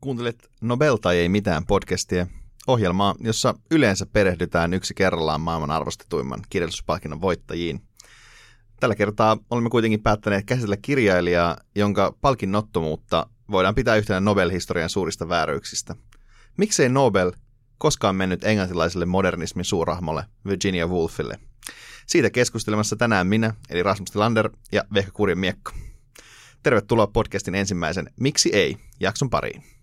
Kuuntelet 0.00 0.50
Nobel 0.60 0.96
tai 0.96 1.16
ei 1.16 1.28
mitään 1.28 1.66
podcastia, 1.66 2.26
ohjelmaa, 2.66 3.14
jossa 3.20 3.54
yleensä 3.70 4.06
perehdytään 4.06 4.74
yksi 4.74 4.94
kerrallaan 4.94 5.40
maailman 5.40 5.70
arvostetuimman 5.70 6.42
kirjallisuuspalkinnon 6.50 7.20
voittajiin. 7.20 7.82
Tällä 8.80 8.94
kertaa 8.94 9.38
olemme 9.50 9.70
kuitenkin 9.70 10.02
päättäneet 10.02 10.44
käsitellä 10.46 10.76
kirjailijaa, 10.76 11.56
jonka 11.74 12.14
palkinnottomuutta 12.20 13.26
voidaan 13.50 13.74
pitää 13.74 13.96
yhtenä 13.96 14.20
Nobel-historian 14.20 14.90
suurista 14.90 15.28
vääryyksistä. 15.28 15.96
Miksei 16.56 16.88
Nobel 16.88 17.32
koskaan 17.78 18.16
mennyt 18.16 18.44
englantilaiselle 18.44 19.06
modernismin 19.06 19.64
suurahmolle 19.64 20.24
Virginia 20.46 20.86
Woolfille? 20.86 21.38
Siitä 22.06 22.30
keskustelemassa 22.30 22.96
tänään 22.96 23.26
minä, 23.26 23.54
eli 23.70 23.82
Rasmus 23.82 24.10
Tilander 24.10 24.50
ja 24.72 24.84
Vehka 24.94 25.12
Kurjen 25.12 25.38
Miekko. 25.38 25.72
Tervetuloa 26.62 27.06
podcastin 27.06 27.54
ensimmäisen 27.54 28.10
Miksi 28.20 28.50
ei? 28.52 28.76
jakson 29.00 29.30
pariin. 29.30 29.79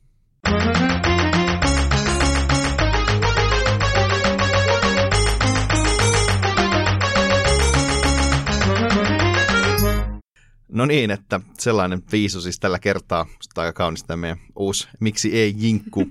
No 10.77 10.85
niin, 10.85 11.11
että 11.11 11.39
sellainen 11.59 12.03
viisu 12.11 12.41
siis 12.41 12.59
tällä 12.59 12.79
kertaa. 12.79 13.25
Sitä 13.41 13.61
aika 13.61 13.73
kaunis 13.73 14.03
tämä 14.03 14.17
meidän 14.17 14.37
uusi 14.55 14.87
Miksi 14.99 15.39
ei 15.39 15.55
jinkku. 15.57 16.05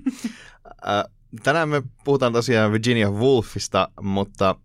Tänään 1.43 1.69
me 1.69 1.83
puhutaan 2.03 2.33
tosiaan 2.33 2.71
Virginia 2.71 3.11
Woolfista, 3.11 3.89
mutta 4.01 4.55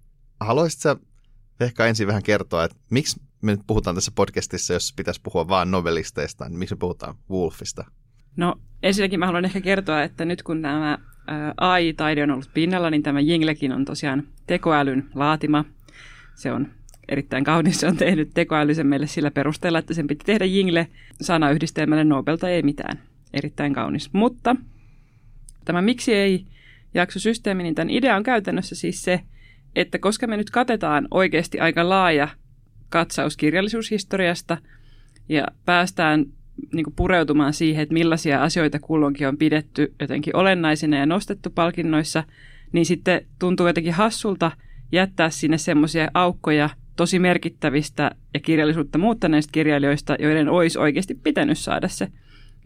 haluaisitko 0.40 0.96
ehkä 1.60 1.86
ensin 1.86 2.06
vähän 2.06 2.22
kertoa, 2.22 2.64
että 2.64 2.76
miksi 2.90 3.20
me 3.42 3.52
nyt 3.52 3.66
puhutaan 3.66 3.96
tässä 3.96 4.12
podcastissa, 4.14 4.72
jos 4.72 4.92
pitäisi 4.96 5.20
puhua 5.22 5.48
vain 5.48 5.70
novelisteista, 5.70 6.48
niin 6.48 6.58
miksi 6.58 6.74
me 6.74 6.78
puhutaan 6.78 7.14
Woolfista? 7.30 7.84
No 8.36 8.54
ensinnäkin 8.82 9.20
mä 9.20 9.26
haluan 9.26 9.44
ehkä 9.44 9.60
kertoa, 9.60 10.02
että 10.02 10.24
nyt 10.24 10.42
kun 10.42 10.62
tämä 10.62 10.98
AI-taide 11.56 12.22
on 12.22 12.30
ollut 12.30 12.50
pinnalla, 12.54 12.90
niin 12.90 13.02
tämä 13.02 13.20
Jinglekin 13.20 13.72
on 13.72 13.84
tosiaan 13.84 14.22
tekoälyn 14.46 15.08
laatima. 15.14 15.64
Se 16.34 16.52
on 16.52 16.68
erittäin 17.08 17.44
kaunis. 17.44 17.80
Se 17.80 17.86
on 17.86 17.96
tehnyt 17.96 18.30
tekoälysen 18.34 18.86
meille 18.86 19.06
sillä 19.06 19.30
perusteella, 19.30 19.78
että 19.78 19.94
sen 19.94 20.06
piti 20.06 20.24
tehdä 20.24 20.44
Jingle 20.44 20.88
sanayhdistelmälle 21.20 22.04
Nobelta 22.04 22.48
ei 22.48 22.62
mitään. 22.62 22.98
Erittäin 23.32 23.74
kaunis. 23.74 24.12
Mutta 24.12 24.56
tämä 25.64 25.82
miksi 25.82 26.14
ei 26.14 26.44
jaksosysteemi, 26.94 27.62
niin 27.62 27.74
tämän 27.74 27.90
idea 27.90 28.16
on 28.16 28.22
käytännössä 28.22 28.74
siis 28.74 29.02
se, 29.02 29.20
että 29.76 29.98
koska 29.98 30.26
me 30.26 30.36
nyt 30.36 30.50
katetaan 30.50 31.08
oikeasti 31.10 31.60
aika 31.60 31.88
laaja 31.88 32.28
katsaus 32.88 33.36
kirjallisuushistoriasta 33.36 34.58
ja 35.28 35.46
päästään 35.64 36.26
niin 36.72 36.84
kuin 36.84 36.94
pureutumaan 36.96 37.52
siihen, 37.52 37.82
että 37.82 37.92
millaisia 37.92 38.42
asioita 38.42 38.78
kulloinkin 38.78 39.28
on 39.28 39.36
pidetty 39.36 39.94
jotenkin 40.00 40.36
olennaisina 40.36 40.96
ja 40.96 41.06
nostettu 41.06 41.50
palkinnoissa, 41.50 42.24
niin 42.72 42.86
sitten 42.86 43.26
tuntuu 43.38 43.66
jotenkin 43.66 43.92
hassulta 43.92 44.50
jättää 44.92 45.30
sinne 45.30 45.58
semmoisia 45.58 46.08
aukkoja 46.14 46.70
tosi 46.96 47.18
merkittävistä 47.18 48.10
ja 48.34 48.40
kirjallisuutta 48.40 48.98
muuttaneista 48.98 49.52
kirjailijoista, 49.52 50.16
joiden 50.18 50.48
olisi 50.48 50.78
oikeasti 50.78 51.14
pitänyt 51.14 51.58
saada 51.58 51.88
se. 51.88 52.08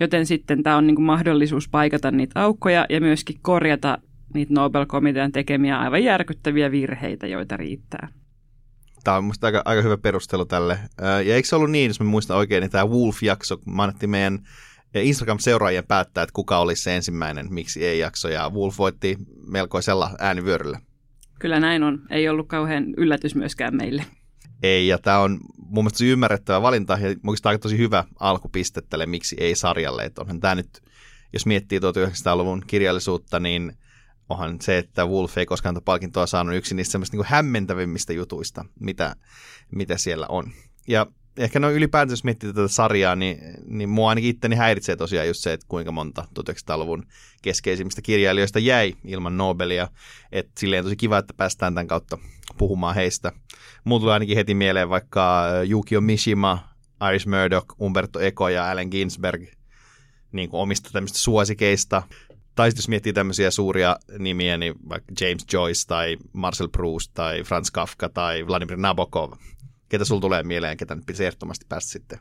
Joten 0.00 0.27
sitten 0.27 0.62
tämä 0.62 0.77
on 0.77 0.86
niin 0.86 0.94
kuin 0.94 1.06
mahdollisuus 1.06 1.69
paikata 1.69 2.11
niitä 2.11 2.42
aukkoja 2.42 2.86
ja 2.89 3.00
myöskin 3.00 3.39
korjata 3.42 3.98
niitä 4.34 4.55
Nobel-komitean 4.55 5.33
tekemiä 5.33 5.78
aivan 5.78 6.05
järkyttäviä 6.05 6.70
virheitä, 6.70 7.27
joita 7.27 7.56
riittää. 7.56 8.08
Tämä 9.06 9.16
on 9.16 9.24
minusta 9.24 9.46
aika, 9.46 9.62
aika 9.64 9.82
hyvä 9.82 9.96
perustelu 9.96 10.44
tälle. 10.44 10.78
Ja 11.26 11.34
eikö 11.34 11.48
se 11.48 11.56
ollut 11.56 11.70
niin, 11.70 11.88
jos 11.88 12.00
mä 12.00 12.06
muistan 12.06 12.36
oikein, 12.36 12.60
niin 12.60 12.70
tämä 12.70 12.84
Wolf-jakso, 12.84 13.58
mä 13.66 13.82
annettiin 13.82 14.10
meidän 14.10 14.38
Instagram-seuraajien 14.94 15.86
päättää, 15.88 16.22
että 16.22 16.32
kuka 16.32 16.58
olisi 16.58 16.82
se 16.82 16.96
ensimmäinen, 16.96 17.46
miksi 17.50 17.86
ei 17.86 17.98
jakso, 17.98 18.28
ja 18.28 18.50
Wolf 18.50 18.78
voitti 18.78 19.16
melkoisella 19.46 20.10
äänivyöryllä. 20.18 20.80
Kyllä 21.38 21.60
näin 21.60 21.82
on. 21.82 22.02
Ei 22.10 22.28
ollut 22.28 22.48
kauhean 22.48 22.94
yllätys 22.96 23.34
myöskään 23.34 23.77
meille. 23.77 24.04
Ei, 24.62 24.89
ja 24.89 24.98
tämä 24.98 25.18
on 25.18 25.40
mun 25.56 25.84
mielestä 25.84 26.05
ymmärrettävä 26.05 26.62
valinta, 26.62 26.98
ja 27.00 27.08
oikeastaan 27.08 27.50
aika 27.50 27.62
tosi 27.62 27.78
hyvä 27.78 28.05
alkupiste 28.20 28.83
tälle 28.90 29.06
miksi 29.06 29.36
ei 29.39 29.55
sarjalle. 29.55 30.02
Että 30.02 30.20
onhan 30.20 30.40
tämä 30.40 30.55
nyt, 30.55 30.83
jos 31.33 31.46
miettii 31.46 31.78
1900-luvun 31.78 32.62
kirjallisuutta, 32.66 33.40
niin– 33.40 33.72
onhan 34.29 34.61
se, 34.61 34.79
että 34.79 35.07
Wolf 35.07 35.39
ei 35.39 35.47
koskaan 35.47 35.81
palkintoa 35.85 36.27
saanut 36.27 36.57
yksi 36.57 36.75
niistä 36.75 36.92
semmoista 36.92 37.17
niin 37.17 37.27
hämmentävimmistä 37.27 38.13
jutuista, 38.13 38.64
mitä, 38.81 39.17
mitä 39.73 39.97
siellä 39.97 40.27
on. 40.29 40.53
Ja 40.89 41.07
ehkä 41.37 41.61
no 41.61 41.70
ylipäätään, 41.70 42.13
jos 42.13 42.25
miettii 42.25 42.53
tätä 42.53 42.69
sarjaa, 42.69 43.17
niin, 43.17 43.39
niin 43.67 43.89
mua 43.89 44.09
ainakin 44.09 44.31
itteni 44.31 44.57
häiritsee 44.57 44.97
tosiaan 44.97 45.27
just 45.27 45.41
se, 45.41 45.53
että 45.53 45.67
kuinka 45.69 45.92
monta 45.92 46.25
1900-luvun 46.41 47.07
keskeisimmistä 47.42 48.03
kirjailijoista 48.03 48.59
jäi 48.59 48.95
ilman 49.05 49.37
Nobelia. 49.37 49.89
Että 50.33 50.53
silleen 50.58 50.85
tosi 50.85 50.97
kiva, 50.97 51.19
että 51.19 51.35
päästään 51.37 51.75
tämän 51.75 51.89
kautta 51.89 52.19
puhumaan 52.58 52.95
heistä. 52.95 53.33
Mulla 53.85 54.01
tulee 54.01 54.13
ainakin 54.13 54.37
heti 54.37 54.55
mieleen 54.55 54.89
vaikka 54.89 55.45
Yukio 55.70 56.01
Mishima, 56.01 56.69
Iris 57.11 57.27
Murdoch, 57.27 57.67
Umberto 57.81 58.20
Eco 58.20 58.48
ja 58.48 58.70
Allen 58.70 58.89
Ginsberg 58.89 59.43
niin 60.33 60.48
kuin 60.48 60.61
omista 60.61 60.91
tämmöistä 60.93 61.19
suosikeista. 61.19 62.03
Tai 62.56 62.70
jos 62.77 62.89
miettii 62.89 63.12
tämmöisiä 63.12 63.50
suuria 63.50 63.96
nimiä, 64.18 64.56
niin 64.56 64.74
vaikka 64.89 65.12
James 65.20 65.46
Joyce 65.52 65.86
tai 65.86 66.17
Marcel 66.33 66.68
Proust 66.68 67.11
tai 67.14 67.42
Franz 67.42 67.70
Kafka 67.70 68.08
tai 68.08 68.46
Vladimir 68.46 68.77
Nabokov. 68.77 69.33
Ketä 69.89 70.05
sulla 70.05 70.20
tulee 70.20 70.42
mieleen, 70.42 70.77
ketä 70.77 70.95
nyt 70.95 71.06
pitäisi 71.06 71.24
ehdottomasti 71.24 71.66
päästä 71.68 71.90
sitten 71.90 72.18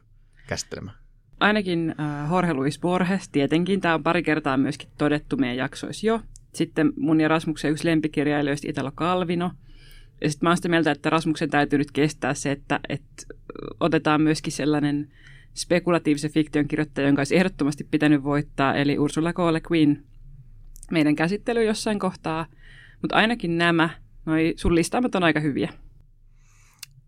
käsittelemään? 0.48 0.98
Ainakin 1.40 1.96
äh, 2.00 2.32
Jorge 2.32 2.54
Luis 2.54 2.80
Borges, 2.80 3.30
tietenkin. 3.30 3.82
Tämä 3.82 3.94
on 3.94 4.04
pari 4.04 4.24
kertaa 4.24 4.58
myöskin 4.58 4.90
todettu 4.98 5.38
meidän 5.38 5.58
jaksoissa 5.58 6.08
jo. 6.08 6.22
Sitten 6.54 6.94
mun 6.98 7.22
ja 7.22 7.28
Rasmuksen 7.28 7.72
yksi 7.72 7.86
lempikirjailijoista 7.86 8.70
Italo 8.70 8.92
Kalvino. 8.96 9.52
Ja 10.22 10.30
sitten 10.30 10.46
mä 10.46 10.50
oon 10.50 10.58
sitä 10.58 10.70
mieltä, 10.70 10.92
että 10.92 11.10
Rasmuksen 11.10 11.50
täytyy 11.50 11.80
nyt 11.80 11.92
kestää 11.92 12.34
se, 12.34 12.52
että, 12.52 12.80
että 12.90 13.24
otetaan 13.80 14.22
myöskin 14.22 14.54
sellainen 14.54 15.12
spekulatiivisen 15.54 16.32
fiktion 16.32 16.68
kirjoittaja, 16.68 17.08
jonka 17.08 17.20
olisi 17.20 17.36
ehdottomasti 17.36 17.84
pitänyt 17.92 18.24
voittaa, 18.24 18.76
eli 18.76 19.00
Ursula 19.00 19.34
K. 19.34 19.40
Le 19.40 19.62
Guin 19.62 20.04
meidän 20.92 21.16
käsittely 21.16 21.64
jossain 21.64 22.00
kohtaa. 22.00 22.46
Mutta 23.02 23.16
ainakin 23.16 23.58
nämä, 23.58 23.90
noi 24.26 24.54
sun 24.58 24.76
listaamat 24.76 25.16
on 25.16 25.24
aika 25.24 25.40
hyviä. 25.40 25.74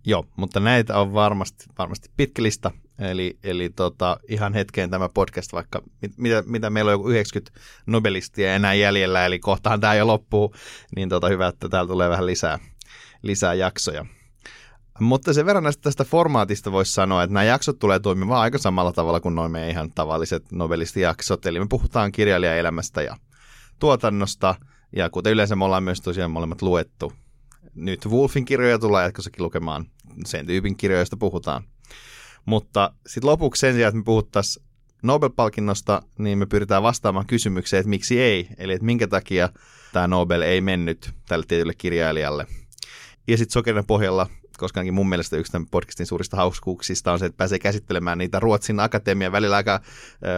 Joo, 0.06 0.26
mutta 0.38 0.60
näitä 0.60 1.00
on 1.00 1.14
varmasti, 1.14 1.66
varmasti 1.78 2.10
pitkä 2.18 2.44
lista. 2.44 2.72
Eli, 3.00 3.38
eli 3.44 3.70
tota, 3.70 4.18
ihan 4.30 4.54
hetkeen 4.54 4.90
tämä 4.90 5.10
podcast, 5.10 5.54
vaikka 5.54 5.82
mit, 6.02 6.12
mitä, 6.18 6.44
mitä 6.46 6.70
meillä 6.70 6.90
on 6.90 6.94
joku 6.94 7.10
90 7.10 7.60
Nobelistia 7.86 8.56
enää 8.56 8.74
jäljellä, 8.74 9.26
eli 9.26 9.40
kohtahan 9.40 9.80
tämä 9.80 9.96
jo 9.96 10.08
loppuu, 10.08 10.56
niin 10.96 11.10
tota, 11.10 11.28
hyvä, 11.28 11.48
että 11.48 11.70
täällä 11.70 11.88
tulee 11.88 12.10
vähän 12.10 12.26
lisää, 12.26 12.60
lisää 13.22 13.54
jaksoja. 13.54 14.06
Mutta 15.00 15.34
sen 15.34 15.46
verran 15.46 15.64
näistä 15.64 15.82
tästä 15.82 16.04
formaatista 16.04 16.72
voisi 16.72 16.94
sanoa, 16.94 17.24
että 17.24 17.34
nämä 17.34 17.44
jaksot 17.44 17.80
tulee 17.80 18.00
toimimaan 18.00 18.42
aika 18.42 18.58
samalla 18.58 18.92
tavalla 18.92 19.20
kuin 19.20 19.36
noin 19.36 19.52
meidän 19.52 19.70
ihan 19.70 19.92
tavalliset 19.92 20.52
nobelistijaksot. 20.52 21.46
Eli 21.46 21.60
me 21.60 21.66
puhutaan 21.70 22.12
kirjailijaelämästä 22.12 23.02
ja 23.02 23.18
tuotannosta, 23.80 24.56
ja 24.96 25.10
kuten 25.10 25.34
yleensä 25.34 25.56
me 25.56 25.66
ollaan 25.66 25.84
myös 25.84 26.02
tosiaan 26.02 26.32
molemmat 26.32 26.62
luettu. 26.62 27.14
Nyt 27.76 28.06
Wolfin 28.06 28.46
kirjoja 28.46 28.80
tullaan 28.80 29.04
jatkossakin 29.04 29.44
lukemaan, 29.44 29.86
sen 30.26 30.46
tyypin 30.46 30.78
kirjoja, 30.78 31.00
joista 31.00 31.18
puhutaan. 31.18 31.64
Mutta 32.46 32.94
sitten 33.08 33.30
lopuksi 33.30 33.60
sen 33.60 33.74
sijaan, 33.74 33.90
että 33.90 33.98
me 33.98 34.04
puhuttaisiin 34.04 34.66
Nobel-palkinnosta, 35.04 36.02
niin 36.18 36.38
me 36.38 36.46
pyritään 36.46 36.84
vastaamaan 36.84 37.26
kysymykseen, 37.26 37.80
että 37.80 37.90
miksi 37.90 38.22
ei, 38.22 38.48
eli 38.58 38.74
että 38.74 38.86
minkä 38.86 39.08
takia 39.08 39.50
tämä 39.94 40.08
Nobel 40.08 40.42
ei 40.42 40.62
mennyt 40.62 41.12
tälle 41.28 41.46
tietylle 41.48 41.74
kirjailijalle. 41.74 42.48
Ja 43.28 43.38
sitten 43.38 43.54
sokerin 43.54 43.86
pohjalla 43.86 44.28
koska 44.58 44.84
mun 44.92 45.10
mielestä 45.10 45.38
yksi 45.38 45.52
tämän 45.52 45.68
podcastin 45.68 46.06
suurista 46.06 46.38
hauskuuksista 46.38 47.12
on 47.12 47.20
se, 47.20 47.26
että 47.26 47.38
pääsee 47.38 47.60
käsittelemään 47.60 48.18
niitä 48.18 48.40
Ruotsin 48.40 48.80
akatemian 48.80 49.32
välillä 49.32 49.56
aika 49.56 49.82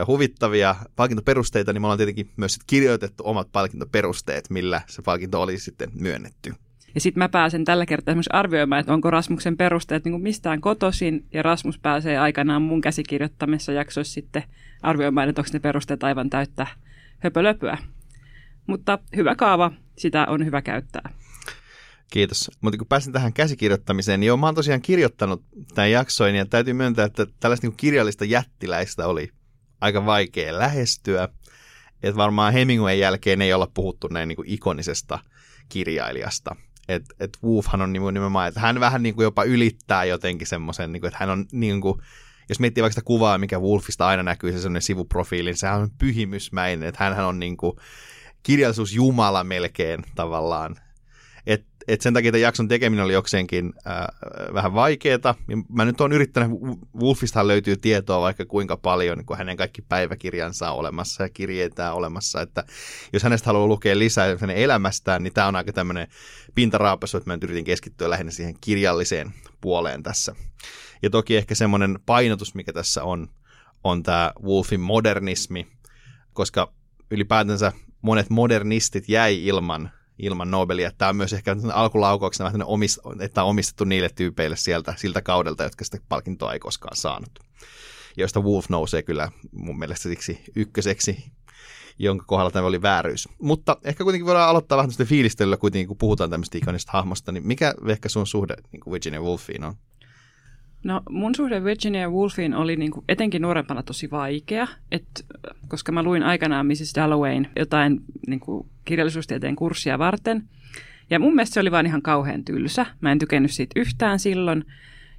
huvittavia 0.08 0.76
palkintoperusteita, 0.96 1.74
niin 1.74 1.82
me 1.82 1.86
ollaan 1.86 1.98
tietenkin 1.98 2.32
myös 2.38 2.54
sit 2.54 2.64
kirjoitettu 2.68 3.24
omat 3.26 3.52
palkintoperusteet, 3.52 4.50
millä 4.50 4.82
se 4.88 5.02
palkinto 5.02 5.42
oli 5.42 5.58
sitten 5.58 5.90
myönnetty. 5.94 6.54
Ja 6.96 7.02
sitten 7.02 7.24
mä 7.24 7.30
pääsen 7.30 7.66
tällä 7.66 7.86
kertaa 7.86 8.12
esimerkiksi 8.12 8.34
arvioimaan, 8.34 8.80
että 8.80 8.94
onko 8.94 9.12
Rasmuksen 9.12 9.58
perusteet 9.58 10.06
niin 10.06 10.22
mistään 10.22 10.62
kotoisin, 10.62 11.26
ja 11.34 11.44
Rasmus 11.44 11.80
pääsee 11.80 12.18
aikanaan 12.18 12.62
mun 12.62 12.82
käsikirjoittamissa 12.82 13.72
jaksoissa 13.72 14.14
sitten 14.14 14.44
arvioimaan, 14.82 15.30
että 15.30 15.42
onko 15.42 15.50
ne 15.54 15.60
perusteet 15.60 16.04
aivan 16.04 16.30
täyttä 16.30 16.68
höpölöpöä. 17.20 17.78
Mutta 18.68 19.00
hyvä 19.16 19.36
kaava, 19.36 19.72
sitä 19.98 20.26
on 20.26 20.46
hyvä 20.46 20.62
käyttää. 20.62 21.10
Kiitos. 22.12 22.52
Mutta 22.62 22.78
kun 22.78 22.88
pääsin 22.88 23.14
tähän 23.14 23.34
käsikirjoittamiseen, 23.34 24.20
niin 24.20 24.28
joo, 24.28 24.38
mä 24.38 24.46
oon 24.46 24.56
tosiaan 24.56 24.82
kirjoittanut 24.82 25.44
tämän 25.76 25.92
jaksoin 25.92 26.36
ja 26.36 26.46
täytyy 26.46 26.74
myöntää, 26.74 27.06
että 27.06 27.26
tällaista 27.40 27.68
niin 27.68 27.78
kirjallista 27.78 28.26
jättiläistä 28.26 29.08
oli 29.08 29.30
aika 29.82 30.06
vaikea 30.06 30.58
lähestyä. 30.58 31.30
Että 32.04 32.18
varmaan 32.18 32.54
Hemingwayn 32.54 33.00
jälkeen 33.00 33.42
ei 33.42 33.54
olla 33.54 33.72
puhuttu 33.74 34.08
näin 34.08 34.28
niin 34.28 34.36
kuin 34.36 34.50
ikonisesta 34.50 35.20
kirjailijasta. 35.70 36.56
Että 36.88 37.16
et 37.20 37.38
Wolfhan 37.44 37.82
on 37.82 37.94
nimenomaan, 37.94 38.48
että 38.48 38.60
hän 38.60 38.80
vähän 38.80 39.04
niin 39.04 39.16
kuin 39.16 39.24
jopa 39.24 39.44
ylittää 39.44 40.06
jotenkin 40.06 40.48
semmoisen, 40.48 40.92
niin 40.92 41.06
että 41.06 41.20
hän 41.20 41.30
on 41.30 41.46
niin 41.52 41.82
kuin 41.82 42.02
jos 42.50 42.60
miettii 42.60 42.82
vaikka 42.82 42.94
sitä 42.94 43.06
kuvaa, 43.06 43.38
mikä 43.38 43.60
Wolfista 43.60 44.08
aina 44.08 44.24
näkyy, 44.24 44.52
se 44.52 44.58
sellainen 44.58 44.82
sivuprofiili, 44.82 45.56
sehän 45.56 45.82
on 45.82 45.90
pyhimysmäinen, 45.98 46.90
että 46.90 47.04
hän 47.04 47.26
on 47.26 47.40
niin 47.40 47.58
kuin 47.58 47.78
kirjallisuusjumala 48.44 49.44
melkein 49.44 50.04
tavallaan. 50.16 50.76
Et, 51.90 52.02
sen 52.02 52.14
takia 52.14 52.32
tämän 52.32 52.42
jakson 52.42 52.68
tekeminen 52.68 53.06
oli 53.06 53.14
jokseenkin 53.14 53.74
äh, 53.88 54.08
vähän 54.54 54.74
vaikeaa. 54.74 55.36
Mä 55.70 55.86
nyt 55.86 56.02
oon 56.02 56.12
yrittänyt, 56.12 56.52
Wolfista 57.02 57.48
löytyy 57.48 57.78
tietoa 57.78 58.22
vaikka 58.22 58.46
kuinka 58.46 58.78
paljon, 58.78 59.18
niin 59.18 59.26
kun 59.26 59.38
hänen 59.38 59.58
kaikki 59.58 59.82
päiväkirjansa 59.82 60.72
on 60.72 60.78
olemassa 60.78 61.24
ja 61.24 61.30
kirjeitä 61.30 61.92
on 61.92 61.98
olemassa. 61.98 62.42
Että 62.42 62.64
jos 63.14 63.24
hänestä 63.24 63.46
haluaa 63.46 63.68
lukea 63.68 64.00
lisää 64.00 64.38
hänen 64.40 64.58
elämästään, 64.58 65.24
niin 65.24 65.34
tämä 65.34 65.48
on 65.48 65.56
aika 65.56 65.74
tämmöinen 65.74 66.08
pintaraapasu, 66.56 67.18
että 67.18 67.30
mä 67.30 67.36
nyt 67.36 67.44
yritin 67.44 67.66
keskittyä 67.66 68.10
lähinnä 68.10 68.32
siihen 68.32 68.56
kirjalliseen 68.62 69.34
puoleen 69.62 70.04
tässä. 70.04 70.36
Ja 71.02 71.10
toki 71.10 71.38
ehkä 71.38 71.56
semmoinen 71.56 72.00
painotus, 72.06 72.56
mikä 72.56 72.74
tässä 72.74 73.04
on, 73.04 73.28
on 73.84 74.04
tämä 74.04 74.34
Wolfin 74.44 74.82
modernismi, 74.82 75.68
koska 76.34 76.74
ylipäätänsä 77.12 77.72
monet 78.02 78.30
modernistit 78.30 79.10
jäi 79.10 79.46
ilman, 79.46 79.92
ilman 80.20 80.52
Nobelia. 80.52 80.92
Tämä 80.98 81.10
on 81.10 81.16
myös 81.16 81.34
ehkä 81.34 81.56
alkulaukauksena 81.74 82.52
vähän 82.54 82.68
että 83.20 83.44
on 83.44 83.50
omistettu 83.50 83.84
niille 83.84 84.10
tyypeille 84.16 84.56
sieltä, 84.56 84.94
siltä 84.98 85.22
kaudelta, 85.22 85.64
jotka 85.64 85.86
sitä 85.86 85.98
palkintoa 86.10 86.54
ei 86.54 86.60
koskaan 86.60 86.98
saanut. 86.98 87.40
Joista 88.18 88.40
Wolf 88.40 88.70
nousee 88.70 89.02
kyllä 89.02 89.32
mun 89.52 89.80
mielestä 89.80 90.10
siksi 90.10 90.44
ykköseksi, 90.56 91.32
jonka 92.00 92.26
kohdalla 92.28 92.52
tämä 92.52 92.68
oli 92.68 92.82
vääryys. 92.82 93.30
Mutta 93.42 93.78
ehkä 93.84 94.04
kuitenkin 94.04 94.26
voidaan 94.26 94.50
aloittaa 94.50 94.78
vähän 94.78 94.88
tämmöistä 94.88 95.06
fiilistelyllä 95.06 95.58
kuitenkin, 95.58 95.88
kun 95.88 95.98
puhutaan 95.98 96.30
tämmöistä 96.30 96.58
ikonista 96.58 96.92
hahmosta, 96.92 97.32
niin 97.32 97.48
mikä 97.48 97.74
ehkä 97.88 98.10
sun 98.10 98.28
suhde 98.28 98.56
niin 98.72 98.80
kuin 98.80 98.92
Virginia 98.92 99.22
Woolfiin 99.22 99.64
on? 99.64 99.74
No 100.84 101.02
mun 101.10 101.36
suhde 101.36 101.64
Virginia 101.64 102.10
Woolfiin 102.10 102.54
oli 102.54 102.76
niin 102.76 102.92
kuin 102.92 103.06
etenkin 103.10 103.42
nuorempana 103.42 103.84
tosi 103.84 104.12
vaikea, 104.12 104.68
et, 104.92 105.26
koska 105.68 105.92
mä 105.92 106.04
luin 106.04 106.24
aikanaan 106.24 106.68
Mrs. 106.68 106.94
Dallowayn 106.96 107.48
jotain 107.56 108.02
niin 108.28 108.40
kuin 108.40 108.68
kirjallisuustieteen 108.86 109.56
kurssia 109.56 110.00
varten. 110.00 110.44
Ja 111.10 111.20
mun 111.20 111.36
mielestä 111.36 111.54
se 111.54 111.60
oli 111.60 111.72
vaan 111.72 111.86
ihan 111.86 112.02
kauhean 112.02 112.44
tylsä. 112.44 112.86
Mä 113.02 113.12
en 113.12 113.20
tykännyt 113.20 113.52
siitä 113.52 113.80
yhtään 113.80 114.20
silloin. 114.20 114.66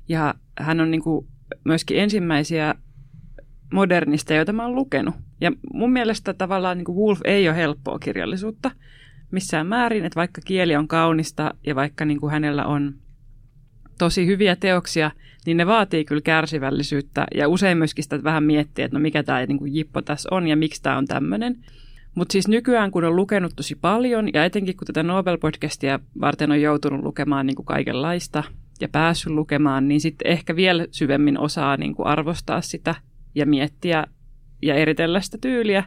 Ja 0.08 0.34
hän 0.58 0.80
on 0.80 0.90
niin 0.90 1.02
kuin 1.02 1.26
myöskin 1.64 1.98
ensimmäisiä 1.98 2.74
modernista, 3.72 4.34
joita 4.34 4.52
mä 4.52 4.62
oon 4.62 4.74
lukenut. 4.74 5.14
Ja 5.40 5.52
mun 5.72 5.92
mielestä 5.92 6.34
tavallaan 6.34 6.78
niin 6.78 6.96
Wolf 6.96 7.20
ei 7.24 7.48
ole 7.48 7.56
helppoa 7.56 7.98
kirjallisuutta 7.98 8.70
missään 9.30 9.66
määrin, 9.66 10.04
että 10.04 10.16
vaikka 10.16 10.40
kieli 10.44 10.76
on 10.76 10.88
kaunista 10.88 11.54
ja 11.66 11.74
vaikka 11.74 12.04
niin 12.04 12.20
kuin 12.20 12.32
hänellä 12.32 12.66
on 12.66 12.94
tosi 14.00 14.26
hyviä 14.26 14.56
teoksia, 14.56 15.10
niin 15.46 15.56
ne 15.56 15.66
vaatii 15.66 16.04
kyllä 16.04 16.20
kärsivällisyyttä 16.20 17.26
ja 17.34 17.48
usein 17.48 17.78
myöskin 17.78 18.04
sitä 18.04 18.24
vähän 18.24 18.44
miettiä, 18.44 18.84
että 18.84 18.98
no 18.98 19.02
mikä 19.02 19.22
tämä 19.22 19.46
niin 19.46 19.58
kuin 19.58 19.74
jippo 19.74 20.02
tässä 20.02 20.28
on 20.32 20.48
ja 20.48 20.56
miksi 20.56 20.82
tämä 20.82 20.96
on 20.96 21.06
tämmöinen. 21.06 21.56
Mutta 22.14 22.32
siis 22.32 22.48
nykyään, 22.48 22.90
kun 22.90 23.04
on 23.04 23.16
lukenut 23.16 23.52
tosi 23.56 23.74
paljon 23.74 24.28
ja 24.34 24.44
etenkin 24.44 24.76
kun 24.76 24.86
tätä 24.86 25.02
Nobel-podcastia 25.02 26.00
varten 26.20 26.50
on 26.50 26.60
joutunut 26.60 27.02
lukemaan 27.02 27.46
niin 27.46 27.54
kuin 27.54 27.66
kaikenlaista 27.66 28.44
ja 28.80 28.88
päässyt 28.88 29.32
lukemaan, 29.32 29.88
niin 29.88 30.00
sitten 30.00 30.30
ehkä 30.32 30.56
vielä 30.56 30.86
syvemmin 30.90 31.38
osaa 31.38 31.76
niin 31.76 31.94
kuin 31.94 32.06
arvostaa 32.06 32.60
sitä 32.60 32.94
ja 33.34 33.46
miettiä 33.46 34.04
ja 34.62 34.74
eritellä 34.74 35.20
sitä 35.20 35.38
tyyliä. 35.40 35.84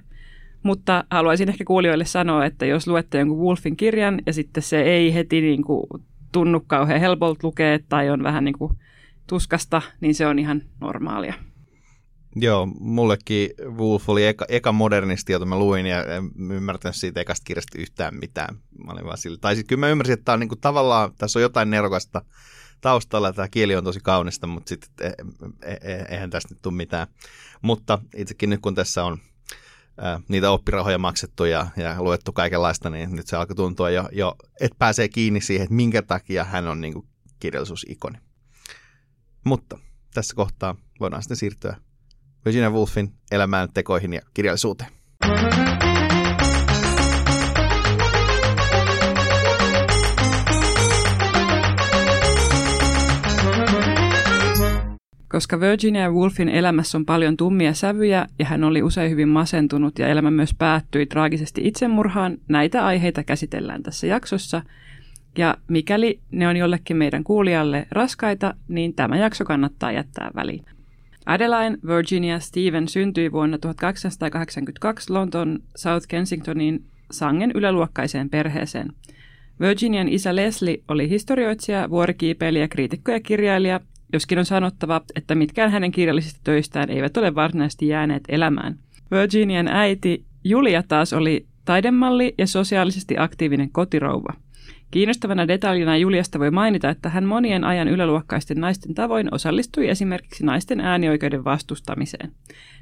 Mutta 0.63 1.03
haluaisin 1.11 1.49
ehkä 1.49 1.63
kuulijoille 1.63 2.05
sanoa, 2.05 2.45
että 2.45 2.65
jos 2.65 2.87
luette 2.87 3.19
jonkun 3.19 3.39
Wolfin 3.39 3.77
kirjan 3.77 4.21
ja 4.25 4.33
sitten 4.33 4.63
se 4.63 4.81
ei 4.81 5.13
heti 5.13 5.41
niin 5.41 5.63
kuin 5.63 5.87
tunnu 6.33 6.63
kauhean 6.67 6.99
helpolta 6.99 7.39
lukea 7.43 7.79
tai 7.89 8.09
on 8.09 8.23
vähän 8.23 8.43
niin 8.43 8.57
kuin 8.57 8.73
tuskasta, 9.27 9.81
niin 10.01 10.15
se 10.15 10.27
on 10.27 10.39
ihan 10.39 10.61
normaalia. 10.81 11.33
Joo, 12.35 12.65
mullekin 12.79 13.49
Wolf 13.77 14.09
oli 14.09 14.25
eka, 14.25 14.45
eka 14.49 14.71
modernisti, 14.71 15.31
jota 15.31 15.45
mä 15.45 15.59
luin 15.59 15.85
ja 15.85 16.05
en 16.05 16.51
ymmärtänyt 16.51 16.95
siitä 16.95 17.21
ekasta 17.21 17.43
kirjasta 17.45 17.77
yhtään 17.77 18.15
mitään. 18.15 18.55
Mä 18.85 18.91
olin 18.91 19.05
vaan 19.05 19.17
sillä. 19.17 19.37
Tai 19.41 19.55
sitten 19.55 19.67
kyllä 19.67 19.79
mä 19.79 19.89
ymmärsin, 19.89 20.13
että 20.13 20.25
tää 20.25 20.33
on 20.33 20.39
niinku 20.39 20.55
tavallaan, 20.55 21.11
tässä 21.17 21.39
on 21.39 21.43
jotain 21.43 21.69
nerokasta 21.69 22.21
taustalla, 22.81 23.33
tämä 23.33 23.47
kieli 23.47 23.75
on 23.75 23.83
tosi 23.83 23.99
kaunista, 24.03 24.47
mutta 24.47 24.69
sitten 24.69 24.91
e, 25.01 25.13
e, 25.61 25.93
e, 25.93 26.05
eihän 26.09 26.29
tästä 26.29 26.53
nyt 26.53 26.61
tule 26.61 26.73
mitään. 26.73 27.07
Mutta 27.61 27.99
itsekin 28.15 28.49
nyt 28.49 28.61
kun 28.61 28.75
tässä 28.75 29.03
on 29.03 29.17
ää, 29.97 30.19
niitä 30.27 30.51
oppirahoja 30.51 30.97
maksettu 30.97 31.45
ja, 31.45 31.67
ja 31.77 32.03
luettu 32.03 32.33
kaikenlaista, 32.33 32.89
niin 32.89 33.15
nyt 33.15 33.27
se 33.27 33.35
alkoi 33.35 33.55
tuntua 33.55 33.89
jo, 33.89 34.09
jo 34.11 34.35
että 34.61 34.75
pääsee 34.79 35.09
kiinni 35.09 35.41
siihen, 35.41 35.63
että 35.63 35.75
minkä 35.75 36.01
takia 36.01 36.43
hän 36.43 36.67
on 36.67 36.81
niinku 36.81 37.05
kirjallisuusikoni. 37.39 38.17
Mutta 39.43 39.77
tässä 40.13 40.35
kohtaa 40.35 40.75
voidaan 40.99 41.23
sitten 41.23 41.37
siirtyä 41.37 41.77
Virginia 42.45 42.69
Woolfin 42.69 43.13
elämään, 43.31 43.69
tekoihin 43.73 44.13
ja 44.13 44.21
kirjallisuuteen. 44.33 44.91
Koska 55.33 55.59
Virginia 55.59 56.11
Woolfin 56.11 56.49
elämässä 56.49 56.97
on 56.97 57.05
paljon 57.05 57.37
tummia 57.37 57.73
sävyjä 57.73 58.27
ja 58.39 58.45
hän 58.45 58.63
oli 58.63 58.83
usein 58.83 59.11
hyvin 59.11 59.29
masentunut 59.29 59.99
ja 59.99 60.07
elämä 60.07 60.31
myös 60.31 60.53
päättyi 60.57 61.05
traagisesti 61.05 61.61
itsemurhaan, 61.67 62.37
näitä 62.47 62.85
aiheita 62.85 63.23
käsitellään 63.23 63.83
tässä 63.83 64.07
jaksossa– 64.07 64.61
ja 65.37 65.57
mikäli 65.67 66.19
ne 66.31 66.47
on 66.47 66.57
jollekin 66.57 66.97
meidän 66.97 67.23
kuulijalle 67.23 67.87
raskaita, 67.91 68.53
niin 68.67 68.93
tämä 68.93 69.17
jakso 69.17 69.45
kannattaa 69.45 69.91
jättää 69.91 70.31
väliin. 70.35 70.65
Adeline 71.25 71.77
Virginia 71.87 72.39
Steven 72.39 72.87
syntyi 72.87 73.31
vuonna 73.31 73.57
1882 73.57 75.13
Lontoon 75.13 75.59
South 75.75 76.07
Kensingtonin 76.07 76.83
sangen 77.11 77.51
yläluokkaiseen 77.55 78.29
perheeseen. 78.29 78.93
Virginian 79.59 80.09
isä 80.09 80.35
Leslie 80.35 80.83
oli 80.87 81.09
historioitsija, 81.09 81.89
vuorikiipeilijä, 81.89 82.67
kriitikko 82.67 83.11
ja 83.11 83.19
kirjailija, 83.19 83.79
joskin 84.13 84.39
on 84.39 84.45
sanottava, 84.45 85.01
että 85.15 85.35
mitkään 85.35 85.71
hänen 85.71 85.91
kirjallisista 85.91 86.39
töistään 86.43 86.89
eivät 86.89 87.17
ole 87.17 87.35
varsinaisesti 87.35 87.87
jääneet 87.87 88.23
elämään. 88.29 88.75
Virginian 89.11 89.67
äiti 89.67 90.25
Julia 90.43 90.83
taas 90.87 91.13
oli 91.13 91.45
taidemalli 91.65 92.33
ja 92.37 92.47
sosiaalisesti 92.47 93.15
aktiivinen 93.17 93.69
kotirouva. 93.71 94.33
Kiinnostavana 94.91 95.47
detaljina 95.47 95.97
Juliasta 95.97 96.39
voi 96.39 96.51
mainita, 96.51 96.89
että 96.89 97.09
hän 97.09 97.23
monien 97.23 97.63
ajan 97.63 97.87
yläluokkaisten 97.87 98.61
naisten 98.61 98.93
tavoin 98.93 99.33
osallistui 99.33 99.89
esimerkiksi 99.89 100.45
naisten 100.45 100.79
äänioikeuden 100.79 101.43
vastustamiseen. 101.43 102.31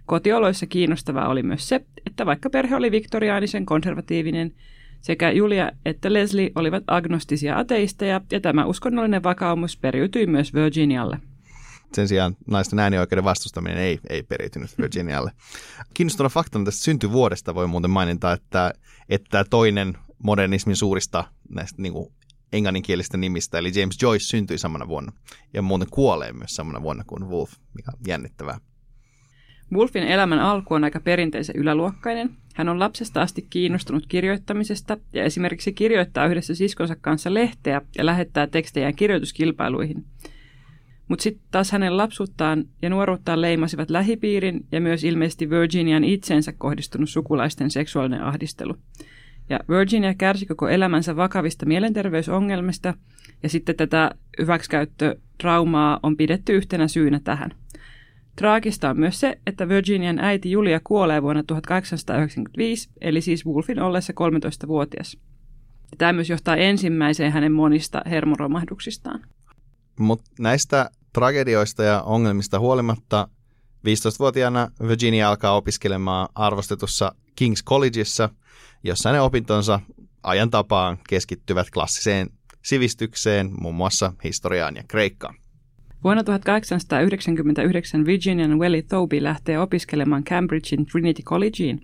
Kotioloissa 0.05 0.65
kiinnostavaa 0.65 1.27
oli 1.27 1.43
myös 1.43 1.69
se, 1.69 1.85
että 2.05 2.25
vaikka 2.25 2.49
perhe 2.49 2.75
oli 2.75 2.91
viktoriaanisen 2.91 3.65
konservatiivinen, 3.65 4.53
sekä 5.01 5.31
Julia 5.31 5.71
että 5.85 6.13
Leslie 6.13 6.51
olivat 6.55 6.83
agnostisia 6.87 7.57
ateisteja, 7.57 8.21
ja 8.31 8.41
tämä 8.41 8.65
uskonnollinen 8.65 9.23
vakaumus 9.23 9.77
periytyi 9.77 10.27
myös 10.27 10.53
Virginialle. 10.53 11.19
Sen 11.93 12.07
sijaan 12.07 12.35
naisten 12.47 12.79
äänioikeuden 12.79 13.23
vastustaminen 13.23 13.77
ei, 13.77 13.99
ei 14.09 14.23
periytynyt 14.23 14.77
Virginialle. 14.77 15.31
Kiinnostavana 15.93 16.29
faktana 16.29 16.65
tästä 16.65 16.83
syntyvuodesta 16.83 17.55
voi 17.55 17.67
muuten 17.67 17.91
mainita, 17.91 18.33
että, 18.33 18.73
että 19.09 19.45
toinen 19.49 19.97
modernismin 20.23 20.75
suurista 20.75 21.23
näistä 21.49 21.81
niin 21.81 21.93
kuin 21.93 22.13
englanninkielistä 22.53 23.17
nimistä, 23.17 23.57
eli 23.57 23.71
James 23.75 24.01
Joyce 24.01 24.25
syntyi 24.25 24.57
samana 24.57 24.87
vuonna 24.87 25.11
ja 25.53 25.61
muuten 25.61 25.87
kuolee 25.91 26.33
myös 26.33 26.55
samana 26.55 26.81
vuonna 26.81 27.03
kuin 27.07 27.29
Wolf, 27.29 27.51
mikä 27.75 27.91
on 27.93 27.99
jännittävää. 28.07 28.59
Wolfin 29.73 30.03
elämän 30.03 30.39
alku 30.39 30.73
on 30.73 30.83
aika 30.83 30.99
perinteisen 30.99 31.55
yläluokkainen. 31.55 32.29
Hän 32.55 32.69
on 32.69 32.79
lapsesta 32.79 33.21
asti 33.21 33.47
kiinnostunut 33.49 34.05
kirjoittamisesta 34.07 34.97
ja 35.13 35.23
esimerkiksi 35.23 35.73
kirjoittaa 35.73 36.27
yhdessä 36.27 36.55
siskonsa 36.55 36.95
kanssa 37.01 37.33
lehteä 37.33 37.81
ja 37.97 38.05
lähettää 38.05 38.47
tekstejään 38.47 38.95
kirjoituskilpailuihin. 38.95 40.05
Mutta 41.07 41.23
sitten 41.23 41.43
taas 41.51 41.71
hänen 41.71 41.97
lapsuuttaan 41.97 42.65
ja 42.81 42.89
nuoruuttaan 42.89 43.41
leimasivat 43.41 43.89
lähipiirin 43.89 44.65
ja 44.71 44.81
myös 44.81 45.03
ilmeisesti 45.03 45.49
Virginian 45.49 46.03
itseensä 46.03 46.53
kohdistunut 46.57 47.09
sukulaisten 47.09 47.71
seksuaalinen 47.71 48.23
ahdistelu– 48.23 48.75
ja 49.51 49.59
Virginia 49.69 50.13
kärsi 50.13 50.45
koko 50.45 50.69
elämänsä 50.69 51.15
vakavista 51.15 51.65
mielenterveysongelmista, 51.65 52.93
ja 53.43 53.49
sitten 53.49 53.75
tätä 53.75 54.11
hyväksikäyttötraumaa 54.39 55.99
on 56.03 56.17
pidetty 56.17 56.53
yhtenä 56.53 56.87
syynä 56.87 57.19
tähän. 57.23 57.51
Traagista 58.35 58.89
on 58.89 58.99
myös 58.99 59.19
se, 59.19 59.37
että 59.47 59.69
Virginian 59.69 60.19
äiti 60.19 60.51
Julia 60.51 60.79
kuolee 60.83 61.21
vuonna 61.21 61.43
1895, 61.43 62.89
eli 63.01 63.21
siis 63.21 63.45
Wolfin 63.45 63.81
ollessa 63.81 64.13
13-vuotias. 64.13 65.17
Tämä 65.97 66.13
myös 66.13 66.29
johtaa 66.29 66.55
ensimmäiseen 66.55 67.31
hänen 67.31 67.51
monista 67.51 68.01
hermoromahduksistaan. 68.05 69.21
Mutta 69.99 70.31
näistä 70.39 70.89
tragedioista 71.13 71.83
ja 71.83 72.01
ongelmista 72.01 72.59
huolimatta 72.59 73.27
15-vuotiaana 73.87 74.71
Virginia 74.87 75.29
alkaa 75.29 75.55
opiskelemaan 75.55 76.29
arvostetussa 76.35 77.15
King's 77.41 77.63
Collegeissa– 77.65 78.29
jossa 78.83 79.09
hänen 79.09 79.21
opintonsa 79.21 79.79
ajan 80.23 80.49
tapaan 80.49 80.97
keskittyvät 81.09 81.69
klassiseen 81.69 82.29
sivistykseen, 82.63 83.51
muun 83.59 83.75
muassa 83.75 84.13
historiaan 84.23 84.75
ja 84.75 84.83
kreikkaan. 84.87 85.35
Vuonna 86.03 86.23
1899 86.23 88.05
Virginian 88.05 88.59
Welly 88.59 88.81
Thoby 88.81 89.23
lähtee 89.23 89.59
opiskelemaan 89.59 90.23
Cambridgein 90.23 90.85
Trinity 90.85 91.21
Collegeen. 91.23 91.79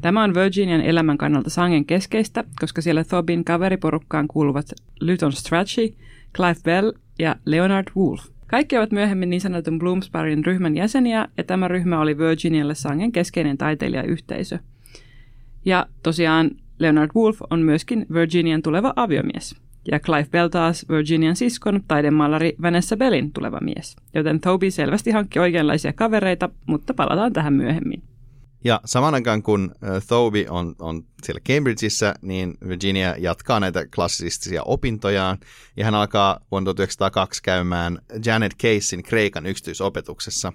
Tämä 0.00 0.22
on 0.22 0.34
Virginian 0.34 0.80
elämän 0.80 1.18
kannalta 1.18 1.50
sangen 1.50 1.84
keskeistä, 1.84 2.44
koska 2.60 2.82
siellä 2.82 3.04
Thobin 3.04 3.44
kaveriporukkaan 3.44 4.28
kuuluvat 4.28 4.66
Lytton 5.00 5.32
Strachey, 5.32 5.94
Clive 6.34 6.60
Bell 6.64 6.92
ja 7.18 7.36
Leonard 7.44 7.86
Woolf. 7.96 8.26
Kaikki 8.46 8.78
ovat 8.78 8.92
myöhemmin 8.92 9.30
niin 9.30 9.40
sanotun 9.40 9.78
Bloomsburyn 9.78 10.44
ryhmän 10.44 10.76
jäseniä, 10.76 11.28
ja 11.36 11.44
tämä 11.44 11.68
ryhmä 11.68 12.00
oli 12.00 12.18
Virginialle 12.18 12.74
sangen 12.74 13.12
keskeinen 13.12 13.58
taiteilijayhteisö. 13.58 14.58
Ja 15.64 15.86
tosiaan 16.02 16.50
Leonard 16.78 17.10
Woolf 17.16 17.38
on 17.50 17.60
myöskin 17.60 18.06
Virginian 18.12 18.62
tuleva 18.62 18.92
aviomies 18.96 19.67
ja 19.92 20.00
Clive 20.00 20.28
Bell 20.30 20.48
taas 20.48 20.86
Virginian 20.88 21.36
siskon 21.36 21.80
taidemaalari 21.88 22.56
Vanessa 22.62 22.96
Bellin 22.96 23.32
tuleva 23.32 23.60
mies. 23.60 23.96
Joten 24.14 24.40
Toby 24.40 24.70
selvästi 24.70 25.10
hankki 25.10 25.38
oikeanlaisia 25.38 25.92
kavereita, 25.92 26.48
mutta 26.66 26.94
palataan 26.94 27.32
tähän 27.32 27.52
myöhemmin. 27.52 28.02
Ja 28.64 28.80
saman 28.84 29.14
aikaan 29.14 29.42
kun 29.42 29.74
Thoby 30.06 30.46
on, 30.48 30.74
on 30.78 31.04
siellä 31.22 31.40
Cambridgeissa, 31.40 32.14
niin 32.22 32.54
Virginia 32.68 33.14
jatkaa 33.18 33.60
näitä 33.60 33.86
klassistisia 33.94 34.62
opintojaan 34.62 35.38
ja 35.76 35.84
hän 35.84 35.94
alkaa 35.94 36.40
vuonna 36.50 36.64
1902 36.64 37.42
käymään 37.42 37.98
Janet 38.24 38.56
Casein 38.56 39.02
Kreikan 39.02 39.46
yksityisopetuksessa. 39.46 40.52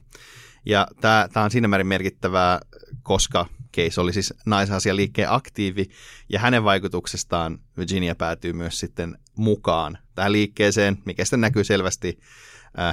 Ja 0.66 0.88
tämä 1.02 1.46
on 1.46 1.52
siinä 1.52 1.68
määrin 1.68 1.88
merkittävää, 1.88 2.60
koska 3.04 3.46
Case 3.76 4.02
oli 4.02 4.14
siis 4.14 4.34
naisasialiikkeen 4.46 5.32
aktiivi 5.32 5.86
ja 6.30 6.40
hänen 6.40 6.64
vaikutuksestaan 6.64 7.60
Virginia 7.78 8.16
päätyy 8.16 8.54
myös 8.54 8.80
sitten 8.80 9.18
mukaan 9.36 9.98
tähän 10.16 10.32
liikkeeseen, 10.32 10.98
mikä 11.06 11.26
sitten 11.26 11.42
näkyy 11.42 11.64
selvästi 11.64 12.20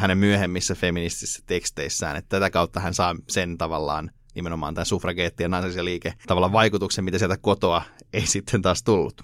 hänen 0.00 0.18
myöhemmissä 0.18 0.74
feministisissä 0.74 1.42
teksteissään, 1.46 2.16
että 2.16 2.28
tätä 2.28 2.50
kautta 2.50 2.80
hän 2.80 2.94
saa 2.94 3.16
sen 3.28 3.58
tavallaan 3.58 4.10
nimenomaan 4.34 4.74
tämän 4.74 4.86
suffrageetti- 4.86 5.42
ja 5.42 5.48
naisasialiike 5.48 6.14
tavallaan 6.26 6.52
vaikutuksen, 6.52 7.04
mitä 7.04 7.18
sieltä 7.18 7.36
kotoa 7.36 7.82
ei 8.12 8.26
sitten 8.36 8.62
taas 8.62 8.82
tullut. 8.82 9.22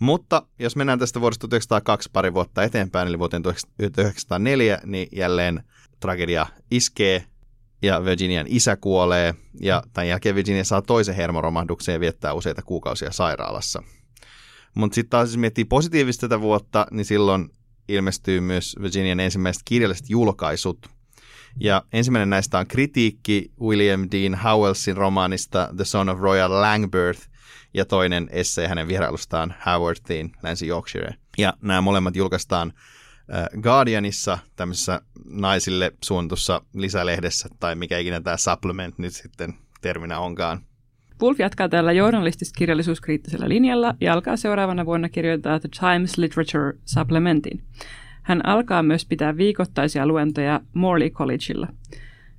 Mutta 0.00 0.42
jos 0.58 0.76
mennään 0.76 0.98
tästä 0.98 1.20
vuodesta 1.20 1.48
1902 1.48 2.10
pari 2.12 2.34
vuotta 2.34 2.62
eteenpäin, 2.62 3.08
eli 3.08 3.18
vuoteen 3.18 3.42
1904, 3.42 4.80
niin 4.84 5.08
jälleen 5.12 5.64
tragedia 6.00 6.46
iskee 6.70 7.24
ja 7.82 8.04
Virginian 8.04 8.46
isä 8.48 8.76
kuolee 8.76 9.34
ja 9.60 9.82
tämän 9.92 10.08
jälkeen 10.08 10.34
Virginia 10.34 10.64
saa 10.64 10.82
toisen 10.82 11.14
hermoromahduksen 11.14 11.92
ja 11.92 12.00
viettää 12.00 12.32
useita 12.32 12.62
kuukausia 12.62 13.12
sairaalassa. 13.12 13.82
Mutta 14.74 14.94
sitten 14.94 15.10
taas 15.10 15.28
jos 15.28 15.36
miettii 15.36 15.64
positiivista 15.64 16.28
tätä 16.28 16.40
vuotta, 16.40 16.86
niin 16.90 17.04
silloin 17.04 17.50
ilmestyy 17.88 18.40
myös 18.40 18.76
Virginian 18.82 19.20
ensimmäiset 19.20 19.62
kirjalliset 19.64 20.10
julkaisut. 20.10 20.86
Ja 21.60 21.82
ensimmäinen 21.92 22.30
näistä 22.30 22.58
on 22.58 22.66
kritiikki 22.66 23.52
William 23.60 24.08
Dean 24.12 24.34
Howellsin 24.34 24.96
romaanista 24.96 25.68
The 25.76 25.84
Son 25.84 26.08
of 26.08 26.18
Royal 26.20 26.60
Langbirth 26.60 27.28
ja 27.74 27.84
toinen 27.84 28.28
essay 28.32 28.66
hänen 28.66 28.88
vierailustaan 28.88 29.54
Howardtiin 29.66 30.32
Länsi 30.42 30.68
Yorkshire. 30.68 31.14
Ja 31.38 31.54
nämä 31.62 31.80
molemmat 31.80 32.16
julkaistaan 32.16 32.72
Guardianissa, 33.62 34.38
tämmöisessä 34.56 35.00
naisille 35.24 35.92
suunnatussa 36.04 36.62
lisälehdessä, 36.74 37.48
tai 37.60 37.74
mikä 37.74 37.98
ikinä 37.98 38.20
tämä 38.20 38.36
supplement 38.36 38.98
nyt 38.98 39.14
sitten 39.14 39.54
terminä 39.80 40.18
onkaan. 40.18 40.64
Wolf 41.22 41.40
jatkaa 41.40 41.68
tällä 41.68 41.92
journalistis-kirjallisuuskriittisellä 41.92 43.48
linjalla 43.48 43.94
ja 44.00 44.12
alkaa 44.12 44.36
seuraavana 44.36 44.86
vuonna 44.86 45.08
kirjoittaa 45.08 45.60
The 45.60 45.68
Times 45.80 46.18
Literature 46.18 46.78
Supplementin. 46.84 47.62
Hän 48.22 48.46
alkaa 48.46 48.82
myös 48.82 49.06
pitää 49.06 49.36
viikoittaisia 49.36 50.06
luentoja 50.06 50.60
Morley 50.74 51.10
Collegeilla. 51.10 51.68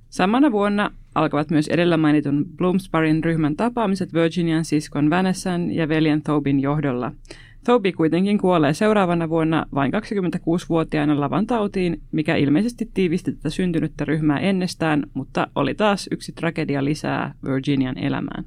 Samana 0.08 0.52
vuonna 0.52 0.90
alkavat 1.14 1.50
myös 1.50 1.68
edellä 1.68 1.96
mainitun 1.96 2.44
Bloomsburyn 2.56 3.24
ryhmän 3.24 3.56
tapaamiset 3.56 4.14
Virginian 4.14 4.64
siskon 4.64 5.10
Vanessan 5.10 5.72
ja 5.72 5.88
veljen 5.88 6.22
Thobin 6.22 6.60
johdolla– 6.60 7.12
Thoby 7.64 7.92
kuitenkin 7.92 8.38
kuolee 8.38 8.74
seuraavana 8.74 9.28
vuonna 9.28 9.66
vain 9.74 9.92
26-vuotiaana 9.94 11.20
lavantautiin, 11.20 12.00
mikä 12.12 12.36
ilmeisesti 12.36 12.90
tiivisti 12.94 13.32
tätä 13.32 13.50
syntynyttä 13.50 14.04
ryhmää 14.04 14.38
ennestään, 14.38 15.06
mutta 15.14 15.46
oli 15.54 15.74
taas 15.74 16.08
yksi 16.10 16.32
tragedia 16.32 16.84
lisää 16.84 17.34
Virginian 17.44 17.98
elämään. 17.98 18.44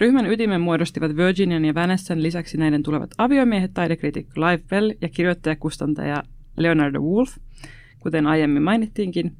Ryhmän 0.00 0.26
ytimen 0.26 0.60
muodostivat 0.60 1.16
Virginian 1.16 1.64
ja 1.64 1.74
Vanessan 1.74 2.22
lisäksi 2.22 2.58
näiden 2.58 2.82
tulevat 2.82 3.10
aviomiehet, 3.18 3.74
taidekriitikko 3.74 4.32
Clive 4.34 4.62
Bell 4.68 4.92
ja 5.00 5.08
kirjoittajakustantaja 5.08 6.22
Leonard 6.56 6.96
Woolf, 6.96 7.36
kuten 8.00 8.26
aiemmin 8.26 8.62
mainittiinkin, 8.62 9.36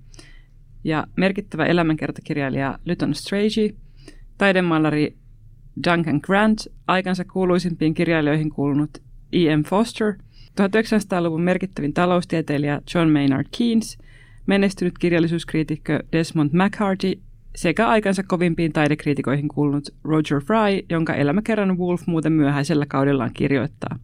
ja 0.84 1.06
merkittävä 1.16 1.66
elämänkertakirjailija 1.66 2.78
Lytton 2.84 3.14
Strachey, 3.14 3.76
taidemaalari 4.38 5.16
Duncan 5.84 6.20
Grant, 6.22 6.58
aikansa 6.86 7.24
kuuluisimpiin 7.24 7.94
kirjailijoihin 7.94 8.50
kuulunut 8.50 8.90
E.M. 9.32 9.62
Foster, 9.62 10.14
1900-luvun 10.60 11.42
merkittävin 11.42 11.94
taloustieteilijä 11.94 12.80
John 12.94 13.08
Maynard 13.08 13.46
Keynes, 13.58 13.98
menestynyt 14.46 14.98
kirjallisuuskriitikkö 14.98 16.00
Desmond 16.12 16.50
McCarthy 16.52 17.20
sekä 17.54 17.88
aikansa 17.88 18.22
kovimpiin 18.22 18.72
taidekriitikoihin 18.72 19.48
kuulunut 19.48 19.88
Roger 20.04 20.40
Fry, 20.40 20.86
jonka 20.90 21.14
elämäkerran 21.14 21.78
Wolf 21.78 22.02
muuten 22.06 22.32
myöhäisellä 22.32 22.86
kaudellaan 22.86 23.30
kirjoittaa. 23.34 23.98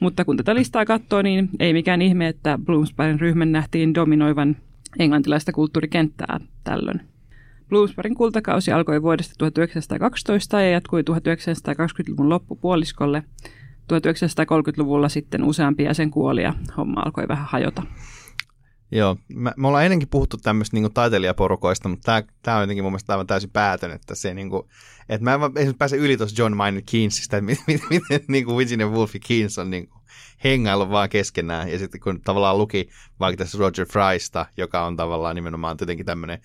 Mutta 0.00 0.24
kun 0.24 0.36
tätä 0.36 0.54
listaa 0.54 0.84
katsoo, 0.84 1.22
niin 1.22 1.48
ei 1.58 1.72
mikään 1.72 2.02
ihme, 2.02 2.28
että 2.28 2.58
Bloomsburyn 2.64 3.20
ryhmän 3.20 3.52
nähtiin 3.52 3.94
dominoivan 3.94 4.56
englantilaista 4.98 5.52
kulttuurikenttää 5.52 6.40
tällöin. 6.64 7.00
Bloomsburyn 7.68 8.14
kultakausi 8.14 8.72
alkoi 8.72 9.02
vuodesta 9.02 9.34
1912 9.38 10.60
ja 10.60 10.70
jatkui 10.70 11.02
1920-luvun 11.02 12.28
loppupuoliskolle. 12.28 13.22
1930-luvulla 13.92 15.08
sitten 15.08 15.44
useampi 15.44 15.82
jäsen 15.82 16.10
kuoli 16.10 16.42
ja 16.42 16.54
homma 16.76 17.00
alkoi 17.00 17.28
vähän 17.28 17.46
hajota. 17.46 17.82
Joo, 18.92 19.16
me, 19.28 19.52
me 19.56 19.66
ollaan 19.66 19.84
ennenkin 19.84 20.08
puhuttu 20.08 20.36
tämmöistä 20.36 20.76
niin 20.76 20.92
taiteilijaporukoista, 20.92 21.88
mutta 21.88 22.22
tämä, 22.42 22.56
on 22.56 22.62
jotenkin 22.62 22.84
mun 22.84 22.92
mielestä 22.92 23.12
aivan 23.12 23.26
täysin 23.26 23.50
päätön, 23.50 23.90
että 23.90 24.14
se 24.14 24.34
niin 24.34 24.50
kuin, 24.50 24.62
että 25.08 25.24
mä 25.24 25.34
en 25.34 25.40
esimerkiksi 25.42 25.76
pääse 25.76 25.96
yli 25.96 26.16
tuossa 26.16 26.42
John 26.42 26.56
Maynard 26.56 26.84
Keynesistä, 26.90 27.36
että 27.36 27.46
miten, 27.46 27.64
miten, 27.66 27.88
miten 27.90 28.20
niin 28.28 28.56
Virginia 28.56 28.88
Woolf 28.88 29.14
ja 29.14 29.20
Keynes 29.28 29.58
on 29.58 29.70
niin 29.70 29.88
kuin 29.88 30.00
hengailu 30.44 30.90
vaan 30.90 31.08
keskenään, 31.08 31.68
ja 31.68 31.78
sitten 31.78 32.00
kun 32.00 32.20
tavallaan 32.20 32.58
luki 32.58 32.88
vaikka 33.20 33.44
tässä 33.44 33.58
Roger 33.58 33.86
Frysta, 33.86 34.46
joka 34.56 34.86
on 34.86 34.96
tavallaan 34.96 35.36
nimenomaan 35.36 35.76
jotenkin 35.80 36.06
tämmöinen 36.06 36.40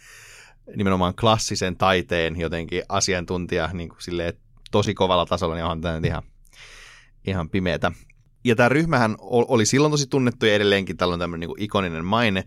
nimenomaan 0.75 1.15
klassisen 1.15 1.77
taiteen 1.77 2.39
jotenkin 2.39 2.83
asiantuntija 2.89 3.69
niin 3.73 3.89
kuin 3.89 4.01
silleen, 4.01 4.33
tosi 4.71 4.93
kovalla 4.93 5.25
tasolla, 5.25 5.55
niin 5.55 5.63
onhan 5.63 5.81
tämä 5.81 6.01
ihan, 6.03 6.23
ihan 7.27 7.49
pimeätä. 7.49 7.91
Ja 8.45 8.55
tämä 8.55 8.69
ryhmähän 8.69 9.15
oli 9.19 9.65
silloin 9.65 9.91
tosi 9.91 10.07
tunnettu 10.07 10.45
ja 10.45 10.53
edelleenkin 10.53 10.97
tällä 10.97 11.13
on 11.13 11.19
tämmöinen 11.19 11.49
niin 11.49 11.63
ikoninen 11.63 12.05
maine, 12.05 12.43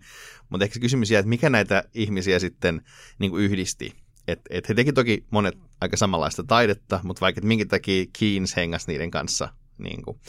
mutta 0.49 0.63
ehkä 0.63 0.73
se 0.73 0.79
kysymys 0.79 1.11
jää, 1.11 1.19
että 1.19 1.29
mikä 1.29 1.49
näitä 1.49 1.83
ihmisiä 1.93 2.39
sitten 2.39 2.81
niin 3.19 3.31
kuin 3.31 3.43
yhdisti. 3.43 3.93
Et, 4.27 4.39
et 4.49 4.69
he 4.69 4.73
teki 4.73 4.93
toki 4.93 5.25
monet 5.31 5.57
aika 5.81 5.97
samanlaista 5.97 6.43
taidetta, 6.43 6.99
mutta 7.03 7.21
vaikka 7.21 7.41
minkä 7.41 7.65
takia 7.65 8.05
Keynes 8.19 8.55
hengas 8.55 8.87
niiden 8.87 9.11
kanssa. 9.11 9.49
Niin 9.77 10.03
kuin. 10.03 10.19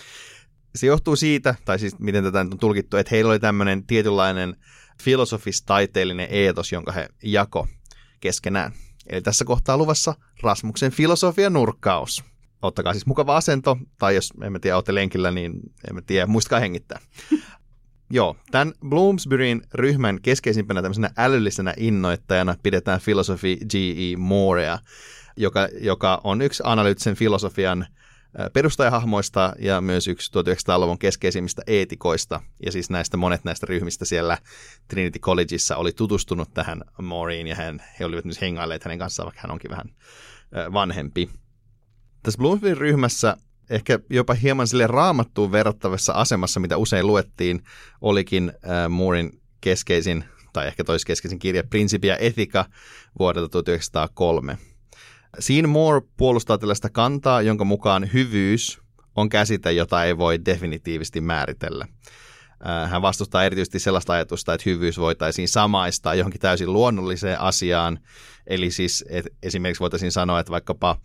Se 0.75 0.87
johtuu 0.87 1.17
siitä, 1.17 1.55
tai 1.65 1.79
siis 1.79 1.99
miten 1.99 2.25
tätä 2.25 2.45
nyt 2.45 2.53
on 2.53 2.59
tulkittu, 2.59 2.97
että 2.97 3.11
heillä 3.11 3.31
oli 3.31 3.41
tämmöinen 3.41 3.87
tietynlainen 3.87 4.57
filosofis-taiteellinen 5.03 6.29
eetos, 6.31 6.73
jonka 6.73 6.93
he 6.93 7.09
jako 7.23 7.69
keskenään. 8.21 8.73
Eli 9.07 9.23
tässä 9.23 9.45
kohtaa 9.45 9.79
luvassa 9.79 10.15
Rasmuksen 10.43 10.93
filosofia 10.93 11.51
nurkkaus. 11.51 12.25
Ottakaa 12.63 12.93
siis 12.93 13.07
mukava 13.07 13.37
asento, 13.37 13.79
tai 13.99 14.15
jos 14.15 14.33
emme 14.43 14.59
tiedä, 14.59 14.77
olette 14.77 14.95
lenkillä, 14.95 15.31
niin 15.31 15.53
emme 15.91 16.03
tiedä, 16.03 16.27
muistakaa 16.27 16.61
hengittää. 16.61 17.01
Joo, 18.13 18.37
tämän 18.51 18.73
Bloomsburyn 18.89 19.63
ryhmän 19.75 20.23
keskeisimpänä 20.23 20.83
tämmöisenä 20.83 21.11
älyllisenä 21.17 21.75
innoittajana 21.77 22.57
pidetään 22.63 23.01
filosofi 23.01 23.57
G.E. 23.57 24.17
Morea, 24.17 24.79
joka, 25.37 25.69
joka 25.81 26.21
on 26.25 26.43
yksi 26.43 26.63
analyyttisen 26.67 27.15
filosofian– 27.15 27.87
perustajahahmoista 28.53 29.53
ja 29.59 29.81
myös 29.81 30.09
yksi 30.09 30.31
1900-luvun 30.33 30.99
keskeisimmistä 30.99 31.63
eetikoista. 31.67 32.41
Ja 32.67 32.73
siis 32.73 32.91
näistä 32.91 33.17
monet 33.17 33.45
näistä 33.45 33.67
ryhmistä 33.67 34.05
siellä 34.05 34.39
Trinity 34.89 35.19
Collegeissa 35.19 35.77
oli 35.77 35.93
tutustunut 35.93 36.55
tähän 36.55 36.83
Maureen 37.03 37.47
ja 37.47 37.55
hän, 37.55 37.83
he 38.01 38.05
olivat 38.05 38.25
nyt 38.25 38.41
hengailleet 38.41 38.85
hänen 38.85 38.99
kanssaan, 38.99 39.25
vaikka 39.25 39.41
hän 39.43 39.51
onkin 39.51 39.71
vähän 39.71 39.87
vanhempi. 40.73 41.31
Tässä 42.23 42.39
Bloomsbury 42.39 42.75
ryhmässä 42.75 43.37
ehkä 43.71 43.99
jopa 44.11 44.35
hieman 44.35 44.67
sille 44.67 44.87
raamattuun 44.87 45.53
verrattavassa 45.53 46.13
asemassa, 46.13 46.61
mitä 46.61 46.77
usein 46.77 47.07
luettiin, 47.07 47.63
olikin 48.01 48.53
Moorin 48.89 49.41
keskeisin 49.61 50.25
tai 50.53 50.67
ehkä 50.67 50.85
toiskeskeisin 50.85 51.39
kirja 51.39 51.65
Principia 51.65 52.17
Ethica 52.17 52.65
vuodelta 53.19 53.49
1903. 53.49 54.59
Siinä 55.39 55.69
Moore 55.69 56.01
puolustaa 56.17 56.59
tällaista 56.59 56.91
kantaa, 56.91 57.43
jonka 57.43 57.65
mukaan 57.65 58.13
hyvyys 58.13 58.79
on 59.17 59.29
käsite, 59.29 59.73
jota 59.73 60.05
ei 60.05 60.19
voi 60.19 60.45
definitiivisesti 60.45 61.21
määritellä. 61.21 61.87
Hän 62.91 63.03
vastustaa 63.03 63.45
erityisesti 63.45 63.79
sellaista 63.79 64.13
ajatusta, 64.13 64.55
että 64.55 64.71
hyvyys 64.71 64.99
voitaisiin 64.99 65.49
samaistaa 65.49 66.15
johonkin 66.15 66.41
täysin 66.41 66.73
luonnolliseen 66.73 67.41
asiaan. 67.41 67.99
Eli 68.47 68.71
siis 68.71 69.05
että 69.09 69.31
esimerkiksi 69.43 69.81
voitaisiin 69.81 70.13
sanoa, 70.13 70.41
että 70.41 70.51
vaikkapa 70.51 70.97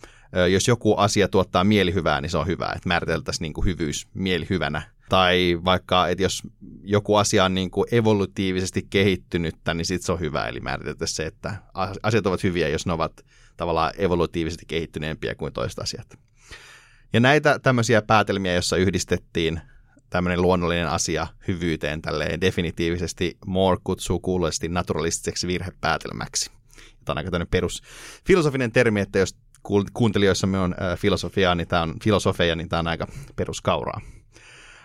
jos 0.52 0.68
joku 0.68 0.96
asia 0.96 1.28
tuottaa 1.28 1.64
mielihyvää, 1.64 2.22
niin 2.22 2.30
se 2.30 2.38
on 2.38 2.48
hyvä, 2.48 2.72
että 2.76 2.90
määriteltäisiin 2.90 3.42
niin 3.42 3.54
kuin 3.54 3.66
hyvyys 3.66 4.08
mielihyvänä. 4.14 4.82
Tai 5.10 5.60
vaikka, 5.66 6.08
että 6.08 6.24
jos 6.24 6.44
joku 6.84 7.16
asia 7.16 7.46
on 7.46 7.56
niin 7.56 7.72
kuin 7.72 7.88
evolutiivisesti 7.92 8.88
kehittynyttä, 8.90 9.74
niin 9.74 9.86
sitten 9.86 10.06
se 10.06 10.12
on 10.12 10.20
hyvä. 10.20 10.48
Eli 10.48 10.60
määriteltäisiin 10.60 11.16
se, 11.16 11.26
että 11.26 11.56
asiat 12.04 12.28
ovat 12.28 12.44
hyviä, 12.44 12.70
jos 12.70 12.86
ne 12.86 12.94
ovat 12.94 13.26
tavallaan 13.58 13.94
evolutiivisesti 13.98 14.66
kehittyneempiä 14.68 15.36
kuin 15.36 15.54
toiset 15.54 15.80
asiat. 15.80 16.20
Ja 17.14 17.20
näitä 17.20 17.60
tämmöisiä 17.60 18.02
päätelmiä, 18.02 18.54
joissa 18.54 18.78
yhdistettiin 18.78 19.62
tämmöinen 20.10 20.42
luonnollinen 20.42 20.90
asia 20.90 21.28
hyvyyteen 21.48 22.02
tälleen 22.02 22.42
definitiivisesti 22.42 23.38
Moore 23.46 23.80
kutsuu 23.84 24.20
kuuloisesti 24.20 24.68
naturalistiseksi 24.68 25.48
virhepäätelmäksi. 25.48 26.52
Tämä 27.06 27.14
on 27.14 27.18
aika 27.18 27.32
tämmöinen 27.32 27.52
perus 27.52 27.82
filosofinen 28.28 28.72
termi, 28.72 29.00
että 29.00 29.20
jos 29.20 29.36
kuuntelijoissa 29.94 30.48
me 30.48 30.60
on 30.60 30.76
filosofiaa, 30.98 31.56
niin 31.56 31.68
tämä 31.68 31.82
on 31.82 31.94
filosofia, 32.04 32.56
niin 32.56 32.70
tämä 32.70 32.80
on 32.80 32.88
aika 32.88 33.08
peruskauraa. 33.36 34.02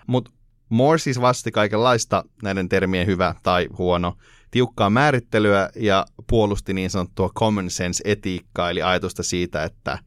Mutta 0.06 0.30
Moore 0.68 0.98
siis 0.98 1.20
vasti 1.20 1.50
kaikenlaista 1.50 2.24
näiden 2.42 2.68
termien 2.68 3.06
hyvä 3.06 3.34
tai 3.42 3.68
huono 3.78 4.16
tiukkaa 4.50 4.90
määrittelyä 4.90 5.70
ja 5.76 6.06
puolusti 6.26 6.74
niin 6.74 6.90
sanottua 6.90 7.30
common 7.38 7.70
sense-etiikkaa, 7.70 8.70
eli 8.70 8.82
ajatusta 8.82 9.22
siitä, 9.22 9.64
että 9.64 9.98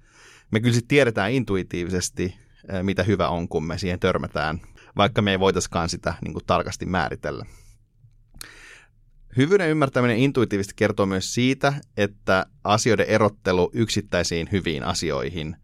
me 0.51 0.59
kyllä 0.59 0.73
sitten 0.73 0.87
tiedetään 0.87 1.31
intuitiivisesti, 1.31 2.35
mitä 2.83 3.03
hyvä 3.03 3.27
on, 3.27 3.47
kun 3.47 3.63
me 3.63 3.77
siihen 3.77 3.99
törmätään, 3.99 4.61
vaikka 4.97 5.21
me 5.21 5.31
ei 5.31 5.39
voitaisikaan 5.39 5.89
sitä 5.89 6.13
niin 6.21 6.33
kuin 6.33 6.45
tarkasti 6.45 6.85
määritellä. 6.85 7.45
Hyvyyden 9.37 9.69
ymmärtäminen 9.69 10.17
intuitiivisesti 10.17 10.73
kertoo 10.75 11.05
myös 11.05 11.33
siitä, 11.33 11.73
että 11.97 12.45
asioiden 12.63 13.05
erottelu 13.05 13.69
yksittäisiin 13.73 14.49
hyviin 14.51 14.83
asioihin 14.83 15.55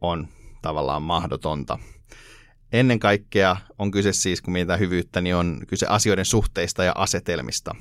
on 0.00 0.28
tavallaan 0.62 1.02
mahdotonta. 1.02 1.78
Ennen 2.72 2.98
kaikkea 2.98 3.56
on 3.78 3.90
kyse 3.90 4.12
siis, 4.12 4.42
kun 4.42 4.52
mietitään 4.52 4.80
hyvyyttä, 4.80 5.20
niin 5.20 5.34
on 5.36 5.60
kyse 5.68 5.86
asioiden 5.86 6.24
suhteista 6.24 6.84
ja 6.84 6.92
asetelmista. 6.94 7.74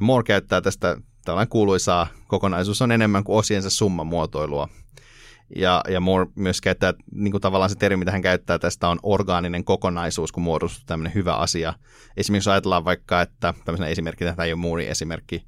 Moore 0.00 0.24
käyttää 0.24 0.60
tästä 0.60 0.96
tällainen 1.24 1.48
kuuluisaa 1.48 2.06
kokonaisuus 2.26 2.82
on 2.82 2.92
enemmän 2.92 3.24
kuin 3.24 3.38
osiensa 3.38 3.70
summan 3.70 4.06
muotoilua– 4.06 4.68
ja, 5.56 5.82
ja 5.88 6.00
Moore 6.00 6.26
myös 6.34 6.60
käyttää, 6.60 6.94
niin 7.12 7.30
kuin 7.30 7.40
tavallaan 7.40 7.70
se 7.70 7.76
termi, 7.76 7.96
mitä 7.96 8.12
hän 8.12 8.22
käyttää 8.22 8.58
tästä 8.58 8.88
on 8.88 8.98
orgaaninen 9.02 9.64
kokonaisuus, 9.64 10.32
kun 10.32 10.42
muodostuu 10.42 10.84
tämmöinen 10.86 11.14
hyvä 11.14 11.34
asia. 11.34 11.74
Esimerkiksi 12.16 12.50
ajatellaan 12.50 12.84
vaikka, 12.84 13.22
että 13.22 13.54
tämmöisenä 13.64 13.88
esimerkkinä, 13.88 14.32
tämä 14.32 14.46
ei 14.46 14.52
ole 14.52 14.60
Moorein 14.60 14.90
esimerkki, 14.90 15.46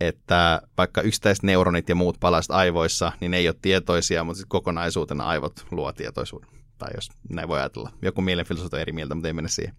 että 0.00 0.62
vaikka 0.78 1.00
yksittäiset 1.00 1.42
neuronit 1.42 1.88
ja 1.88 1.94
muut 1.94 2.16
palaset 2.20 2.50
aivoissa, 2.50 3.12
niin 3.20 3.30
ne 3.30 3.36
ei 3.36 3.48
ole 3.48 3.56
tietoisia, 3.62 4.24
mutta 4.24 4.38
sitten 4.38 4.48
kokonaisuutena 4.48 5.24
aivot 5.24 5.66
luo 5.70 5.92
tietoisuuden. 5.92 6.50
Tai 6.78 6.90
jos 6.94 7.08
näin 7.28 7.48
voi 7.48 7.58
ajatella. 7.58 7.90
Joku 8.02 8.22
mielenfilosofi 8.22 8.76
on 8.76 8.80
eri 8.80 8.92
mieltä, 8.92 9.14
mutta 9.14 9.28
ei 9.28 9.32
mennä 9.32 9.48
siihen. 9.48 9.74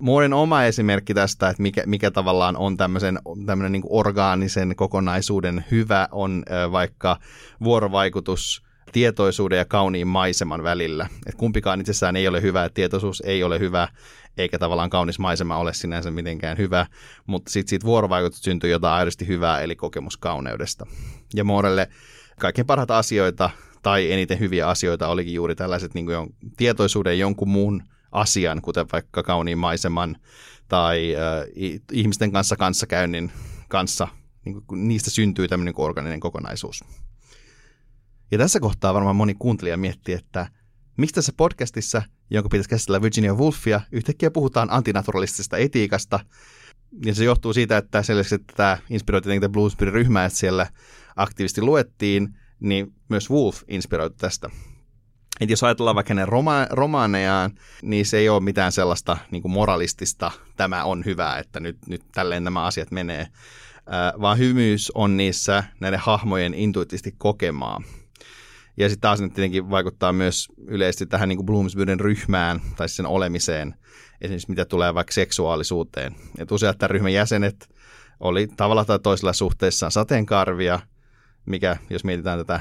Mooren 0.00 0.32
oma 0.32 0.64
esimerkki 0.64 1.14
tästä, 1.14 1.48
että 1.48 1.62
mikä, 1.62 1.82
mikä 1.86 2.10
tavallaan 2.10 2.56
on 2.56 2.76
tämmöisen, 2.76 3.18
tämmöinen 3.46 3.72
niin 3.72 3.82
orgaanisen 3.88 4.76
kokonaisuuden 4.76 5.64
hyvä, 5.70 6.08
on 6.12 6.44
vaikka 6.72 7.18
vuorovaikutus 7.64 8.62
tietoisuuden 8.92 9.58
ja 9.58 9.64
kauniin 9.64 10.06
maiseman 10.06 10.62
välillä. 10.62 11.08
Et 11.26 11.34
kumpikaan 11.34 11.80
itsessään 11.80 12.16
ei 12.16 12.28
ole 12.28 12.42
hyvä, 12.42 12.64
että 12.64 12.74
tietoisuus 12.74 13.22
ei 13.26 13.42
ole 13.42 13.58
hyvä, 13.58 13.88
eikä 14.36 14.58
tavallaan 14.58 14.90
kaunis 14.90 15.18
maisema 15.18 15.56
ole 15.56 15.74
sinänsä 15.74 16.10
mitenkään 16.10 16.58
hyvä, 16.58 16.86
mutta 17.26 17.52
sitten 17.52 17.70
siitä 17.70 17.86
vuorovaikutus 17.86 18.40
syntyy 18.40 18.70
jotain 18.70 18.94
aidosti 18.94 19.26
hyvää, 19.26 19.60
eli 19.60 19.76
kokemus 19.76 20.16
kauneudesta. 20.16 20.86
Ja 21.34 21.44
Moorelle 21.44 21.88
kaikkein 22.40 22.66
parhaita 22.66 22.98
asioita 22.98 23.50
tai 23.82 24.12
eniten 24.12 24.40
hyviä 24.40 24.68
asioita 24.68 25.08
olikin 25.08 25.34
juuri 25.34 25.54
tällaiset 25.54 25.94
niin 25.94 26.06
kuin 26.06 26.34
tietoisuuden 26.56 27.18
jonkun 27.18 27.48
muun 27.48 27.82
asian, 28.12 28.62
kuten 28.62 28.86
vaikka 28.92 29.22
kauniin 29.22 29.58
maiseman 29.58 30.16
tai 30.68 31.16
äh, 31.16 31.82
ihmisten 31.92 32.32
kanssa 32.32 32.56
kanssakäynnin 32.56 33.32
kanssa, 33.68 34.08
niin 34.44 34.62
kuin, 34.66 34.88
niistä 34.88 35.10
syntyy 35.10 35.48
tämmöinen 35.48 35.74
organinen 35.76 36.20
kokonaisuus. 36.20 36.84
Ja 38.32 38.38
tässä 38.38 38.60
kohtaa 38.60 38.94
varmaan 38.94 39.16
moni 39.16 39.34
kuuntelija 39.38 39.76
miettii, 39.76 40.14
että 40.14 40.46
miksi 40.96 41.14
tässä 41.14 41.32
podcastissa, 41.36 42.02
jonka 42.30 42.48
pitäisi 42.48 42.68
käsitellä 42.68 43.02
Virginia 43.02 43.34
Woolfia, 43.34 43.80
yhtäkkiä 43.92 44.30
puhutaan 44.30 44.68
antinaturalistisesta 44.70 45.56
etiikasta. 45.56 46.20
Ja 47.04 47.14
se 47.14 47.24
johtuu 47.24 47.52
siitä, 47.52 47.76
että 47.76 48.02
selvästi 48.02 48.38
tämä 48.56 48.78
inspiroi 48.90 49.22
tietenkin 49.22 49.52
Bloomsbury-ryhmää, 49.52 50.24
että 50.24 50.38
siellä 50.38 50.66
aktiivisesti 51.16 51.62
luettiin, 51.62 52.38
niin 52.60 52.94
myös 53.08 53.30
Wolf 53.30 53.62
inspiroitu 53.68 54.16
tästä. 54.16 54.50
Et 55.40 55.50
jos 55.50 55.62
ajatellaan 55.62 55.96
vaikka 55.96 56.14
ne 56.14 56.24
roma- 56.24 56.68
romaanejaan, 56.70 57.50
niin 57.82 58.06
se 58.06 58.18
ei 58.18 58.28
ole 58.28 58.40
mitään 58.40 58.72
sellaista 58.72 59.16
niin 59.30 59.42
kuin 59.42 59.52
moralistista, 59.52 60.30
tämä 60.56 60.84
on 60.84 61.04
hyvä, 61.04 61.38
että 61.38 61.60
nyt, 61.60 61.78
nyt 61.88 62.02
tälleen 62.14 62.44
nämä 62.44 62.64
asiat 62.64 62.90
menee, 62.90 63.20
äh, 63.20 64.20
vaan 64.20 64.38
hymyys 64.38 64.92
on 64.94 65.16
niissä 65.16 65.64
näiden 65.80 66.00
hahmojen 66.00 66.54
intuitiivisesti 66.54 67.14
kokemaa. 67.18 67.82
Ja 68.76 68.88
sitten 68.88 69.00
taas 69.00 69.20
nyt 69.20 69.34
tietenkin 69.34 69.70
vaikuttaa 69.70 70.12
myös 70.12 70.48
yleisesti 70.66 71.06
tähän 71.06 71.28
niin 71.28 71.46
kuin 71.46 72.00
ryhmään 72.00 72.60
tai 72.76 72.88
sen 72.88 73.06
olemiseen, 73.06 73.74
esimerkiksi 74.20 74.50
mitä 74.50 74.64
tulee 74.64 74.94
vaikka 74.94 75.12
seksuaalisuuteen. 75.12 76.14
Et 76.38 76.52
useat 76.52 76.78
tämän 76.78 76.90
ryhmän 76.90 77.12
jäsenet 77.12 77.68
oli 78.20 78.48
tavalla 78.56 78.84
tai 78.84 78.98
toisella 78.98 79.32
suhteessaan 79.32 79.92
sateenkarvia, 79.92 80.80
mikä, 81.46 81.76
jos 81.90 82.04
mietitään 82.04 82.38
tätä 82.38 82.60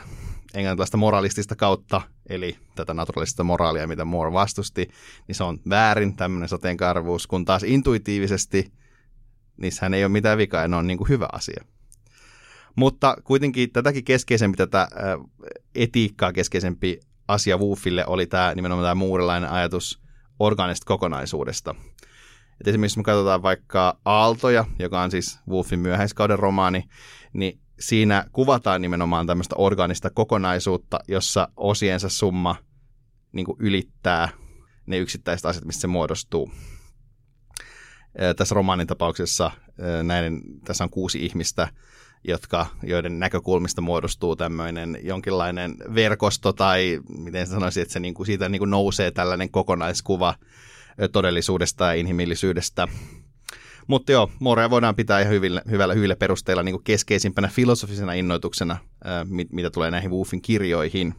englantilaista 0.54 0.98
moralistista 0.98 1.56
kautta, 1.56 2.02
eli 2.30 2.58
tätä 2.76 2.94
naturalistista 2.94 3.44
moraalia, 3.44 3.88
mitä 3.88 4.06
Moore 4.06 4.34
vastusti, 4.34 4.90
niin 5.28 5.36
se 5.36 5.44
on 5.44 5.60
väärin 5.70 6.16
tämmöinen 6.16 6.50
sateenkarvuus, 6.50 7.28
kun 7.28 7.46
taas 7.46 7.64
intuitiivisesti 7.64 8.72
niissähän 9.58 9.94
ei 9.94 10.04
ole 10.04 10.12
mitään 10.12 10.38
vikaa 10.38 10.62
ja 10.62 10.68
ne 10.68 10.76
on 10.76 10.88
niin 10.88 10.98
kuin 10.98 11.10
hyvä 11.10 11.28
asia. 11.32 11.64
Mutta 12.76 13.18
kuitenkin 13.24 13.72
tätäkin 13.72 14.04
keskeisempi, 14.04 14.58
tätä 14.58 14.88
etiikkaa 15.76 16.34
keskeisempi 16.34 17.00
asia 17.28 17.58
Woofille 17.58 18.06
oli 18.06 18.28
tämä 18.28 18.56
nimenomaan 18.56 18.86
tämä 18.86 18.96
muurilainen 18.96 19.50
ajatus 19.50 20.02
orgaanisesta 20.40 20.86
kokonaisuudesta. 20.86 21.76
Et 22.62 22.68
esimerkiksi 22.68 23.00
me 23.00 23.04
katsotaan 23.04 23.44
vaikka 23.44 24.00
Aaltoja, 24.06 24.66
joka 24.80 25.02
on 25.02 25.12
siis 25.12 25.40
Woofin 25.50 25.80
myöhäiskauden 25.80 26.40
romaani, 26.40 26.84
niin 27.34 27.60
siinä 27.80 28.26
kuvataan 28.32 28.82
nimenomaan 28.82 29.28
tämmöistä 29.28 29.56
orgaanista 29.58 30.10
kokonaisuutta, 30.10 31.00
jossa 31.08 31.48
osiensa 31.58 32.10
summa 32.10 32.56
niin 33.32 33.46
ylittää 33.60 34.30
ne 34.86 34.98
yksittäiset 34.98 35.46
asiat, 35.46 35.66
mistä 35.66 35.82
se 35.82 35.88
muodostuu. 35.88 36.52
Tässä 38.38 38.56
romaanin 38.56 38.88
tapauksessa 38.88 39.52
näiden, 40.04 40.42
tässä 40.66 40.84
on 40.84 40.90
kuusi 40.90 41.26
ihmistä, 41.26 41.68
jotka, 42.24 42.66
joiden 42.84 43.20
näkökulmista 43.20 43.82
muodostuu 43.82 44.36
tämmöinen 44.36 44.98
jonkinlainen 45.04 45.76
verkosto 45.96 46.54
tai 46.54 47.00
miten 47.18 47.48
sanoisin, 47.48 47.82
että 47.82 47.94
se 47.94 48.00
niin 48.00 48.14
kuin, 48.14 48.26
siitä 48.26 48.50
niin 48.50 48.60
kuin 48.60 48.70
nousee 48.70 49.12
tällainen 49.12 49.52
kokonaiskuva 49.52 50.36
todellisuudesta 51.12 51.86
ja 51.86 51.94
inhimillisyydestä. 51.94 52.88
Mutta 53.88 54.12
joo, 54.12 54.32
Morea 54.40 54.70
voidaan 54.70 54.96
pitää 54.96 55.20
ihan 55.20 55.34
hyvillä, 55.34 55.62
hyvällä, 55.72 55.94
hyvillä 55.94 56.16
perusteilla 56.16 56.64
niin 56.64 56.74
kuin 56.74 56.84
keskeisimpänä 56.84 57.48
filosofisena 57.48 58.14
innoituksena, 58.14 58.78
mit, 59.26 59.52
mitä 59.52 59.70
tulee 59.70 59.92
näihin 59.92 60.12
Woofin 60.12 60.42
kirjoihin. 60.42 61.16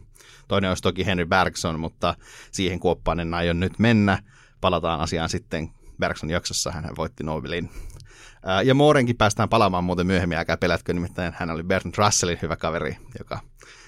Toinen 0.47 0.71
olisi 0.71 0.83
toki 0.83 1.05
Henry 1.05 1.25
Bergson, 1.25 1.79
mutta 1.79 2.15
siihen 2.51 2.79
kuoppaan 2.79 3.19
en 3.19 3.33
aion 3.33 3.59
nyt 3.59 3.79
mennä. 3.79 4.23
Palataan 4.61 4.99
asiaan 4.99 5.29
sitten 5.29 5.69
Bergson 5.99 6.29
jaksossa. 6.29 6.71
Hän 6.71 6.95
voitti 6.97 7.23
Nobelin 7.23 7.69
ja 8.65 8.73
Moorenkin 8.73 9.17
päästään 9.17 9.49
palaamaan 9.49 9.83
muuten 9.83 10.07
myöhemmin, 10.07 10.37
älkää 10.37 10.57
pelätkö, 10.57 10.93
nimittäin 10.93 11.33
hän 11.37 11.49
oli 11.49 11.63
Bertrand 11.63 11.95
Russellin 11.97 12.37
hyvä 12.41 12.55
kaveri, 12.55 12.97
joka 13.19 13.39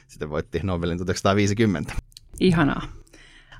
sitten 0.08 0.30
voitti 0.30 0.60
Nobelin 0.64 0.98
1950. 0.98 1.94
Ihanaa. 2.40 2.82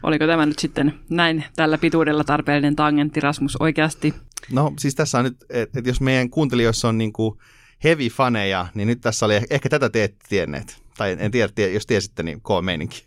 Oliko 0.04 0.28
tämä 0.28 0.46
nyt 0.46 0.60
sitten 0.60 0.94
näin 1.10 1.44
tällä 1.56 1.78
pituudella 1.78 2.24
tarpeellinen 2.24 2.76
tangentti 2.76 3.20
Rasmus 3.20 3.58
oikeasti? 3.60 4.14
No 4.52 4.74
siis 4.80 4.96
tässä 4.96 5.18
on 5.18 5.26
nyt, 5.26 5.38
että 5.50 5.80
et 5.80 5.88
jos 5.88 6.02
meidän 6.02 6.30
kuuntelijoissa 6.30 6.88
on 6.88 6.98
niin 6.98 7.14
kuin 7.14 7.40
heavy 7.84 8.08
faneja, 8.08 8.68
niin 8.74 8.88
nyt 8.88 9.02
tässä 9.02 9.26
oli 9.26 9.34
ehkä 9.50 9.70
tätä 9.70 9.90
te 9.90 10.04
ette 10.04 10.26
tienneet. 10.30 10.84
Tai 10.98 11.18
en 11.20 11.32
tiedä, 11.32 11.52
jos 11.74 11.86
tiesitte, 11.86 12.24
niin 12.24 12.42
kova 12.42 12.62
meininki. 12.62 13.06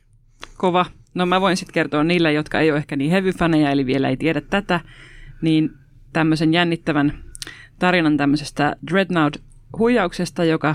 Kova. 0.57 0.87
No 1.14 1.27
mä 1.27 1.40
voin 1.40 1.57
sitten 1.57 1.74
kertoa 1.74 2.05
niille, 2.05 2.33
jotka 2.33 2.61
ei 2.61 2.70
ole 2.70 2.79
ehkä 2.79 2.96
niin 2.96 3.11
heavy 3.11 3.33
faneja, 3.33 3.70
eli 3.70 3.87
vielä 3.87 4.09
ei 4.09 4.16
tiedä 4.16 4.40
tätä, 4.40 4.81
niin 5.42 5.70
tämmöisen 6.12 6.55
jännittävän 6.55 7.24
tarinan 7.79 8.17
tämmöisestä 8.17 8.77
Dreadnought-huijauksesta, 8.91 10.45
joka 10.45 10.75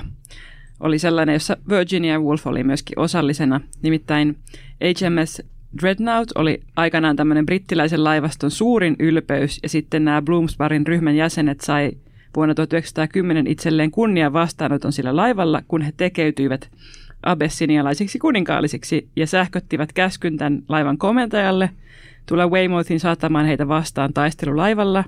oli 0.79 0.99
sellainen, 0.99 1.33
jossa 1.33 1.57
Virginia 1.69 2.19
Woolf 2.19 2.47
oli 2.47 2.63
myöskin 2.63 2.99
osallisena. 2.99 3.61
Nimittäin 3.81 4.37
HMS 4.83 5.41
Dreadnought 5.81 6.31
oli 6.35 6.61
aikanaan 6.75 7.15
tämmöinen 7.15 7.45
brittiläisen 7.45 8.03
laivaston 8.03 8.51
suurin 8.51 8.95
ylpeys 8.99 9.59
ja 9.63 9.69
sitten 9.69 10.05
nämä 10.05 10.21
Bloomsburin 10.21 10.87
ryhmän 10.87 11.15
jäsenet 11.15 11.61
sai 11.61 11.91
vuonna 12.35 12.55
1910 12.55 13.47
itselleen 13.47 13.91
kunnia 13.91 14.33
vastaanoton 14.33 14.93
sillä 14.93 15.15
laivalla, 15.15 15.61
kun 15.67 15.81
he 15.81 15.93
tekeytyivät 15.97 16.69
abessinialaisiksi 17.23 18.19
kuninkaallisiksi 18.19 19.07
ja 19.15 19.27
sähköttivät 19.27 19.93
käskyn 19.93 20.37
tämän 20.37 20.63
laivan 20.69 20.97
komentajalle 20.97 21.69
tulla 22.25 22.49
Weymouthin 22.49 22.99
saattamaan 22.99 23.45
heitä 23.45 23.67
vastaan 23.67 24.13
taistelulaivalla, 24.13 25.03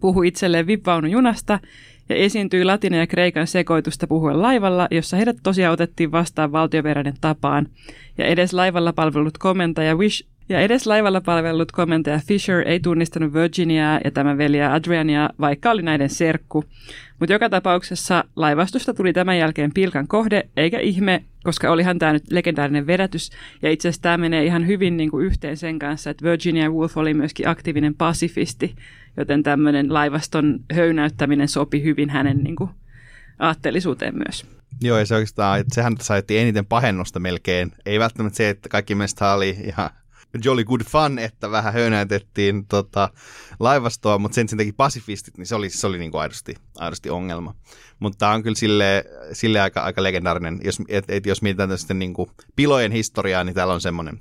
puhui 0.00 0.28
itselleen 0.28 0.66
vipvaunun 0.66 1.10
junasta 1.10 1.58
ja 2.08 2.16
esiintyi 2.16 2.64
latina 2.64 2.96
ja 2.96 3.06
kreikan 3.06 3.46
sekoitusta 3.46 4.06
puhuen 4.06 4.42
laivalla, 4.42 4.88
jossa 4.90 5.16
heidät 5.16 5.36
tosiaan 5.42 5.72
otettiin 5.72 6.12
vastaan 6.12 6.52
valtioveräinen 6.52 7.14
tapaan. 7.20 7.66
Ja 8.18 8.26
edes 8.26 8.52
laivalla 8.52 8.92
palvellut 8.92 9.38
komentaja 9.38 9.96
Wish 9.96 10.26
ja 10.48 10.60
edes 10.60 10.86
laivalla 10.86 11.20
palvellut 11.20 11.72
komentaja 11.72 12.20
Fisher 12.26 12.68
ei 12.68 12.80
tunnistanut 12.80 13.34
Virginiaa 13.34 14.00
ja 14.04 14.10
tämän 14.10 14.38
veliä 14.38 14.72
Adriania, 14.72 15.30
vaikka 15.40 15.70
oli 15.70 15.82
näiden 15.82 16.10
serkku. 16.10 16.64
Mutta 17.20 17.32
joka 17.32 17.50
tapauksessa 17.50 18.24
laivastusta 18.36 18.94
tuli 18.94 19.12
tämän 19.12 19.38
jälkeen 19.38 19.74
pilkan 19.74 20.08
kohde, 20.08 20.48
eikä 20.56 20.78
ihme, 20.78 21.24
koska 21.44 21.70
olihan 21.70 21.98
tämä 21.98 22.12
nyt 22.12 22.22
legendaarinen 22.30 22.86
vedätys. 22.86 23.30
Ja 23.62 23.70
itse 23.70 23.88
asiassa 23.88 24.02
tämä 24.02 24.16
menee 24.16 24.44
ihan 24.44 24.66
hyvin 24.66 24.96
niin 24.96 25.10
kuin 25.10 25.26
yhteen 25.26 25.56
sen 25.56 25.78
kanssa, 25.78 26.10
että 26.10 26.24
Virginia 26.24 26.70
Woolf 26.70 26.96
oli 26.96 27.14
myöskin 27.14 27.48
aktiivinen 27.48 27.94
pasifisti, 27.94 28.74
joten 29.18 29.42
tämmöinen 29.42 29.94
laivaston 29.94 30.60
höynäyttäminen 30.72 31.48
sopi 31.48 31.82
hyvin 31.82 32.10
hänen 32.10 32.38
niin 32.38 32.56
kuin, 32.56 32.70
aatteellisuuteen 33.38 34.14
myös. 34.14 34.46
Joo, 34.80 34.98
ja 34.98 35.06
se 35.06 35.14
oikeastaan, 35.14 35.60
että 35.60 35.74
sehän 35.74 35.96
saitti 36.00 36.38
eniten 36.38 36.66
pahennusta 36.66 37.20
melkein. 37.20 37.72
Ei 37.86 37.98
välttämättä 37.98 38.36
se, 38.36 38.48
että 38.48 38.68
kaikki 38.68 38.94
mielestä 38.94 39.32
oli 39.32 39.56
ihan 39.64 39.90
jolly 40.44 40.64
good 40.64 40.80
fun, 40.80 41.18
että 41.18 41.50
vähän 41.50 41.72
höynäytettiin 41.72 42.66
tota, 42.66 43.10
laivastoa, 43.60 44.18
mutta 44.18 44.34
sen 44.34 44.48
sen 44.48 44.58
teki 44.58 44.72
pasifistit, 44.72 45.38
niin 45.38 45.46
se 45.46 45.54
oli, 45.54 45.70
se 45.70 45.86
oli 45.86 45.98
niin 45.98 46.10
kuin 46.10 46.20
aidosti, 46.20 46.54
aidosti 46.78 47.10
ongelma. 47.10 47.54
Mutta 47.98 48.18
tämä 48.18 48.32
on 48.32 48.42
kyllä 48.42 48.56
sille, 48.56 49.04
sille 49.32 49.60
aika, 49.60 49.80
aika 49.80 50.02
legendaarinen, 50.02 50.60
jos, 50.64 50.78
et, 50.88 51.04
et, 51.08 51.26
jos 51.26 51.42
mietitään 51.42 51.78
sitten 51.78 51.98
niin 51.98 52.14
kuin 52.14 52.30
pilojen 52.56 52.92
historiaa, 52.92 53.44
niin 53.44 53.54
täällä 53.54 53.74
on 53.74 53.80
semmoinen 53.80 54.20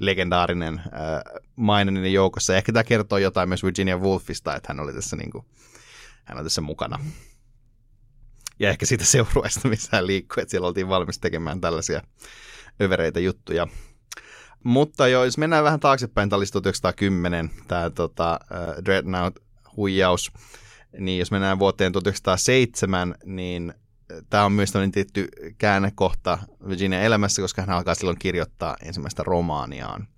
legendaarinen 0.00 0.78
äh, 0.78 1.40
maininen 1.56 2.12
joukossa. 2.12 2.56
Ehkä 2.56 2.72
tämä 2.72 2.84
kertoo 2.84 3.18
jotain 3.18 3.48
myös 3.48 3.64
Virginia 3.64 3.98
Woolfista, 3.98 4.56
että 4.56 4.68
hän 4.68 4.80
oli 4.80 4.92
tässä, 4.92 5.16
niin 5.16 5.30
kuin, 5.30 5.44
hän 6.24 6.38
on 6.38 6.44
tässä 6.44 6.60
mukana. 6.60 6.98
Ja 8.60 8.70
ehkä 8.70 8.86
siitä 8.86 9.04
seurueesta, 9.04 9.68
missä 9.68 9.88
hän 9.92 10.06
liikkuu, 10.06 10.40
että 10.40 10.50
siellä 10.50 10.68
oltiin 10.68 10.88
valmis 10.88 11.18
tekemään 11.18 11.60
tällaisia 11.60 12.02
övereitä 12.80 13.20
juttuja. 13.20 13.66
Mutta 14.64 15.08
joo, 15.08 15.24
jos 15.24 15.38
mennään 15.38 15.64
vähän 15.64 15.80
taaksepäin, 15.80 16.28
tämä 16.28 16.38
oli 16.38 16.46
1910, 16.46 17.50
tämä 17.68 17.90
tota, 17.90 18.40
uh, 18.42 18.84
Dreadnought-huijaus, 18.84 20.32
niin 20.98 21.18
jos 21.18 21.30
mennään 21.30 21.58
vuoteen 21.58 21.92
1907, 21.92 23.14
niin 23.24 23.74
tämä 24.30 24.44
on 24.44 24.52
myös 24.52 24.72
tämmöinen 24.72 24.92
tietty 24.92 25.28
käännekohta 25.58 26.38
Virginia 26.68 27.00
elämässä, 27.00 27.42
koska 27.42 27.62
hän 27.62 27.76
alkaa 27.76 27.94
silloin 27.94 28.18
kirjoittaa 28.18 28.76
ensimmäistä 28.82 29.22
romaaniaan. 29.22 30.08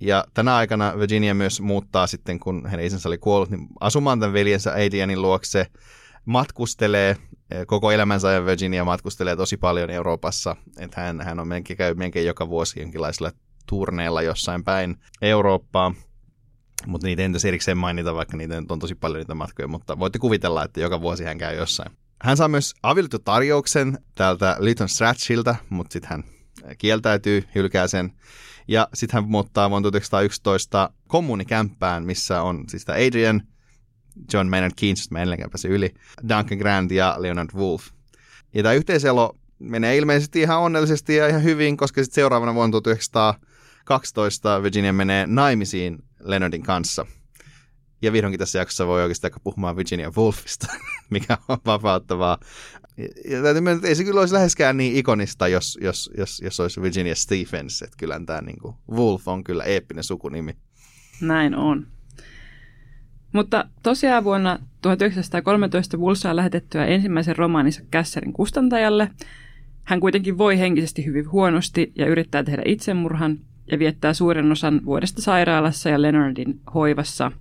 Ja 0.00 0.24
tänä 0.34 0.56
aikana 0.56 0.98
Virginia 0.98 1.34
myös 1.34 1.60
muuttaa 1.60 2.06
sitten, 2.06 2.38
kun 2.38 2.66
hänen 2.66 2.86
isänsä 2.86 3.08
oli 3.08 3.18
kuollut, 3.18 3.50
niin 3.50 3.68
asumaan 3.80 4.20
tämän 4.20 4.32
veljensä 4.32 4.72
Adrianin 4.72 5.22
luokse, 5.22 5.66
matkustelee 6.24 7.16
koko 7.66 7.90
elämänsä 7.90 8.28
ajan 8.28 8.46
Virginia 8.46 8.84
matkustelee 8.84 9.36
tosi 9.36 9.56
paljon 9.56 9.90
Euroopassa, 9.90 10.56
että 10.78 11.00
hän, 11.00 11.20
hän 11.20 11.40
on 11.40 11.48
menkin, 11.48 11.76
käy 11.76 11.94
melkein 11.94 12.26
joka 12.26 12.48
vuosi 12.48 12.80
jonkinlaisilla 12.80 13.30
turneilla 13.66 14.22
jossain 14.22 14.64
päin 14.64 14.96
Eurooppaa. 15.22 15.94
Mutta 16.86 17.06
niitä 17.06 17.22
ei 17.22 17.48
erikseen 17.48 17.78
mainita, 17.78 18.14
vaikka 18.14 18.36
niitä 18.36 18.62
on 18.68 18.78
tosi 18.78 18.94
paljon 18.94 19.18
niitä 19.18 19.34
matkoja, 19.34 19.68
mutta 19.68 19.98
voitte 19.98 20.18
kuvitella, 20.18 20.64
että 20.64 20.80
joka 20.80 21.00
vuosi 21.00 21.24
hän 21.24 21.38
käy 21.38 21.56
jossain. 21.56 21.92
Hän 22.22 22.36
saa 22.36 22.48
myös 22.48 22.74
avioliittotarjouksen 22.82 23.98
täältä 24.14 24.56
Lytton 24.58 24.88
Stratchilta, 24.88 25.56
mutta 25.70 25.92
sitten 25.92 26.10
hän 26.10 26.24
kieltäytyy, 26.78 27.44
hylkää 27.54 27.86
sen. 27.86 28.12
Ja 28.68 28.88
sitten 28.94 29.14
hän 29.14 29.30
muuttaa 29.30 29.70
vuonna 29.70 29.90
1911 29.90 30.90
kommunikämppään, 31.06 32.04
missä 32.04 32.42
on 32.42 32.64
siis 32.68 32.84
tämä 32.84 32.98
Adrian, 32.98 33.42
John 34.32 34.48
Maynard 34.48 34.72
Keynes, 34.76 35.10
mä 35.10 35.22
en 35.22 35.28
pääse 35.50 35.68
yli, 35.68 35.94
Duncan 36.22 36.58
Grant 36.58 36.90
ja 36.90 37.16
Leonard 37.18 37.50
Wolf. 37.54 37.86
Ja 38.54 38.62
tämä 38.62 38.72
yhteiselo 38.72 39.36
menee 39.58 39.96
ilmeisesti 39.96 40.40
ihan 40.40 40.60
onnellisesti 40.60 41.16
ja 41.16 41.28
ihan 41.28 41.42
hyvin, 41.42 41.76
koska 41.76 42.02
sitten 42.04 42.14
seuraavana 42.14 42.54
vuonna 42.54 42.72
1912 43.86 44.62
Virginia 44.62 44.92
menee 44.92 45.26
naimisiin 45.26 45.98
Leonardin 46.20 46.62
kanssa. 46.62 47.06
Ja 48.02 48.12
vihdoinkin 48.12 48.38
tässä 48.38 48.58
jaksossa 48.58 48.86
voi 48.86 49.02
oikeastaan 49.02 49.32
puhumaan 49.44 49.76
Virginia 49.76 50.12
Woolfista, 50.16 50.66
mikä 51.10 51.38
on 51.48 51.58
vapauttavaa. 51.66 52.38
Ja 53.30 53.42
täytyy 53.42 53.60
myöntää, 53.60 53.78
että 53.78 53.88
ei 53.88 53.94
se 53.94 54.04
kyllä 54.04 54.20
olisi 54.20 54.34
läheskään 54.34 54.76
niin 54.76 54.96
ikonista, 54.96 55.48
jos, 55.48 55.78
jos, 55.80 56.10
jos, 56.18 56.40
jos 56.44 56.60
olisi 56.60 56.82
Virginia 56.82 57.14
Stephens. 57.14 57.82
Että 57.82 57.96
kyllä 57.98 58.20
tämä 58.26 58.40
niin 58.40 58.58
kuin, 58.62 58.74
Wolf 58.90 59.28
on 59.28 59.44
kyllä 59.44 59.64
eeppinen 59.64 60.04
sukunimi. 60.04 60.56
Näin 61.20 61.54
on. 61.54 61.86
Mutta 63.32 63.68
tosiaan 63.82 64.24
vuonna 64.24 64.58
1913 64.82 65.96
Woolf 65.96 66.18
saa 66.18 66.36
lähetettyä 66.36 66.86
ensimmäisen 66.86 67.36
romaaninsa 67.36 67.82
Kässerin 67.90 68.32
kustantajalle. 68.32 69.10
Hän 69.84 70.00
kuitenkin 70.00 70.38
voi 70.38 70.58
henkisesti 70.58 71.06
hyvin 71.06 71.30
huonosti 71.30 71.92
ja 71.96 72.06
yrittää 72.06 72.42
tehdä 72.42 72.62
itsemurhan 72.64 73.38
ja 73.70 73.78
viettää 73.78 74.14
suuren 74.14 74.52
osan 74.52 74.80
vuodesta 74.84 75.22
sairaalassa 75.22 75.88
ja 75.88 76.02
Leonardin 76.02 76.60
hoivassa. 76.74 77.32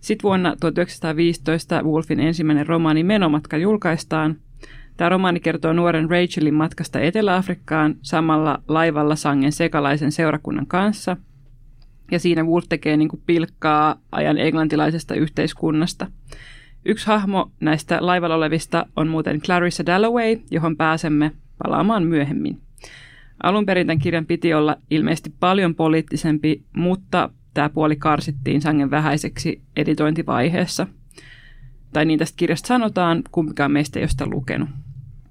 Sitten 0.00 0.22
vuonna 0.22 0.56
1915 0.60 1.82
Wolfin 1.82 2.20
ensimmäinen 2.20 2.66
romaani 2.66 3.04
Menomatka 3.04 3.56
julkaistaan. 3.56 4.36
Tämä 4.96 5.08
romaani 5.08 5.40
kertoo 5.40 5.72
nuoren 5.72 6.10
Rachelin 6.10 6.54
matkasta 6.54 7.00
Etelä-Afrikkaan 7.00 7.94
samalla 8.02 8.62
laivalla 8.68 9.16
sangen 9.16 9.52
sekalaisen 9.52 10.12
seurakunnan 10.12 10.66
kanssa. 10.66 11.16
Ja 12.10 12.18
siinä 12.18 12.44
Wolf 12.44 12.64
tekee 12.68 12.96
niin 12.96 13.08
pilkkaa 13.26 14.00
ajan 14.12 14.38
englantilaisesta 14.38 15.14
yhteiskunnasta. 15.14 16.06
Yksi 16.84 17.06
hahmo 17.06 17.50
näistä 17.60 17.98
laivalla 18.00 18.34
olevista 18.34 18.86
on 18.96 19.08
muuten 19.08 19.40
Clarissa 19.40 19.86
Dalloway, 19.86 20.36
johon 20.50 20.76
pääsemme 20.76 21.32
palaamaan 21.64 22.02
myöhemmin. 22.02 22.65
Alun 23.42 23.66
perin 23.66 23.86
tämän 23.86 23.98
kirjan 23.98 24.26
piti 24.26 24.54
olla 24.54 24.76
ilmeisesti 24.90 25.34
paljon 25.40 25.74
poliittisempi, 25.74 26.64
mutta 26.76 27.30
tämä 27.54 27.68
puoli 27.68 27.96
karsittiin 27.96 28.60
sangen 28.60 28.90
vähäiseksi 28.90 29.62
editointivaiheessa. 29.76 30.86
Tai 31.92 32.04
niin 32.04 32.18
tästä 32.18 32.36
kirjasta 32.36 32.66
sanotaan, 32.66 33.22
kumpikaan 33.30 33.72
meistä 33.72 33.98
ei 33.98 34.02
ole 34.02 34.08
sitä 34.08 34.26
lukenut. 34.26 34.68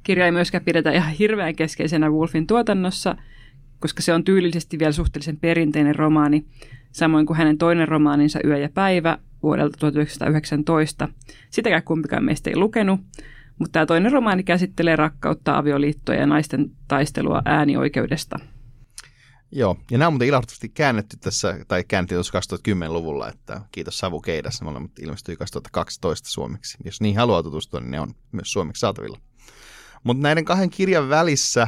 Kirja 0.04 0.26
ei 0.26 0.32
myöskään 0.32 0.64
pidetä 0.64 0.92
ihan 0.92 1.14
hirveän 1.14 1.56
keskeisenä 1.56 2.10
Wolfin 2.10 2.48
tuotannossa, 2.48 3.16
koska 3.80 4.02
se 4.02 4.14
on 4.14 4.24
tyylillisesti 4.24 4.80
vielä 4.80 4.92
suhteellisen 4.92 5.38
perinteinen 5.38 5.96
romaani, 5.96 6.46
samoin 6.92 7.26
kuin 7.26 7.38
hänen 7.38 7.58
toinen 7.58 7.88
romaaninsa 7.88 8.40
Yö 8.44 8.58
ja 8.58 8.70
päivä 8.74 9.18
vuodelta 9.44 9.78
1919. 9.78 11.10
Sitäkään 11.50 11.84
kumpikaan 11.84 12.26
meistä 12.26 12.50
ei 12.50 12.56
lukenut, 12.56 13.00
mutta 13.60 13.72
tämä 13.72 13.86
toinen 13.86 14.12
romaani 14.12 14.44
käsittelee 14.44 14.96
rakkautta, 14.96 15.58
avioliittoja 15.58 16.20
ja 16.20 16.26
naisten 16.26 16.72
taistelua 16.88 17.42
äänioikeudesta. 17.46 18.40
Joo, 19.52 19.78
ja 19.92 19.98
nämä 19.98 20.08
on 20.08 20.14
muuten 20.14 20.28
ilahduttavasti 20.28 20.70
käännetty 20.70 21.18
tässä, 21.18 21.58
tai 21.68 21.84
käännettiin 21.88 22.18
tuossa 22.18 22.56
2010-luvulla, 22.56 23.30
että 23.30 23.62
kiitos 23.72 23.98
Savu 23.98 24.22
Keidassa, 24.22 24.66
me 24.66 24.72
olemme 24.72 24.90
ilmestyi 25.00 25.36
2012 25.36 26.30
suomeksi. 26.30 26.78
Jos 26.86 27.02
niin 27.02 27.18
haluaa 27.18 27.44
tutustua, 27.44 27.80
niin 27.80 27.92
ne 27.92 28.00
on 28.00 28.14
myös 28.32 28.52
suomeksi 28.52 28.80
saatavilla. 28.80 29.20
Mutta 30.04 30.24
näiden 30.24 30.46
kahden 30.46 30.70
kirjan 30.70 31.10
välissä 31.10 31.68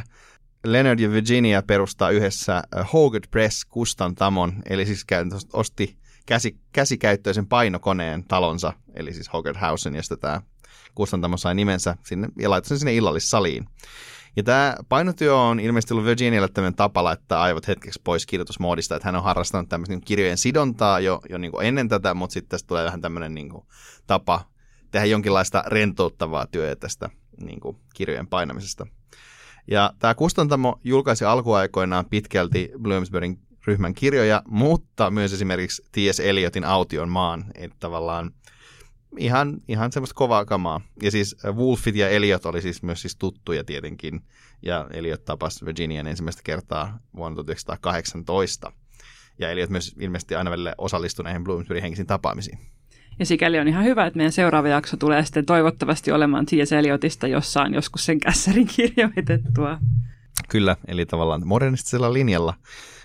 Leonard 0.64 1.00
ja 1.00 1.10
Virginia 1.10 1.62
perustaa 1.62 2.10
yhdessä 2.10 2.56
äh, 2.56 2.92
Hogarth 2.92 3.30
Press 3.30 3.64
kustantamon, 3.64 4.52
eli 4.68 4.86
siis 4.86 5.06
osti 5.52 5.98
käsi, 6.26 6.58
käsikäyttöisen 6.72 7.46
painokoneen 7.46 8.24
talonsa, 8.24 8.72
eli 8.94 9.12
siis 9.12 9.32
Hogarth 9.32 9.60
Housen, 9.60 9.94
josta 9.94 10.16
tämä 10.16 10.40
kustantamo 10.98 11.36
sai 11.36 11.54
nimensä 11.54 11.96
sinne 12.04 12.28
ja 12.38 12.50
laittoi 12.50 12.68
sen 12.68 12.78
sinne 12.78 12.94
illallissaliin. 12.94 13.68
Ja 14.36 14.42
tämä 14.42 14.76
painotyö 14.88 15.36
on 15.36 15.60
ilmeisesti 15.60 15.94
ollut 15.94 16.06
Virginialle 16.06 16.48
tämmöinen 16.48 16.74
tapa 16.74 17.04
laittaa 17.04 17.42
aivot 17.42 17.68
hetkeksi 17.68 18.00
pois 18.04 18.26
kirjoitusmoodista, 18.26 18.96
että 18.96 19.08
hän 19.08 19.16
on 19.16 19.22
harrastanut 19.22 19.68
tämmöistä 19.68 19.94
niin 19.94 20.04
kirjojen 20.04 20.38
sidontaa 20.38 21.00
jo, 21.00 21.20
jo 21.30 21.38
niin 21.38 21.50
kuin 21.50 21.66
ennen 21.66 21.88
tätä, 21.88 22.14
mutta 22.14 22.34
sitten 22.34 22.48
tästä 22.48 22.66
tulee 22.66 22.84
vähän 22.84 23.00
tämmöinen 23.00 23.34
niin 23.34 23.48
kuin 23.48 23.64
tapa 24.06 24.40
tehdä 24.90 25.06
jonkinlaista 25.06 25.64
rentouttavaa 25.66 26.46
työtä 26.46 26.80
tästä 26.80 27.10
niin 27.40 27.60
kuin 27.60 27.76
kirjojen 27.94 28.26
painamisesta. 28.26 28.86
Ja 29.70 29.92
tämä 29.98 30.14
kustantamo 30.14 30.80
julkaisi 30.84 31.24
alkuaikoinaan 31.24 32.06
pitkälti 32.10 32.70
Bloomsburyn 32.82 33.38
ryhmän 33.66 33.94
kirjoja, 33.94 34.42
mutta 34.48 35.10
myös 35.10 35.32
esimerkiksi 35.32 35.82
T.S. 35.92 36.20
Eliotin 36.20 36.64
Aution 36.64 37.08
maan, 37.08 37.44
että 37.54 37.76
tavallaan 37.80 38.30
ihan, 39.18 39.60
ihan 39.68 39.92
semmoista 39.92 40.14
kovaa 40.14 40.44
kamaa. 40.44 40.80
Ja 41.02 41.10
siis 41.10 41.36
äh, 41.44 41.56
Wolfit 41.56 41.96
ja 41.96 42.08
Eliot 42.08 42.46
oli 42.46 42.62
siis 42.62 42.82
myös 42.82 43.00
siis 43.02 43.16
tuttuja 43.16 43.64
tietenkin, 43.64 44.20
ja 44.62 44.86
Eliot 44.90 45.24
tapasi 45.24 45.64
Virginian 45.64 46.06
ensimmäistä 46.06 46.42
kertaa 46.44 46.98
vuonna 47.16 47.36
1918. 47.36 48.72
Ja 49.38 49.50
Eliot 49.50 49.70
myös 49.70 49.94
ilmeisesti 50.00 50.34
aina 50.34 50.50
välillä 50.50 50.74
osallistui 50.78 51.24
näihin 51.24 51.44
Bloomsburyn 51.44 51.82
henkisiin 51.82 52.06
tapaamisiin. 52.06 52.58
Ja 53.18 53.26
sikäli 53.26 53.58
on 53.58 53.68
ihan 53.68 53.84
hyvä, 53.84 54.06
että 54.06 54.16
meidän 54.16 54.32
seuraava 54.32 54.68
jakso 54.68 54.96
tulee 54.96 55.24
sitten 55.24 55.46
toivottavasti 55.46 56.12
olemaan 56.12 56.46
T.S. 56.46 56.72
Eliotista 56.72 57.26
jossain 57.26 57.74
joskus 57.74 58.06
sen 58.06 58.20
kässärin 58.20 58.66
kirjoitettua. 58.76 59.78
Kyllä, 60.48 60.76
eli 60.86 61.06
tavallaan 61.06 61.46
modernistisella 61.46 62.12
linjalla 62.12 62.54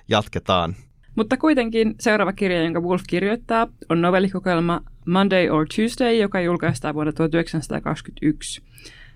jatketaan. 0.08 0.76
Mutta 1.16 1.38
kuitenkin 1.38 1.96
seuraava 2.00 2.34
kirja, 2.34 2.64
jonka 2.64 2.82
Wolf 2.82 3.02
kirjoittaa, 3.10 3.68
on 3.90 4.02
novellikokoelma 4.02 4.82
Monday 5.06 5.50
or 5.50 5.66
Tuesday, 5.76 6.16
joka 6.16 6.42
julkaistaan 6.42 6.96
vuonna 6.96 7.14
1921. 7.14 8.62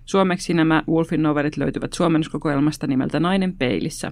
Suomeksi 0.06 0.54
nämä 0.54 0.84
Wolfin 0.90 1.24
novellit 1.24 1.58
löytyvät 1.58 1.94
suomennuskokoelmasta 1.94 2.88
nimeltä 2.88 3.20
Nainen 3.20 3.54
peilissä. 3.54 4.12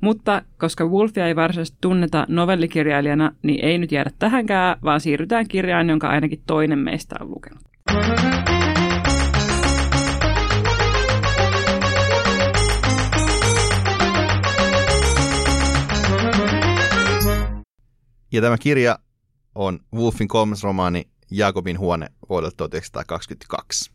Mutta 0.00 0.42
koska 0.58 0.86
Wolfia 0.86 1.26
ei 1.26 1.36
varsinaisesti 1.36 1.78
tunneta 1.80 2.26
novellikirjailijana, 2.28 3.32
niin 3.42 3.64
ei 3.64 3.78
nyt 3.78 3.92
jäädä 3.92 4.10
tähänkään, 4.18 4.76
vaan 4.84 5.00
siirrytään 5.00 5.48
kirjaan, 5.48 5.88
jonka 5.88 6.08
ainakin 6.08 6.42
toinen 6.46 6.78
meistä 6.78 7.16
on 7.20 7.30
lukenut. 7.30 8.53
Ja 18.34 18.40
tämä 18.40 18.58
kirja 18.58 18.98
on 19.54 19.80
Wolfin 19.94 20.28
kolmas 20.28 20.62
romaani 20.62 21.08
Jakobin 21.30 21.78
huone 21.78 22.08
vuodelta 22.28 22.56
1922. 22.56 23.90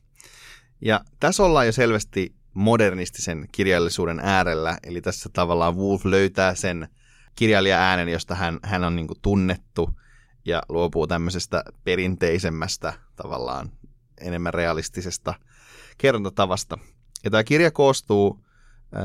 Ja 0.82 1.02
tässä 1.20 1.44
ollaan 1.44 1.66
jo 1.66 1.72
selvästi 1.72 2.36
modernistisen 2.54 3.48
kirjallisuuden 3.52 4.20
äärellä, 4.24 4.78
eli 4.84 5.02
tässä 5.02 5.30
tavallaan 5.34 5.78
Wolf 5.78 6.06
löytää 6.06 6.56
sen 6.56 6.88
kirjailija-äänen, 7.36 8.10
josta 8.10 8.36
hän, 8.36 8.60
hän 8.64 8.84
on 8.84 8.96
niin 8.96 9.08
tunnettu 9.22 9.90
ja 10.46 10.62
luopuu 10.70 11.08
tämmöisestä 11.08 11.64
perinteisemmästä 11.84 12.94
tavallaan 13.16 13.72
enemmän 14.22 14.54
realistisesta 14.54 15.34
kerrontatavasta. 15.98 16.78
Ja 17.24 17.32
tämä 17.32 17.44
kirja 17.44 17.72
koostuu 17.72 18.46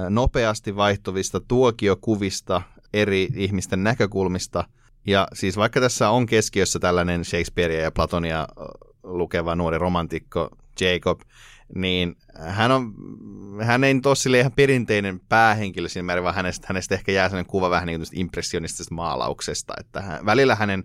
nopeasti 0.08 0.76
vaihtuvista 0.76 1.40
tuokiokuvista 1.40 2.62
eri 2.92 3.28
ihmisten 3.34 3.84
näkökulmista– 3.84 4.64
ja 5.06 5.28
siis 5.32 5.56
vaikka 5.56 5.80
tässä 5.80 6.10
on 6.10 6.26
keskiössä 6.26 6.78
tällainen 6.78 7.24
Shakespearea 7.24 7.80
ja 7.80 7.90
Platonia 7.90 8.48
lukeva 9.02 9.54
nuori 9.54 9.78
romantikko 9.78 10.48
Jacob, 10.80 11.20
niin 11.74 12.16
hän, 12.38 12.70
on, 12.70 12.94
hän 13.62 13.84
ei 13.84 13.94
ole 14.28 14.38
ihan 14.38 14.52
perinteinen 14.52 15.20
päähenkilö 15.20 15.88
siinä 15.88 16.06
määrin, 16.06 16.24
vaan 16.24 16.34
hänestä, 16.34 16.66
hänestä 16.70 16.94
ehkä 16.94 17.12
jää 17.12 17.28
sellainen 17.28 17.50
kuva 17.50 17.70
vähän 17.70 17.86
niin 17.86 18.00
kuin 18.00 18.20
impressionistisesta 18.20 18.94
maalauksesta. 18.94 19.74
Että 19.80 20.00
hän, 20.00 20.26
välillä 20.26 20.54
hänen 20.54 20.84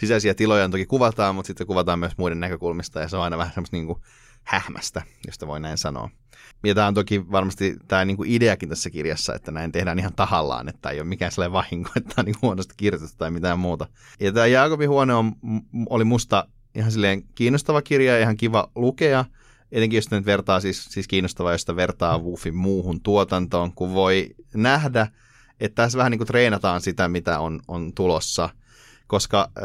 sisäisiä 0.00 0.34
tilojaan 0.34 0.70
toki 0.70 0.86
kuvataan, 0.86 1.34
mutta 1.34 1.46
sitten 1.46 1.66
kuvataan 1.66 1.98
myös 1.98 2.18
muiden 2.18 2.40
näkökulmista, 2.40 3.00
ja 3.00 3.08
se 3.08 3.16
on 3.16 3.22
aina 3.22 3.38
vähän 3.38 3.54
semmoista 3.54 3.76
niin 3.76 3.86
kuin 3.86 3.98
hähmästä, 4.46 5.02
josta 5.26 5.46
voi 5.46 5.60
näin 5.60 5.78
sanoa. 5.78 6.10
Ja 6.64 6.74
tämä 6.74 6.86
on 6.86 6.94
toki 6.94 7.30
varmasti 7.30 7.76
tämä 7.88 8.04
niin 8.04 8.16
kuin 8.16 8.30
ideakin 8.30 8.68
tässä 8.68 8.90
kirjassa, 8.90 9.34
että 9.34 9.50
näin 9.50 9.72
tehdään 9.72 9.98
ihan 9.98 10.12
tahallaan, 10.16 10.68
että 10.68 10.90
ei 10.90 11.00
ole 11.00 11.08
mikään 11.08 11.32
sellainen 11.32 11.52
vahinko, 11.52 11.90
että 11.96 12.14
tämä 12.14 12.22
on 12.22 12.24
niin 12.24 12.42
huonosti 12.42 12.74
kirjoitettu 12.76 13.16
tai 13.18 13.30
mitään 13.30 13.58
muuta. 13.58 13.86
Ja 14.20 14.32
tämä 14.32 14.46
Jaakobin 14.46 14.88
huone 14.88 15.14
on, 15.14 15.32
oli 15.88 16.04
musta 16.04 16.48
ihan 16.74 16.92
silleen 16.92 17.22
kiinnostava 17.34 17.82
kirja 17.82 18.14
ja 18.16 18.22
ihan 18.22 18.36
kiva 18.36 18.70
lukea. 18.74 19.24
Etenkin 19.72 19.96
jos 19.96 20.10
nyt 20.10 20.26
vertaa, 20.26 20.60
siis, 20.60 20.84
siis 20.84 21.08
kiinnostavaa, 21.08 21.52
josta 21.52 21.76
vertaa 21.76 22.18
Woofin 22.18 22.56
muuhun 22.56 23.00
tuotantoon, 23.00 23.72
kun 23.72 23.94
voi 23.94 24.34
nähdä, 24.54 25.06
että 25.60 25.82
tässä 25.82 25.98
vähän 25.98 26.10
niin 26.10 26.18
kuin 26.18 26.28
treenataan 26.28 26.80
sitä, 26.80 27.08
mitä 27.08 27.38
on, 27.38 27.60
on 27.68 27.92
tulossa– 27.94 28.48
koska 29.06 29.50
äh, 29.58 29.64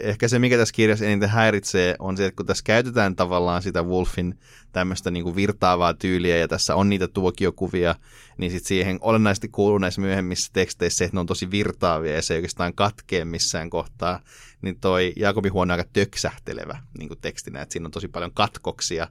ehkä 0.00 0.28
se, 0.28 0.38
mikä 0.38 0.56
tässä 0.56 0.74
kirjassa 0.74 1.04
eniten 1.04 1.28
häiritsee, 1.28 1.96
on 1.98 2.16
se, 2.16 2.26
että 2.26 2.36
kun 2.36 2.46
tässä 2.46 2.64
käytetään 2.64 3.16
tavallaan 3.16 3.62
sitä 3.62 3.82
Wolfin 3.82 4.38
tämmöistä 4.72 5.10
niin 5.10 5.24
kuin 5.24 5.36
virtaavaa 5.36 5.94
tyyliä 5.94 6.36
ja 6.36 6.48
tässä 6.48 6.74
on 6.74 6.88
niitä 6.88 7.08
tuokiokuvia, 7.08 7.94
niin 8.38 8.50
sitten 8.50 8.68
siihen 8.68 8.98
olennaisesti 9.00 9.48
kuuluu 9.48 9.78
näissä 9.78 10.00
myöhemmissä 10.00 10.50
teksteissä, 10.52 11.04
että 11.04 11.16
ne 11.16 11.20
on 11.20 11.26
tosi 11.26 11.50
virtaavia 11.50 12.14
ja 12.14 12.22
se 12.22 12.34
ei 12.34 12.38
oikeastaan 12.38 12.74
katkee 12.74 13.24
missään 13.24 13.70
kohtaa, 13.70 14.20
niin 14.62 14.80
toi 14.80 15.12
Jaakobin 15.16 15.52
huone 15.52 15.72
on 15.72 15.78
aika 15.78 15.90
töksähtelevä 15.92 16.78
niin 16.98 17.08
kuin 17.08 17.20
tekstinä, 17.20 17.62
että 17.62 17.72
siinä 17.72 17.86
on 17.86 17.90
tosi 17.90 18.08
paljon 18.08 18.32
katkoksia, 18.34 19.08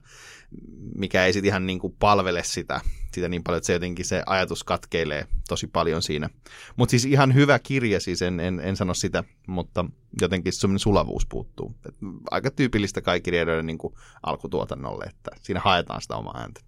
mikä 0.94 1.26
ei 1.26 1.32
sitten 1.32 1.48
ihan 1.48 1.66
niin 1.66 1.78
kuin 1.78 1.96
palvele 1.98 2.42
sitä, 2.44 2.80
sitä 3.14 3.28
niin 3.28 3.42
paljon, 3.42 3.58
että 3.58 3.66
se 3.66 3.72
jotenkin 3.72 4.04
se 4.04 4.22
ajatus 4.26 4.64
katkeilee 4.64 5.26
tosi 5.48 5.66
paljon 5.66 6.02
siinä. 6.02 6.30
Mutta 6.76 6.90
siis 6.90 7.04
ihan 7.04 7.34
hyvä 7.34 7.58
kirja, 7.58 8.00
siis 8.00 8.22
en, 8.22 8.40
en, 8.40 8.60
en 8.60 8.76
sano 8.76 8.94
sitä, 8.94 9.24
mutta 9.46 9.84
jotenkin 10.20 10.52
semmoinen 10.52 10.78
sulavuus 10.78 11.26
puuttuu. 11.26 11.74
Et 11.88 11.94
aika 12.30 12.50
tyypillistä 12.50 13.00
kaikki 13.00 13.30
niin 13.62 13.78
alkutuotannolle, 14.22 15.04
että 15.04 15.30
siinä 15.42 15.60
haetaan 15.60 16.02
sitä 16.02 16.16
omaa 16.16 16.38
ääntä. 16.38 16.60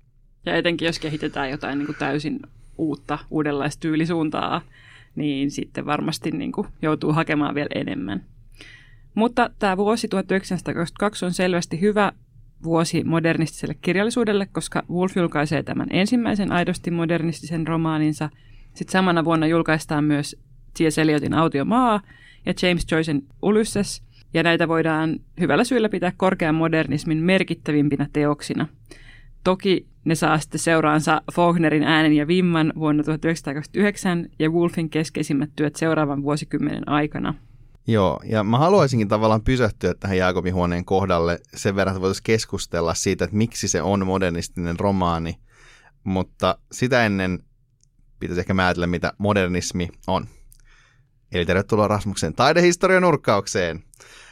Ja 0.47 0.57
etenkin 0.57 0.87
jos 0.87 0.99
kehitetään 0.99 1.51
jotain 1.51 1.79
niin 1.79 1.87
kuin 1.87 1.99
täysin 1.99 2.41
uutta, 2.79 3.19
uudenlaista 3.31 3.81
tyylisuuntaa, 3.81 4.61
niin 5.15 5.51
sitten 5.51 5.87
varmasti 5.87 6.31
niin 6.31 6.53
kuin 6.53 6.69
joutuu 6.83 7.13
hakemaan 7.13 7.55
vielä 7.55 7.69
enemmän. 7.75 8.25
Mutta 9.15 9.51
tämä 9.59 9.77
vuosi 9.77 10.09
1922 10.09 11.25
on 11.25 11.33
selvästi 11.33 11.81
hyvä 11.81 12.13
vuosi 12.63 13.05
modernistiselle 13.05 13.75
kirjallisuudelle, 13.75 14.47
koska 14.47 14.83
Wolf 14.91 15.17
julkaisee 15.17 15.63
tämän 15.63 15.87
ensimmäisen 15.91 16.53
aidosti 16.53 16.91
modernistisen 16.91 17.67
romaaninsa. 17.67 18.31
Sitten 18.75 18.93
samana 18.93 19.25
vuonna 19.25 19.47
julkaistaan 19.47 20.05
myös 20.05 20.37
T.S. 20.79 20.99
Eliotin 20.99 21.35
Autiomaa 21.35 22.01
ja 22.47 22.55
James 22.63 22.87
Joycein 22.91 23.27
Ulysses, 23.43 24.03
ja 24.35 24.43
näitä 24.43 24.69
voidaan 24.69 25.21
hyvällä 25.41 25.65
syyllä 25.65 25.89
pitää 25.89 26.13
korkean 26.17 26.55
modernismin 26.55 27.19
merkittävimpinä 27.19 28.07
teoksina. 28.13 28.67
Toki 29.45 29.87
ne 30.05 30.15
saa 30.15 30.39
sitten 30.39 30.61
seuraansa 30.61 31.23
Faulknerin 31.33 31.83
äänen 31.83 32.13
ja 32.13 32.27
vimman 32.27 32.73
vuonna 32.79 33.03
1929 33.03 34.29
ja 34.39 34.51
Wolfin 34.51 34.91
keskeisimmät 34.91 35.51
työt 35.57 35.77
seuraavan 35.77 36.23
vuosikymmenen 36.23 36.89
aikana– 36.89 37.35
Joo, 37.87 38.21
ja 38.25 38.45
mä 38.45 38.59
haluaisinkin 38.59 39.09
tavallaan 39.09 39.43
pysähtyä 39.43 39.95
tähän 39.95 40.17
Jaakobin 40.17 40.55
huoneen 40.55 40.85
kohdalle 40.85 41.41
sen 41.55 41.77
verran, 41.77 41.93
että 41.93 42.01
voitaisiin 42.01 42.25
keskustella 42.25 42.95
siitä, 42.95 43.25
että 43.25 43.37
miksi 43.37 43.69
se 43.69 43.83
on 43.83 44.07
modernistinen 44.07 44.81
romaani, 44.81 45.39
mutta 46.05 46.59
sitä 46.73 47.07
ennen 47.07 47.39
pitäisi 48.19 48.41
ehkä 48.41 48.55
määritellä, 48.55 48.87
mitä 48.87 49.13
modernismi 49.19 49.89
on. 50.07 50.27
Eli 51.33 51.47
tervetuloa 51.47 51.89
Rasmuksen 51.89 52.35
taidehistorian 52.35 53.03
nurkkaukseen. 53.03 53.85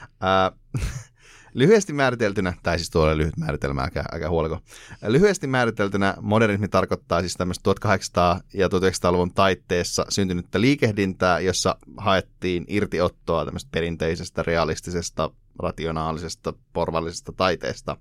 Äh, 0.02 0.58
Lyhyesti 1.54 1.92
määriteltynä, 1.92 2.52
tai 2.62 2.78
siis 2.78 2.90
tuolla 2.90 3.16
lyhyt 3.16 3.36
määritelmä, 3.36 3.82
aika, 3.82 4.04
aika 4.12 4.28
huolko. 4.28 4.58
Lyhyesti 5.06 5.46
määriteltynä 5.46 6.14
modernismi 6.20 6.68
tarkoittaa 6.68 7.20
siis 7.20 7.34
tämmöistä 7.34 7.70
1800- 7.70 8.42
ja 8.54 8.68
1900-luvun 8.68 9.34
taitteessa 9.34 10.06
syntynyttä 10.08 10.60
liikehdintää, 10.60 11.40
jossa 11.40 11.76
haettiin 11.96 12.64
irtiottoa 12.68 13.44
tämmöistä 13.44 13.68
perinteisestä, 13.72 14.42
realistisesta, 14.42 15.30
rationaalisesta, 15.58 16.52
porvallisesta 16.72 17.32
taiteesta. 17.32 17.96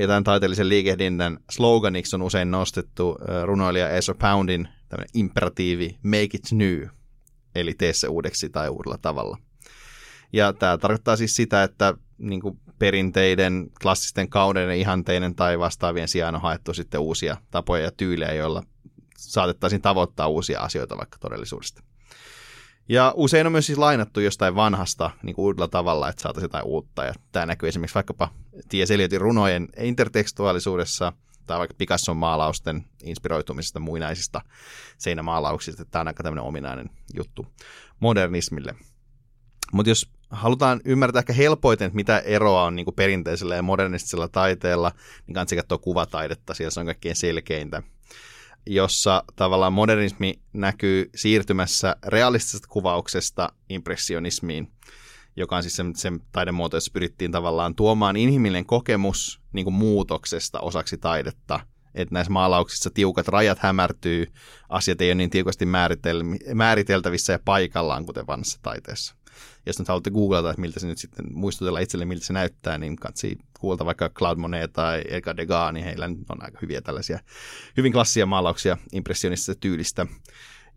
Ja 0.00 0.06
tämän 0.06 0.24
taiteellisen 0.24 0.68
liikehdinnän 0.68 1.38
sloganiksi 1.50 2.16
on 2.16 2.22
usein 2.22 2.50
nostettu 2.50 3.18
runoilija 3.44 3.88
Ezra 3.88 4.14
Poundin 4.14 4.68
imperatiivi 5.14 5.98
Make 6.02 6.24
it 6.34 6.52
new, 6.52 6.82
eli 7.54 7.74
tee 7.74 7.92
se 7.92 8.08
uudeksi 8.08 8.48
tai 8.48 8.68
uudella 8.68 8.98
tavalla. 9.02 9.38
Ja 10.32 10.52
tämä 10.52 10.78
tarkoittaa 10.78 11.16
siis 11.16 11.36
sitä, 11.36 11.62
että 11.62 11.94
niin 12.20 12.40
kuin 12.40 12.60
perinteiden, 12.78 13.70
klassisten 13.82 14.28
kauden 14.28 14.70
ihanteiden 14.70 15.34
tai 15.34 15.58
vastaavien 15.58 16.08
sijaan 16.08 16.34
on 16.34 16.40
haettu 16.40 16.74
sitten 16.74 17.00
uusia 17.00 17.36
tapoja 17.50 17.82
ja 17.82 17.90
tyylejä, 17.96 18.32
joilla 18.32 18.62
saatettaisiin 19.18 19.82
tavoittaa 19.82 20.28
uusia 20.28 20.60
asioita 20.60 20.96
vaikka 20.96 21.18
todellisuudesta. 21.18 21.82
Ja 22.88 23.12
usein 23.16 23.46
on 23.46 23.52
myös 23.52 23.66
siis 23.66 23.78
lainattu 23.78 24.20
jostain 24.20 24.54
vanhasta 24.54 25.10
niin 25.22 25.36
kuin 25.36 25.44
uudella 25.44 25.68
tavalla, 25.68 26.08
että 26.08 26.22
saataisiin 26.22 26.44
jotain 26.44 26.64
uutta. 26.64 27.04
Ja 27.04 27.14
tämä 27.32 27.46
näkyy 27.46 27.68
esimerkiksi 27.68 27.94
vaikkapa 27.94 28.28
T.S. 28.68 29.18
Runojen 29.18 29.68
intertekstuaalisuudessa 29.80 31.12
tai 31.46 31.58
vaikka 31.58 31.74
Picasson 31.78 32.16
maalausten 32.16 32.84
inspiroitumisesta 33.02 33.80
muinaisista 33.80 34.40
seinämaalauksista. 34.98 35.84
Tämä 35.84 36.00
on 36.00 36.08
aika 36.08 36.22
tämmöinen 36.22 36.44
ominainen 36.44 36.90
juttu 37.14 37.46
modernismille. 38.00 38.74
Mutta 39.72 39.90
jos 39.90 40.10
halutaan 40.30 40.80
ymmärtää 40.84 41.20
ehkä 41.20 41.32
helpoiten, 41.32 41.86
että 41.86 41.96
mitä 41.96 42.18
eroa 42.18 42.64
on 42.64 42.76
niin 42.76 42.84
kuin 42.84 42.94
perinteisellä 42.94 43.56
ja 43.56 43.62
modernistisella 43.62 44.28
taiteella, 44.28 44.92
niin 45.26 45.34
kannattaa 45.34 45.56
katsoa 45.56 45.78
kuvataidetta, 45.78 46.54
siellä 46.54 46.70
se 46.70 46.80
on 46.80 46.86
kaikkein 46.86 47.16
selkeintä 47.16 47.82
jossa 48.66 49.24
tavallaan 49.36 49.72
modernismi 49.72 50.40
näkyy 50.52 51.10
siirtymässä 51.14 51.96
realistisesta 52.06 52.68
kuvauksesta 52.68 53.48
impressionismiin, 53.68 54.72
joka 55.36 55.56
on 55.56 55.62
siis 55.62 55.76
sen, 55.76 55.96
sen 55.96 56.20
taidemuoto, 56.32 56.76
jossa 56.76 56.90
pyrittiin 56.92 57.32
tavallaan 57.32 57.74
tuomaan 57.74 58.16
inhimillinen 58.16 58.66
kokemus 58.66 59.40
niin 59.52 59.64
kuin 59.64 59.74
muutoksesta 59.74 60.60
osaksi 60.60 60.98
taidetta 60.98 61.60
että 61.94 62.14
näissä 62.14 62.32
maalauksissa 62.32 62.90
tiukat 62.90 63.28
rajat 63.28 63.58
hämärtyy, 63.58 64.32
asiat 64.68 65.00
ei 65.00 65.08
ole 65.08 65.14
niin 65.14 65.30
tiukasti 65.30 65.64
määritel- 65.64 66.54
määriteltävissä 66.54 67.32
ja 67.32 67.38
paikallaan, 67.44 68.06
kuten 68.06 68.26
vanhassa 68.26 68.58
taiteessa. 68.62 69.14
Jos 69.66 69.78
nyt 69.78 69.88
haluatte 69.88 70.10
googlata, 70.10 70.50
että 70.50 70.60
miltä 70.60 70.80
se 70.80 70.86
nyt 70.86 70.98
sitten 70.98 71.26
muistutella 71.32 71.78
itselle, 71.78 72.04
miltä 72.04 72.26
se 72.26 72.32
näyttää, 72.32 72.78
niin 72.78 72.96
katsi 72.96 73.38
kuulta 73.60 73.84
vaikka 73.84 74.10
Claude 74.10 74.40
Monet 74.40 74.72
tai 74.72 75.02
Edgar 75.08 75.36
Degas, 75.36 75.72
niin 75.72 75.84
heillä 75.84 76.04
on 76.04 76.42
aika 76.42 76.58
hyviä 76.62 76.80
tällaisia 76.80 77.18
hyvin 77.76 77.92
klassisia 77.92 78.26
maalauksia 78.26 78.76
impressionistisesta 78.92 79.60
tyylistä. 79.60 80.06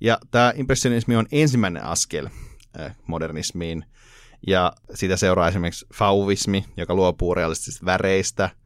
Ja 0.02 0.18
tämä 0.32 0.54
impressionismi 0.56 1.16
on 1.16 1.28
ensimmäinen 1.32 1.84
askel 1.84 2.30
äh, 2.80 2.96
modernismiin, 3.08 3.86
ja 4.48 4.74
siitä 4.94 5.18
seuraa 5.18 5.48
esimerkiksi 5.48 5.86
fauvismi, 5.94 6.66
joka 6.78 6.96
luopuu 6.96 7.36
realistisista 7.36 7.86
väreistä– 7.86 8.50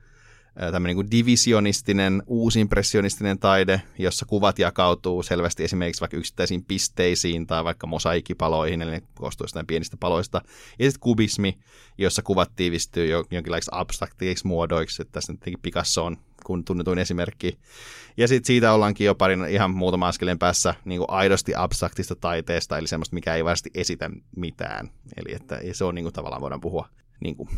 tämmöinen 0.72 0.98
niin 0.98 1.12
divisionistinen, 1.12 2.24
uusimpressionistinen 2.28 3.39
taide, 3.39 3.82
jossa 4.00 4.26
kuvat 4.26 4.60
jakautuu 4.60 5.24
selvästi 5.24 5.63
esimerkiksi 5.63 6.02
vaikka 6.02 6.17
yksittäisiin 6.17 6.63
pisteisiin 6.63 7.48
tai 7.48 7.63
vaikka 7.63 7.88
mosaikkipaloihin, 7.88 8.82
eli 8.82 8.91
ne 8.91 9.02
koostuu 9.15 9.48
pienistä 9.67 9.98
paloista. 10.00 10.41
Ja 10.80 10.86
sitten 10.86 11.00
kubismi, 11.00 11.58
jossa 11.98 12.22
kuvat 12.22 12.52
tiivistyy 12.56 13.10
jonkinlaisiksi 13.32 13.72
abstrakteiksi 13.74 14.48
muodoiksi, 14.48 15.02
että 15.02 15.12
tässä 15.12 15.34
nyt 15.34 15.62
Picasso 15.62 16.06
on 16.06 16.17
kun 16.46 16.65
tunnetuin 16.65 17.00
esimerkki. 17.00 17.58
Ja 18.17 18.28
sitten 18.28 18.48
siitä 18.48 18.74
ollaankin 18.74 19.06
jo 19.06 19.15
parin 19.15 19.46
ihan 19.50 19.72
muutama 19.72 20.08
askeleen 20.08 20.39
päässä 20.39 20.76
niin 20.86 21.00
kuin 21.00 21.10
aidosti 21.10 21.56
abstraktista 21.56 22.15
taiteesta, 22.15 22.78
eli 22.78 22.88
semmoista, 22.88 23.13
mikä 23.13 23.36
ei 23.36 23.43
varmasti 23.46 23.70
esitä 23.74 24.10
mitään. 24.36 24.89
Eli 25.17 25.36
että 25.36 25.60
se 25.72 25.84
on 25.84 25.96
niin 25.96 26.06
kuin, 26.06 26.13
tavallaan 26.13 26.41
voidaan 26.41 26.62
puhua, 26.62 26.89
niin 27.20 27.36
kuin, 27.36 27.50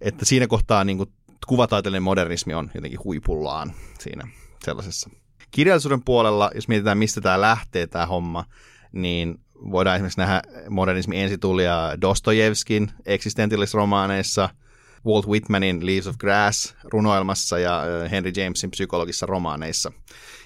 että 0.00 0.24
siinä 0.24 0.46
kohtaa 0.46 0.84
niin 0.84 0.96
kuin, 0.96 1.10
kuvataiteellinen 1.46 2.02
modernismi 2.02 2.54
on 2.54 2.70
jotenkin 2.74 3.04
huipullaan 3.04 3.72
siinä 3.98 4.28
sellaisessa. 4.64 5.10
Kirjallisuuden 5.50 6.04
puolella, 6.04 6.50
jos 6.54 6.68
mietitään, 6.68 6.98
mistä 6.98 7.20
tämä 7.20 7.40
lähtee, 7.40 7.86
tämä 7.86 8.06
homma, 8.06 8.44
niin 8.92 9.40
voidaan 9.54 9.96
esimerkiksi 9.96 10.20
nähdä 10.20 10.42
modernismi 10.70 11.20
ensitulia 11.20 12.00
Dostojevskin 12.00 12.90
eksistentialisromaaneissa, 13.06 14.48
Walt 15.06 15.26
Whitmanin 15.26 15.86
Leaves 15.86 16.06
of 16.06 16.16
Grass 16.16 16.74
runoilmassa 16.84 17.58
ja 17.58 17.82
Henry 18.10 18.32
Jamesin 18.36 18.70
psykologisissa 18.70 19.26
romaaneissa. 19.26 19.92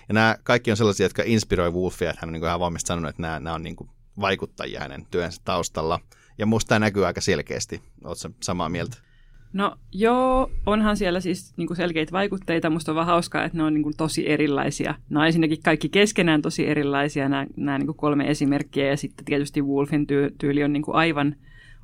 Ja 0.09 0.15
nämä 0.15 0.37
kaikki 0.43 0.71
on 0.71 0.77
sellaisia, 0.77 1.05
jotka 1.05 1.23
inspiroi 1.27 1.73
Wolfia, 1.73 2.11
että 2.11 2.21
hän 2.23 2.29
on 2.29 2.33
niin 2.33 2.45
ihan 2.45 2.61
voimista 2.61 2.89
sanonut, 2.89 3.09
että 3.09 3.23
nämä, 3.23 3.41
nämä 3.41 3.55
on 3.55 3.63
niin 3.63 3.77
kuin 3.77 3.91
vaikuttajia 4.21 4.81
hänen 4.81 5.07
työnsä 5.11 5.41
taustalla. 5.45 6.01
Ja 6.39 6.47
musta 6.47 6.69
tämä 6.69 6.79
näkyy 6.79 7.07
aika 7.07 7.21
selkeästi. 7.21 7.83
Oletko 8.05 8.29
samaa 8.43 8.69
mieltä? 8.69 9.08
No 9.53 9.77
joo, 9.93 10.51
onhan 10.67 10.97
siellä 10.97 11.21
siis 11.21 11.57
niin 11.57 11.67
kuin 11.67 11.77
selkeitä 11.77 12.13
vaikutteita. 12.13 12.71
Musta 12.71 12.93
on 12.93 12.97
vaan 12.97 13.07
hauskaa, 13.07 13.45
että 13.45 13.59
ne 13.59 13.65
on 13.65 13.75
niin 13.75 13.83
kuin 13.83 13.97
tosi 13.97 14.31
erilaisia. 14.31 14.95
No 15.11 15.25
ensinnäkin 15.25 15.63
kaikki 15.65 15.89
keskenään 15.89 16.43
tosi 16.43 16.69
erilaisia, 16.69 17.29
nämä, 17.29 17.47
nämä 17.57 17.79
niin 17.79 17.87
kuin 17.87 17.97
kolme 17.97 18.31
esimerkkiä. 18.31 18.87
Ja 18.87 18.97
sitten 18.97 19.25
tietysti 19.25 19.63
Wolfin 19.63 20.07
tyy- 20.07 20.35
tyyli 20.39 20.65
on 20.65 20.73
niin 20.73 20.83
kuin 20.83 20.95
aivan 20.95 21.37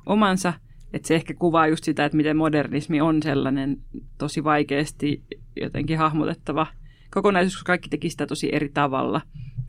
omansa. 0.05 0.53
Että 0.93 1.07
se 1.07 1.15
ehkä 1.15 1.33
kuvaa 1.33 1.67
just 1.67 1.83
sitä, 1.83 2.05
että 2.05 2.17
miten 2.17 2.37
modernismi 2.37 3.01
on 3.01 3.23
sellainen 3.23 3.77
tosi 4.17 4.43
vaikeasti 4.43 5.23
jotenkin 5.61 5.97
hahmotettava 5.97 6.67
kokonaisuus, 7.11 7.53
koska 7.55 7.67
kaikki 7.67 7.89
teki 7.89 8.09
sitä 8.09 8.27
tosi 8.27 8.55
eri 8.55 8.69
tavalla. 8.69 9.21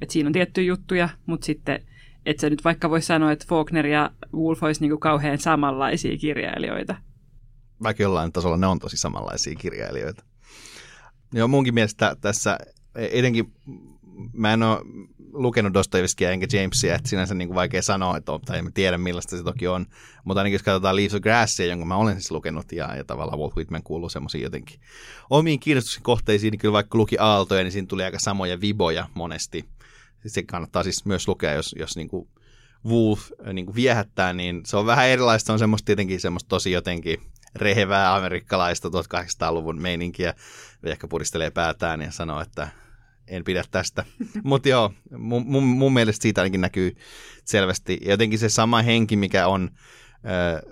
Että 0.02 0.12
siinä 0.12 0.26
on 0.26 0.32
tiettyjä 0.32 0.66
juttuja, 0.66 1.08
mutta 1.26 1.46
sitten 1.46 1.80
että 2.26 2.40
se 2.40 2.50
nyt 2.50 2.64
vaikka 2.64 2.90
voisi 2.90 3.06
sanoa, 3.06 3.32
että 3.32 3.44
Faulkner 3.48 3.86
ja 3.86 4.10
Wolf 4.34 4.62
olisi 4.62 4.80
niin 4.80 4.90
kuin 4.90 5.00
kauhean 5.00 5.38
samanlaisia 5.38 6.16
kirjailijoita 6.16 6.94
vaikka 7.82 8.02
jollain 8.02 8.32
tasolla 8.32 8.56
ne 8.56 8.66
on 8.66 8.78
tosi 8.78 8.96
samanlaisia 8.96 9.54
kirjailijoita. 9.54 10.24
Joo, 11.32 11.48
munkin 11.48 11.74
mielestä 11.74 12.16
tässä 12.20 12.58
etenkin 12.94 13.52
mä 14.32 14.52
en 14.52 14.62
ole 14.62 14.78
lukenut 15.32 15.74
Dostoevskia 15.74 16.30
enkä 16.30 16.46
Jamesia, 16.52 16.94
että 16.94 17.08
sinänsä 17.08 17.34
niin 17.34 17.48
kuin 17.48 17.54
vaikea 17.54 17.82
sanoa, 17.82 18.16
että 18.16 18.32
on, 18.32 18.40
tai 18.40 18.58
en 18.58 18.72
tiedä 18.72 18.98
millaista 18.98 19.36
se 19.36 19.42
toki 19.42 19.66
on, 19.66 19.86
mutta 20.24 20.40
ainakin 20.40 20.54
jos 20.54 20.62
katsotaan 20.62 20.96
Leaves 20.96 21.14
of 21.14 21.22
Grassia, 21.22 21.66
jonka 21.66 21.84
mä 21.84 21.96
olen 21.96 22.14
siis 22.14 22.30
lukenut, 22.30 22.72
ja, 22.72 22.96
ja 22.96 23.04
tavallaan 23.04 23.38
Walt 23.38 23.56
Whitman 23.56 23.82
kuuluu 23.82 24.08
semmoisiin 24.08 24.42
jotenkin 24.42 24.80
omiin 25.30 25.60
kiinnostuksen 25.60 26.02
kohteisiin, 26.02 26.50
niin 26.50 26.58
kyllä 26.58 26.72
vaikka 26.72 26.98
luki 26.98 27.16
Aaltoja, 27.18 27.62
niin 27.62 27.72
siinä 27.72 27.86
tuli 27.86 28.04
aika 28.04 28.18
samoja 28.18 28.60
viboja 28.60 29.08
monesti. 29.14 29.64
Se 30.26 30.42
kannattaa 30.42 30.82
siis 30.82 31.04
myös 31.04 31.28
lukea, 31.28 31.52
jos, 31.52 31.74
jos 31.78 31.96
niin 31.96 32.08
kuin 32.08 32.28
Wolf 32.86 33.30
niin 33.52 33.66
kuin 33.66 33.74
viehättää, 33.74 34.32
niin 34.32 34.62
se 34.66 34.76
on 34.76 34.86
vähän 34.86 35.08
erilaista, 35.08 35.52
on 35.52 35.58
semmoista 35.58 35.86
tietenkin 35.86 36.20
semmoista 36.20 36.48
tosi 36.48 36.72
jotenkin 36.72 37.18
rehevää 37.60 38.14
amerikkalaista 38.14 38.88
1800-luvun 38.88 39.82
meininkiä. 39.82 40.34
Ehkä 40.84 41.08
puristelee 41.08 41.50
päätään 41.50 42.02
ja 42.02 42.10
sanoo, 42.10 42.40
että 42.40 42.68
en 43.28 43.44
pidä 43.44 43.64
tästä. 43.70 44.04
Mutta 44.44 44.68
joo, 44.68 44.92
mun, 45.18 45.42
mun, 45.46 45.62
mun 45.62 45.92
mielestä 45.92 46.22
siitä 46.22 46.40
ainakin 46.40 46.60
näkyy 46.60 46.96
selvästi. 47.44 47.98
Ja 48.02 48.10
jotenkin 48.10 48.38
se 48.38 48.48
sama 48.48 48.82
henki, 48.82 49.16
mikä 49.16 49.46
on 49.46 49.70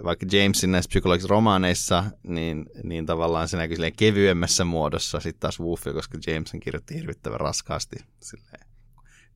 vaikka 0.05 0.27
Jamesin 0.33 0.73
näissä 0.73 0.89
psykologisissa 0.89 1.35
romaaneissa, 1.35 2.05
niin, 2.23 2.67
niin 2.83 3.07
tavallaan 3.07 3.49
se 3.49 3.57
näkyy 3.57 3.77
kevyemmässä 3.97 4.65
muodossa 4.65 5.21
sitten 5.21 5.41
taas 5.41 5.61
Wolfia, 5.61 5.93
koska 5.93 6.19
Jameson 6.27 6.61
kirjoitti 6.61 6.95
hirvittävän 6.95 7.41
raskaasti 7.41 7.97
silleen 8.21 8.64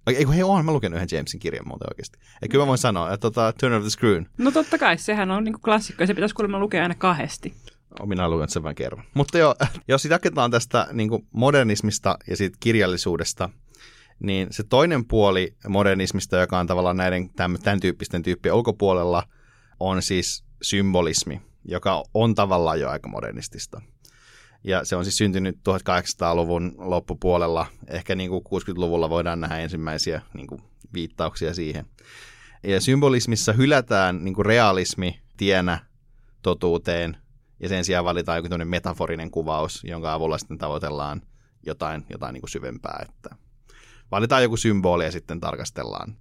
Eikö 0.08 0.32
hei, 0.32 0.42
oonhan 0.42 0.64
mä 0.64 0.72
lukenut 0.72 0.96
yhden 0.96 1.08
Jamesin 1.16 1.40
kirjan 1.40 1.68
muuten 1.68 1.88
oikeasti. 1.90 2.18
Ja 2.42 2.48
kyllä 2.48 2.62
mä 2.62 2.66
voin 2.66 2.78
sanoa, 2.78 3.12
että 3.12 3.20
tota, 3.20 3.52
Turn 3.60 3.74
of 3.74 3.82
the 3.82 3.90
Screw. 3.90 4.22
No 4.38 4.50
totta 4.50 4.78
kai, 4.78 4.98
sehän 4.98 5.30
on 5.30 5.44
niinku 5.44 5.60
klassikko 5.64 6.02
ja 6.02 6.06
se 6.06 6.14
pitäisi 6.14 6.34
kuulemma 6.34 6.58
lukea 6.58 6.82
aina 6.82 6.94
kahdesti. 6.94 7.54
Minä 8.06 8.28
luen 8.28 8.48
sen 8.48 8.62
vain 8.62 8.76
kerran. 8.76 9.04
Mutta 9.14 9.38
jo, 9.38 9.54
jos 9.88 10.04
jatketaan 10.04 10.50
tästä 10.50 10.86
niin 10.92 11.10
modernismista 11.32 12.18
ja 12.28 12.36
siitä 12.36 12.56
kirjallisuudesta, 12.60 13.50
niin 14.20 14.48
se 14.50 14.62
toinen 14.62 15.04
puoli 15.04 15.56
modernismista, 15.68 16.36
joka 16.36 16.58
on 16.58 16.66
tavallaan 16.66 16.96
näiden 16.96 17.30
tämän, 17.30 17.58
tämän 17.62 17.80
tyyppisten 17.80 18.22
tyyppien 18.22 18.54
ulkopuolella, 18.54 19.22
on 19.80 20.02
siis 20.02 20.44
symbolismi, 20.62 21.42
joka 21.64 22.04
on 22.14 22.34
tavallaan 22.34 22.80
jo 22.80 22.88
aika 22.88 23.08
modernistista. 23.08 23.80
Ja 24.64 24.84
se 24.84 24.96
on 24.96 25.04
siis 25.04 25.16
syntynyt 25.16 25.56
1800-luvun 25.56 26.74
loppupuolella. 26.78 27.66
Ehkä 27.86 28.14
niin 28.14 28.30
kuin 28.30 28.44
60-luvulla 28.44 29.10
voidaan 29.10 29.40
nähdä 29.40 29.58
ensimmäisiä 29.58 30.22
niin 30.34 30.46
kuin 30.46 30.62
viittauksia 30.92 31.54
siihen. 31.54 31.86
Ja 32.62 32.80
symbolismissa 32.80 33.52
hylätään 33.52 34.24
niin 34.24 34.34
kuin 34.34 34.46
realismi 34.46 35.20
tienä 35.36 35.78
totuuteen 36.42 37.16
ja 37.60 37.68
sen 37.68 37.84
sijaan 37.84 38.04
valitaan 38.04 38.38
joku 38.38 38.64
metaforinen 38.64 39.30
kuvaus, 39.30 39.84
jonka 39.84 40.12
avulla 40.12 40.38
sitten 40.38 40.58
tavoitellaan 40.58 41.22
jotain, 41.66 42.04
jotain 42.10 42.32
niin 42.32 42.42
kuin 42.42 42.50
syvempää. 42.50 43.04
Että 43.08 43.36
valitaan 44.10 44.42
joku 44.42 44.56
symboli 44.56 45.04
ja 45.04 45.12
sitten 45.12 45.40
tarkastellaan, 45.40 46.16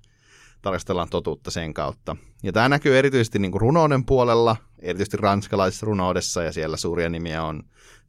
tarkastellaan 0.61 1.09
totuutta 1.09 1.51
sen 1.51 1.73
kautta. 1.73 2.15
Ja 2.43 2.53
tämä 2.53 2.69
näkyy 2.69 2.97
erityisesti 2.97 3.39
niin 3.39 3.51
kuin 3.51 3.61
runouden 3.61 4.05
puolella, 4.05 4.55
erityisesti 4.79 5.17
ranskalaisessa 5.17 5.85
runoudessa, 5.85 6.43
ja 6.43 6.51
siellä 6.51 6.77
suuria 6.77 7.09
nimiä 7.09 7.43
on 7.43 7.63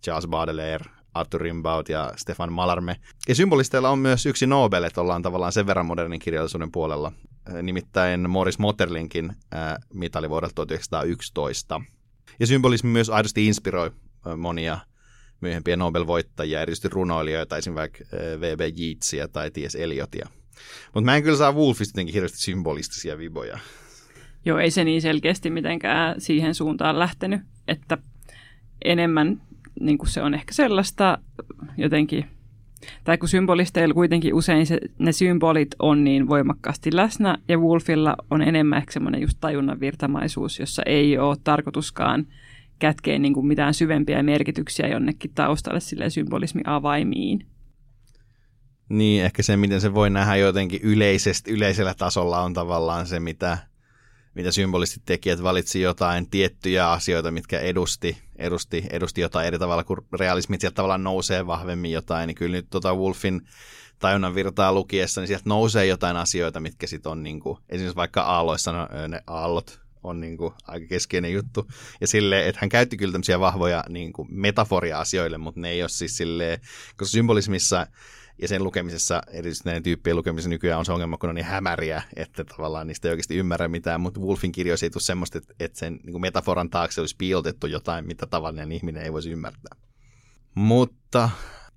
Charles 0.04 0.26
Baudelaire, 0.26 0.84
Arthur 1.14 1.40
Rimbaud 1.40 1.86
ja 1.88 2.12
Stefan 2.16 2.52
Mallarme. 2.52 2.96
Ja 3.28 3.34
symbolisteilla 3.34 3.90
on 3.90 3.98
myös 3.98 4.26
yksi 4.26 4.46
Nobel, 4.46 4.84
että 4.84 5.00
ollaan 5.00 5.22
tavallaan 5.22 5.52
sen 5.52 5.66
verran 5.66 5.86
modernin 5.86 6.20
kirjallisuuden 6.20 6.72
puolella. 6.72 7.12
Äh, 7.48 7.62
nimittäin 7.62 8.30
Morris 8.30 8.58
Motterlinkin 8.58 9.30
äh, 9.54 9.76
mitali 9.94 10.30
vuodelta 10.30 10.54
1911. 10.54 11.80
Ja 12.40 12.46
symbolismi 12.46 12.90
myös 12.90 13.10
aidosti 13.10 13.46
inspiroi 13.46 13.90
äh, 14.26 14.36
monia 14.36 14.78
myöhempiä 15.40 15.76
Nobel-voittajia, 15.76 16.60
erityisesti 16.60 16.88
runoilijoita, 16.88 17.56
esimerkiksi 17.56 18.04
V.B. 18.40 18.60
Yeatsia 18.60 19.28
tai 19.28 19.50
T.S. 19.50 19.74
Eliotia. 19.74 20.28
Mutta 20.94 21.04
mä 21.04 21.16
en 21.16 21.22
kyllä 21.22 21.36
saa 21.36 21.52
Wolfista 21.52 21.92
jotenkin 21.92 22.14
hirveästi 22.14 22.38
symbolistisia 22.38 23.18
viboja. 23.18 23.58
Joo, 24.44 24.58
ei 24.58 24.70
se 24.70 24.84
niin 24.84 25.02
selkeästi 25.02 25.50
mitenkään 25.50 26.20
siihen 26.20 26.54
suuntaan 26.54 26.98
lähtenyt, 26.98 27.40
että 27.68 27.98
enemmän 28.84 29.40
niin 29.80 29.98
kuin 29.98 30.08
se 30.08 30.22
on 30.22 30.34
ehkä 30.34 30.54
sellaista 30.54 31.18
jotenkin, 31.76 32.24
tai 33.04 33.18
kun 33.18 33.28
symbolisteilla 33.28 33.94
kuitenkin 33.94 34.34
usein 34.34 34.66
se, 34.66 34.80
ne 34.98 35.12
symbolit 35.12 35.74
on 35.78 36.04
niin 36.04 36.28
voimakkaasti 36.28 36.96
läsnä, 36.96 37.38
ja 37.48 37.58
Wolfilla 37.58 38.16
on 38.30 38.42
enemmän 38.42 38.78
ehkä 38.78 38.92
semmoinen 38.92 39.20
just 39.20 39.38
tajunnan 39.40 39.80
virtamaisuus, 39.80 40.58
jossa 40.58 40.82
ei 40.86 41.18
ole 41.18 41.36
tarkoituskaan 41.44 42.26
kätkeä 42.78 43.18
niin 43.18 43.34
kuin 43.34 43.46
mitään 43.46 43.74
syvempiä 43.74 44.22
merkityksiä 44.22 44.88
jonnekin 44.88 45.30
taustalle 45.34 45.80
sille 45.80 46.10
symbolismi-avaimiin. 46.10 47.46
Niin, 48.88 49.24
ehkä 49.24 49.42
se, 49.42 49.56
miten 49.56 49.80
se 49.80 49.94
voi 49.94 50.10
nähdä 50.10 50.36
jotenkin 50.36 50.80
yleisesti, 50.82 51.50
yleisellä 51.50 51.94
tasolla 51.94 52.42
on 52.42 52.54
tavallaan 52.54 53.06
se, 53.06 53.20
mitä 53.20 53.58
mitä 54.34 54.52
symbolistit 54.52 55.02
tekijät 55.04 55.42
valitsi 55.42 55.80
jotain 55.80 56.30
tiettyjä 56.30 56.90
asioita, 56.90 57.30
mitkä 57.30 57.60
edusti, 57.60 58.18
edusti, 58.36 58.84
edusti 58.90 59.20
jotain 59.20 59.46
eri 59.46 59.58
tavalla, 59.58 59.84
kun 59.84 60.06
realismit 60.18 60.60
sieltä 60.60 60.74
tavallaan 60.74 61.04
nousee 61.04 61.46
vahvemmin 61.46 61.92
jotain, 61.92 62.26
niin 62.26 62.34
kyllä 62.34 62.56
nyt 62.56 62.66
tota 62.70 62.94
Wolfin 62.94 63.40
tajunnan 63.98 64.34
virtaa 64.34 64.72
lukiessa, 64.72 65.20
niin 65.20 65.28
sieltä 65.28 65.48
nousee 65.48 65.86
jotain 65.86 66.16
asioita, 66.16 66.60
mitkä 66.60 66.86
sitten 66.86 67.12
on 67.12 67.22
niin 67.22 67.40
kuin, 67.40 67.58
esimerkiksi 67.68 67.96
vaikka 67.96 68.22
aalloissa, 68.22 68.72
no, 68.72 68.88
ne 69.08 69.22
aallot 69.26 69.80
on 70.02 70.20
niin 70.20 70.36
kuin 70.36 70.54
aika 70.66 70.86
keskeinen 70.86 71.32
juttu. 71.32 71.68
Ja 72.00 72.06
sille, 72.06 72.48
että 72.48 72.58
hän 72.60 72.68
käytti 72.68 72.96
kyllä 72.96 73.12
tämmöisiä 73.12 73.40
vahvoja 73.40 73.84
niin 73.88 74.12
kuin 74.12 74.28
metaforia 74.30 74.98
asioille, 74.98 75.38
mutta 75.38 75.60
ne 75.60 75.70
ei 75.70 75.82
ole 75.82 75.88
siis 75.88 76.16
silleen, 76.16 76.60
koska 76.96 77.12
symbolismissa 77.12 77.86
ja 78.42 78.48
sen 78.48 78.64
lukemisessa, 78.64 79.22
erityisesti 79.30 79.68
näiden 79.68 79.82
tyyppien 79.82 80.16
lukemisessa 80.16 80.50
nykyään 80.50 80.78
on 80.78 80.84
se 80.84 80.92
ongelma, 80.92 81.16
kun 81.16 81.28
on 81.28 81.34
niin 81.34 81.44
hämäriä, 81.44 82.02
että 82.16 82.44
tavallaan 82.44 82.86
niistä 82.86 83.08
ei 83.08 83.12
oikeasti 83.12 83.36
ymmärrä 83.36 83.68
mitään, 83.68 84.00
mutta 84.00 84.20
Wolfin 84.20 84.52
kirjoissa 84.52 84.86
ei 84.86 84.90
tule 84.90 85.02
semmoista, 85.02 85.38
että, 85.60 85.78
sen 85.78 86.00
niin 86.02 86.12
kuin 86.12 86.22
metaforan 86.22 86.70
taakse 86.70 87.00
olisi 87.00 87.16
piilotettu 87.18 87.66
jotain, 87.66 88.06
mitä 88.06 88.26
tavallinen 88.26 88.72
ihminen 88.72 89.02
ei 89.02 89.12
voisi 89.12 89.30
ymmärtää. 89.30 89.76
Mutta 90.54 91.30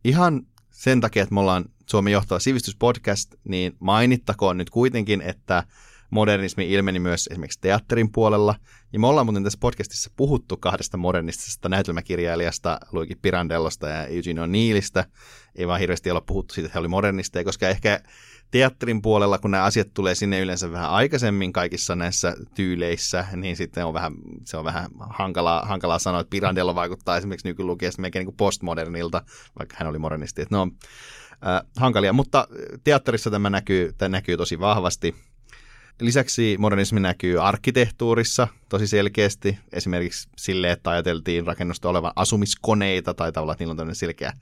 ihan 0.04 0.42
sen 0.72 1.02
takia, 1.02 1.24
että 1.24 1.34
me 1.34 1.40
ollaan 1.40 1.66
Suomen 1.86 2.14
johtava 2.14 2.40
sivistyspodcast, 2.40 3.36
niin 3.44 3.76
mainittakoon 3.80 4.58
nyt 4.58 4.70
kuitenkin, 4.70 5.22
että 5.22 5.64
modernismi 6.12 6.72
ilmeni 6.72 7.00
myös 7.00 7.28
esimerkiksi 7.32 7.60
teatterin 7.62 8.12
puolella. 8.12 8.56
Ja 8.94 9.00
me 9.00 9.08
ollaan 9.08 9.26
muuten 9.26 9.44
tässä 9.44 9.60
podcastissa 9.62 10.12
puhuttu 10.16 10.58
kahdesta 10.58 10.98
modernistisesta 10.98 11.70
näytelmäkirjailijasta, 11.70 12.80
Luigi 12.92 13.16
Pirandellosta 13.16 13.88
ja 13.88 14.06
Eugene 14.06 14.42
O'Neillistä. 14.42 15.04
Ei 15.56 15.68
vaan 15.68 15.80
hirveästi 15.80 16.12
olla 16.12 16.22
puhuttu 16.22 16.54
siitä, 16.54 16.66
että 16.66 16.76
he 16.76 16.80
oli 16.80 16.88
modernisteja, 16.88 17.44
koska 17.44 17.70
ehkä 17.70 18.02
teatterin 18.52 19.02
puolella, 19.02 19.38
kun 19.38 19.52
nämä 19.52 19.64
asiat 19.64 19.88
tulee 19.94 20.16
sinne 20.16 20.40
yleensä 20.40 20.72
vähän 20.72 20.90
aikaisemmin 20.90 21.54
kaikissa 21.54 21.96
näissä 21.96 22.36
tyyleissä, 22.56 23.26
niin 23.36 23.56
sitten 23.56 23.86
on 23.86 23.94
vähän, 23.94 24.14
se 24.46 24.58
on 24.58 24.66
vähän 24.66 24.90
hankalaa, 25.10 25.66
hankalaa 25.66 26.00
sanoa, 26.00 26.22
että 26.22 26.30
Pirandello 26.30 26.76
vaikuttaa 26.76 27.18
esimerkiksi 27.18 27.48
nykylukiessa 27.48 28.02
melkein 28.02 28.26
niin 28.26 28.38
postmodernilta, 28.38 29.22
vaikka 29.60 29.76
hän 29.80 29.88
oli 29.88 30.00
modernisti. 30.00 30.42
Että 30.42 30.56
ne 30.56 30.60
on 30.60 30.72
äh, 31.48 31.62
hankalia, 31.78 32.14
mutta 32.14 32.48
teatterissa 32.84 33.32
tämä 33.32 33.50
näkyy, 33.50 33.94
tämä 33.98 34.10
näkyy 34.10 34.38
tosi 34.38 34.60
vahvasti. 34.60 35.16
Lisäksi 36.02 36.56
modernismi 36.60 37.00
näkyy 37.00 37.48
arkkitehtuurissa 37.48 38.48
tosi 38.70 38.88
selkeästi, 38.88 39.58
esimerkiksi 39.74 40.30
sille, 40.38 40.72
että 40.72 40.90
ajateltiin 40.90 41.48
rakennusta 41.48 41.90
olevan 41.90 42.12
asumiskoneita 42.16 43.14
tai 43.14 43.32
tavallaan, 43.32 43.54
että 43.54 43.62
niillä 43.62 43.72
on 43.72 43.78
tämmöinen 43.78 43.96
selkeä 43.96 44.34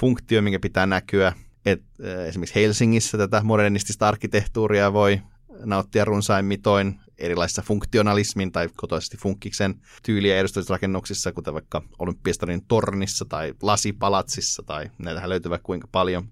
funktio, 0.00 0.42
minkä 0.42 0.58
pitää 0.60 0.86
näkyä. 0.86 1.32
Et, 1.66 1.82
äh, 2.04 2.28
esimerkiksi 2.28 2.54
Helsingissä 2.54 3.18
tätä 3.18 3.40
modernistista 3.44 4.08
arkkitehtuuria 4.08 4.92
voi 4.92 5.20
nauttia 5.64 6.04
runsain 6.04 6.44
mitoin 6.44 7.00
erilaisissa 7.18 7.62
funktionalismin 7.62 8.52
tai 8.52 8.68
kotoisesti 8.76 9.16
funkkiksen 9.16 9.74
tyyliä 10.02 10.38
edustavissa 10.38 10.74
rakennuksissa, 10.74 11.32
kuten 11.32 11.54
vaikka 11.54 11.82
Olympiastorin 11.98 12.64
tornissa 12.68 13.24
tai 13.24 13.54
lasipalatsissa 13.62 14.62
tai 14.66 14.90
näitähän 14.98 15.30
löytyy 15.30 15.50
vaikka 15.50 15.66
kuinka 15.66 15.88
paljon. 15.92 16.28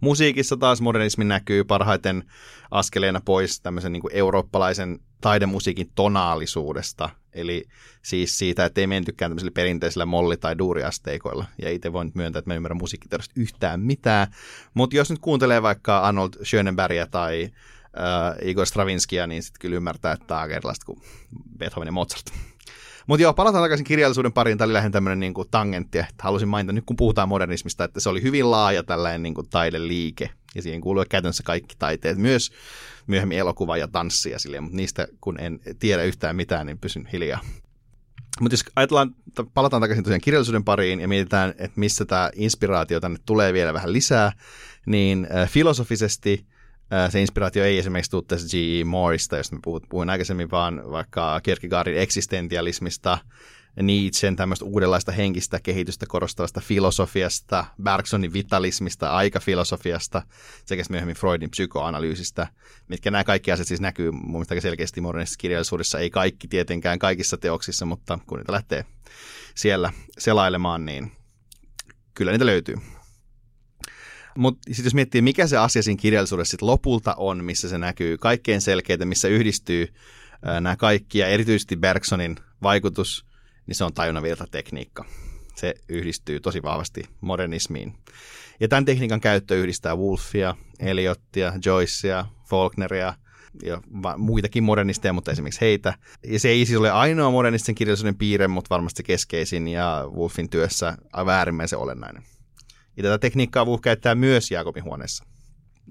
Musiikissa 0.00 0.56
taas 0.56 0.80
modernismi 0.80 1.24
näkyy 1.24 1.64
parhaiten 1.64 2.24
askeleena 2.70 3.20
pois 3.24 3.60
tämmöisen 3.60 3.92
niin 3.92 4.02
eurooppalaisen 4.12 4.98
taidemusiikin 5.20 5.90
tonaalisuudesta, 5.94 7.10
eli 7.32 7.64
siis 8.02 8.38
siitä, 8.38 8.64
että 8.64 8.80
ei 8.80 8.86
mentykään 8.86 9.30
tämmöisillä 9.30 9.54
perinteisillä 9.54 10.06
molli- 10.06 10.36
tai 10.36 10.58
duuriasteikoilla. 10.58 11.44
Ja 11.62 11.70
itse 11.70 11.92
voin 11.92 12.12
myöntää, 12.14 12.38
että 12.38 12.50
mä 12.50 12.54
ymmärrän 12.54 12.78
musiikkiteosta 12.78 13.32
yhtään 13.36 13.80
mitään, 13.80 14.26
mutta 14.74 14.96
jos 14.96 15.10
nyt 15.10 15.18
kuuntelee 15.18 15.62
vaikka 15.62 15.98
Arnold 15.98 16.44
Schönenbergia 16.44 17.06
tai 17.06 17.44
äh, 17.98 18.48
Igor 18.48 18.66
Stravinskia, 18.66 19.26
niin 19.26 19.42
sitten 19.42 19.60
kyllä 19.60 19.76
ymmärtää, 19.76 20.12
että 20.12 20.26
tämä 20.26 20.40
on 20.40 20.50
erilaista 20.50 20.86
kuin 20.86 21.02
Beethoven 21.58 21.88
ja 21.88 21.92
Mozart. 21.92 22.26
Mutta 23.08 23.22
joo, 23.22 23.34
palataan 23.34 23.64
takaisin 23.64 23.84
kirjallisuuden 23.84 24.32
pariin. 24.32 24.58
Tämä 24.58 24.66
oli 24.66 24.72
lähinnä 24.72 24.92
tämmöinen 24.92 25.20
niin 25.20 25.34
kuin 25.34 25.48
tangentti, 25.50 25.98
että 25.98 26.22
halusin 26.22 26.48
mainita 26.48 26.72
nyt 26.72 26.84
kun 26.86 26.96
puhutaan 26.96 27.28
modernismista, 27.28 27.84
että 27.84 28.00
se 28.00 28.08
oli 28.08 28.22
hyvin 28.22 28.50
laaja 28.50 28.82
tällainen 28.82 29.22
niin 29.22 29.34
kuin 29.34 29.48
taideliike. 29.50 30.30
Ja 30.54 30.62
siihen 30.62 30.80
kuuluu 30.80 31.04
käytännössä 31.10 31.42
kaikki 31.42 31.74
taiteet, 31.78 32.18
myös 32.18 32.52
myöhemmin 33.06 33.38
elokuva 33.38 33.76
ja 33.76 33.88
tanssia 33.88 34.38
silleen, 34.38 34.62
mutta 34.62 34.76
niistä 34.76 35.08
kun 35.20 35.40
en 35.40 35.60
tiedä 35.78 36.02
yhtään 36.02 36.36
mitään, 36.36 36.66
niin 36.66 36.78
pysyn 36.78 37.06
hiljaa. 37.12 37.40
Mutta 38.40 38.52
jos 38.54 38.64
ajatellaan, 38.76 39.14
palataan 39.54 39.82
takaisin 39.82 40.04
tosiaan 40.04 40.20
kirjallisuuden 40.20 40.64
pariin 40.64 41.00
ja 41.00 41.08
mietitään, 41.08 41.50
että 41.50 41.80
missä 41.80 42.04
tämä 42.04 42.30
inspiraatio 42.34 43.00
tänne 43.00 43.18
tulee 43.26 43.52
vielä 43.52 43.74
vähän 43.74 43.92
lisää, 43.92 44.32
niin 44.86 45.28
äh, 45.36 45.48
filosofisesti– 45.48 46.44
se 47.08 47.20
inspiraatio 47.20 47.64
ei 47.64 47.78
esimerkiksi 47.78 48.10
tule 48.10 48.22
tästä 48.28 48.48
G.E. 48.48 48.84
Mooreista, 48.84 49.36
josta 49.36 49.56
mä 49.56 49.60
puhuin 49.88 50.10
aikaisemmin, 50.10 50.50
vaan 50.50 50.90
vaikka 50.90 51.40
Kierkegaardin 51.40 51.98
eksistentialismista, 51.98 53.18
Nietzschen 53.82 54.36
tämmöistä 54.36 54.64
uudenlaista 54.64 55.12
henkistä 55.12 55.60
kehitystä 55.62 56.06
korostavasta 56.08 56.60
filosofiasta, 56.60 57.64
Bergsonin 57.82 58.32
vitalismista, 58.32 59.10
aikafilosofiasta 59.10 60.22
sekä 60.64 60.82
myöhemmin 60.90 61.16
Freudin 61.16 61.50
psykoanalyysistä, 61.50 62.46
mitkä 62.88 63.10
nämä 63.10 63.24
kaikki 63.24 63.52
asiat 63.52 63.68
siis 63.68 63.80
näkyy 63.80 64.10
mun 64.10 64.30
mielestä 64.30 64.60
selkeästi 64.60 65.00
modernisessa 65.00 65.38
kirjallisuudessa, 65.38 65.98
ei 65.98 66.10
kaikki 66.10 66.48
tietenkään 66.48 66.98
kaikissa 66.98 67.36
teoksissa, 67.36 67.86
mutta 67.86 68.18
kun 68.26 68.38
niitä 68.38 68.52
lähtee 68.52 68.84
siellä 69.54 69.92
selailemaan, 70.18 70.84
niin 70.86 71.12
kyllä 72.14 72.32
niitä 72.32 72.46
löytyy. 72.46 72.76
Mutta 74.38 74.60
sitten 74.66 74.84
jos 74.84 74.94
miettii, 74.94 75.22
mikä 75.22 75.46
se 75.46 75.56
asia 75.56 75.82
siinä 75.82 76.00
kirjallisuudessa 76.00 76.50
sit 76.50 76.62
lopulta 76.62 77.14
on, 77.14 77.44
missä 77.44 77.68
se 77.68 77.78
näkyy 77.78 78.18
kaikkein 78.18 78.60
selkeitä, 78.60 79.04
missä 79.04 79.28
yhdistyy 79.28 79.94
nämä 80.60 80.76
kaikki, 80.76 81.18
ja 81.18 81.28
erityisesti 81.28 81.76
Bergsonin 81.76 82.36
vaikutus, 82.62 83.26
niin 83.66 83.74
se 83.74 83.84
on 83.84 83.92
tajunnanvirtatekniikka. 83.92 85.04
Se 85.54 85.74
yhdistyy 85.88 86.40
tosi 86.40 86.62
vahvasti 86.62 87.02
modernismiin. 87.20 87.94
Ja 88.60 88.68
tämän 88.68 88.84
tekniikan 88.84 89.20
käyttö 89.20 89.56
yhdistää 89.56 89.96
Wolfia, 89.96 90.56
Eliottia, 90.80 91.52
Joycea, 91.64 92.24
Faulkneria 92.44 93.14
ja 93.62 93.82
muitakin 94.16 94.64
modernisteja, 94.64 95.12
mutta 95.12 95.30
esimerkiksi 95.30 95.60
heitä. 95.60 95.94
Ja 96.26 96.40
se 96.40 96.48
ei 96.48 96.66
siis 96.66 96.78
ole 96.78 96.90
ainoa 96.90 97.30
modernistisen 97.30 97.74
kirjallisuuden 97.74 98.18
piirre, 98.18 98.48
mutta 98.48 98.70
varmasti 98.70 99.02
keskeisin 99.02 99.68
ja 99.68 100.04
Wolfin 100.16 100.50
työssä 100.50 100.96
aivan 101.12 101.34
äärimmäisen 101.34 101.78
olennainen. 101.78 102.22
Ja 102.98 103.02
tätä 103.02 103.18
tekniikkaa 103.18 103.66
voi 103.66 103.78
käyttää 103.82 104.14
myös 104.14 104.50
Jaakobin 104.50 104.84
huoneessa. 104.84 105.24